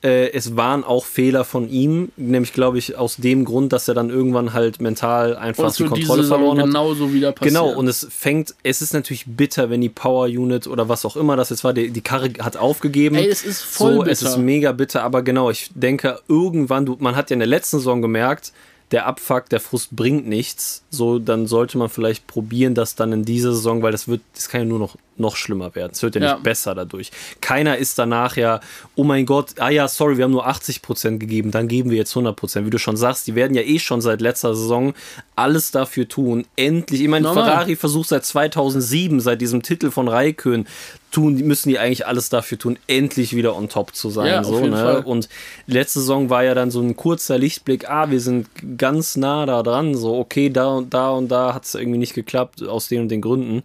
äh, 0.03 0.31
es 0.33 0.57
waren 0.57 0.83
auch 0.83 1.05
Fehler 1.05 1.45
von 1.45 1.69
ihm, 1.69 2.11
nämlich 2.17 2.51
glaube 2.51 2.77
ich 2.77 2.97
aus 2.97 3.15
dem 3.15 3.45
Grund, 3.45 3.71
dass 3.71 3.87
er 3.87 3.93
dann 3.93 4.09
irgendwann 4.09 4.51
halt 4.53 4.81
mental 4.81 5.35
einfach 5.37 5.63
und 5.63 5.69
es 5.69 5.77
die 5.77 5.85
Kontrolle 5.85 6.23
verloren 6.25 6.59
hat. 6.59 6.65
genauso 6.65 7.13
wieder 7.13 7.31
passieren. 7.31 7.63
Genau, 7.63 7.77
und 7.77 7.87
es 7.87 8.05
fängt, 8.09 8.53
es 8.63 8.81
ist 8.81 8.93
natürlich 8.93 9.25
bitter, 9.27 9.69
wenn 9.69 9.79
die 9.79 9.89
Power 9.89 10.25
Unit 10.25 10.67
oder 10.67 10.89
was 10.89 11.05
auch 11.05 11.15
immer 11.15 11.37
das 11.37 11.49
jetzt 11.51 11.63
war, 11.63 11.73
die, 11.73 11.89
die 11.89 12.01
Karre 12.01 12.31
hat 12.39 12.57
aufgegeben. 12.57 13.15
Ey, 13.15 13.27
es 13.29 13.43
ist 13.45 13.61
voll 13.61 13.95
so, 13.95 14.03
Es 14.03 14.19
bitter. 14.19 14.31
ist 14.31 14.37
mega 14.37 14.71
bitter, 14.73 15.03
aber 15.03 15.21
genau, 15.21 15.49
ich 15.49 15.71
denke, 15.73 16.19
irgendwann, 16.27 16.85
du, 16.85 16.97
man 16.99 17.15
hat 17.15 17.29
ja 17.29 17.35
in 17.35 17.39
der 17.39 17.47
letzten 17.47 17.77
Saison 17.77 18.01
gemerkt, 18.01 18.51
der 18.91 19.05
Abfuck, 19.07 19.49
der 19.49 19.59
Frust 19.59 19.95
bringt 19.95 20.27
nichts. 20.27 20.83
So, 20.89 21.19
dann 21.19 21.47
sollte 21.47 21.77
man 21.77 21.89
vielleicht 21.89 22.27
probieren, 22.27 22.75
das 22.75 22.95
dann 22.95 23.11
in 23.11 23.25
dieser 23.25 23.53
Saison, 23.53 23.81
weil 23.81 23.91
das 23.91 24.07
wird, 24.07 24.21
das 24.35 24.49
kann 24.49 24.61
ja 24.61 24.65
nur 24.65 24.79
noch 24.79 24.95
noch 25.17 25.35
schlimmer 25.35 25.75
werden. 25.75 25.91
Es 25.93 26.01
wird 26.01 26.15
ja, 26.15 26.21
Ja. 26.21 26.33
nicht 26.33 26.43
besser 26.43 26.73
dadurch. 26.75 27.11
Keiner 27.41 27.77
ist 27.77 27.99
danach 27.99 28.35
ja, 28.35 28.59
oh 28.95 29.03
mein 29.03 29.25
Gott, 29.25 29.51
ah 29.59 29.69
ja, 29.69 29.87
sorry, 29.87 30.17
wir 30.17 30.23
haben 30.23 30.31
nur 30.31 30.47
80% 30.47 31.19
gegeben, 31.19 31.51
dann 31.51 31.67
geben 31.67 31.91
wir 31.91 31.97
jetzt 31.97 32.15
100%. 32.15 32.65
Wie 32.65 32.69
du 32.69 32.79
schon 32.79 32.97
sagst, 32.97 33.27
die 33.27 33.35
werden 33.35 33.55
ja 33.55 33.61
eh 33.61 33.79
schon 33.79 34.01
seit 34.01 34.21
letzter 34.21 34.55
Saison 34.55 34.93
alles 35.35 35.71
dafür 35.71 36.07
tun. 36.07 36.45
Endlich, 36.55 37.01
ich 37.01 37.07
meine, 37.07 37.27
Normal. 37.27 37.43
Ferrari 37.45 37.75
versucht 37.75 38.09
seit 38.09 38.25
2007, 38.25 39.19
seit 39.19 39.41
diesem 39.41 39.61
Titel 39.61 39.91
von 39.91 40.07
Raikön, 40.07 40.65
tun, 41.13 41.35
müssen 41.35 41.69
die 41.69 41.79
eigentlich 41.79 42.05
alles 42.07 42.29
dafür 42.29 42.57
tun, 42.57 42.77
endlich 42.87 43.35
wieder 43.35 43.55
on 43.55 43.69
top 43.69 43.95
zu 43.95 44.09
sein. 44.09 44.27
Ja, 44.27 44.43
so, 44.43 44.59
ne? 44.59 44.71
Fall. 44.75 45.03
Und 45.05 45.29
letzte 45.67 45.99
Saison 45.99 46.29
war 46.29 46.43
ja 46.43 46.55
dann 46.55 46.71
so 46.71 46.81
ein 46.81 46.95
kurzer 46.95 47.37
Lichtblick, 47.37 47.89
ah, 47.89 48.09
wir 48.09 48.19
sind 48.19 48.47
ganz 48.77 49.15
nah 49.15 49.45
da 49.45 49.63
dran, 49.63 49.95
so, 49.95 50.17
okay, 50.17 50.49
da 50.49 50.67
und 50.67 50.93
da 50.93 51.11
und 51.11 51.29
da 51.29 51.53
hat 51.53 51.65
es 51.65 51.75
irgendwie 51.75 51.99
nicht 51.99 52.15
geklappt, 52.15 52.63
aus 52.63 52.87
den 52.87 53.01
und 53.01 53.09
den 53.09 53.21
Gründen. 53.21 53.63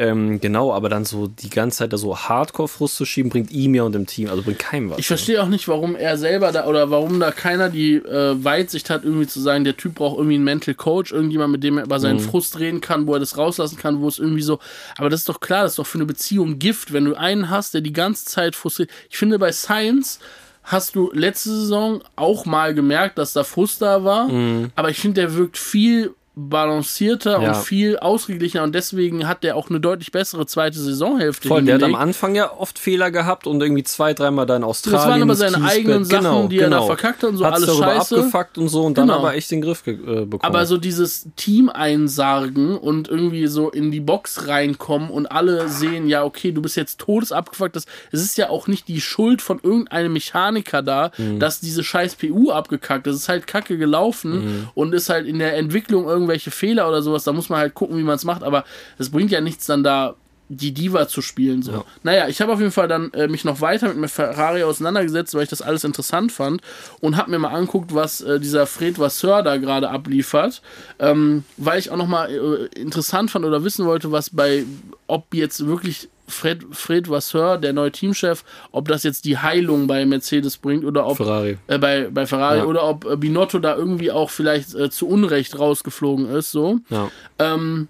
Ähm, 0.00 0.40
genau, 0.40 0.72
aber 0.72 0.88
dann 0.88 1.04
so 1.04 1.26
die 1.26 1.50
ganze 1.50 1.78
Zeit 1.78 1.92
da 1.92 1.96
so 1.96 2.16
Hardcore-Frust 2.16 2.94
zu 2.96 3.04
schieben, 3.04 3.30
bringt 3.30 3.50
ihm 3.50 3.74
ja 3.74 3.82
und 3.82 3.92
dem 3.96 4.06
Team, 4.06 4.30
also 4.30 4.42
bringt 4.44 4.60
keinem 4.60 4.90
was. 4.90 4.98
Ich 5.00 5.08
verstehe 5.08 5.42
auch 5.42 5.48
nicht, 5.48 5.66
warum 5.66 5.96
er 5.96 6.16
selber 6.16 6.52
da 6.52 6.66
oder 6.66 6.90
warum 6.90 7.18
da 7.18 7.32
keiner 7.32 7.68
die 7.68 7.96
äh, 7.96 8.42
Weitsicht 8.44 8.90
hat, 8.90 9.02
irgendwie 9.02 9.26
zu 9.26 9.40
sagen, 9.40 9.64
der 9.64 9.76
Typ 9.76 9.96
braucht 9.96 10.16
irgendwie 10.18 10.36
einen 10.36 10.44
Mental 10.44 10.74
Coach, 10.74 11.10
irgendjemand, 11.10 11.50
mit 11.50 11.64
dem 11.64 11.78
er 11.78 11.84
über 11.84 11.96
Mhm. 11.96 12.02
seinen 12.02 12.20
Frust 12.20 12.60
reden 12.60 12.80
kann, 12.80 13.08
wo 13.08 13.14
er 13.14 13.20
das 13.20 13.36
rauslassen 13.36 13.76
kann, 13.76 14.00
wo 14.00 14.06
es 14.06 14.20
irgendwie 14.20 14.42
so. 14.42 14.60
Aber 14.98 15.10
das 15.10 15.20
ist 15.20 15.28
doch 15.28 15.40
klar, 15.40 15.64
das 15.64 15.72
ist 15.72 15.78
doch 15.80 15.86
für 15.86 15.98
eine 15.98 16.06
Beziehung 16.06 16.60
Gift, 16.60 16.92
wenn 16.92 17.04
du 17.04 17.14
einen 17.16 17.50
hast, 17.50 17.74
der 17.74 17.80
die 17.80 17.92
ganze 17.92 18.24
Zeit 18.26 18.54
frustriert. 18.54 18.90
Ich 19.10 19.18
finde, 19.18 19.38
bei 19.40 19.50
Science 19.50 20.20
hast 20.62 20.94
du 20.94 21.10
letzte 21.12 21.48
Saison 21.48 22.02
auch 22.14 22.44
mal 22.46 22.72
gemerkt, 22.74 23.18
dass 23.18 23.32
da 23.32 23.42
Frust 23.42 23.82
da 23.82 24.04
war, 24.04 24.30
aber 24.76 24.90
ich 24.90 24.98
finde, 25.00 25.22
der 25.22 25.34
wirkt 25.34 25.56
viel 25.58 26.12
balancierter. 26.38 27.40
Ja. 27.42 27.48
und 27.48 27.56
viel 27.56 27.98
ausgeglichener 27.98 28.62
und 28.62 28.74
deswegen 28.74 29.26
hat 29.28 29.42
der 29.42 29.56
auch 29.56 29.70
eine 29.70 29.80
deutlich 29.80 30.12
bessere 30.12 30.46
zweite 30.46 30.78
Saisonhälfte 30.78 31.48
Voll, 31.48 31.62
der 31.62 31.74
hat 31.76 31.82
am 31.82 31.88
hingelegt. 31.90 32.08
Anfang 32.08 32.34
ja 32.34 32.52
oft 32.56 32.78
Fehler 32.78 33.10
gehabt 33.10 33.46
und 33.46 33.60
irgendwie 33.60 33.82
zwei, 33.82 34.14
dreimal 34.14 34.46
da 34.46 34.56
in 34.56 34.64
Australien. 34.64 34.98
Das 35.00 35.08
waren 35.10 35.22
aber 35.22 35.34
seine 35.34 35.52
Kiesbett. 35.56 35.70
eigenen 35.72 36.04
Sachen, 36.04 36.48
die 36.48 36.58
er 36.58 36.70
da 36.70 36.82
verkackt 36.82 37.22
hat 37.22 37.30
und 37.30 37.36
so, 37.36 37.44
Hat's 37.46 37.62
alles 37.64 37.76
scheiße. 37.76 38.16
abgefuckt 38.18 38.58
und 38.58 38.68
so 38.68 38.84
und 38.84 38.96
dann 38.98 39.08
Genau. 39.08 39.18
aber 39.20 39.34
echt 39.34 39.50
den 39.50 39.60
Griff 39.60 39.86
äh, 39.86 39.92
bekommen. 39.92 40.40
Aber 40.42 40.66
so 40.66 40.76
dieses 40.78 41.28
Team 41.36 41.68
einsargen 41.68 42.76
und 42.76 43.08
irgendwie 43.08 43.46
so 43.46 43.70
in 43.70 43.90
die 43.90 44.00
Box 44.00 44.46
reinkommen 44.48 45.10
und 45.10 45.26
alle 45.26 45.68
sehen, 45.68 46.08
ja, 46.08 46.24
okay, 46.24 46.52
du 46.52 46.62
bist 46.62 46.76
jetzt 46.76 46.98
todesabgefuckt. 47.00 47.76
Das, 47.76 47.84
es 48.12 48.22
ist 48.22 48.38
ja 48.38 48.48
auch 48.50 48.66
nicht 48.66 48.88
die 48.88 49.00
Schuld 49.00 49.42
von 49.42 49.60
irgendeinem 49.62 50.12
Mechaniker 50.12 50.82
da, 50.82 51.10
Mhm. 51.18 51.38
dass 51.38 51.60
diese 51.60 51.82
scheiß 51.84 52.16
PU 52.16 52.50
abgekackt 52.50 53.06
ist. 53.06 53.16
Es 53.16 53.22
ist 53.22 53.28
halt 53.28 53.46
kacke 53.46 53.78
gelaufen 53.78 54.32
Mhm. 54.32 54.68
und 54.74 54.94
ist 54.94 55.08
halt 55.08 55.26
in 55.26 55.38
der 55.38 55.56
Entwicklung 55.56 56.06
irgendwelche 56.28 56.50
Fehler 56.50 56.88
oder 56.88 57.02
sowas. 57.02 57.24
Da 57.24 57.32
muss 57.32 57.48
man 57.48 57.58
halt 57.58 57.74
gucken, 57.74 57.96
wie 57.96 58.02
man 58.02 58.16
es 58.16 58.24
macht. 58.24 58.42
Aber 58.42 58.64
es 58.98 59.10
bringt 59.10 59.30
ja 59.30 59.40
nichts 59.40 59.66
dann 59.66 59.82
da 59.82 60.14
die 60.50 60.72
Diva 60.72 61.08
zu 61.08 61.20
spielen. 61.20 61.62
So. 61.62 61.72
Ja. 61.72 61.84
Naja, 62.02 62.28
ich 62.28 62.40
habe 62.40 62.52
auf 62.52 62.58
jeden 62.58 62.72
Fall 62.72 62.88
dann 62.88 63.12
äh, 63.12 63.28
mich 63.28 63.44
noch 63.44 63.60
weiter 63.60 63.92
mit 63.92 64.10
Ferrari 64.10 64.62
auseinandergesetzt, 64.62 65.34
weil 65.34 65.42
ich 65.42 65.50
das 65.50 65.60
alles 65.60 65.84
interessant 65.84 66.32
fand 66.32 66.62
und 67.00 67.16
habe 67.16 67.30
mir 67.30 67.38
mal 67.38 67.50
anguckt, 67.50 67.94
was 67.94 68.22
äh, 68.22 68.40
dieser 68.40 68.66
Fred 68.66 68.98
Vasseur 68.98 69.42
da 69.42 69.58
gerade 69.58 69.90
abliefert, 69.90 70.62
ähm, 70.98 71.44
weil 71.58 71.78
ich 71.78 71.90
auch 71.90 71.98
noch 71.98 72.06
mal 72.06 72.30
äh, 72.30 72.80
interessant 72.80 73.30
fand 73.30 73.44
oder 73.44 73.62
wissen 73.62 73.84
wollte, 73.84 74.10
was 74.10 74.30
bei, 74.30 74.64
ob 75.06 75.34
jetzt 75.34 75.66
wirklich 75.66 76.08
Fred, 76.28 76.62
Fred 76.70 77.08
Vasseur, 77.10 77.58
der 77.58 77.72
neue 77.72 77.90
Teamchef, 77.90 78.44
ob 78.70 78.86
das 78.88 79.02
jetzt 79.02 79.24
die 79.24 79.38
Heilung 79.38 79.86
bei 79.86 80.04
Mercedes 80.06 80.56
bringt 80.58 80.84
oder 80.84 81.06
ob 81.06 81.16
Ferrari. 81.16 81.58
äh, 81.66 81.78
bei, 81.78 82.08
bei 82.10 82.26
Ferrari 82.26 82.58
Ja. 82.58 82.64
oder 82.66 82.84
ob 82.84 83.04
äh, 83.06 83.16
Binotto 83.16 83.58
da 83.58 83.74
irgendwie 83.76 84.12
auch 84.12 84.30
vielleicht 84.30 84.74
äh, 84.74 84.90
zu 84.90 85.08
Unrecht 85.08 85.58
rausgeflogen 85.58 86.28
ist, 86.30 86.52
so. 86.52 86.78
Ja. 86.90 87.10
Ähm, 87.38 87.88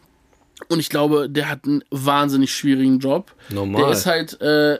und 0.68 0.80
ich 0.80 0.88
glaube, 0.88 1.28
der 1.28 1.48
hat 1.50 1.64
einen 1.66 1.82
wahnsinnig 1.90 2.52
schwierigen 2.54 2.98
Job. 2.98 3.32
Normal. 3.50 3.82
Der 3.82 3.90
ist 3.92 4.06
halt, 4.06 4.40
äh, 4.40 4.78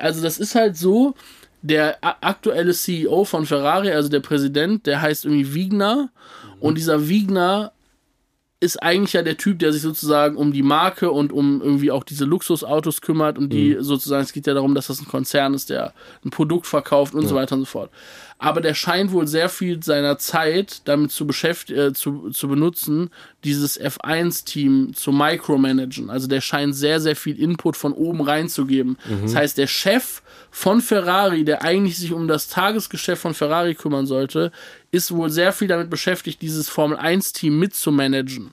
also 0.00 0.22
das 0.22 0.38
ist 0.38 0.54
halt 0.54 0.76
so, 0.76 1.14
der 1.62 1.96
aktuelle 2.02 2.72
CEO 2.72 3.24
von 3.24 3.44
Ferrari, 3.46 3.90
also 3.90 4.08
der 4.08 4.20
Präsident, 4.20 4.86
der 4.86 5.00
heißt 5.02 5.24
irgendwie 5.24 5.54
Wiegner. 5.54 6.10
Und 6.60 6.76
dieser 6.76 7.08
Wiegner 7.08 7.72
ist 8.60 8.82
eigentlich 8.82 9.12
ja 9.12 9.22
der 9.22 9.36
Typ, 9.36 9.60
der 9.60 9.72
sich 9.72 9.82
sozusagen 9.82 10.36
um 10.36 10.52
die 10.52 10.64
Marke 10.64 11.12
und 11.12 11.32
um 11.32 11.62
irgendwie 11.62 11.92
auch 11.92 12.02
diese 12.02 12.24
Luxusautos 12.24 13.00
kümmert 13.00 13.38
und 13.38 13.52
die 13.52 13.76
sozusagen, 13.78 14.24
es 14.24 14.32
geht 14.32 14.48
ja 14.48 14.54
darum, 14.54 14.74
dass 14.74 14.88
das 14.88 15.00
ein 15.00 15.06
Konzern 15.06 15.54
ist, 15.54 15.70
der 15.70 15.94
ein 16.24 16.30
Produkt 16.30 16.66
verkauft 16.66 17.14
und 17.14 17.26
so 17.28 17.36
weiter 17.36 17.54
und 17.54 17.60
so 17.60 17.66
fort. 17.66 17.90
Aber 18.38 18.60
der 18.60 18.74
scheint 18.74 19.10
wohl 19.12 19.26
sehr 19.26 19.48
viel 19.48 19.82
seiner 19.82 20.18
Zeit 20.18 20.82
damit 20.84 21.10
zu 21.10 21.26
beschäftigen, 21.26 21.78
äh, 21.78 21.92
zu, 21.92 22.30
zu 22.30 22.48
benutzen, 22.48 23.10
dieses 23.44 23.80
F1-Team 23.80 24.94
zu 24.94 25.10
micromanagen. 25.12 26.08
Also 26.08 26.28
der 26.28 26.40
scheint 26.40 26.76
sehr, 26.76 27.00
sehr 27.00 27.16
viel 27.16 27.40
Input 27.40 27.76
von 27.76 27.92
oben 27.92 28.20
reinzugeben. 28.20 28.96
Das 29.22 29.34
heißt, 29.34 29.58
der 29.58 29.66
Chef 29.66 30.22
von 30.50 30.80
Ferrari, 30.80 31.44
der 31.44 31.62
eigentlich 31.62 31.98
sich 31.98 32.12
um 32.12 32.28
das 32.28 32.48
Tagesgeschäft 32.48 33.22
von 33.22 33.34
Ferrari 33.34 33.74
kümmern 33.74 34.06
sollte, 34.06 34.50
ist 34.90 35.12
wohl 35.12 35.30
sehr 35.30 35.52
viel 35.52 35.68
damit 35.68 35.90
beschäftigt, 35.90 36.40
dieses 36.40 36.68
Formel-1-Team 36.68 37.58
mitzumanagen. 37.58 38.52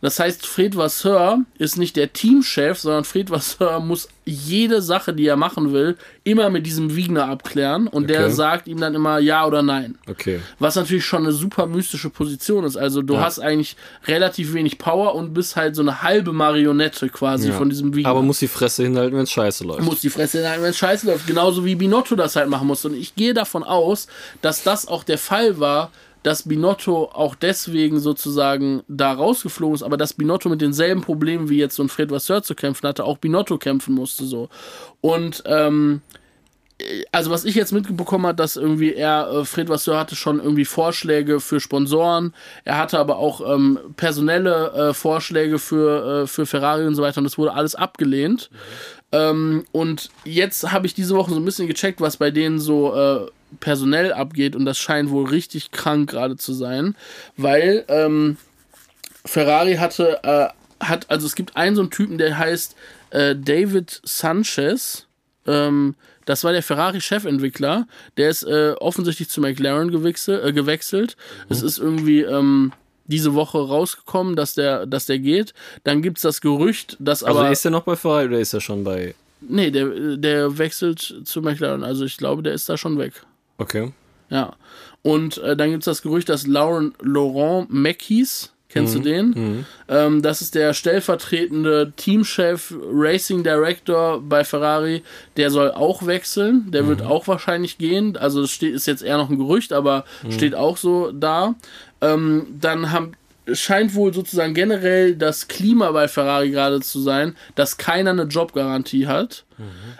Das 0.00 0.18
heißt, 0.20 0.46
Fred 0.46 0.76
Vasseur 0.76 1.38
ist 1.58 1.78
nicht 1.78 1.96
der 1.96 2.12
Teamchef, 2.12 2.78
sondern 2.78 3.04
Fred 3.04 3.30
Vasseur 3.30 3.80
muss 3.80 4.08
jede 4.24 4.80
Sache, 4.82 5.12
die 5.12 5.26
er 5.26 5.36
machen 5.36 5.72
will, 5.72 5.96
immer 6.22 6.48
mit 6.48 6.64
diesem 6.66 6.94
Wiegner 6.94 7.28
abklären 7.28 7.88
und 7.88 8.08
der 8.08 8.26
Okay. 8.26 8.30
sagt 8.34 8.68
ihm 8.68 8.78
dann 8.80 8.94
immer 8.94 9.18
ja 9.18 9.44
oder 9.46 9.62
nein. 9.62 9.96
Okay. 10.08 10.40
Was 10.60 10.76
natürlich 10.76 11.04
schon 11.04 11.24
eine 11.24 11.32
super 11.32 11.66
mystische 11.66 12.08
Position 12.08 12.64
ist. 12.64 12.76
Also 12.76 13.02
du 13.02 13.14
Ja. 13.14 13.20
hast 13.22 13.40
eigentlich 13.40 13.76
relativ 14.06 14.54
wenig 14.54 14.78
Power 14.78 15.14
und 15.16 15.34
bist 15.34 15.56
halt 15.56 15.74
so 15.74 15.82
eine 15.82 16.02
halbe 16.02 16.32
Marionette 16.32 17.08
quasi 17.08 17.48
Ja. 17.48 17.54
von 17.54 17.68
diesem 17.68 17.94
Wiegner. 17.96 18.10
Aber 18.10 18.22
muss 18.22 18.38
die 18.38 18.48
Fresse 18.48 18.84
hinhalten, 18.84 19.16
wenn 19.16 19.24
es 19.24 19.32
scheiße 19.32 19.64
läuft. 19.64 19.82
muss 19.82 20.00
die 20.00 20.10
Fresse 20.10 20.38
hinhalten, 20.38 20.62
wenn 20.62 20.70
es 20.70 20.78
scheiße 20.78 21.06
läuft. 21.06 21.26
Genauso 21.26 21.64
wie 21.64 21.74
Binotto 21.74 22.14
das 22.14 22.36
halt 22.36 22.48
machen 22.48 22.68
muss. 22.68 22.84
Und 22.84 22.94
ich 22.94 23.16
gehe 23.16 23.34
davon 23.34 23.64
aus, 23.64 24.06
dass 24.40 24.62
das 24.62 24.86
auch 24.86 25.02
der 25.02 25.18
Fall 25.18 25.58
war, 25.58 25.90
dass 26.22 26.48
Binotto 26.48 27.10
auch 27.12 27.34
deswegen 27.34 27.98
sozusagen 28.00 28.82
da 28.88 29.12
rausgeflogen 29.12 29.74
ist, 29.74 29.82
aber 29.82 29.96
dass 29.96 30.14
Binotto 30.14 30.48
mit 30.48 30.60
denselben 30.60 31.00
Problemen 31.00 31.48
wie 31.48 31.58
jetzt 31.58 31.76
so 31.76 31.82
ein 31.82 31.88
Fred 31.88 32.10
Vasseur 32.10 32.42
zu 32.42 32.54
kämpfen 32.54 32.86
hatte, 32.86 33.04
auch 33.04 33.18
Binotto 33.18 33.58
kämpfen 33.58 33.94
musste 33.94 34.24
so. 34.24 34.48
Und 35.00 35.42
ähm, 35.46 36.02
also 37.10 37.30
was 37.30 37.44
ich 37.44 37.54
jetzt 37.54 37.72
mitbekommen 37.72 38.26
habe, 38.26 38.36
dass 38.36 38.56
irgendwie 38.56 38.94
er, 38.94 39.30
äh, 39.30 39.44
Fred 39.44 39.68
Vasseur 39.68 39.98
hatte 39.98 40.16
schon 40.16 40.40
irgendwie 40.40 40.64
Vorschläge 40.64 41.40
für 41.40 41.60
Sponsoren, 41.60 42.34
er 42.64 42.78
hatte 42.78 42.98
aber 42.98 43.18
auch 43.18 43.54
ähm, 43.54 43.78
personelle 43.96 44.72
äh, 44.72 44.94
Vorschläge 44.94 45.58
für, 45.58 46.22
äh, 46.22 46.26
für 46.26 46.46
Ferrari 46.46 46.86
und 46.86 46.94
so 46.94 47.02
weiter 47.02 47.18
und 47.18 47.24
das 47.24 47.38
wurde 47.38 47.54
alles 47.54 47.74
abgelehnt. 47.74 48.50
Ähm, 49.12 49.64
und 49.72 50.10
jetzt 50.24 50.72
habe 50.72 50.86
ich 50.86 50.94
diese 50.94 51.14
Woche 51.14 51.32
so 51.32 51.36
ein 51.36 51.44
bisschen 51.44 51.68
gecheckt, 51.68 52.00
was 52.00 52.16
bei 52.16 52.30
denen 52.30 52.58
so 52.58 52.94
äh, 52.94 53.26
personell 53.60 54.12
abgeht 54.12 54.56
und 54.56 54.64
das 54.64 54.78
scheint 54.78 55.10
wohl 55.10 55.26
richtig 55.28 55.70
krank 55.70 56.10
gerade 56.10 56.36
zu 56.36 56.52
sein, 56.52 56.94
weil 57.36 57.84
ähm, 57.88 58.36
Ferrari 59.24 59.76
hatte, 59.76 60.20
äh, 60.24 60.48
hat, 60.84 61.10
also 61.10 61.26
es 61.26 61.34
gibt 61.34 61.56
einen 61.56 61.76
so 61.76 61.82
einen 61.82 61.90
Typen, 61.90 62.18
der 62.18 62.38
heißt 62.38 62.76
äh, 63.10 63.36
David 63.36 64.00
Sanchez. 64.04 65.06
Ähm, 65.46 65.94
das 66.24 66.44
war 66.44 66.52
der 66.52 66.62
Ferrari-Chefentwickler. 66.62 67.86
Der 68.16 68.30
ist 68.30 68.44
äh, 68.44 68.74
offensichtlich 68.78 69.28
zu 69.28 69.40
McLaren 69.40 69.90
gewechselt. 69.90 70.44
Äh, 70.44 70.52
gewechselt. 70.52 71.16
Es 71.48 71.62
ist 71.62 71.78
irgendwie 71.78 72.20
ähm, 72.20 72.72
diese 73.06 73.34
Woche 73.34 73.58
rausgekommen, 73.58 74.36
dass 74.36 74.54
der, 74.54 74.86
dass 74.86 75.06
der 75.06 75.18
geht. 75.18 75.52
Dann 75.84 76.00
gibt 76.00 76.18
es 76.18 76.22
das 76.22 76.40
Gerücht, 76.40 76.96
dass 77.00 77.24
Also 77.24 77.40
aber. 77.40 77.50
ist 77.50 77.64
er 77.64 77.72
noch 77.72 77.82
bei 77.82 77.96
Ferrari 77.96 78.26
oder 78.26 78.38
ist 78.40 78.54
er 78.54 78.60
schon 78.60 78.84
bei. 78.84 79.14
nee, 79.40 79.70
der, 79.70 80.16
der 80.16 80.58
wechselt 80.58 81.00
zu 81.24 81.42
McLaren. 81.42 81.82
Also 81.82 82.04
ich 82.04 82.16
glaube, 82.16 82.42
der 82.42 82.54
ist 82.54 82.68
da 82.68 82.76
schon 82.76 82.98
weg. 82.98 83.14
Okay. 83.62 83.92
Ja. 84.28 84.54
Und 85.02 85.38
äh, 85.38 85.56
dann 85.56 85.70
gibt 85.70 85.82
es 85.82 85.86
das 85.86 86.02
Gerücht, 86.02 86.28
dass 86.28 86.46
Lauren, 86.46 86.94
Laurent 87.00 87.72
Mackies, 87.72 88.52
kennst 88.68 88.94
du 88.94 89.00
den? 89.00 89.66
Ähm, 89.88 90.22
das 90.22 90.40
ist 90.40 90.54
der 90.54 90.72
stellvertretende 90.72 91.92
Teamchef, 91.96 92.74
Racing 92.90 93.42
Director 93.44 94.20
bei 94.20 94.44
Ferrari. 94.44 95.02
Der 95.36 95.50
soll 95.50 95.70
auch 95.70 96.06
wechseln. 96.06 96.70
Der 96.70 96.86
wird 96.86 97.02
auch 97.02 97.28
wahrscheinlich 97.28 97.78
gehen. 97.78 98.16
Also 98.16 98.46
steht, 98.46 98.74
ist 98.74 98.86
jetzt 98.86 99.02
eher 99.02 99.18
noch 99.18 99.28
ein 99.28 99.38
Gerücht, 99.38 99.72
aber 99.72 100.04
steht 100.30 100.54
auch 100.54 100.76
so 100.76 101.12
da. 101.12 101.54
Ähm, 102.00 102.46
dann 102.60 102.90
haben 102.90 103.12
scheint 103.52 103.94
wohl 103.94 104.14
sozusagen 104.14 104.54
generell 104.54 105.16
das 105.16 105.48
Klima 105.48 105.90
bei 105.90 106.08
Ferrari 106.08 106.50
gerade 106.50 106.80
zu 106.80 107.00
sein, 107.00 107.36
dass 107.54 107.76
keiner 107.76 108.10
eine 108.10 108.22
Jobgarantie 108.22 109.06
hat. 109.06 109.44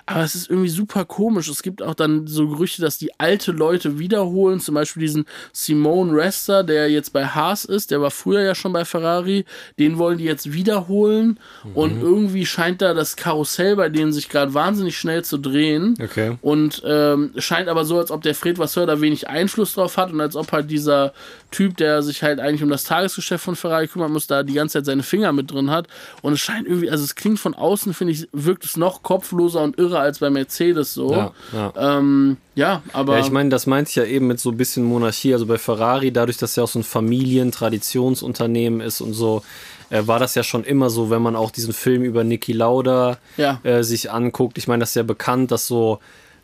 Aber 0.07 0.23
es 0.23 0.35
ist 0.35 0.51
irgendwie 0.51 0.69
super 0.69 1.05
komisch. 1.05 1.49
Es 1.49 1.63
gibt 1.63 1.83
auch 1.83 1.95
dann 1.95 2.27
so 2.27 2.49
Gerüchte, 2.49 2.83
dass 2.83 2.99
die 2.99 3.19
alte 3.19 3.53
Leute 3.53 3.99
wiederholen. 3.99 4.61
Zum 4.61 4.75
Beispiel 4.75 5.03
diesen 5.03 5.27
Simone 5.53 6.15
Rester, 6.15 6.65
der 6.65 6.91
jetzt 6.91 7.13
bei 7.13 7.27
Haas 7.27 7.65
ist. 7.65 7.91
Der 7.91 8.01
war 8.01 8.11
früher 8.11 8.43
ja 8.43 8.55
schon 8.55 8.73
bei 8.73 8.85
Ferrari. 8.85 9.45
Den 9.79 9.99
wollen 9.99 10.19
die 10.19 10.25
jetzt 10.25 10.53
wiederholen. 10.53 11.39
Und 11.75 12.01
irgendwie 12.01 12.47
scheint 12.47 12.83
da 12.83 12.95
das 12.95 13.17
Karussell 13.17 13.77
bei 13.77 13.89
denen 13.89 14.13
sich 14.13 14.29
gerade 14.29 14.55
wahnsinnig 14.55 14.97
schnell 14.97 15.25
zu 15.25 15.39
drehen. 15.39 15.97
Okay. 16.03 16.37
Und 16.41 16.83
ähm, 16.85 17.33
scheint 17.37 17.69
aber 17.69 17.85
so, 17.85 17.99
als 17.99 18.11
ob 18.11 18.23
der 18.23 18.35
Fred 18.35 18.59
Vasseur 18.59 18.87
da 18.87 19.01
wenig 19.01 19.29
Einfluss 19.29 19.75
drauf 19.75 19.97
hat 19.97 20.13
und 20.13 20.21
als 20.21 20.37
ob 20.37 20.53
halt 20.53 20.71
dieser 20.71 21.13
Typ, 21.51 21.77
der 21.77 22.03
sich 22.03 22.23
halt 22.23 22.41
eigentlich 22.41 22.63
um 22.63 22.71
das 22.71 22.85
Tagesgeschäft 22.85 23.45
von 23.45 23.57
Ferrari 23.57 23.89
kümmern 23.89 24.13
muss, 24.13 24.27
da 24.27 24.43
die 24.43 24.55
ganze 24.55 24.79
Zeit 24.79 24.87
seine 24.87 25.03
Finger 25.03 25.33
mit 25.33 25.51
drin 25.51 25.71
hat. 25.71 25.87
Und 26.23 26.33
es 26.33 26.41
scheint 26.41 26.67
irgendwie, 26.67 26.91
also 26.91 27.05
es 27.05 27.15
klingt 27.15 27.39
von 27.39 27.55
außen, 27.55 27.95
finde 27.95 28.13
ich, 28.13 28.29
wirkt 28.33 28.65
es 28.65 28.77
noch 28.77 29.03
kopfloser 29.53 29.63
und 29.63 29.79
irrer 29.79 30.01
als 30.01 30.19
bei 30.19 30.31
Mercedes 30.31 30.95
so. 30.95 31.13
Ja, 31.13 31.33
Ja, 31.53 31.73
ähm, 31.77 32.37
ja 32.55 32.83
aber. 32.93 33.19
Ja, 33.19 33.25
ich 33.25 33.31
meine, 33.31 33.51
das 33.51 33.67
meinte 33.67 33.91
ich 33.91 33.97
ja 33.97 34.05
eben 34.05 34.27
mit 34.27 34.41
so 34.41 34.51
ein 34.51 34.57
bisschen 34.57 34.85
Monarchie. 34.85 35.33
Also 35.33 35.47
bei 35.47 35.59
Ferrari, 35.59 36.13
dadurch, 36.13 36.39
dass 36.39 36.57
ja 36.57 36.65
auch 36.65 36.69
so 36.69 36.79
ein 36.79 36.85
Familien-Traditionsunternehmen 36.85 38.81
ist 38.81 39.01
und 39.01 39.13
so, 39.13 39.43
äh, 39.91 40.07
war 40.07 40.19
das 40.19 40.35
ja 40.35 40.43
schon 40.43 40.65
immer 40.65 40.91
so, 40.91 41.11
wenn 41.11 41.23
man 41.23 41.37
auch 41.37 41.51
diesen 41.51 41.73
Film 41.73 42.03
über 42.03 42.25
Niki 42.25 42.53
Lauda 42.53 43.19
äh, 43.63 43.83
sich 43.83 44.11
anguckt. 44.11 44.59
Ich 44.59 44.67
meine, 44.69 44.81
das 44.81 44.91
ist 44.91 44.97
ja 44.97 45.03
bekannt, 45.03 45.51
dass 45.51 45.67
so, 45.67 46.01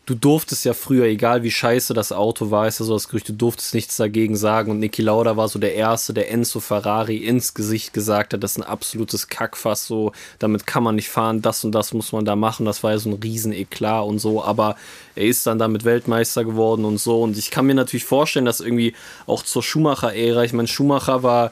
du 0.09 0.15
durftest 0.15 0.65
ja 0.65 0.73
früher, 0.73 1.05
egal 1.05 1.43
wie 1.43 1.51
scheiße 1.51 1.93
das 1.93 2.11
Auto 2.11 2.49
war, 2.49 2.67
ist 2.67 2.79
ja 2.79 2.85
so 2.85 2.93
das 2.93 3.07
Gerücht, 3.07 3.29
du 3.29 3.33
durftest 3.33 3.75
nichts 3.75 3.95
dagegen 3.95 4.35
sagen. 4.35 4.71
Und 4.71 4.79
Niki 4.79 5.03
Lauda 5.03 5.37
war 5.37 5.47
so 5.47 5.59
der 5.59 5.75
Erste, 5.75 6.13
der 6.13 6.31
Enzo 6.31 6.59
Ferrari 6.59 7.17
ins 7.17 7.53
Gesicht 7.53 7.93
gesagt 7.93 8.33
hat, 8.33 8.41
das 8.41 8.51
ist 8.51 8.57
ein 8.57 8.63
absolutes 8.63 9.27
Kackfass, 9.27 9.85
so, 9.85 10.11
damit 10.39 10.65
kann 10.65 10.81
man 10.81 10.95
nicht 10.95 11.09
fahren, 11.09 11.43
das 11.43 11.63
und 11.63 11.73
das 11.73 11.93
muss 11.93 12.11
man 12.11 12.25
da 12.25 12.35
machen. 12.35 12.65
Das 12.65 12.81
war 12.81 12.91
ja 12.91 12.97
so 12.97 13.09
ein 13.11 13.19
riesen 13.21 13.53
Eklat 13.53 14.05
und 14.05 14.17
so, 14.17 14.43
aber 14.43 14.75
er 15.15 15.25
ist 15.25 15.45
dann 15.45 15.59
damit 15.59 15.85
Weltmeister 15.85 16.43
geworden 16.43 16.85
und 16.85 16.97
so. 16.97 17.21
Und 17.21 17.37
ich 17.37 17.51
kann 17.51 17.67
mir 17.67 17.75
natürlich 17.75 18.05
vorstellen, 18.05 18.45
dass 18.45 18.61
irgendwie 18.61 18.95
auch 19.27 19.43
zur 19.43 19.61
Schumacher-Ära, 19.61 20.43
ich 20.43 20.53
meine, 20.53 20.67
Schumacher 20.67 21.21
war 21.21 21.51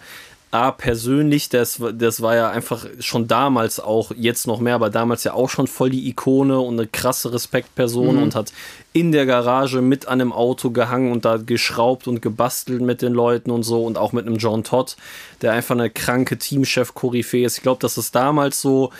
A, 0.49 0.71
persönlich, 0.71 1.49
das, 1.49 1.81
das 1.93 2.21
war 2.21 2.35
ja 2.35 2.49
einfach 2.49 2.85
schon 2.99 3.27
damals 3.27 3.81
auch, 3.81 4.11
jetzt 4.15 4.47
noch 4.47 4.61
mehr, 4.61 4.75
aber 4.75 4.89
damals 4.89 5.25
ja 5.25 5.33
auch 5.33 5.49
schon 5.49 5.67
voll 5.67 5.89
die 5.89 6.07
Ikone 6.07 6.59
und 6.59 6.79
eine 6.79 6.87
krasse 6.87 7.33
Respektperson 7.33 8.17
und 8.17 8.33
hat 8.33 8.53
in 8.93 9.11
der 9.11 9.25
Garage 9.25 9.81
mit 9.81 10.07
an 10.07 10.21
einem 10.21 10.31
Auto 10.31 10.71
gehangen 10.71 11.11
und 11.11 11.25
da 11.25 11.35
geschraubt 11.35 12.07
und 12.07 12.21
gebastelt 12.21 12.81
mit 12.81 13.01
den 13.01 13.13
Leuten 13.13 13.51
und 13.51 13.63
so 13.63 13.83
und 13.83 13.97
auch 13.97 14.13
mit 14.13 14.25
einem 14.25 14.37
John 14.37 14.63
Todd, 14.63 14.95
der 15.41 15.51
einfach 15.51 15.75
eine 15.75 15.89
kranke 15.89 16.37
Teamchef-Koryphäe 16.37 17.45
ist. 17.45 17.57
Ich 17.57 17.63
glaube, 17.63 17.81
dass 17.81 17.97
es 17.97 18.11
damals 18.11 18.61
so 18.61 18.91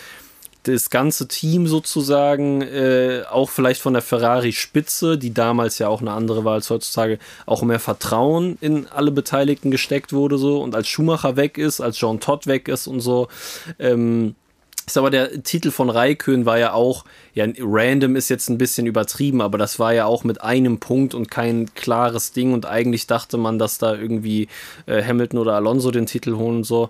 das 0.63 0.89
ganze 0.89 1.27
Team 1.27 1.67
sozusagen, 1.67 2.61
äh, 2.61 3.23
auch 3.29 3.49
vielleicht 3.49 3.81
von 3.81 3.93
der 3.93 4.01
Ferrari-Spitze, 4.01 5.17
die 5.17 5.33
damals 5.33 5.79
ja 5.79 5.87
auch 5.87 6.01
eine 6.01 6.11
andere 6.11 6.43
war 6.43 6.53
als 6.53 6.69
heutzutage, 6.69 7.19
auch 7.45 7.61
mehr 7.61 7.79
Vertrauen 7.79 8.57
in 8.61 8.87
alle 8.87 9.11
Beteiligten 9.11 9.71
gesteckt 9.71 10.13
wurde 10.13 10.37
so. 10.37 10.61
Und 10.61 10.75
als 10.75 10.87
Schumacher 10.87 11.35
weg 11.35 11.57
ist, 11.57 11.81
als 11.81 11.99
John 11.99 12.19
Todd 12.19 12.47
weg 12.47 12.67
ist 12.67 12.87
und 12.87 12.99
so, 12.99 13.27
ähm, 13.79 14.35
ist 14.87 14.97
aber 14.97 15.09
der 15.09 15.43
Titel 15.43 15.69
von 15.71 15.89
Raikön 15.89 16.45
war 16.45 16.57
ja 16.57 16.71
auch, 16.71 17.03
ja, 17.33 17.45
random 17.59 18.15
ist 18.15 18.29
jetzt 18.29 18.49
ein 18.49 18.57
bisschen 18.57 18.87
übertrieben, 18.87 19.41
aber 19.41 19.57
das 19.57 19.79
war 19.79 19.93
ja 19.93 20.05
auch 20.05 20.23
mit 20.23 20.41
einem 20.41 20.79
Punkt 20.79 21.13
und 21.13 21.29
kein 21.29 21.73
klares 21.75 22.31
Ding 22.31 22.53
und 22.53 22.65
eigentlich 22.65 23.05
dachte 23.05 23.37
man, 23.37 23.59
dass 23.59 23.79
da 23.79 23.93
irgendwie 23.93 24.47
äh, 24.85 25.03
Hamilton 25.03 25.39
oder 25.39 25.55
Alonso 25.55 25.91
den 25.91 26.05
Titel 26.05 26.37
holen 26.37 26.57
und 26.57 26.63
so. 26.63 26.89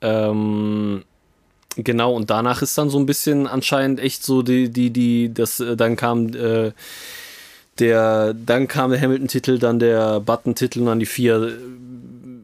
Ähm, 0.00 1.04
Genau, 1.76 2.14
und 2.14 2.30
danach 2.30 2.62
ist 2.62 2.76
dann 2.76 2.90
so 2.90 2.98
ein 2.98 3.06
bisschen 3.06 3.46
anscheinend 3.46 4.00
echt 4.00 4.24
so 4.24 4.42
die, 4.42 4.70
die, 4.70 4.90
die, 4.90 5.32
das, 5.32 5.60
äh, 5.60 5.76
dann 5.76 5.96
kam 5.96 6.34
äh, 6.34 6.72
der, 7.78 8.34
dann 8.34 8.68
kam 8.68 8.90
der 8.90 9.00
Hamilton-Titel, 9.00 9.58
dann 9.58 9.78
der 9.78 10.20
Button-Titel 10.20 10.80
und 10.80 10.86
dann 10.86 10.98
die 10.98 11.06
vier 11.06 11.56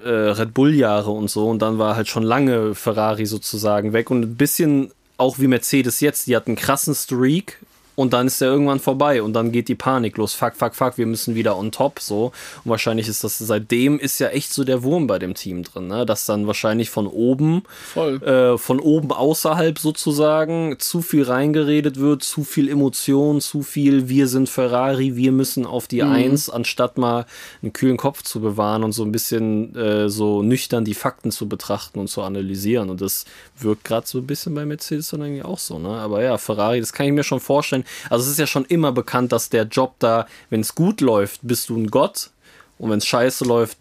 äh, 0.04 0.08
Red 0.08 0.54
Bull-Jahre 0.54 1.10
und 1.10 1.28
so. 1.28 1.48
Und 1.48 1.60
dann 1.60 1.78
war 1.78 1.96
halt 1.96 2.08
schon 2.08 2.22
lange 2.22 2.74
Ferrari 2.74 3.26
sozusagen 3.26 3.92
weg 3.92 4.10
und 4.10 4.22
ein 4.22 4.36
bisschen 4.36 4.92
auch 5.18 5.38
wie 5.38 5.46
Mercedes 5.46 6.00
jetzt, 6.00 6.26
die 6.26 6.36
hat 6.36 6.46
einen 6.46 6.56
krassen 6.56 6.94
Streak 6.94 7.58
und 7.96 8.12
dann 8.12 8.28
ist 8.28 8.40
der 8.40 8.48
irgendwann 8.48 8.78
vorbei 8.78 9.22
und 9.22 9.32
dann 9.32 9.50
geht 9.50 9.68
die 9.68 9.74
Panik 9.74 10.16
los. 10.18 10.34
Fuck, 10.34 10.54
fuck, 10.54 10.74
fuck, 10.74 10.98
wir 10.98 11.06
müssen 11.06 11.34
wieder 11.34 11.56
on 11.56 11.72
top 11.72 11.98
so. 11.98 12.26
Und 12.64 12.70
wahrscheinlich 12.70 13.08
ist 13.08 13.24
das 13.24 13.38
seitdem 13.38 13.98
ist 13.98 14.18
ja 14.18 14.28
echt 14.28 14.52
so 14.52 14.64
der 14.64 14.82
Wurm 14.82 15.06
bei 15.06 15.18
dem 15.18 15.34
Team 15.34 15.64
drin, 15.64 15.88
ne? 15.88 16.06
Dass 16.06 16.26
dann 16.26 16.46
wahrscheinlich 16.46 16.90
von 16.90 17.06
oben, 17.06 17.62
Voll. 17.94 18.22
äh, 18.22 18.58
von 18.58 18.80
oben 18.80 19.12
außerhalb 19.12 19.78
sozusagen 19.78 20.76
zu 20.78 21.00
viel 21.02 21.24
reingeredet 21.24 21.98
wird, 21.98 22.22
zu 22.22 22.44
viel 22.44 22.68
Emotion, 22.68 23.40
zu 23.40 23.62
viel 23.62 24.08
wir 24.08 24.28
sind 24.28 24.48
Ferrari, 24.48 25.16
wir 25.16 25.32
müssen 25.32 25.66
auf 25.66 25.88
die 25.88 26.02
Eins, 26.02 26.50
anstatt 26.50 26.98
mal 26.98 27.24
einen 27.62 27.72
kühlen 27.72 27.96
Kopf 27.96 28.22
zu 28.22 28.40
bewahren 28.40 28.84
und 28.84 28.92
so 28.92 29.04
ein 29.04 29.12
bisschen 29.12 29.74
äh, 29.74 30.10
so 30.10 30.42
nüchtern 30.42 30.84
die 30.84 30.94
Fakten 30.94 31.30
zu 31.30 31.48
betrachten 31.48 31.98
und 31.98 32.08
zu 32.08 32.22
analysieren. 32.22 32.90
Und 32.90 33.00
das 33.00 33.24
wirkt 33.58 33.84
gerade 33.84 34.06
so 34.06 34.18
ein 34.18 34.26
bisschen 34.26 34.54
bei 34.54 34.66
Mercedes 34.66 35.08
dann 35.08 35.22
eigentlich 35.22 35.44
auch 35.44 35.58
so, 35.58 35.78
ne? 35.78 35.88
Aber 35.88 36.22
ja, 36.22 36.36
Ferrari, 36.36 36.80
das 36.80 36.92
kann 36.92 37.06
ich 37.06 37.12
mir 37.12 37.24
schon 37.24 37.40
vorstellen. 37.40 37.85
Also 38.10 38.24
es 38.24 38.32
ist 38.32 38.38
ja 38.38 38.46
schon 38.46 38.64
immer 38.64 38.92
bekannt, 38.92 39.32
dass 39.32 39.48
der 39.48 39.64
Job 39.64 39.94
da, 39.98 40.26
wenn 40.50 40.60
es 40.60 40.74
gut 40.74 41.00
läuft, 41.00 41.40
bist 41.42 41.68
du 41.68 41.76
ein 41.76 41.88
Gott. 41.88 42.30
Und 42.78 42.90
wenn 42.90 42.98
es 42.98 43.06
scheiße 43.06 43.44
läuft, 43.44 43.78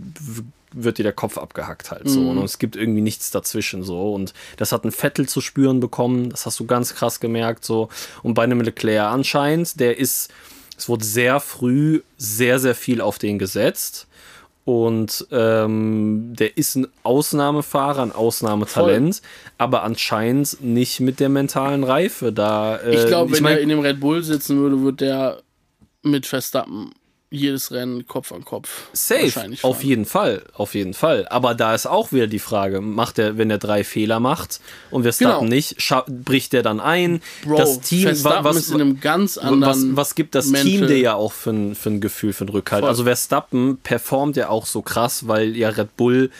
wird 0.71 0.97
dir 0.97 1.03
der 1.03 1.13
Kopf 1.13 1.37
abgehackt 1.37 1.91
halt 1.91 2.09
so. 2.09 2.29
Und 2.29 2.43
es 2.43 2.59
gibt 2.59 2.75
irgendwie 2.75 3.01
nichts 3.01 3.31
dazwischen 3.31 3.83
so. 3.83 4.13
Und 4.13 4.33
das 4.57 4.71
hat 4.71 4.83
ein 4.83 4.91
Vettel 4.91 5.27
zu 5.27 5.41
spüren 5.41 5.79
bekommen. 5.79 6.29
Das 6.29 6.45
hast 6.45 6.59
du 6.59 6.65
ganz 6.65 6.93
krass 6.93 7.19
gemerkt 7.19 7.65
so. 7.65 7.89
Und 8.23 8.33
bei 8.33 8.43
einem 8.43 8.61
Leclerc 8.61 9.11
anscheinend, 9.11 9.79
der 9.79 9.97
ist, 9.97 10.31
es 10.77 10.89
wurde 10.89 11.05
sehr 11.05 11.39
früh 11.39 12.01
sehr, 12.17 12.59
sehr 12.59 12.75
viel 12.75 13.01
auf 13.01 13.17
den 13.17 13.39
gesetzt. 13.39 14.07
Und 14.65 15.27
ähm, 15.31 16.33
der 16.37 16.57
ist 16.57 16.75
ein 16.75 16.87
Ausnahmefahrer, 17.03 18.01
ein 18.01 18.11
Ausnahmetalent, 18.11 19.21
aber 19.59 19.83
anscheinend 19.83 20.57
nicht 20.61 20.99
mit 21.01 21.19
der 21.19 21.29
mentalen 21.29 21.83
Reife 21.83 22.33
da. 22.33 22.77
Äh, 22.77 22.95
ich 22.95 23.05
glaube, 23.07 23.31
wenn 23.33 23.43
mein- 23.43 23.57
er 23.57 23.61
in 23.61 23.69
dem 23.69 23.79
Red 23.79 23.99
Bull 23.99 24.23
sitzen 24.23 24.57
würde, 24.57 24.81
würde 24.81 24.97
der 25.05 25.41
mit 26.01 26.25
Verstappen 26.25 26.91
jedes 27.31 27.71
Rennen 27.71 28.07
Kopf 28.07 28.31
an 28.31 28.45
Kopf 28.45 28.87
Safe, 28.93 29.23
wahrscheinlich 29.23 29.63
auf 29.63 29.83
jeden 29.83 30.05
Fall, 30.05 30.43
auf 30.53 30.75
jeden 30.75 30.93
Fall. 30.93 31.27
Aber 31.29 31.55
da 31.55 31.73
ist 31.73 31.85
auch 31.85 32.11
wieder 32.11 32.27
die 32.27 32.39
Frage, 32.39 32.81
macht 32.81 33.19
er, 33.19 33.37
wenn 33.37 33.49
er 33.49 33.57
drei 33.57 33.83
Fehler 33.83 34.19
macht 34.19 34.61
und 34.91 35.03
Verstappen 35.03 35.49
Genau. 35.49 35.55
nicht, 35.55 35.77
bricht 36.07 36.53
er 36.53 36.63
dann 36.63 36.79
ein? 36.79 37.21
Bro, 37.43 37.57
das 37.57 37.81
Team, 37.81 38.03
Verstappen 38.03 38.45
was, 38.45 38.57
ist 38.57 38.69
in 38.69 38.81
einem 38.81 38.99
ganz 38.99 39.37
was, 39.37 39.43
anderen 39.43 39.97
was 39.97 40.15
gibt 40.15 40.35
das 40.35 40.47
Mental. 40.47 40.69
Team 40.69 40.87
dir 40.87 40.97
ja 40.97 41.15
auch 41.15 41.33
für 41.33 41.51
ein, 41.51 41.75
für 41.75 41.89
ein 41.89 42.01
Gefühl, 42.01 42.31
für 42.33 42.45
ein 42.45 42.49
Rückhalt? 42.49 42.81
Voll. 42.81 42.89
Also 42.89 43.03
Verstappen 43.03 43.79
performt 43.83 44.37
ja 44.37 44.49
auch 44.49 44.65
so 44.65 44.81
krass, 44.81 45.27
weil 45.27 45.55
ja 45.57 45.69
Red 45.69 45.97
Bull 45.97 46.31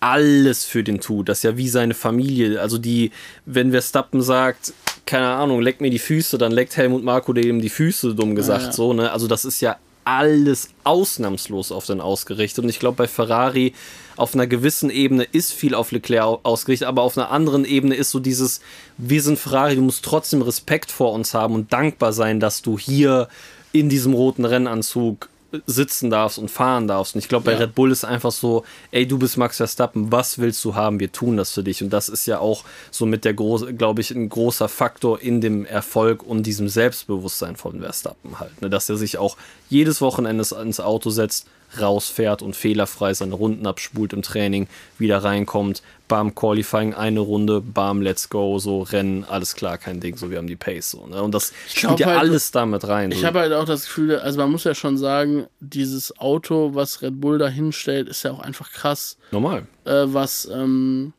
alles 0.00 0.64
für 0.64 0.82
den 0.82 1.00
tut. 1.00 1.28
Das 1.28 1.38
ist 1.38 1.44
ja 1.44 1.56
wie 1.56 1.68
seine 1.68 1.94
Familie. 1.94 2.60
Also 2.60 2.78
die, 2.78 3.12
wenn 3.46 3.70
Verstappen 3.70 4.20
sagt, 4.20 4.72
keine 5.06 5.28
Ahnung, 5.28 5.60
leck 5.60 5.80
mir 5.80 5.90
die 5.90 6.00
Füße, 6.00 6.38
dann 6.38 6.50
leckt 6.50 6.76
Helmut 6.76 7.04
Marko 7.04 7.32
dem 7.32 7.60
die 7.60 7.68
Füße, 7.68 8.14
dumm 8.14 8.34
gesagt, 8.34 8.64
ja. 8.64 8.72
so, 8.72 8.92
ne? 8.92 9.12
Also 9.12 9.28
das 9.28 9.44
ist 9.44 9.60
ja 9.60 9.76
alles 10.04 10.68
ausnahmslos 10.84 11.72
auf 11.72 11.86
den 11.86 12.00
ausgerichtet. 12.00 12.64
Und 12.64 12.70
ich 12.70 12.78
glaube, 12.78 12.96
bei 12.96 13.08
Ferrari 13.08 13.74
auf 14.16 14.34
einer 14.34 14.46
gewissen 14.46 14.90
Ebene 14.90 15.24
ist 15.24 15.52
viel 15.52 15.74
auf 15.74 15.92
Leclerc 15.92 16.24
au- 16.24 16.40
ausgerichtet, 16.42 16.88
aber 16.88 17.02
auf 17.02 17.16
einer 17.16 17.30
anderen 17.30 17.64
Ebene 17.64 17.94
ist 17.94 18.10
so 18.10 18.20
dieses, 18.20 18.60
wir 18.98 19.22
sind 19.22 19.38
Ferrari, 19.38 19.76
du 19.76 19.82
musst 19.82 20.04
trotzdem 20.04 20.42
Respekt 20.42 20.90
vor 20.90 21.12
uns 21.12 21.34
haben 21.34 21.54
und 21.54 21.72
dankbar 21.72 22.12
sein, 22.12 22.40
dass 22.40 22.62
du 22.62 22.78
hier 22.78 23.28
in 23.72 23.88
diesem 23.88 24.12
roten 24.12 24.44
Rennanzug 24.44 25.28
sitzen 25.66 26.10
darfst 26.10 26.38
und 26.38 26.50
fahren 26.50 26.88
darfst. 26.88 27.14
Und 27.14 27.20
ich 27.20 27.28
glaube, 27.28 27.44
bei 27.44 27.52
Ja. 27.52 27.58
Red 27.58 27.74
Bull 27.74 27.92
ist 27.92 28.04
einfach 28.04 28.32
so, 28.32 28.64
ey, 28.90 29.06
du 29.06 29.18
bist 29.18 29.36
Max 29.36 29.58
Verstappen, 29.58 30.10
was 30.10 30.38
willst 30.38 30.64
du 30.64 30.74
haben? 30.74 31.00
Wir 31.00 31.12
tun 31.12 31.36
das 31.36 31.52
für 31.52 31.62
dich. 31.62 31.82
Und 31.82 31.90
das 31.90 32.08
ist 32.08 32.26
ja 32.26 32.38
auch 32.38 32.64
so 32.90 33.06
mit 33.06 33.24
der 33.24 33.34
große, 33.34 33.74
glaube 33.74 34.00
ich, 34.00 34.10
ein 34.10 34.28
großer 34.28 34.68
Faktor 34.68 35.20
in 35.20 35.40
dem 35.40 35.64
Erfolg 35.64 36.22
und 36.22 36.44
diesem 36.44 36.68
Selbstbewusstsein 36.68 37.56
von 37.56 37.80
Verstappen 37.80 38.40
halt. 38.40 38.60
Ne? 38.62 38.70
Dass 38.70 38.88
er 38.88 38.96
sich 38.96 39.18
auch 39.18 39.36
jedes 39.68 40.00
Wochenende 40.00 40.44
ins 40.62 40.80
Auto 40.80 41.10
setzt, 41.10 41.46
rausfährt 41.80 42.42
und 42.42 42.56
fehlerfrei 42.56 43.14
seine 43.14 43.34
Runden 43.34 43.66
abspult 43.66 44.12
im 44.12 44.22
Training, 44.22 44.68
wieder 44.98 45.18
reinkommt, 45.18 45.82
bam, 46.08 46.34
Qualifying 46.34 46.94
eine 46.94 47.20
Runde, 47.20 47.60
bam, 47.60 48.02
let's 48.02 48.28
go, 48.28 48.58
so 48.58 48.82
Rennen, 48.82 49.24
alles 49.24 49.54
klar, 49.54 49.78
kein 49.78 50.00
Ding, 50.00 50.16
so 50.16 50.30
wir 50.30 50.38
haben 50.38 50.46
die 50.46 50.56
Pace 50.56 50.90
so. 50.90 51.06
Ne? 51.06 51.22
Und 51.22 51.32
das 51.32 51.52
spielt 51.68 52.00
ja 52.00 52.08
halt, 52.08 52.18
alles 52.18 52.50
damit 52.50 52.86
rein. 52.86 53.10
Ich 53.12 53.20
so. 53.20 53.26
habe 53.26 53.40
halt 53.40 53.52
auch 53.52 53.64
das 53.64 53.84
Gefühl, 53.84 54.18
also 54.18 54.38
man 54.38 54.50
muss 54.50 54.64
ja 54.64 54.74
schon 54.74 54.98
sagen, 54.98 55.46
dieses 55.60 56.18
Auto, 56.18 56.74
was 56.74 57.02
Red 57.02 57.20
Bull 57.20 57.38
da 57.38 57.48
hinstellt, 57.48 58.08
ist 58.08 58.22
ja 58.24 58.32
auch 58.32 58.40
einfach 58.40 58.70
krass, 58.70 59.16
Normal. 59.30 59.66
äh, 59.84 60.04
was 60.06 60.48
ähm, 60.52 61.14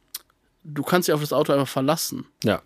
du 0.64 0.84
kannst 0.84 1.08
dich 1.08 1.14
auf 1.14 1.22
das 1.22 1.34
Auto 1.34 1.54
einfach 1.54 1.68
verlassen. 1.68 2.26
Ja. 2.44 2.62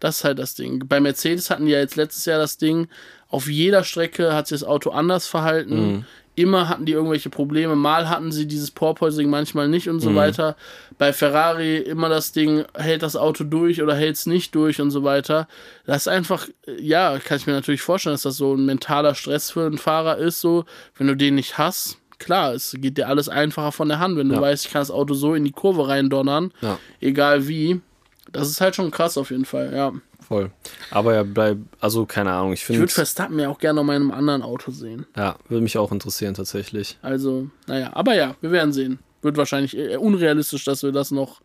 Das 0.00 0.18
ist 0.18 0.24
halt 0.24 0.38
das 0.38 0.54
Ding. 0.54 0.86
Bei 0.88 0.98
Mercedes 0.98 1.50
hatten 1.50 1.66
die 1.66 1.72
ja 1.72 1.78
jetzt 1.78 1.96
letztes 1.96 2.24
Jahr 2.24 2.38
das 2.38 2.56
Ding, 2.56 2.88
auf 3.28 3.48
jeder 3.48 3.84
Strecke 3.84 4.34
hat 4.34 4.48
sich 4.48 4.60
das 4.60 4.68
Auto 4.68 4.90
anders 4.90 5.26
verhalten. 5.26 6.06
Immer 6.36 6.68
hatten 6.68 6.86
die 6.86 6.92
irgendwelche 6.92 7.28
Probleme. 7.30 7.76
Mal 7.76 8.08
hatten 8.08 8.32
sie 8.32 8.46
dieses 8.46 8.70
Porpoising, 8.70 9.28
manchmal 9.28 9.68
nicht 9.68 9.88
und 9.88 10.00
so 10.00 10.14
weiter. 10.14 10.56
Bei 10.96 11.12
Ferrari 11.12 11.78
immer 11.78 12.08
das 12.08 12.32
Ding, 12.32 12.64
hält 12.74 13.02
das 13.02 13.16
Auto 13.16 13.44
durch 13.44 13.82
oder 13.82 13.94
hält 13.94 14.16
es 14.16 14.26
nicht 14.26 14.54
durch 14.54 14.80
und 14.80 14.90
so 14.90 15.02
weiter. 15.04 15.48
Das 15.86 16.02
ist 16.02 16.08
einfach, 16.08 16.46
ja, 16.78 17.18
kann 17.18 17.36
ich 17.38 17.46
mir 17.46 17.52
natürlich 17.52 17.82
vorstellen, 17.82 18.14
dass 18.14 18.22
das 18.22 18.36
so 18.36 18.54
ein 18.54 18.64
mentaler 18.64 19.14
Stress 19.14 19.50
für 19.50 19.66
einen 19.66 19.78
Fahrer 19.78 20.16
ist, 20.18 20.40
so, 20.40 20.64
wenn 20.96 21.06
du 21.08 21.16
den 21.16 21.34
nicht 21.34 21.58
hast. 21.58 21.98
Klar, 22.18 22.52
es 22.54 22.76
geht 22.78 22.98
dir 22.98 23.08
alles 23.08 23.28
einfacher 23.28 23.72
von 23.72 23.88
der 23.88 23.98
Hand, 23.98 24.16
wenn 24.16 24.28
du 24.28 24.34
Ja. 24.36 24.40
weißt, 24.42 24.66
ich 24.66 24.72
kann 24.72 24.80
das 24.82 24.90
Auto 24.90 25.14
so 25.14 25.34
in 25.34 25.44
die 25.44 25.52
Kurve 25.52 25.88
reindonnern, 25.88 26.52
Ja. 26.60 26.78
egal 27.00 27.48
wie. 27.48 27.80
Das 28.30 28.48
ist 28.48 28.60
halt 28.60 28.76
schon 28.76 28.90
krass 28.90 29.18
auf 29.18 29.30
jeden 29.30 29.44
Fall, 29.46 29.72
ja. 29.74 29.92
Voll. 30.30 30.52
Aber 30.92 31.12
ja, 31.12 31.24
bleib, 31.24 31.58
also 31.80 32.06
keine 32.06 32.30
Ahnung, 32.30 32.52
ich 32.52 32.62
Ich 32.70 32.78
würde 32.78 32.92
Verstappen 32.92 33.36
ja 33.40 33.48
auch 33.48 33.58
gerne 33.58 33.80
noch 33.80 33.84
mal 33.84 33.96
in 33.96 34.02
einem 34.02 34.12
anderen 34.12 34.42
Auto 34.42 34.70
sehen. 34.70 35.04
ja, 35.16 35.34
würde 35.48 35.60
mich 35.64 35.76
auch 35.76 35.90
interessieren 35.90 36.34
tatsächlich. 36.34 36.98
Also, 37.02 37.48
naja, 37.66 37.90
aber 37.94 38.14
ja, 38.14 38.36
wir 38.40 38.52
werden 38.52 38.72
sehen. 38.72 39.00
Wird 39.22 39.36
wahrscheinlich 39.36 39.76
eher 39.76 40.00
unrealistisch, 40.00 40.64
dass 40.64 40.84
wir 40.84 40.92
das 40.92 41.10
noch. 41.10 41.40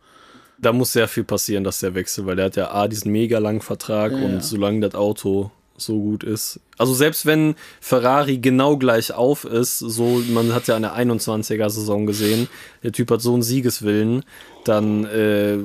Da 0.60 0.72
muss 0.72 0.94
sehr 0.94 1.08
viel 1.08 1.24
passieren, 1.24 1.64
dass 1.64 1.80
der 1.80 1.96
wechselt, 1.96 2.28
weil 2.28 2.36
der 2.36 2.46
hat 2.46 2.56
ja 2.58 2.70
A, 2.70 2.88
diesen 2.88 3.12
mega 3.12 3.40
langen 3.40 3.62
Vertrag 3.62 4.12
Ja, 4.12 4.20
und 4.20 4.34
ja. 4.36 4.40
solange 4.42 4.82
das 4.82 4.94
Auto 4.94 5.50
so 5.78 6.00
gut 6.00 6.24
ist. 6.24 6.60
Also 6.78 6.94
selbst 6.94 7.26
wenn 7.26 7.56
Ferrari 7.82 8.38
genau 8.38 8.78
gleich 8.78 9.14
auf 9.14 9.46
ist, 9.46 9.80
so, 9.80 10.22
man 10.30 10.54
hat 10.54 10.68
ja 10.68 10.76
eine 10.76 10.94
21er-Saison 10.96 12.06
gesehen, 12.06 12.48
der 12.84 12.92
Typ 12.92 13.12
hat 13.12 13.22
so 13.22 13.34
einen 13.34 13.44
Siegeswillen, 13.44 14.24
dann 14.64 15.06
äh, 15.06 15.58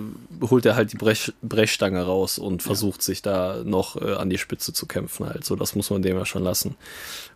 holt 0.48 0.66
er 0.66 0.76
halt 0.76 0.92
die 0.92 0.96
Brech, 0.96 1.32
Brechstange 1.42 2.02
raus 2.02 2.38
und 2.38 2.62
versucht 2.62 3.02
sich 3.02 3.22
da 3.22 3.62
noch 3.64 4.00
äh, 4.00 4.14
an 4.14 4.30
die 4.30 4.38
Spitze 4.38 4.72
zu 4.72 4.86
kämpfen 4.86 5.26
halt. 5.26 5.44
So, 5.44 5.56
das 5.56 5.74
muss 5.74 5.90
man 5.90 6.02
dem 6.02 6.16
ja 6.16 6.26
schon 6.26 6.44
lassen. 6.44 6.76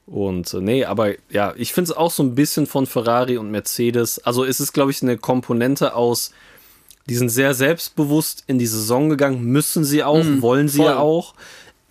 Und 0.07 0.53
äh, 0.53 0.61
nee, 0.61 0.85
aber 0.85 1.15
ja, 1.31 1.55
ich 1.57 1.73
finde 1.73 1.91
es 1.91 1.97
auch 1.97 2.11
so 2.11 2.23
ein 2.23 2.35
bisschen 2.35 2.67
von 2.67 2.87
Ferrari 2.87 3.39
und 3.39 3.51
Mercedes. 3.51 4.19
Also 4.19 4.45
es 4.45 4.61
ist, 4.61 4.73
glaube 4.73 4.91
ich, 4.91 5.03
eine 5.03 5.17
Komponente 5.17 5.95
aus, 5.95 6.33
die 7.07 7.17
sind 7.17 7.29
sehr 7.29 7.55
selbstbewusst 7.55 8.45
in 8.47 8.59
die 8.59 8.67
Saison 8.67 9.09
gegangen, 9.09 9.45
müssen 9.45 9.85
sie 9.85 10.03
auch, 10.03 10.25
wollen 10.41 10.69
sie 10.69 10.79
voll. 10.79 10.87
ja 10.87 10.99
auch. 10.99 11.35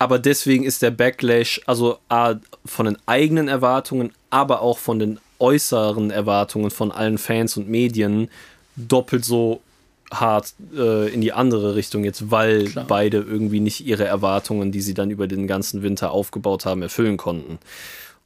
Aber 0.04 0.18
deswegen 0.18 0.64
ist 0.64 0.82
der 0.82 0.90
Backlash, 0.90 1.62
also 1.64 1.96
A, 2.10 2.34
von 2.66 2.84
den 2.84 2.98
eigenen 3.06 3.48
Erwartungen, 3.48 4.12
aber 4.28 4.60
auch 4.60 4.76
von 4.76 4.98
den 4.98 5.18
äußeren 5.38 6.10
Erwartungen 6.10 6.70
von 6.70 6.92
allen 6.92 7.16
Fans 7.16 7.56
und 7.56 7.70
Medien 7.70 8.28
doppelt 8.76 9.24
so 9.24 9.62
hart 10.12 10.52
äh, 10.76 11.08
in 11.08 11.22
die 11.22 11.32
andere 11.32 11.74
Richtung 11.74 12.04
jetzt, 12.04 12.30
weil 12.30 12.66
Klar. 12.66 12.84
beide 12.86 13.16
irgendwie 13.16 13.60
nicht 13.60 13.86
ihre 13.86 14.04
Erwartungen, 14.04 14.72
die 14.72 14.82
sie 14.82 14.92
dann 14.92 15.10
über 15.10 15.26
den 15.26 15.46
ganzen 15.46 15.82
Winter 15.82 16.10
aufgebaut 16.10 16.66
haben, 16.66 16.82
erfüllen 16.82 17.16
konnten. 17.16 17.58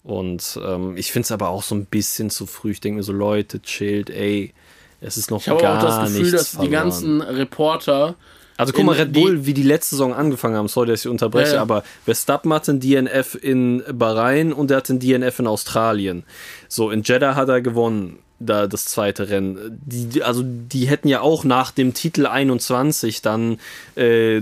Und 0.03 0.59
ähm, 0.67 0.97
ich 0.97 1.13
finde 1.13 1.27
es 1.27 1.31
aber 1.31 1.49
auch 1.51 1.63
so 1.63 1.77
ein 1.77 1.85
bisschen 1.85 2.29
zu 2.29 2.47
früh. 2.47 2.73
Ich 2.73 2.81
denke 2.81 2.97
mir 2.97 3.03
so, 3.05 3.13
Leute, 3.13 3.63
chillt, 3.63 4.11
ey, 4.11 4.53
es 5.01 5.17
ist 5.17 5.31
noch 5.31 5.43
Ich 5.43 5.49
habe 5.49 5.63
gar 5.63 5.79
auch 5.79 5.83
das 5.85 6.09
Gefühl, 6.09 6.23
nichts 6.23 6.33
dass 6.33 6.51
die 6.51 6.57
verloren. 6.57 6.73
ganzen 6.73 7.21
Reporter. 7.21 8.17
Also 8.59 8.73
guck 8.73 8.85
mal, 8.85 8.97
Red 8.97 9.13
Bull, 9.13 9.47
wie 9.47 9.55
die 9.55 9.63
letzte 9.63 9.95
Saison 9.95 10.13
angefangen 10.13 10.57
haben, 10.57 10.67
sorry, 10.67 10.89
dass 10.89 11.05
ich 11.05 11.09
unterbreche, 11.09 11.55
Ja, 11.55 11.63
aber 11.63 11.85
Verstappen 12.05 12.53
hatte 12.53 12.73
ein 12.73 12.81
DNF 12.81 13.39
in 13.41 13.85
Bahrain 13.93 14.53
und 14.53 14.71
er 14.73 14.79
hatte 14.79 14.95
ein 14.95 14.99
DNF 14.99 15.39
in 15.39 15.47
Australien. 15.47 16.25
So, 16.69 16.91
in 16.91 17.03
Jeddah 17.03 17.37
hat 17.37 17.49
er 17.49 17.61
gewonnen, 17.61 18.19
da 18.41 18.67
das 18.67 18.85
zweite 18.85 19.31
Rennen. 19.31 19.81
Die, 19.85 20.23
also 20.23 20.43
die 20.45 20.87
hätten 20.87 21.09
ja 21.09 21.21
auch 21.21 21.45
nach 21.45 21.71
dem 21.73 21.95
Titel 21.95 22.27
21 22.27 23.23
dann, 23.23 23.59
äh, 23.97 24.41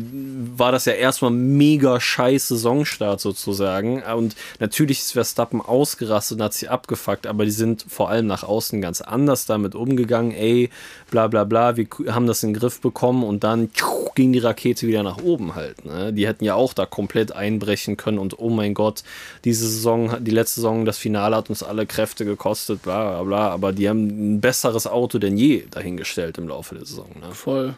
war 0.57 0.73
das 0.73 0.85
ja 0.85 0.93
erstmal 0.93 1.31
mega 1.31 1.99
scheiß 1.99 2.49
Saisonstart 2.49 3.21
sozusagen. 3.21 4.03
Und 4.03 4.37
natürlich 4.61 4.99
ist 5.01 5.13
Verstappen 5.13 5.61
ausgerastet 5.61 6.39
und 6.39 6.45
hat 6.45 6.55
sich 6.55 6.71
abgefuckt, 6.71 7.27
aber 7.27 7.45
die 7.45 7.51
sind 7.51 7.87
vor 7.89 8.11
allem 8.11 8.27
nach 8.27 8.43
außen 8.43 8.81
ganz 8.83 9.01
anders 9.01 9.47
damit 9.47 9.75
umgegangen. 9.75 10.33
Ey, 10.33 10.71
bla 11.11 11.27
bla 11.29 11.45
bla, 11.45 11.77
wir 11.77 11.87
haben 12.09 12.27
das 12.27 12.43
in 12.43 12.51
den 12.51 12.61
Griff 12.61 12.81
bekommen 12.81 13.25
und 13.25 13.45
dann 13.45 13.73
tschuh, 13.73 14.11
ging 14.15 14.33
die 14.33 14.41
Rakete 14.41 14.87
wieder 14.87 15.03
nach 15.03 15.19
oben 15.23 15.55
halt. 15.55 15.85
Ne? 15.85 16.13
Die 16.13 16.27
hätten 16.27 16.45
ja 16.45 16.55
auch 16.55 16.75
da 16.75 16.87
komplett 16.87 17.33
einbrechen 17.33 17.97
können 17.97 18.19
und 18.19 18.39
oh 18.39 18.51
mein 18.51 18.75
Gott, 18.75 19.05
diese 19.45 19.69
Saison, 19.69 20.17
die 20.25 20.31
letzte 20.31 20.57
Saison, 20.57 20.85
das 20.85 20.99
Finale 20.99 21.37
hat 21.37 21.49
uns 21.49 21.63
alle 21.63 21.87
Kräfte 21.87 22.25
gekostet, 22.25 22.83
bla 22.83 23.11
bla 23.11 23.23
bla, 23.23 23.51
aber 23.51 23.73
die 23.73 23.86
haben 23.89 24.35
ein 24.37 24.41
besseres 24.41 24.87
Auto 24.87 25.19
denn 25.19 25.37
je 25.37 25.65
dahingestellt 25.71 26.39
im 26.39 26.49
Laufe 26.49 26.75
der 26.75 26.85
Saison. 26.85 27.11
Ne? 27.21 27.33
Voll. 27.33 27.75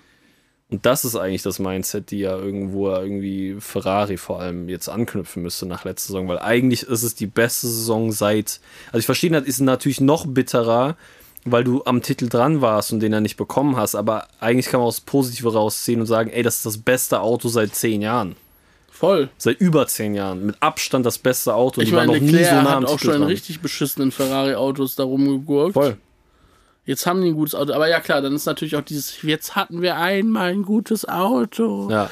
Und 0.70 0.84
das 0.84 1.04
ist 1.06 1.16
eigentlich 1.16 1.42
das 1.42 1.58
Mindset, 1.58 2.10
die 2.10 2.18
ja 2.18 2.36
irgendwo 2.36 2.90
irgendwie 2.90 3.56
Ferrari 3.58 4.18
vor 4.18 4.40
allem 4.40 4.68
jetzt 4.68 4.88
anknüpfen 4.88 5.42
müsste 5.42 5.64
nach 5.64 5.84
letzter 5.84 6.08
Saison, 6.08 6.28
weil 6.28 6.38
eigentlich 6.38 6.82
ist 6.82 7.02
es 7.02 7.14
die 7.14 7.26
beste 7.26 7.66
Saison 7.66 8.12
seit. 8.12 8.60
Also 8.88 8.98
ich 8.98 9.06
verstehe, 9.06 9.30
das 9.30 9.44
ist 9.44 9.60
natürlich 9.60 10.02
noch 10.02 10.26
bitterer, 10.26 10.96
weil 11.44 11.64
du 11.64 11.82
am 11.84 12.02
Titel 12.02 12.28
dran 12.28 12.60
warst 12.60 12.92
und 12.92 13.00
den 13.00 13.14
er 13.14 13.22
nicht 13.22 13.36
bekommen 13.36 13.76
hast, 13.76 13.94
aber 13.94 14.28
eigentlich 14.40 14.66
kann 14.66 14.80
man 14.80 14.88
auch 14.88 14.92
das 14.92 15.00
Positive 15.00 15.52
rausziehen 15.52 16.00
und 16.00 16.06
sagen, 16.06 16.30
ey, 16.30 16.42
das 16.42 16.56
ist 16.56 16.66
das 16.66 16.78
beste 16.78 17.20
Auto 17.20 17.48
seit 17.48 17.74
zehn 17.74 18.02
Jahren. 18.02 18.36
Voll. 18.98 19.28
Seit 19.38 19.60
über 19.60 19.86
zehn 19.86 20.14
Jahren. 20.14 20.44
Mit 20.46 20.56
Abstand 20.60 21.06
das 21.06 21.18
beste 21.18 21.54
Auto. 21.54 21.80
Ich 21.80 21.92
meine, 21.92 22.14
noch 22.14 22.20
nie 22.20 22.30
Leclerc 22.30 22.48
so 22.48 22.62
nah 22.62 22.76
hat 22.76 22.84
auch 22.86 22.98
schon 22.98 23.14
in 23.14 23.20
dran. 23.20 23.28
richtig 23.28 23.60
beschissenen 23.60 24.10
Ferrari-Autos 24.10 24.96
da 24.96 25.04
rumgegurkt. 25.04 25.74
Voll. 25.74 25.96
Jetzt 26.84 27.04
haben 27.06 27.20
die 27.20 27.28
ein 27.28 27.34
gutes 27.34 27.54
Auto. 27.54 27.74
Aber 27.74 27.86
ja, 27.86 28.00
klar, 28.00 28.22
dann 28.22 28.34
ist 28.34 28.46
natürlich 28.46 28.74
auch 28.74 28.80
dieses, 28.82 29.20
jetzt 29.22 29.54
hatten 29.54 29.82
wir 29.82 29.96
einmal 29.96 30.50
ein 30.50 30.62
gutes 30.62 31.06
Auto. 31.06 31.90
Ja. 31.90 32.10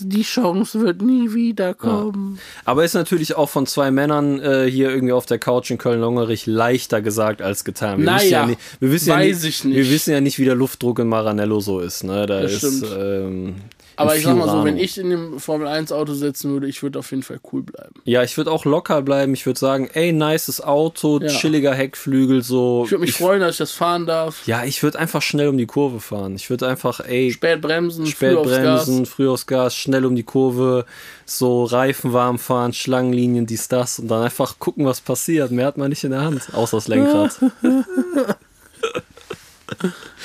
Die 0.00 0.22
Chance 0.22 0.80
wird 0.80 1.02
nie 1.02 1.34
wiederkommen. 1.34 2.38
Aber 2.64 2.84
ist 2.84 2.94
natürlich 2.94 3.34
auch 3.36 3.48
von 3.50 3.66
zwei 3.66 3.90
Männern 3.90 4.38
äh, 4.40 4.70
hier 4.70 4.90
irgendwie 4.90 5.12
auf 5.12 5.26
der 5.26 5.38
Couch 5.40 5.72
in 5.72 5.76
Köln-Longerich 5.78 6.46
leichter 6.46 7.02
gesagt 7.02 7.42
als 7.42 7.64
getan. 7.64 7.98
Wir 7.98 8.06
wissen 8.06 8.14
Naja, 8.14 8.40
ja 8.42 8.46
nicht, 8.46 8.60
wir 8.78 8.92
wissen 8.92 9.08
ja 9.08 9.16
weiß 9.16 9.42
nicht, 9.42 9.48
ich 9.48 9.64
nicht. 9.64 9.76
Wir 9.76 9.90
wissen 9.90 10.12
ja 10.12 10.20
nicht, 10.20 10.38
wie 10.38 10.44
der 10.44 10.54
Luftdruck 10.54 11.00
in 11.00 11.08
Maranello 11.08 11.58
so 11.58 11.80
ist. 11.80 12.04
Ne? 12.04 12.24
Da 12.26 12.42
Das 12.42 12.62
ist, 12.62 12.84
ähm, 12.96 13.56
Aber 13.96 14.16
ich 14.16 14.22
sag 14.22 14.34
mal 14.36 14.42
so, 14.44 14.50
Fiorano. 14.52 14.64
wenn 14.64 14.76
ich 14.78 14.98
in 14.98 15.10
dem 15.10 15.38
Formel-1-Auto 15.40 16.14
sitzen 16.14 16.50
würde, 16.52 16.66
ich 16.68 16.82
würde 16.82 16.98
auf 16.98 17.10
jeden 17.10 17.22
Fall 17.22 17.40
cool 17.52 17.62
bleiben. 17.62 17.94
Ja, 18.04 18.22
ich 18.22 18.36
würde 18.36 18.50
auch 18.50 18.64
locker 18.64 19.02
bleiben. 19.02 19.34
Ich 19.34 19.44
würde 19.46 19.58
sagen, 19.58 19.88
ey, 19.92 20.12
nices 20.12 20.60
Auto, 20.62 21.18
Ja. 21.20 21.28
chilliger 21.28 21.74
Heckflügel, 21.74 22.42
so. 22.42 22.82
Ich 22.86 22.90
würde 22.92 23.02
mich 23.02 23.12
freuen, 23.14 23.40
dass 23.40 23.52
ich 23.52 23.58
das 23.58 23.72
fahren 23.72 24.06
darf. 24.06 24.46
Ja, 24.46 24.64
ich 24.64 24.82
würde 24.82 24.98
einfach 24.98 25.22
schnell 25.22 25.48
um 25.48 25.58
die 25.58 25.66
Kurve 25.66 26.00
fahren. 26.00 26.34
Ich 26.36 26.48
würde 26.50 26.66
einfach, 26.68 27.00
ey, 27.00 27.30
Spät 27.32 27.60
bremsen, 27.60 28.06
spät 28.06 28.30
früh 28.32 28.36
aufs 28.38 28.48
bremsen, 28.50 28.98
Gas. 29.00 29.08
früh 29.08 29.28
aufs 29.28 29.46
Gas, 29.46 29.74
schnell 29.74 30.04
um 30.06 30.16
die 30.16 30.22
Kurve, 30.22 30.84
so 31.26 31.64
Reifen 31.64 32.12
warm 32.12 32.38
fahren, 32.38 32.72
Schlangenlinien, 32.72 33.46
dies, 33.46 33.68
das 33.68 33.98
und 33.98 34.08
dann 34.08 34.22
einfach 34.22 34.58
gucken, 34.58 34.84
was 34.86 35.00
passiert. 35.00 35.50
Mehr 35.50 35.66
hat 35.66 35.76
man 35.76 35.88
nicht 35.90 36.04
in 36.04 36.10
der 36.12 36.22
Hand, 36.22 36.48
außer 36.52 36.76
das 36.76 36.88
Lenkrad. 36.88 37.38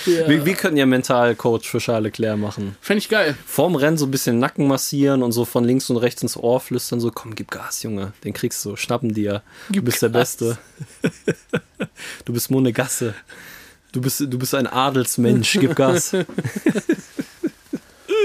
Ja. 0.06 0.28
Wir, 0.28 0.46
wir 0.46 0.54
könnten 0.56 0.78
ja 0.78 0.86
Mentalcoach 0.86 1.64
für 1.70 1.80
Charles 1.80 2.04
Leclerc 2.04 2.38
machen. 2.38 2.76
Fände 2.82 3.00
ich 3.00 3.10
geil. 3.10 3.36
Vorm 3.46 3.76
Rennen 3.76 3.98
so 3.98 4.06
ein 4.06 4.12
bisschen 4.12 4.40
Nacken 4.40 4.68
massieren 4.68 5.24
und 5.24 5.32
so 5.32 5.46
von 5.46 5.64
links 5.64 5.90
und 5.90 5.98
rechts 5.98 6.22
ins 6.22 6.38
Ohr 6.38 6.60
flüstern, 6.60 7.00
so 7.00 7.12
komm, 7.12 7.36
gib 7.36 7.52
Gas, 7.52 7.84
Junge, 7.84 8.14
den 8.24 8.34
kriegst 8.34 8.64
du, 8.66 8.76
schnappen 8.76 9.14
dir. 9.14 9.42
Du 9.70 9.82
bist 9.82 10.02
der 10.02 10.10
Gas. 10.10 10.38
Beste. 10.38 10.58
du 12.26 12.34
bist 12.34 12.52
Monegasse. 12.52 13.14
Du 13.92 14.02
bist, 14.02 14.20
du 14.20 14.38
bist 14.38 14.54
ein 14.54 14.68
Adelsmensch, 14.68 15.58
gib 15.60 15.76
Gas. 15.76 16.14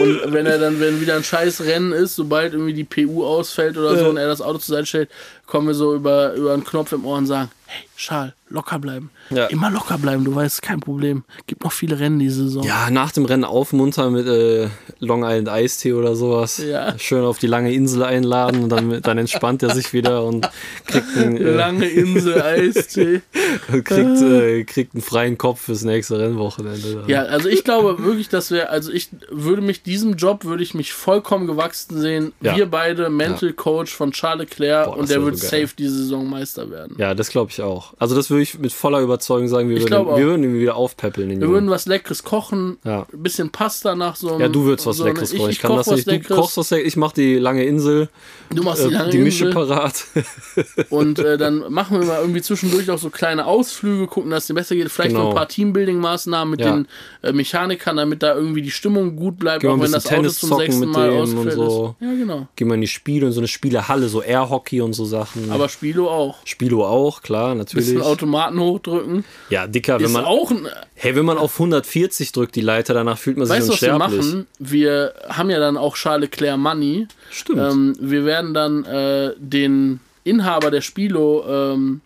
Und 0.00 0.32
wenn 0.32 0.46
er 0.46 0.58
dann, 0.58 0.80
wenn 0.80 1.00
wieder 1.00 1.16
ein 1.16 1.24
scheiß 1.24 1.62
Rennen 1.62 1.92
ist, 1.92 2.16
sobald 2.16 2.54
irgendwie 2.54 2.72
die 2.72 2.84
PU 2.84 3.24
ausfällt 3.24 3.76
oder 3.76 3.96
so 3.96 4.04
Ja. 4.04 4.10
und 4.10 4.16
er 4.16 4.26
das 4.26 4.40
Auto 4.40 4.58
zur 4.58 4.76
Seite 4.76 4.86
stellt, 4.86 5.10
kommen 5.46 5.66
wir 5.66 5.74
so 5.74 5.94
über, 5.94 6.32
über 6.34 6.54
einen 6.54 6.64
Knopf 6.64 6.92
im 6.92 7.04
Ohr 7.04 7.18
und 7.18 7.26
sagen, 7.26 7.50
hey, 7.66 7.84
Charles, 7.96 8.32
locker 8.48 8.78
bleiben. 8.78 9.10
Ja. 9.34 9.46
Immer 9.46 9.70
locker 9.70 9.98
bleiben, 9.98 10.24
du 10.24 10.34
weißt, 10.34 10.62
kein 10.62 10.80
Problem. 10.80 11.24
Gibt 11.46 11.64
noch 11.64 11.72
viele 11.72 11.98
Rennen 11.98 12.18
diese 12.18 12.44
Saison. 12.44 12.62
Ja, 12.62 12.90
nach 12.90 13.12
dem 13.12 13.24
Rennen 13.24 13.44
aufmuntern 13.44 14.12
mit 14.12 14.26
äh, 14.26 14.68
Long 15.00 15.24
Island 15.24 15.48
Eistee 15.48 15.92
oder 15.92 16.14
sowas. 16.14 16.58
Ja. 16.58 16.98
Schön 16.98 17.24
auf 17.24 17.38
die 17.38 17.46
lange 17.46 17.72
Insel 17.72 18.02
einladen 18.02 18.64
und 18.64 18.68
dann, 18.70 19.02
dann 19.02 19.18
entspannt 19.18 19.62
er 19.62 19.74
sich 19.74 19.92
wieder 19.92 20.24
und 20.24 20.48
kriegt 20.86 21.16
einen, 21.16 21.36
äh, 21.36 21.50
Lange 21.52 21.86
Insel, 21.86 22.42
Eistee. 22.42 23.22
kriegt, 23.84 24.20
äh, 24.22 24.64
kriegt 24.64 24.94
einen 24.94 25.02
freien 25.02 25.38
Kopf 25.38 25.62
fürs 25.62 25.82
nächste 25.82 26.18
Rennwochenende. 26.18 27.04
Ja, 27.06 27.22
also 27.22 27.48
ich 27.48 27.64
glaube 27.64 28.02
wirklich, 28.04 28.28
dass 28.28 28.50
wir, 28.50 28.70
also 28.70 28.92
ich 28.92 29.10
würde 29.30 29.62
mich 29.62 29.82
diesem 29.82 30.16
Job, 30.16 30.44
würde 30.44 30.62
ich 30.62 30.74
mich 30.74 30.92
vollkommen 30.92 31.46
gewachsen 31.46 32.00
sehen. 32.00 32.32
Ja. 32.40 32.56
Wir 32.56 32.66
beide, 32.66 33.10
Mental 33.10 33.52
Coach 33.52 33.94
von 33.94 34.12
Charles 34.12 34.42
Leclerc 34.42 34.86
Boah, 34.86 34.96
und 34.96 35.10
der 35.10 35.22
wird 35.22 35.38
so 35.38 35.46
safe 35.46 35.70
diese 35.76 35.96
Saison 35.96 36.28
Meister 36.28 36.70
werden. 36.70 36.96
Ja, 36.98 37.14
das 37.14 37.30
glaube 37.30 37.50
ich 37.50 37.62
auch. 37.62 37.94
Also 37.98 38.14
das 38.14 38.30
würde 38.30 38.42
ich 38.42 38.58
mit 38.58 38.72
voller 38.72 39.00
Überzeugung 39.00 39.21
sagen, 39.22 39.68
wir, 39.68 39.78
würden, 39.80 40.06
wir 40.06 40.26
würden 40.26 40.44
ihn 40.44 40.58
wieder 40.58 40.76
aufpäppeln. 40.76 41.28
Wir 41.30 41.36
Jungen. 41.36 41.50
würden 41.52 41.70
was 41.70 41.86
Leckeres 41.86 42.22
kochen, 42.22 42.78
Ja. 42.84 43.06
ein 43.12 43.22
bisschen 43.22 43.50
Pasta 43.50 43.94
nach 43.94 44.16
so 44.16 44.30
einem. 44.32 44.40
ja, 44.40 44.48
du 44.48 44.64
würdest 44.64 44.86
was 44.86 44.96
so 44.98 45.04
Leckeres 45.04 45.32
kochen. 45.32 45.50
ich, 45.50 45.56
Ich, 45.56 45.62
kann 45.62 45.76
das 45.76 45.86
nicht. 45.88 46.06
Du 46.06 46.10
Leckeres. 46.12 46.36
kochst 46.36 46.56
was 46.56 46.70
Leckeres. 46.70 46.88
Ich 46.88 46.96
mache 46.96 47.14
die 47.14 47.36
lange 47.36 47.64
Insel, 47.64 48.08
Du 48.54 48.62
machst 48.62 48.82
die 48.84 48.88
äh, 48.88 48.92
lange 48.92 49.10
die 49.10 49.18
Mische 49.18 49.46
Insel. 49.46 49.66
parat. 49.66 50.04
Und 50.90 51.18
äh, 51.18 51.38
dann 51.38 51.64
machen 51.72 51.98
wir 52.00 52.06
mal 52.06 52.20
irgendwie 52.20 52.42
zwischendurch 52.42 52.90
auch 52.90 52.98
so 52.98 53.10
kleine 53.10 53.46
Ausflüge, 53.46 54.06
gucken, 54.06 54.30
dass 54.30 54.44
es 54.44 54.46
dir 54.48 54.54
besser 54.54 54.74
geht. 54.74 54.90
Vielleicht 54.90 55.10
Genau. 55.12 55.24
noch 55.24 55.30
ein 55.30 55.36
paar 55.36 55.48
Teambuilding-Maßnahmen 55.48 56.50
mit 56.50 56.60
Ja. 56.60 56.72
den 56.72 56.88
äh, 57.22 57.32
Mechanikern, 57.32 57.96
damit 57.96 58.22
da 58.22 58.34
irgendwie 58.34 58.62
die 58.62 58.70
Stimmung 58.70 59.16
gut 59.16 59.38
bleibt, 59.38 59.64
auch 59.64 59.72
wenn 59.80 59.80
das 59.92 60.04
bisschen 60.04 60.10
Auto 60.10 60.16
Tennis 60.22 60.38
zum 60.38 60.56
sechsten 60.56 60.88
Mal 60.88 61.10
und 61.10 61.18
ausfällt. 61.22 61.52
so. 61.54 61.96
Ist. 62.00 62.06
Ja, 62.06 62.12
genau. 62.14 62.48
Gehen 62.56 62.68
wir 62.68 62.74
in 62.74 62.80
die 62.82 62.86
Spiele, 62.88 63.26
in 63.26 63.32
so 63.32 63.40
eine 63.40 63.48
Spielehalle, 63.48 64.08
so 64.08 64.22
Airhockey 64.22 64.80
und 64.80 64.92
so 64.92 65.04
Sachen. 65.04 65.50
Aber 65.50 65.68
Spilo 65.68 66.08
auch. 66.10 66.38
Spilo 66.44 66.84
auch, 66.86 67.22
klar, 67.22 67.54
natürlich. 67.54 67.86
Bisschen 67.86 68.02
Automaten 68.02 68.58
hochdrücken. 68.60 69.11
Ja, 69.50 69.66
dicker, 69.66 70.00
wenn 70.00 70.12
man, 70.12 70.24
auch 70.24 70.50
hey, 70.94 71.14
wenn 71.16 71.24
man 71.24 71.38
auf 71.38 71.54
140 71.54 72.32
drückt, 72.32 72.54
die 72.56 72.60
Leiter, 72.60 72.94
danach 72.94 73.18
fühlt 73.18 73.36
man 73.36 73.46
sich 73.46 73.56
Weißt 73.56 73.68
du, 73.68 73.72
was 73.72 73.82
wir 73.82 73.94
unsterblich. 73.94 74.24
machen? 74.32 74.46
Wir 74.58 75.14
haben 75.28 75.50
ja 75.50 75.58
dann 75.58 75.76
auch 75.76 75.96
Charles 75.96 76.22
Leclerc 76.30 76.58
Money. 76.58 77.06
Stimmt. 77.30 77.58
Ähm, 77.60 77.96
wir 78.00 78.24
werden 78.24 78.54
dann 78.54 78.84
äh, 78.84 79.32
den 79.38 80.00
Inhaber 80.24 80.70
der 80.70 80.80
Spilo, 80.80 81.44
ähm, 81.48 82.00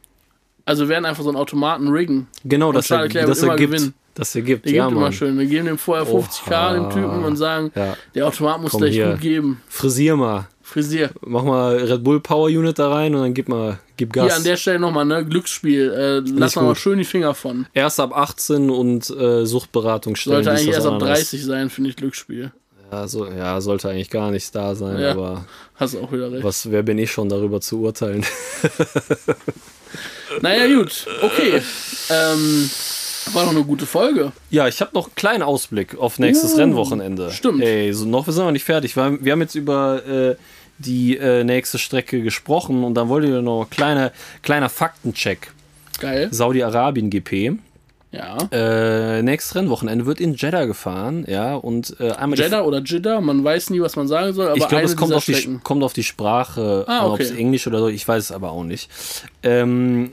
also 0.65 0.85
wir 0.85 0.89
werden 0.89 1.05
einfach 1.05 1.23
so 1.23 1.29
einen 1.29 1.37
Automaten 1.39 1.89
riggen. 1.89 2.27
genau, 2.45 2.69
und 2.69 2.75
das, 2.77 2.87
er, 2.91 2.97
Charles 2.97 3.13
Leclerc 3.15 3.29
das 3.29 3.43
immer 3.43 3.53
ergibt. 3.53 3.73
gewinnen. 3.73 3.95
Das 4.15 4.35
ergibt, 4.35 4.65
Der 4.65 4.73
ja, 4.73 4.87
gibt 4.87 4.97
immer 4.97 5.13
schön. 5.13 5.39
Wir 5.39 5.45
geben 5.45 5.67
dem 5.67 5.77
vorher 5.77 6.07
50k 6.07 6.73
dem. 6.75 6.91
Typen 6.91 7.23
und 7.25 7.37
sagen, 7.37 7.71
Ja. 7.75 7.95
der 8.15 8.27
Automat 8.27 8.63
muss 8.63 8.71
Komm 8.71 8.81
gleich 8.81 8.95
hier. 8.95 9.11
gut 9.11 9.21
geben. 9.21 9.61
Frisier 9.69 10.17
mal. 10.17 10.49
Frisier. 10.63 11.11
Mach 11.21 11.45
mal 11.45 11.77
Red 11.77 12.03
Bull 12.03 12.21
Power 12.21 12.47
Unit 12.47 12.79
da 12.79 12.91
rein 12.91 13.15
und 13.15 13.21
dann 13.21 13.35
gib 13.35 13.49
mal, 13.51 13.79
gib 13.97 14.13
Gas. 14.13 14.27
Hier 14.27 14.37
an 14.37 14.45
der 14.45 14.57
Stelle 14.57 14.79
nochmal, 14.79 15.05
ne? 15.05 15.25
Glücksspiel. 15.25 15.93
Äh, 16.27 16.31
lass 16.39 16.57
mal, 16.57 16.75
schön 16.75 16.99
die 16.99 17.05
Finger 17.05 17.35
von. 17.35 17.67
erst 17.73 17.99
ab 18.01 18.17
18 18.17 18.71
und 18.71 19.09
äh, 19.11 19.45
Suchtberatung 19.47 20.17
stellen. 20.17 20.45
Sollte 20.45 20.51
eigentlich 20.53 20.75
erst 20.75 20.87
ab 20.87 20.95
anderes. 20.95 21.19
30 21.19 21.45
sein, 21.45 21.71
finde 21.71 21.91
ich 21.91 21.97
Glücksspiel. 21.97 22.53
Ja, 22.93 23.09
so, 23.09 23.27
ja, 23.27 23.61
sollte 23.61 23.89
eigentlich 23.91 24.11
gar 24.11 24.31
nicht 24.31 24.55
da 24.55 24.75
sein, 24.77 24.99
Ja. 25.01 25.11
aber 25.11 25.45
Hast 25.75 25.95
du 25.95 26.01
auch 26.01 26.13
wieder 26.13 26.31
recht. 26.31 26.45
was, 26.45 26.71
wer 26.71 26.85
bin 26.85 26.99
ich 26.99 27.11
schon 27.11 27.29
darüber 27.29 27.61
zu 27.61 27.81
urteilen? 27.81 28.25
Naja, 30.43 30.67
gut. 30.77 31.07
Okay. 31.23 31.63
ähm, 32.11 32.71
war 33.33 33.45
doch 33.45 33.51
eine 33.53 33.65
gute 33.65 33.87
Folge. 33.87 34.33
Ja, 34.51 34.69
ich 34.69 34.81
habe 34.81 34.91
noch 34.95 35.07
einen 35.07 35.15
kleinen 35.15 35.43
Ausblick 35.43 35.97
auf 35.99 36.19
nächstes 36.19 36.55
Uh, 36.55 36.59
Rennwochenende. 36.59 37.31
stimmt. 37.31 37.63
Ey, 37.63 37.93
so 37.93 38.05
noch 38.05 38.27
sind 38.29 38.45
wir 38.45 38.53
nicht 38.53 38.65
fertig. 38.65 38.97
Wir, 38.97 39.19
wir 39.25 39.33
haben 39.33 39.41
jetzt 39.41 39.55
über 39.55 40.05
äh, 40.07 40.37
die 40.79 41.17
äh, 41.17 41.45
nächste 41.45 41.79
Strecke 41.79 42.23
gesprochen 42.23 42.85
und 42.85 42.95
dann 42.95 43.09
wollte 43.09 43.29
ich 43.29 43.43
noch 43.43 43.65
ein 43.65 43.71
kleiner, 43.71 44.13
kleiner 44.43 44.69
Faktencheck. 44.69 45.53
Geil. 45.99 46.29
Saudi-Arabien 46.31 47.11
GP. 47.11 47.59
Ja. 48.13 48.39
Äh, 48.51 49.23
nächstes 49.23 49.55
Rennwochenende 49.57 50.07
wird 50.07 50.21
in 50.21 50.35
Jeddah 50.35 50.65
gefahren, 50.65 51.25
ja, 51.29 51.55
und 51.55 51.99
äh, 52.01 52.13
einmal 52.13 52.39
Jeddah 52.39 52.63
oder 52.63 52.81
Jeddah, 52.83 53.21
man 53.21 53.45
weiß 53.45 53.71
nie, 53.71 53.81
was 53.81 53.97
man 53.97 54.09
sagen 54.09 54.33
soll, 54.33 54.47
aber 54.47 54.57
ich 54.57 54.69
glaube, 54.69 54.85
es 54.85 54.97
kommt 54.97 55.13
auf, 55.13 55.25
die, 55.27 55.59
kommt 55.63 55.83
auf 55.83 55.93
die 55.93 56.05
Sprache, 56.05 56.85
Ah, 56.87 57.01
an, 57.01 57.11
ob 57.11 57.21
es 57.21 57.31
okay. 57.33 57.41
Englisch 57.41 57.67
oder 57.67 57.81
so, 57.81 57.89
ich 57.89 58.07
weiß 58.07 58.25
es 58.25 58.33
aber 58.33 58.53
auch 58.53 58.65
nicht. 58.65 58.89
Ähm, 59.43 60.11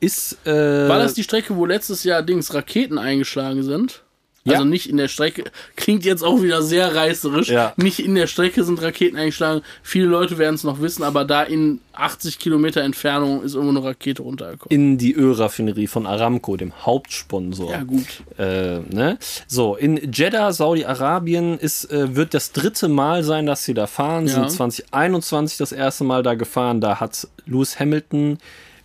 ist, 0.00 0.38
äh, 0.46 0.88
War 0.88 0.98
das 0.98 1.14
die 1.14 1.24
Strecke, 1.24 1.56
wo 1.56 1.66
letztes 1.66 2.04
Jahr 2.04 2.22
Dings 2.22 2.54
Raketen 2.54 2.96
eingeschlagen 2.98 3.62
sind? 3.62 4.02
Ja. 4.46 4.54
Also 4.54 4.64
nicht 4.64 4.88
in 4.88 4.96
der 4.96 5.08
Strecke. 5.08 5.44
Klingt 5.74 6.04
jetzt 6.04 6.22
auch 6.22 6.40
wieder 6.40 6.62
sehr 6.62 6.94
reißerisch. 6.94 7.48
Ja. 7.48 7.72
Nicht 7.76 7.98
in 7.98 8.14
der 8.14 8.26
Strecke 8.28 8.64
sind 8.64 8.80
Raketen 8.80 9.16
eingeschlagen. 9.16 9.62
Viele 9.82 10.06
Leute 10.06 10.38
werden 10.38 10.54
es 10.54 10.64
noch 10.64 10.80
wissen, 10.80 11.02
aber 11.02 11.24
da 11.24 11.42
in 11.42 11.80
80 11.94 12.38
Kilometer 12.38 12.82
Entfernung 12.82 13.42
ist 13.42 13.54
irgendwo 13.54 13.76
eine 13.76 13.86
Rakete 13.86 14.22
runtergekommen. 14.22 14.70
in 14.70 14.98
die 14.98 15.14
Ölraffinerie 15.14 15.86
von 15.86 16.06
Aramco, 16.06 16.56
dem 16.56 16.72
Hauptsponsor. 16.86 17.70
Ja, 17.72 17.82
gut. 17.82 18.06
Äh, 18.38 18.80
ne? 18.80 19.18
So, 19.46 19.76
in 19.76 20.12
Jeddah, 20.12 20.52
Saudi-Arabien, 20.52 21.58
ist, 21.58 21.90
äh, 21.90 22.14
wird 22.14 22.34
das 22.34 22.52
dritte 22.52 22.88
Mal 22.88 23.24
sein, 23.24 23.46
dass 23.46 23.64
sie 23.64 23.74
da 23.74 23.86
fahren. 23.86 24.26
Ja. 24.26 24.34
Sind 24.34 24.50
2021 24.50 25.58
das 25.58 25.72
erste 25.72 26.04
Mal 26.04 26.22
da 26.22 26.34
gefahren. 26.34 26.80
Da 26.80 27.00
hat 27.00 27.26
Lewis 27.46 27.80
Hamilton 27.80 28.38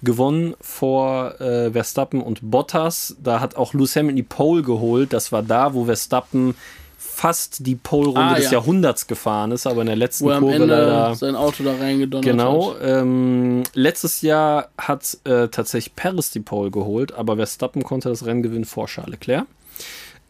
gewonnen 0.03 0.55
vor 0.61 1.39
äh, 1.41 1.71
Verstappen 1.71 2.21
und 2.21 2.39
Bottas. 2.41 3.15
Da 3.23 3.39
hat 3.39 3.55
auch 3.55 3.73
Lewis 3.73 3.95
Hamilton 3.95 4.15
die 4.17 4.23
Pole 4.23 4.61
geholt. 4.63 5.13
Das 5.13 5.31
war 5.31 5.41
da, 5.43 5.73
wo 5.73 5.85
Verstappen 5.85 6.55
fast 6.97 7.65
die 7.67 7.75
Pole-Runde 7.75 8.19
Ah, 8.21 8.35
des 8.35 8.45
ja. 8.45 8.53
Jahrhunderts 8.53 9.05
gefahren 9.07 9.51
ist, 9.51 9.67
aber 9.67 9.81
in 9.81 9.87
der 9.87 9.95
letzten 9.95 10.25
Wo 10.25 10.29
er 10.31 10.39
Kurve 10.39 10.65
leider. 10.65 11.13
sein 11.15 11.35
Auto 11.35 11.63
da 11.63 11.75
reingedonnert 11.75 12.25
Genau. 12.25 12.73
hat. 12.73 12.79
Ähm, 12.83 13.63
letztes 13.73 14.21
Jahr 14.21 14.69
hat 14.77 15.17
äh, 15.25 15.47
tatsächlich 15.49 15.95
Paris 15.95 16.31
die 16.31 16.39
Pole 16.39 16.71
geholt, 16.71 17.11
aber 17.11 17.35
Verstappen 17.35 17.83
konnte 17.83 18.09
das 18.09 18.25
Rennen 18.25 18.41
gewinnen 18.43 18.65
vor 18.65 18.87
Charles 18.87 19.11
Leclerc. 19.11 19.45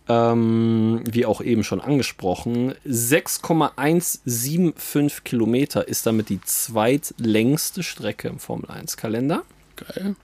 Ähm, 0.10 1.02
wie 1.10 1.26
auch 1.26 1.39
eben 1.41 1.64
schon 1.64 1.80
angesprochen, 1.80 2.73
6,175 2.84 5.23
Kilometer 5.23 5.88
ist 5.88 6.06
damit 6.06 6.30
die 6.30 6.41
zweitlängste 6.41 7.84
Strecke 7.84 8.27
im 8.27 8.39
Formel 8.39 8.69
1 8.69 8.98
Kalender. 8.98 9.43
Geil. 9.87 10.15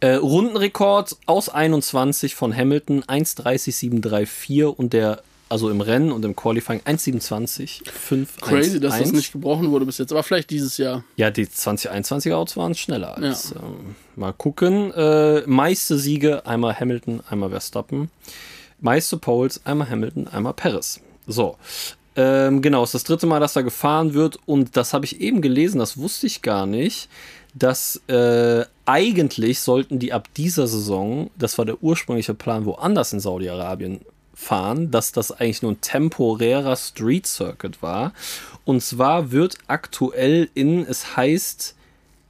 Äh, 0.00 0.14
Rundenrekord 0.14 1.16
aus 1.26 1.48
21 1.48 2.34
von 2.34 2.56
Hamilton 2.56 3.04
1,30734 3.04 4.64
und 4.64 4.92
der, 4.92 5.22
also 5.48 5.70
im 5.70 5.80
Rennen 5.80 6.10
und 6.10 6.24
im 6.24 6.34
Qualifying 6.34 6.80
1,27,5. 6.80 8.40
Crazy, 8.40 8.80
dass 8.80 8.98
das 8.98 9.12
nicht 9.12 9.32
gebrochen 9.32 9.70
wurde 9.70 9.86
bis 9.86 9.98
jetzt. 9.98 10.10
Aber 10.10 10.22
vielleicht 10.22 10.50
dieses 10.50 10.76
Jahr. 10.76 11.04
Ja, 11.16 11.30
die 11.30 11.46
2021er 11.46 12.34
Autos 12.34 12.56
waren 12.56 12.74
schneller 12.74 13.16
als. 13.16 13.52
Ähm, 13.52 13.94
mal 14.16 14.32
gucken. 14.32 14.92
Äh, 14.92 15.42
meiste 15.46 15.98
Siege, 15.98 16.46
einmal 16.46 16.78
Hamilton, 16.78 17.22
einmal 17.28 17.50
Verstappen. 17.50 18.10
Meiste 18.80 19.18
Poles, 19.18 19.60
einmal 19.64 19.88
Hamilton, 19.88 20.26
einmal 20.26 20.54
Perez. 20.54 21.00
So. 21.28 21.56
Ähm, 22.14 22.60
genau, 22.60 22.82
es 22.82 22.88
ist 22.90 22.94
das 22.94 23.04
dritte 23.04 23.26
Mal, 23.26 23.40
dass 23.40 23.54
da 23.54 23.62
gefahren 23.62 24.12
wird 24.12 24.38
und 24.44 24.76
das 24.76 24.92
habe 24.92 25.06
ich 25.06 25.20
eben 25.20 25.40
gelesen, 25.40 25.78
das 25.78 25.96
wusste 25.96 26.26
ich 26.26 26.42
gar 26.42 26.66
nicht, 26.66 27.08
dass 27.54 28.00
äh, 28.08 28.64
eigentlich 28.86 29.60
sollten 29.60 29.98
die 29.98 30.12
ab 30.12 30.28
dieser 30.36 30.66
Saison, 30.66 31.30
das 31.38 31.58
war 31.58 31.64
der 31.64 31.82
ursprüngliche 31.82 32.34
Plan, 32.34 32.64
woanders 32.64 33.12
in 33.12 33.20
Saudi-Arabien 33.20 34.00
fahren, 34.34 34.90
dass 34.90 35.12
das 35.12 35.30
eigentlich 35.32 35.62
nur 35.62 35.72
ein 35.72 35.80
temporärer 35.80 36.76
Street 36.76 37.26
Circuit 37.26 37.82
war. 37.82 38.12
Und 38.64 38.82
zwar 38.82 39.30
wird 39.30 39.58
aktuell 39.66 40.48
in, 40.54 40.86
es 40.86 41.16
heißt 41.16 41.74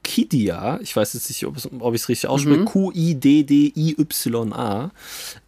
Kidia, 0.02 0.80
ich 0.82 0.96
weiß 0.96 1.14
jetzt 1.14 1.28
nicht, 1.28 1.46
ob, 1.46 1.56
ich 1.56 1.64
es 2.02 2.08
richtig 2.08 2.28
ausspreche, 2.28 2.64
Q-I-D-D-I-Y-A. 2.64 3.30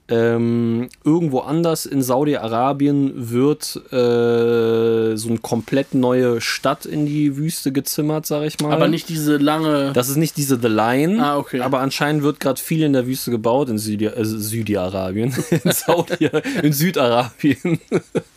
Ähm, 0.07 0.91
irgendwo 1.03 1.39
anders 1.41 1.87
in 1.87 2.03
Saudi-Arabien 2.03 3.31
wird 3.31 3.77
äh, 3.91 5.17
so 5.17 5.29
eine 5.31 5.39
komplett 5.41 5.95
neue 5.95 6.43
Stadt 6.43 6.85
in 6.85 7.07
die 7.07 7.39
Wüste 7.39 7.73
gezimmert, 7.73 8.27
sag 8.27 8.43
ich 8.45 8.61
mal. 8.61 8.71
Aber 8.73 8.87
nicht 8.89 9.09
diese 9.09 9.39
lange. 9.39 9.93
Das 9.95 10.11
ist 10.11 10.17
nicht 10.17 10.37
diese 10.37 10.61
The 10.61 10.69
Line, 10.69 11.25
Ah, 11.25 11.39
okay. 11.39 11.61
aber 11.61 11.81
anscheinend 11.81 12.23
wird 12.23 12.39
gerade 12.39 12.61
viel 12.61 12.83
in 12.83 12.93
der 12.93 13.07
Wüste 13.07 13.31
gebaut 13.31 13.71
in 13.71 13.79
Südi 13.79 14.05
äh, 14.05 14.25
Südi-Arabien, 14.25 15.35
in, 15.65 15.73
Saudi 15.73 16.29
in 16.63 16.73
Südarabien, 16.75 17.81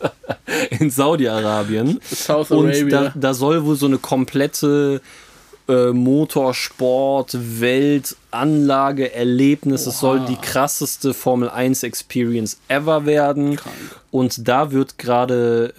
in 0.80 0.88
Saudi-Arabien. 0.88 2.00
South 2.02 2.50
Und 2.50 2.68
Arabia. 2.70 3.00
da, 3.00 3.12
da 3.14 3.34
soll 3.34 3.62
wohl 3.66 3.76
so 3.76 3.84
eine 3.84 3.98
komplette 3.98 5.02
äh, 5.68 5.92
Motorsport, 5.92 7.36
Welt, 7.60 8.16
Anlage, 8.30 9.12
Erlebnis. 9.14 9.86
Es 9.86 10.00
soll 10.00 10.20
die 10.20 10.36
krasseste 10.36 11.14
Formel 11.14 11.48
1 11.48 11.82
Experience 11.82 12.58
ever 12.68 13.06
werden. 13.06 13.56
Krank. 13.56 13.74
Und 14.10 14.48
da 14.48 14.72
wird 14.72 14.96
gerade 14.96 15.74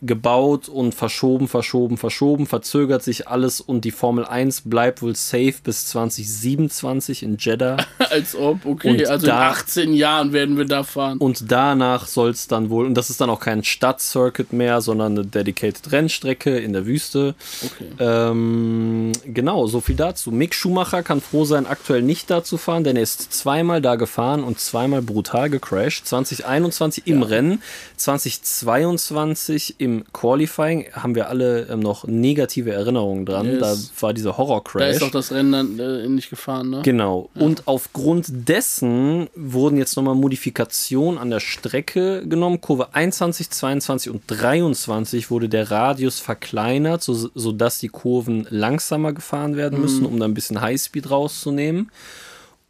äh, 0.00 0.04
gebaut 0.06 0.68
und 0.68 0.94
verschoben, 0.94 1.48
verschoben, 1.48 1.96
verschoben, 1.96 2.46
verzögert 2.46 3.02
sich 3.02 3.26
alles 3.26 3.60
und 3.60 3.84
die 3.84 3.90
Formel 3.90 4.24
1 4.24 4.62
bleibt 4.62 5.02
wohl 5.02 5.16
safe 5.16 5.54
bis 5.64 5.86
2027 5.86 7.24
in 7.24 7.36
Jeddah. 7.38 7.78
Als 8.10 8.36
ob, 8.36 8.64
okay. 8.66 8.90
Und 8.90 9.08
also 9.08 9.26
da- 9.26 9.48
in 9.48 9.52
18 9.52 9.92
Jahren 9.94 10.32
werden 10.32 10.56
wir 10.56 10.64
da 10.64 10.84
fahren. 10.84 11.18
Und 11.18 11.50
danach 11.50 12.06
soll 12.06 12.30
es 12.30 12.46
dann 12.46 12.70
wohl, 12.70 12.86
und 12.86 12.94
das 12.94 13.10
ist 13.10 13.20
dann 13.20 13.30
auch 13.30 13.40
kein 13.40 13.64
Stadtcircuit 13.64 14.52
mehr, 14.52 14.80
sondern 14.80 15.18
eine 15.18 15.26
dedicated 15.26 15.90
Rennstrecke 15.90 16.56
in 16.58 16.72
der 16.72 16.86
Wüste. 16.86 17.34
Okay. 17.64 17.88
Ähm, 17.98 19.10
genau, 19.24 19.66
so 19.66 19.80
viel 19.80 19.96
dazu. 19.96 20.30
Mick 20.30 20.54
Schumacher 20.54 21.02
kann 21.02 21.20
froh 21.20 21.44
sein, 21.44 21.66
aktuell 21.66 21.91
nicht 22.00 22.30
da 22.30 22.42
zu 22.42 22.56
fahren, 22.56 22.84
denn 22.84 22.96
er 22.96 23.02
ist 23.02 23.32
zweimal 23.32 23.82
da 23.82 23.96
gefahren 23.96 24.44
und 24.44 24.58
zweimal 24.58 25.02
brutal 25.02 25.50
gecrashed. 25.50 26.06
2021 26.06 27.06
im 27.06 27.22
Rennen, 27.22 27.60
2022 27.96 29.76
im 29.78 30.04
Qualifying 30.12 30.86
haben 30.92 31.14
wir 31.14 31.28
alle 31.28 31.66
ähm, 31.68 31.80
noch 31.80 32.06
negative 32.06 32.72
Erinnerungen 32.72 33.26
dran. 33.26 33.46
Yes. 33.46 33.60
Da 33.60 34.02
war 34.02 34.14
dieser 34.14 34.30
Da 34.30 34.36
Horror-Crash. 34.38 34.96
ist 34.96 35.02
auch 35.02 35.10
das 35.10 35.32
Rennen 35.32 35.52
dann 35.52 35.78
äh, 35.78 36.08
nicht 36.08 36.30
gefahren, 36.30 36.70
ne? 36.70 36.80
Genau. 36.82 37.28
Und 37.34 37.66
aufgrund 37.66 38.26
dessen 38.48 39.28
wurden 39.34 39.76
jetzt 39.76 39.96
nochmal 39.96 40.14
Modifikationen 40.14 41.18
an 41.18 41.30
der 41.30 41.40
Strecke 41.40 42.26
genommen. 42.26 42.60
Kurve 42.60 42.94
21, 42.94 43.50
22 43.50 44.12
und 44.12 44.22
23 44.26 45.30
wurde 45.30 45.48
der 45.48 45.70
Radius 45.70 46.20
verkleinert, 46.20 47.02
so, 47.02 47.14
sodass 47.34 47.78
die 47.78 47.88
Kurven 47.88 48.46
langsamer 48.50 49.12
gefahren 49.12 49.56
werden 49.56 49.80
müssen, 49.80 50.06
um 50.06 50.18
da 50.18 50.26
ein 50.26 50.34
bisschen 50.34 50.60
Highspeed 50.60 51.10
rauszunehmen. 51.10 51.81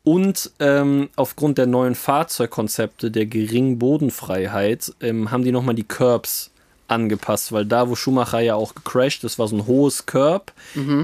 Und 0.05 0.51
ähm, 0.59 1.11
aufgrund 1.15 1.59
der 1.59 1.67
neuen 1.67 1.95
Fahrzeugkonzepte, 1.95 3.11
der 3.11 3.27
geringen 3.27 3.79
Bodenfreiheit, 3.79 4.93
ähm, 5.01 5.31
haben 5.31 5.45
die 5.45 5.53
nochmal 5.53 5.77
die 5.77 5.85
Curbs 5.85 6.51
angepasst, 6.89 7.53
weil 7.53 7.65
da, 7.65 7.89
wo 7.89 7.95
Schumacher 7.95 8.41
ja 8.41 8.55
auch 8.55 8.75
gecrashed 8.75 9.25
ist, 9.25 9.39
war 9.39 9.49
so 9.49 9.57
ein 9.57 9.67
hohes 9.67 10.05
Curb. 10.05 10.53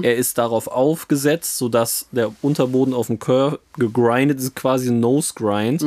Er 0.03 0.15
ist 0.17 0.37
darauf 0.37 0.67
aufgesetzt, 0.67 1.57
sodass 1.57 2.07
der 2.11 2.31
Unterboden 2.41 2.93
auf 2.93 3.07
dem 3.07 3.17
Curb 3.19 3.59
gegrindet 3.77 4.39
ist, 4.39 4.55
quasi 4.55 4.89
ein 4.89 4.99
Nose-Grind. 4.99 5.81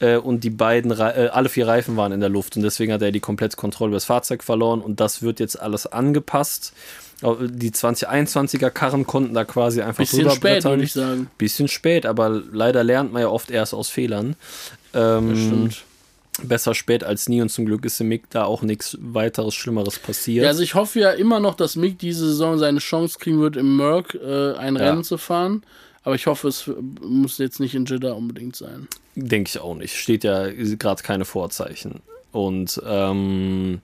Äh, 0.00 0.16
und 0.18 0.44
die 0.44 0.50
beiden, 0.50 0.90
äh, 0.90 1.30
alle 1.32 1.48
vier 1.48 1.66
Reifen 1.66 1.96
waren 1.96 2.12
in 2.12 2.20
der 2.20 2.28
Luft 2.28 2.56
und 2.56 2.62
deswegen 2.62 2.92
hat 2.92 3.00
er 3.00 3.12
die 3.12 3.20
komplette 3.20 3.56
Kontrolle 3.56 3.90
über 3.90 3.96
das 3.96 4.04
Fahrzeug 4.04 4.44
verloren 4.44 4.80
und 4.80 5.00
das 5.00 5.22
wird 5.22 5.40
jetzt 5.40 5.58
alles 5.58 5.86
angepasst. 5.86 6.72
Die 7.20 7.70
2021er 7.72 8.70
Karren 8.70 9.04
konnten 9.06 9.34
da 9.34 9.44
quasi 9.44 9.82
einfach 9.82 9.98
Bisschen 9.98 10.20
drüber 10.20 10.36
spät, 10.36 10.64
würde 10.64 10.84
ich 10.84 10.92
sagen. 10.92 11.28
Bisschen 11.36 11.66
spät, 11.66 12.06
aber 12.06 12.28
leider 12.52 12.84
lernt 12.84 13.12
man 13.12 13.22
ja 13.22 13.28
oft 13.28 13.50
erst 13.50 13.74
aus 13.74 13.88
Fehlern. 13.88 14.36
Ähm, 14.94 15.28
Das 15.30 15.38
stimmt. 15.38 15.84
Besser 16.44 16.72
spät 16.76 17.02
als 17.02 17.28
nie 17.28 17.42
und 17.42 17.48
zum 17.48 17.66
Glück 17.66 17.84
ist 17.84 18.00
im 18.00 18.06
Mick 18.06 18.30
da 18.30 18.44
auch 18.44 18.62
nichts 18.62 18.96
weiteres 19.00 19.56
Schlimmeres 19.56 19.98
passiert. 19.98 20.44
Ja, 20.44 20.50
also 20.50 20.62
ich 20.62 20.76
hoffe 20.76 21.00
ja 21.00 21.10
immer 21.10 21.40
noch, 21.40 21.56
dass 21.56 21.74
Mick 21.74 21.98
diese 21.98 22.28
Saison 22.28 22.56
seine 22.58 22.78
Chance 22.78 23.18
kriegen 23.18 23.40
wird, 23.40 23.56
im 23.56 23.76
Merck 23.76 24.14
äh, 24.14 24.52
ein 24.54 24.76
Ja. 24.76 24.82
Rennen 24.90 25.02
zu 25.02 25.18
fahren. 25.18 25.64
Aber 26.04 26.14
ich 26.14 26.28
hoffe, 26.28 26.46
es 26.46 26.70
muss 27.02 27.38
jetzt 27.38 27.58
nicht 27.58 27.74
in 27.74 27.84
Jeddah 27.86 28.12
unbedingt 28.12 28.54
sein. 28.54 28.86
Denke 29.16 29.48
ich 29.48 29.58
auch 29.58 29.74
nicht. 29.74 29.96
Steht 29.96 30.22
ja 30.22 30.46
gerade 30.48 31.02
keine 31.02 31.24
Vorzeichen. 31.24 32.00
Und 32.30 32.80
ähm, 32.86 33.80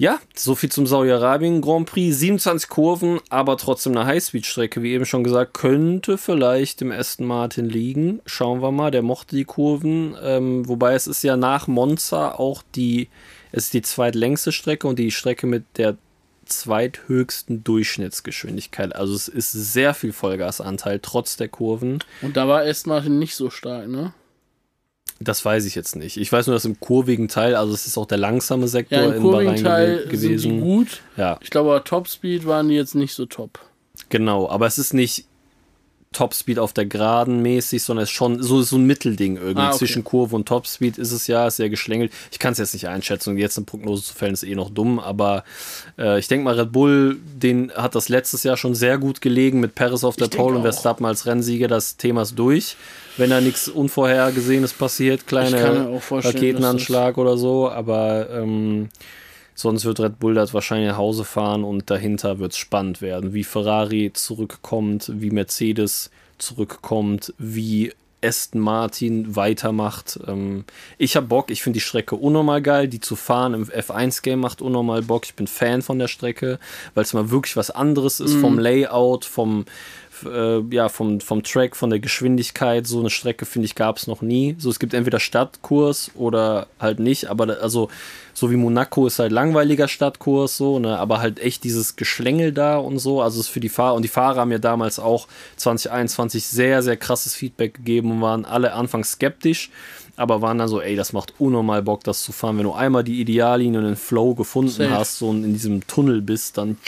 ja, 0.00 0.18
so 0.34 0.54
viel 0.54 0.70
zum 0.70 0.86
Saudi-Arabien 0.86 1.60
Grand 1.60 1.84
Prix. 1.84 2.18
27 2.18 2.70
Kurven, 2.70 3.20
aber 3.28 3.58
trotzdem 3.58 3.94
eine 3.94 4.06
Highspeed-Strecke, 4.06 4.82
wie 4.82 4.92
eben 4.94 5.04
schon 5.04 5.22
gesagt, 5.22 5.52
könnte 5.52 6.16
vielleicht 6.16 6.80
dem 6.80 6.90
Aston 6.90 7.26
Martin 7.26 7.66
liegen. 7.66 8.22
Schauen 8.24 8.62
wir 8.62 8.70
mal, 8.70 8.90
der 8.90 9.02
mochte 9.02 9.36
die 9.36 9.44
Kurven. 9.44 10.16
Ähm, 10.22 10.66
wobei 10.66 10.94
es 10.94 11.06
ist 11.06 11.22
ja 11.22 11.36
nach 11.36 11.68
Monza 11.68 12.32
auch 12.32 12.62
die, 12.74 13.10
es 13.52 13.64
ist 13.64 13.74
die 13.74 13.82
zweitlängste 13.82 14.52
Strecke 14.52 14.88
und 14.88 14.98
die 14.98 15.10
Strecke 15.10 15.46
mit 15.46 15.64
der 15.76 15.98
zweithöchsten 16.46 17.62
Durchschnittsgeschwindigkeit. 17.62 18.96
Also 18.96 19.14
es 19.14 19.28
ist 19.28 19.52
sehr 19.52 19.92
viel 19.92 20.14
Vollgasanteil 20.14 21.00
trotz 21.02 21.36
der 21.36 21.48
Kurven. 21.48 21.98
Und 22.22 22.38
da 22.38 22.48
war 22.48 22.62
Aston 22.62 22.94
Martin 22.94 23.18
nicht 23.18 23.34
so 23.34 23.50
stark, 23.50 23.86
ne? 23.86 24.14
Das 25.22 25.44
weiß 25.44 25.66
ich 25.66 25.74
jetzt 25.74 25.96
nicht. 25.96 26.16
Ich 26.16 26.32
weiß 26.32 26.46
nur, 26.46 26.54
dass 26.56 26.64
im 26.64 26.80
kurvigen 26.80 27.28
Teil, 27.28 27.54
also 27.54 27.74
es 27.74 27.86
ist 27.86 27.98
auch 27.98 28.06
der 28.06 28.16
langsame 28.18 28.68
Sektor 28.68 28.98
Ja, 28.98 29.04
im 29.06 29.12
in 29.16 29.22
kurvigen 29.22 29.62
Bahrain 29.62 29.62
Teil 29.64 29.96
gew- 30.08 30.16
sind 30.16 30.30
gewesen. 30.32 30.50
die 30.54 30.60
gut. 30.60 31.00
Ja, 31.18 31.38
Ich 31.42 31.50
glaube, 31.50 31.82
Topspeed 31.84 32.46
waren 32.46 32.68
die 32.68 32.74
jetzt 32.76 32.94
nicht 32.94 33.12
so 33.14 33.26
top. 33.26 33.58
genau. 34.08 34.48
Aber 34.48 34.66
es 34.66 34.78
ist 34.78 34.94
nicht 34.94 35.26
Topspeed 36.12 36.58
auf 36.58 36.72
der 36.72 36.86
Geraden 36.86 37.40
mäßig, 37.40 37.84
sondern 37.84 38.02
es 38.02 38.08
ist 38.10 38.16
schon 38.16 38.42
so, 38.42 38.62
so 38.62 38.76
ein 38.76 38.84
Mittelding 38.84 39.36
irgendwie. 39.36 39.60
Ah, 39.60 39.68
okay. 39.68 39.78
Zwischen 39.78 40.02
Kurve 40.02 40.34
und 40.34 40.48
Topspeed 40.48 40.98
ist 40.98 41.12
es 41.12 41.28
ja, 41.28 41.46
ist 41.46 41.56
sehr 41.56 41.70
geschlängelt. 41.70 42.10
Ich 42.32 42.40
kann 42.40 42.52
es 42.52 42.58
jetzt 42.58 42.72
nicht 42.72 42.88
einschätzen 42.88 43.30
und 43.30 43.38
jetzt 43.38 43.56
eine 43.58 43.66
Prognose 43.66 44.02
zu 44.02 44.14
fällen 44.14 44.32
ist 44.32 44.42
eh 44.42 44.56
noch 44.56 44.70
dumm, 44.70 44.98
aber 44.98 45.44
äh, 45.98 46.18
ich 46.18 46.26
denke 46.26 46.44
mal, 46.44 46.58
Red 46.58 46.72
Bull, 46.72 47.18
den 47.36 47.70
hat 47.76 47.94
das 47.94 48.08
letztes 48.08 48.42
Jahr 48.42 48.56
schon 48.56 48.74
sehr 48.74 48.98
gut 48.98 49.20
gelegen 49.20 49.60
mit 49.60 49.76
Perez 49.76 50.02
auf 50.02 50.16
der 50.16 50.26
Ich 50.26 50.36
Pole 50.36 50.56
und. 50.56 50.62
Verstappen 50.62 51.06
als 51.06 51.26
Rennsieger. 51.26 51.68
Das 51.68 51.96
Thema 51.96 52.22
ist 52.22 52.36
durch. 52.36 52.76
Wenn 53.16 53.30
da 53.30 53.40
nichts 53.40 53.68
Unvorhergesehenes 53.68 54.72
passiert, 54.72 55.26
kleine 55.26 56.00
Raketenanschlag 56.10 57.18
oder 57.18 57.36
so, 57.36 57.68
aber 57.68 58.30
ähm, 58.30 58.88
sonst 59.54 59.84
wird 59.84 60.00
Red 60.00 60.18
Bull 60.18 60.34
das 60.34 60.54
wahrscheinlich 60.54 60.88
nach 60.88 60.96
Hause 60.96 61.24
fahren 61.24 61.64
und 61.64 61.90
dahinter 61.90 62.38
wird 62.38 62.52
es 62.52 62.58
spannend 62.58 63.02
werden, 63.02 63.34
wie 63.34 63.44
Ferrari 63.44 64.12
zurückkommt, 64.14 65.10
wie 65.14 65.30
Mercedes 65.30 66.10
zurückkommt, 66.38 67.34
wie 67.38 67.92
Aston 68.22 68.60
Martin 68.60 69.34
weitermacht. 69.36 70.18
Ähm, 70.26 70.64
ich 70.98 71.16
habe 71.16 71.26
Bock, 71.26 71.50
ich 71.50 71.62
finde 71.62 71.78
die 71.78 71.84
Strecke 71.84 72.16
unnormal 72.16 72.62
geil, 72.62 72.88
die 72.88 73.00
zu 73.00 73.16
fahren 73.16 73.54
im 73.54 73.64
F1-Game 73.64 74.40
macht 74.40 74.60
unnormal 74.62 75.02
Bock. 75.02 75.24
Ich 75.24 75.34
bin 75.34 75.46
Fan 75.46 75.82
von 75.82 75.98
der 75.98 76.08
Strecke, 76.08 76.58
weil 76.94 77.04
es 77.04 77.14
mal 77.14 77.30
wirklich 77.30 77.56
was 77.56 77.70
anderes 77.70 78.20
ist 78.20 78.34
vom 78.34 78.58
Layout, 78.58 79.24
vom 79.24 79.64
äh, 80.24 80.60
ja, 80.74 80.88
vom, 80.88 81.20
vom 81.20 81.42
Track, 81.42 81.76
von 81.76 81.90
der 81.90 81.98
Geschwindigkeit, 81.98 82.86
so 82.86 83.00
eine 83.00 83.10
Strecke, 83.10 83.46
finde 83.46 83.66
ich, 83.66 83.74
gab 83.74 83.96
es 83.96 84.06
noch 84.06 84.22
nie. 84.22 84.56
So, 84.58 84.70
es 84.70 84.78
gibt 84.78 84.94
entweder 84.94 85.20
Stadtkurs 85.20 86.10
oder 86.14 86.66
halt 86.78 87.00
nicht, 87.00 87.28
aber 87.28 87.46
da, 87.46 87.54
also, 87.54 87.88
so 88.34 88.50
wie 88.50 88.56
Monaco 88.56 89.06
ist 89.06 89.18
halt 89.18 89.32
langweiliger 89.32 89.88
Stadtkurs, 89.88 90.56
so, 90.56 90.78
ne, 90.78 90.98
aber 90.98 91.20
halt 91.20 91.40
echt 91.40 91.64
dieses 91.64 91.96
Geschlängel 91.96 92.52
da 92.52 92.78
und 92.78 92.98
so, 92.98 93.20
also 93.22 93.40
ist 93.40 93.48
für 93.48 93.60
die 93.60 93.68
Fahrer, 93.68 93.94
und 93.94 94.02
die 94.02 94.08
Fahrer 94.08 94.40
haben 94.40 94.52
ja 94.52 94.58
damals 94.58 94.98
auch 94.98 95.28
2021 95.56 96.46
sehr, 96.46 96.82
sehr 96.82 96.96
krasses 96.96 97.34
Feedback 97.34 97.74
gegeben 97.74 98.10
und 98.12 98.20
waren 98.20 98.44
alle 98.44 98.72
anfangs 98.72 99.12
skeptisch, 99.12 99.70
aber 100.16 100.42
waren 100.42 100.58
dann 100.58 100.68
so, 100.68 100.80
ey, 100.80 100.96
das 100.96 101.12
macht 101.12 101.34
unnormal 101.38 101.82
Bock, 101.82 102.04
das 102.04 102.22
zu 102.22 102.32
fahren. 102.32 102.58
Wenn 102.58 102.64
du 102.64 102.72
einmal 102.72 103.04
die 103.04 103.20
Ideallinie 103.20 103.80
und 103.80 103.86
den 103.86 103.96
Flow 103.96 104.34
gefunden 104.34 104.70
Safe. 104.70 104.90
hast, 104.90 105.18
so 105.18 105.30
in 105.30 105.52
diesem 105.52 105.86
Tunnel 105.86 106.22
bist, 106.22 106.58
dann 106.58 106.78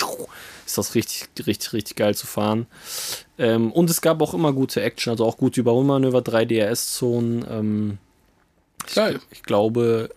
ist 0.67 0.79
das 0.79 0.95
richtig, 0.95 1.29
richtig, 1.47 1.73
richtig 1.73 1.97
geil 1.97 2.15
zu 2.15 2.27
fahren. 2.27 2.67
Ähm, 3.39 3.73
und 3.73 3.91
es 3.91 4.01
gab 4.01 4.21
auch 4.23 4.35
immer 4.35 4.53
gute 4.53 4.81
Action, 4.83 5.11
also 5.11 5.25
auch 5.25 5.37
gute 5.37 5.61
Überholmanöver, 5.61 6.23
3 6.23 6.45
DRS-Zonen. 6.45 7.45
Ähm, 7.49 7.99
Geil. 8.95 9.21
ich 9.31 9.43
glaube, 9.43 10.11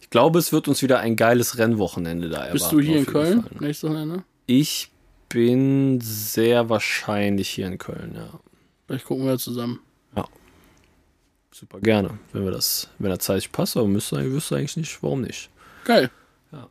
ich 0.00 0.10
glaube, 0.10 0.38
es 0.38 0.52
wird 0.52 0.68
uns 0.68 0.82
wieder 0.82 0.98
ein 0.98 1.16
geiles 1.16 1.58
Rennwochenende 1.58 2.28
da 2.28 2.38
erwarten. 2.38 2.52
Bist 2.54 2.72
du 2.72 2.80
hier 2.80 2.98
in 2.98 3.06
Köln? 3.06 3.42
Fall. 3.42 3.56
Nächstes 3.60 3.88
Wochenende? 3.88 4.24
Ich 4.46 4.90
bin 5.28 6.00
sehr 6.00 6.68
wahrscheinlich 6.68 7.48
hier 7.48 7.66
in 7.66 7.78
Köln, 7.78 8.12
ja. 8.16 8.40
Vielleicht 8.86 9.04
gucken 9.04 9.26
wir 9.26 9.38
zusammen. 9.38 9.80
Super 11.52 11.80
gerne, 11.80 12.10
wenn 12.32 12.44
wir 12.44 12.52
das, 12.52 12.88
wenn 12.98 13.10
der 13.10 13.18
zeitlich 13.18 13.50
passt, 13.50 13.76
aber 13.76 13.88
müsste, 13.88 14.16
wüsste 14.32 14.56
eigentlich 14.56 14.76
nicht, 14.76 15.02
warum 15.02 15.22
nicht. 15.22 15.50
Geil. 15.84 16.10
Ja. 16.52 16.68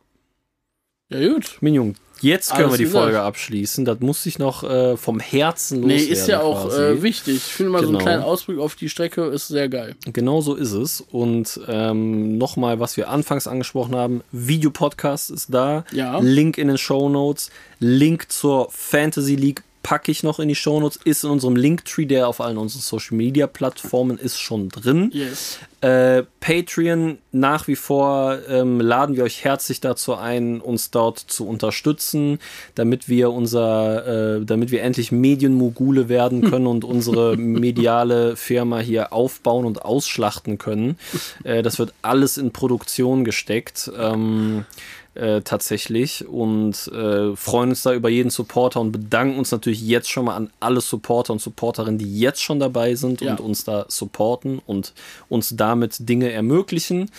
Ja, 1.10 1.28
gut. 1.34 1.58
Minjung, 1.60 1.96
jetzt 2.22 2.50
können 2.52 2.62
Alles 2.68 2.72
wir 2.74 2.78
die 2.78 2.84
gesagt. 2.84 3.02
Folge 3.04 3.20
abschließen. 3.20 3.84
Das 3.84 4.00
muss 4.00 4.24
ich 4.24 4.38
noch 4.38 4.62
äh, 4.64 4.96
vom 4.96 5.20
Herzen 5.20 5.80
Nee, 5.80 5.94
loswerden. 5.98 6.12
ist 6.12 6.28
ja 6.28 6.40
auch 6.40 6.72
äh, 6.72 7.02
wichtig. 7.02 7.36
Ich 7.36 7.42
finde 7.42 7.72
mal 7.72 7.80
so 7.82 7.88
Genau. 7.88 7.98
einen 7.98 8.06
kleinen 8.06 8.22
Ausblick 8.22 8.58
auf 8.58 8.74
die 8.74 8.88
Strecke 8.88 9.26
ist 9.26 9.48
sehr 9.48 9.68
geil. 9.68 9.96
Genau 10.06 10.40
so 10.40 10.54
ist 10.54 10.72
es. 10.72 11.02
Und 11.02 11.60
ähm, 11.68 12.38
nochmal, 12.38 12.80
was 12.80 12.96
wir 12.96 13.10
anfangs 13.10 13.46
angesprochen 13.46 13.94
haben: 13.94 14.22
Videopodcast 14.32 15.30
ist 15.30 15.52
da. 15.52 15.84
Ja. 15.92 16.20
Link 16.20 16.56
in 16.56 16.68
den 16.68 16.78
Show 16.78 17.10
Notes. 17.10 17.50
Link 17.80 18.32
zur 18.32 18.70
Fantasy 18.70 19.34
League 19.34 19.62
packe 19.82 20.10
ich 20.10 20.22
noch 20.22 20.38
in 20.38 20.48
die 20.48 20.54
Show 20.54 20.80
Notes. 20.80 20.98
Ist 21.04 21.24
in 21.24 21.30
unserem 21.30 21.56
Linktree, 21.56 22.06
der 22.06 22.28
auf 22.28 22.40
allen 22.40 22.58
unseren 22.58 22.82
Social 22.82 23.16
Media 23.16 23.46
Plattformen 23.46 24.18
ist, 24.18 24.38
schon 24.38 24.68
drin. 24.68 25.10
Yes. 25.12 25.58
Äh, 25.80 26.24
Patreon 26.40 27.18
nach 27.32 27.66
wie 27.66 27.76
vor 27.76 28.38
ähm, 28.48 28.80
laden 28.80 29.16
wir 29.16 29.24
euch 29.24 29.44
herzlich 29.44 29.80
dazu 29.80 30.14
ein, 30.14 30.60
uns 30.60 30.90
dort 30.90 31.18
zu 31.18 31.46
unterstützen, 31.46 32.38
damit 32.74 33.08
wir 33.08 33.30
unser, 33.30 34.36
äh, 34.36 34.44
damit 34.44 34.70
wir 34.70 34.82
endlich 34.82 35.10
Medienmogule 35.10 36.10
werden 36.10 36.42
können 36.50 36.66
und 36.66 36.84
unsere 36.84 37.38
mediale 37.38 38.36
Firma 38.36 38.80
hier 38.80 39.14
aufbauen 39.14 39.64
und 39.64 39.82
ausschlachten 39.82 40.58
können. 40.58 40.98
Äh, 41.44 41.62
das 41.62 41.78
wird 41.78 41.94
alles 42.02 42.36
in 42.36 42.50
Produktion 42.50 43.24
gesteckt. 43.24 43.90
Ähm, 43.98 44.66
äh, 45.14 45.40
tatsächlich 45.42 46.26
und 46.28 46.86
äh, 46.92 47.34
freuen 47.36 47.70
uns 47.70 47.82
da 47.82 47.92
über 47.92 48.08
jeden 48.08 48.30
Supporter 48.30 48.80
und 48.80 48.92
bedanken 48.92 49.38
uns 49.38 49.50
natürlich 49.50 49.82
jetzt 49.82 50.08
schon 50.08 50.24
mal 50.26 50.36
an 50.36 50.50
alle 50.60 50.80
Supporter 50.80 51.32
und 51.32 51.40
Supporterinnen, 51.42 51.98
die 51.98 52.20
jetzt 52.20 52.42
schon 52.42 52.60
dabei 52.60 52.94
sind 52.94 53.20
Ja. 53.20 53.32
und 53.32 53.40
uns 53.40 53.64
da 53.64 53.86
supporten 53.88 54.60
und 54.66 54.92
uns 55.28 55.54
damit 55.56 56.08
Dinge 56.08 56.30
ermöglichen. 56.30 57.10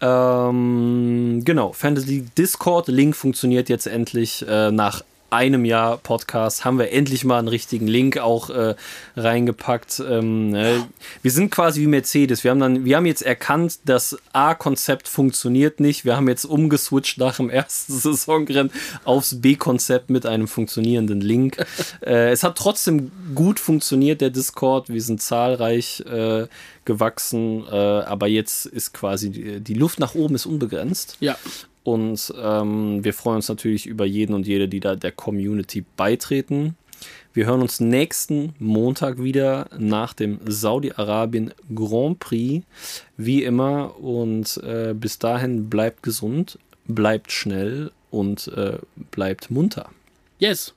Ähm, 0.00 1.42
genau, 1.44 1.72
Fantasy 1.72 2.26
Discord, 2.36 2.88
Link 2.88 3.16
funktioniert 3.16 3.68
jetzt 3.68 3.86
endlich 3.86 4.44
äh, 4.48 4.70
nach 4.70 5.02
einem 5.30 5.64
Jahr 5.64 5.98
Podcast 5.98 6.64
haben 6.64 6.78
wir 6.78 6.92
endlich 6.92 7.24
mal 7.24 7.38
einen 7.38 7.48
richtigen 7.48 7.86
Link 7.86 8.18
auch 8.18 8.50
äh, 8.50 8.74
reingepackt. 9.16 10.02
Ähm, 10.08 10.50
ne? 10.50 10.86
Wir 11.22 11.30
sind 11.30 11.50
quasi 11.50 11.80
wie 11.80 11.86
Mercedes. 11.86 12.44
Wir 12.44 12.52
haben 12.52 12.60
dann, 12.60 12.84
wir 12.84 12.96
haben 12.96 13.06
jetzt 13.06 13.22
erkannt, 13.22 13.80
das 13.84 14.16
A-Konzept 14.32 15.08
funktioniert 15.08 15.80
nicht. 15.80 16.04
Wir 16.04 16.16
haben 16.16 16.28
jetzt 16.28 16.44
umgeswitcht 16.44 17.18
nach 17.18 17.36
dem 17.36 17.50
ersten 17.50 17.92
Saisonrennen 17.98 18.70
aufs 19.04 19.40
B-Konzept 19.40 20.10
mit 20.10 20.26
einem 20.26 20.48
funktionierenden 20.48 21.20
Link. 21.20 21.64
äh, 22.02 22.30
es 22.30 22.42
hat 22.42 22.56
trotzdem 22.56 23.10
gut 23.34 23.58
funktioniert, 23.58 24.20
der 24.20 24.30
Discord. 24.30 24.88
Wir 24.88 25.02
sind 25.02 25.20
zahlreich 25.20 26.00
äh, 26.00 26.46
gewachsen, 26.84 27.64
äh, 27.66 27.74
aber 27.74 28.28
jetzt 28.28 28.66
ist 28.66 28.94
quasi 28.94 29.30
die, 29.30 29.60
die 29.60 29.74
Luft 29.74 29.98
nach 29.98 30.14
oben 30.14 30.34
ist 30.34 30.46
unbegrenzt. 30.46 31.16
Ja. 31.20 31.36
Und 31.86 32.34
ähm, 32.42 33.04
wir 33.04 33.14
freuen 33.14 33.36
uns 33.36 33.48
natürlich 33.48 33.86
über 33.86 34.04
jeden 34.04 34.34
und 34.34 34.44
jede, 34.44 34.66
die 34.66 34.80
da 34.80 34.96
der 34.96 35.12
Community 35.12 35.84
beitreten. 35.96 36.76
Wir 37.32 37.46
hören 37.46 37.62
uns 37.62 37.78
nächsten 37.78 38.54
Montag 38.58 39.22
wieder 39.22 39.68
nach 39.78 40.12
dem 40.12 40.40
Saudi-Arabien 40.44 41.54
Grand 41.72 42.18
Prix. 42.18 42.66
Wie 43.16 43.44
immer. 43.44 44.00
Und 44.00 44.56
äh, 44.64 44.94
bis 44.94 45.20
dahin 45.20 45.70
bleibt 45.70 46.02
gesund, 46.02 46.58
bleibt 46.88 47.30
schnell 47.30 47.92
und 48.10 48.48
äh, 48.48 48.78
bleibt 49.12 49.52
munter. 49.52 49.88
Yes. 50.40 50.74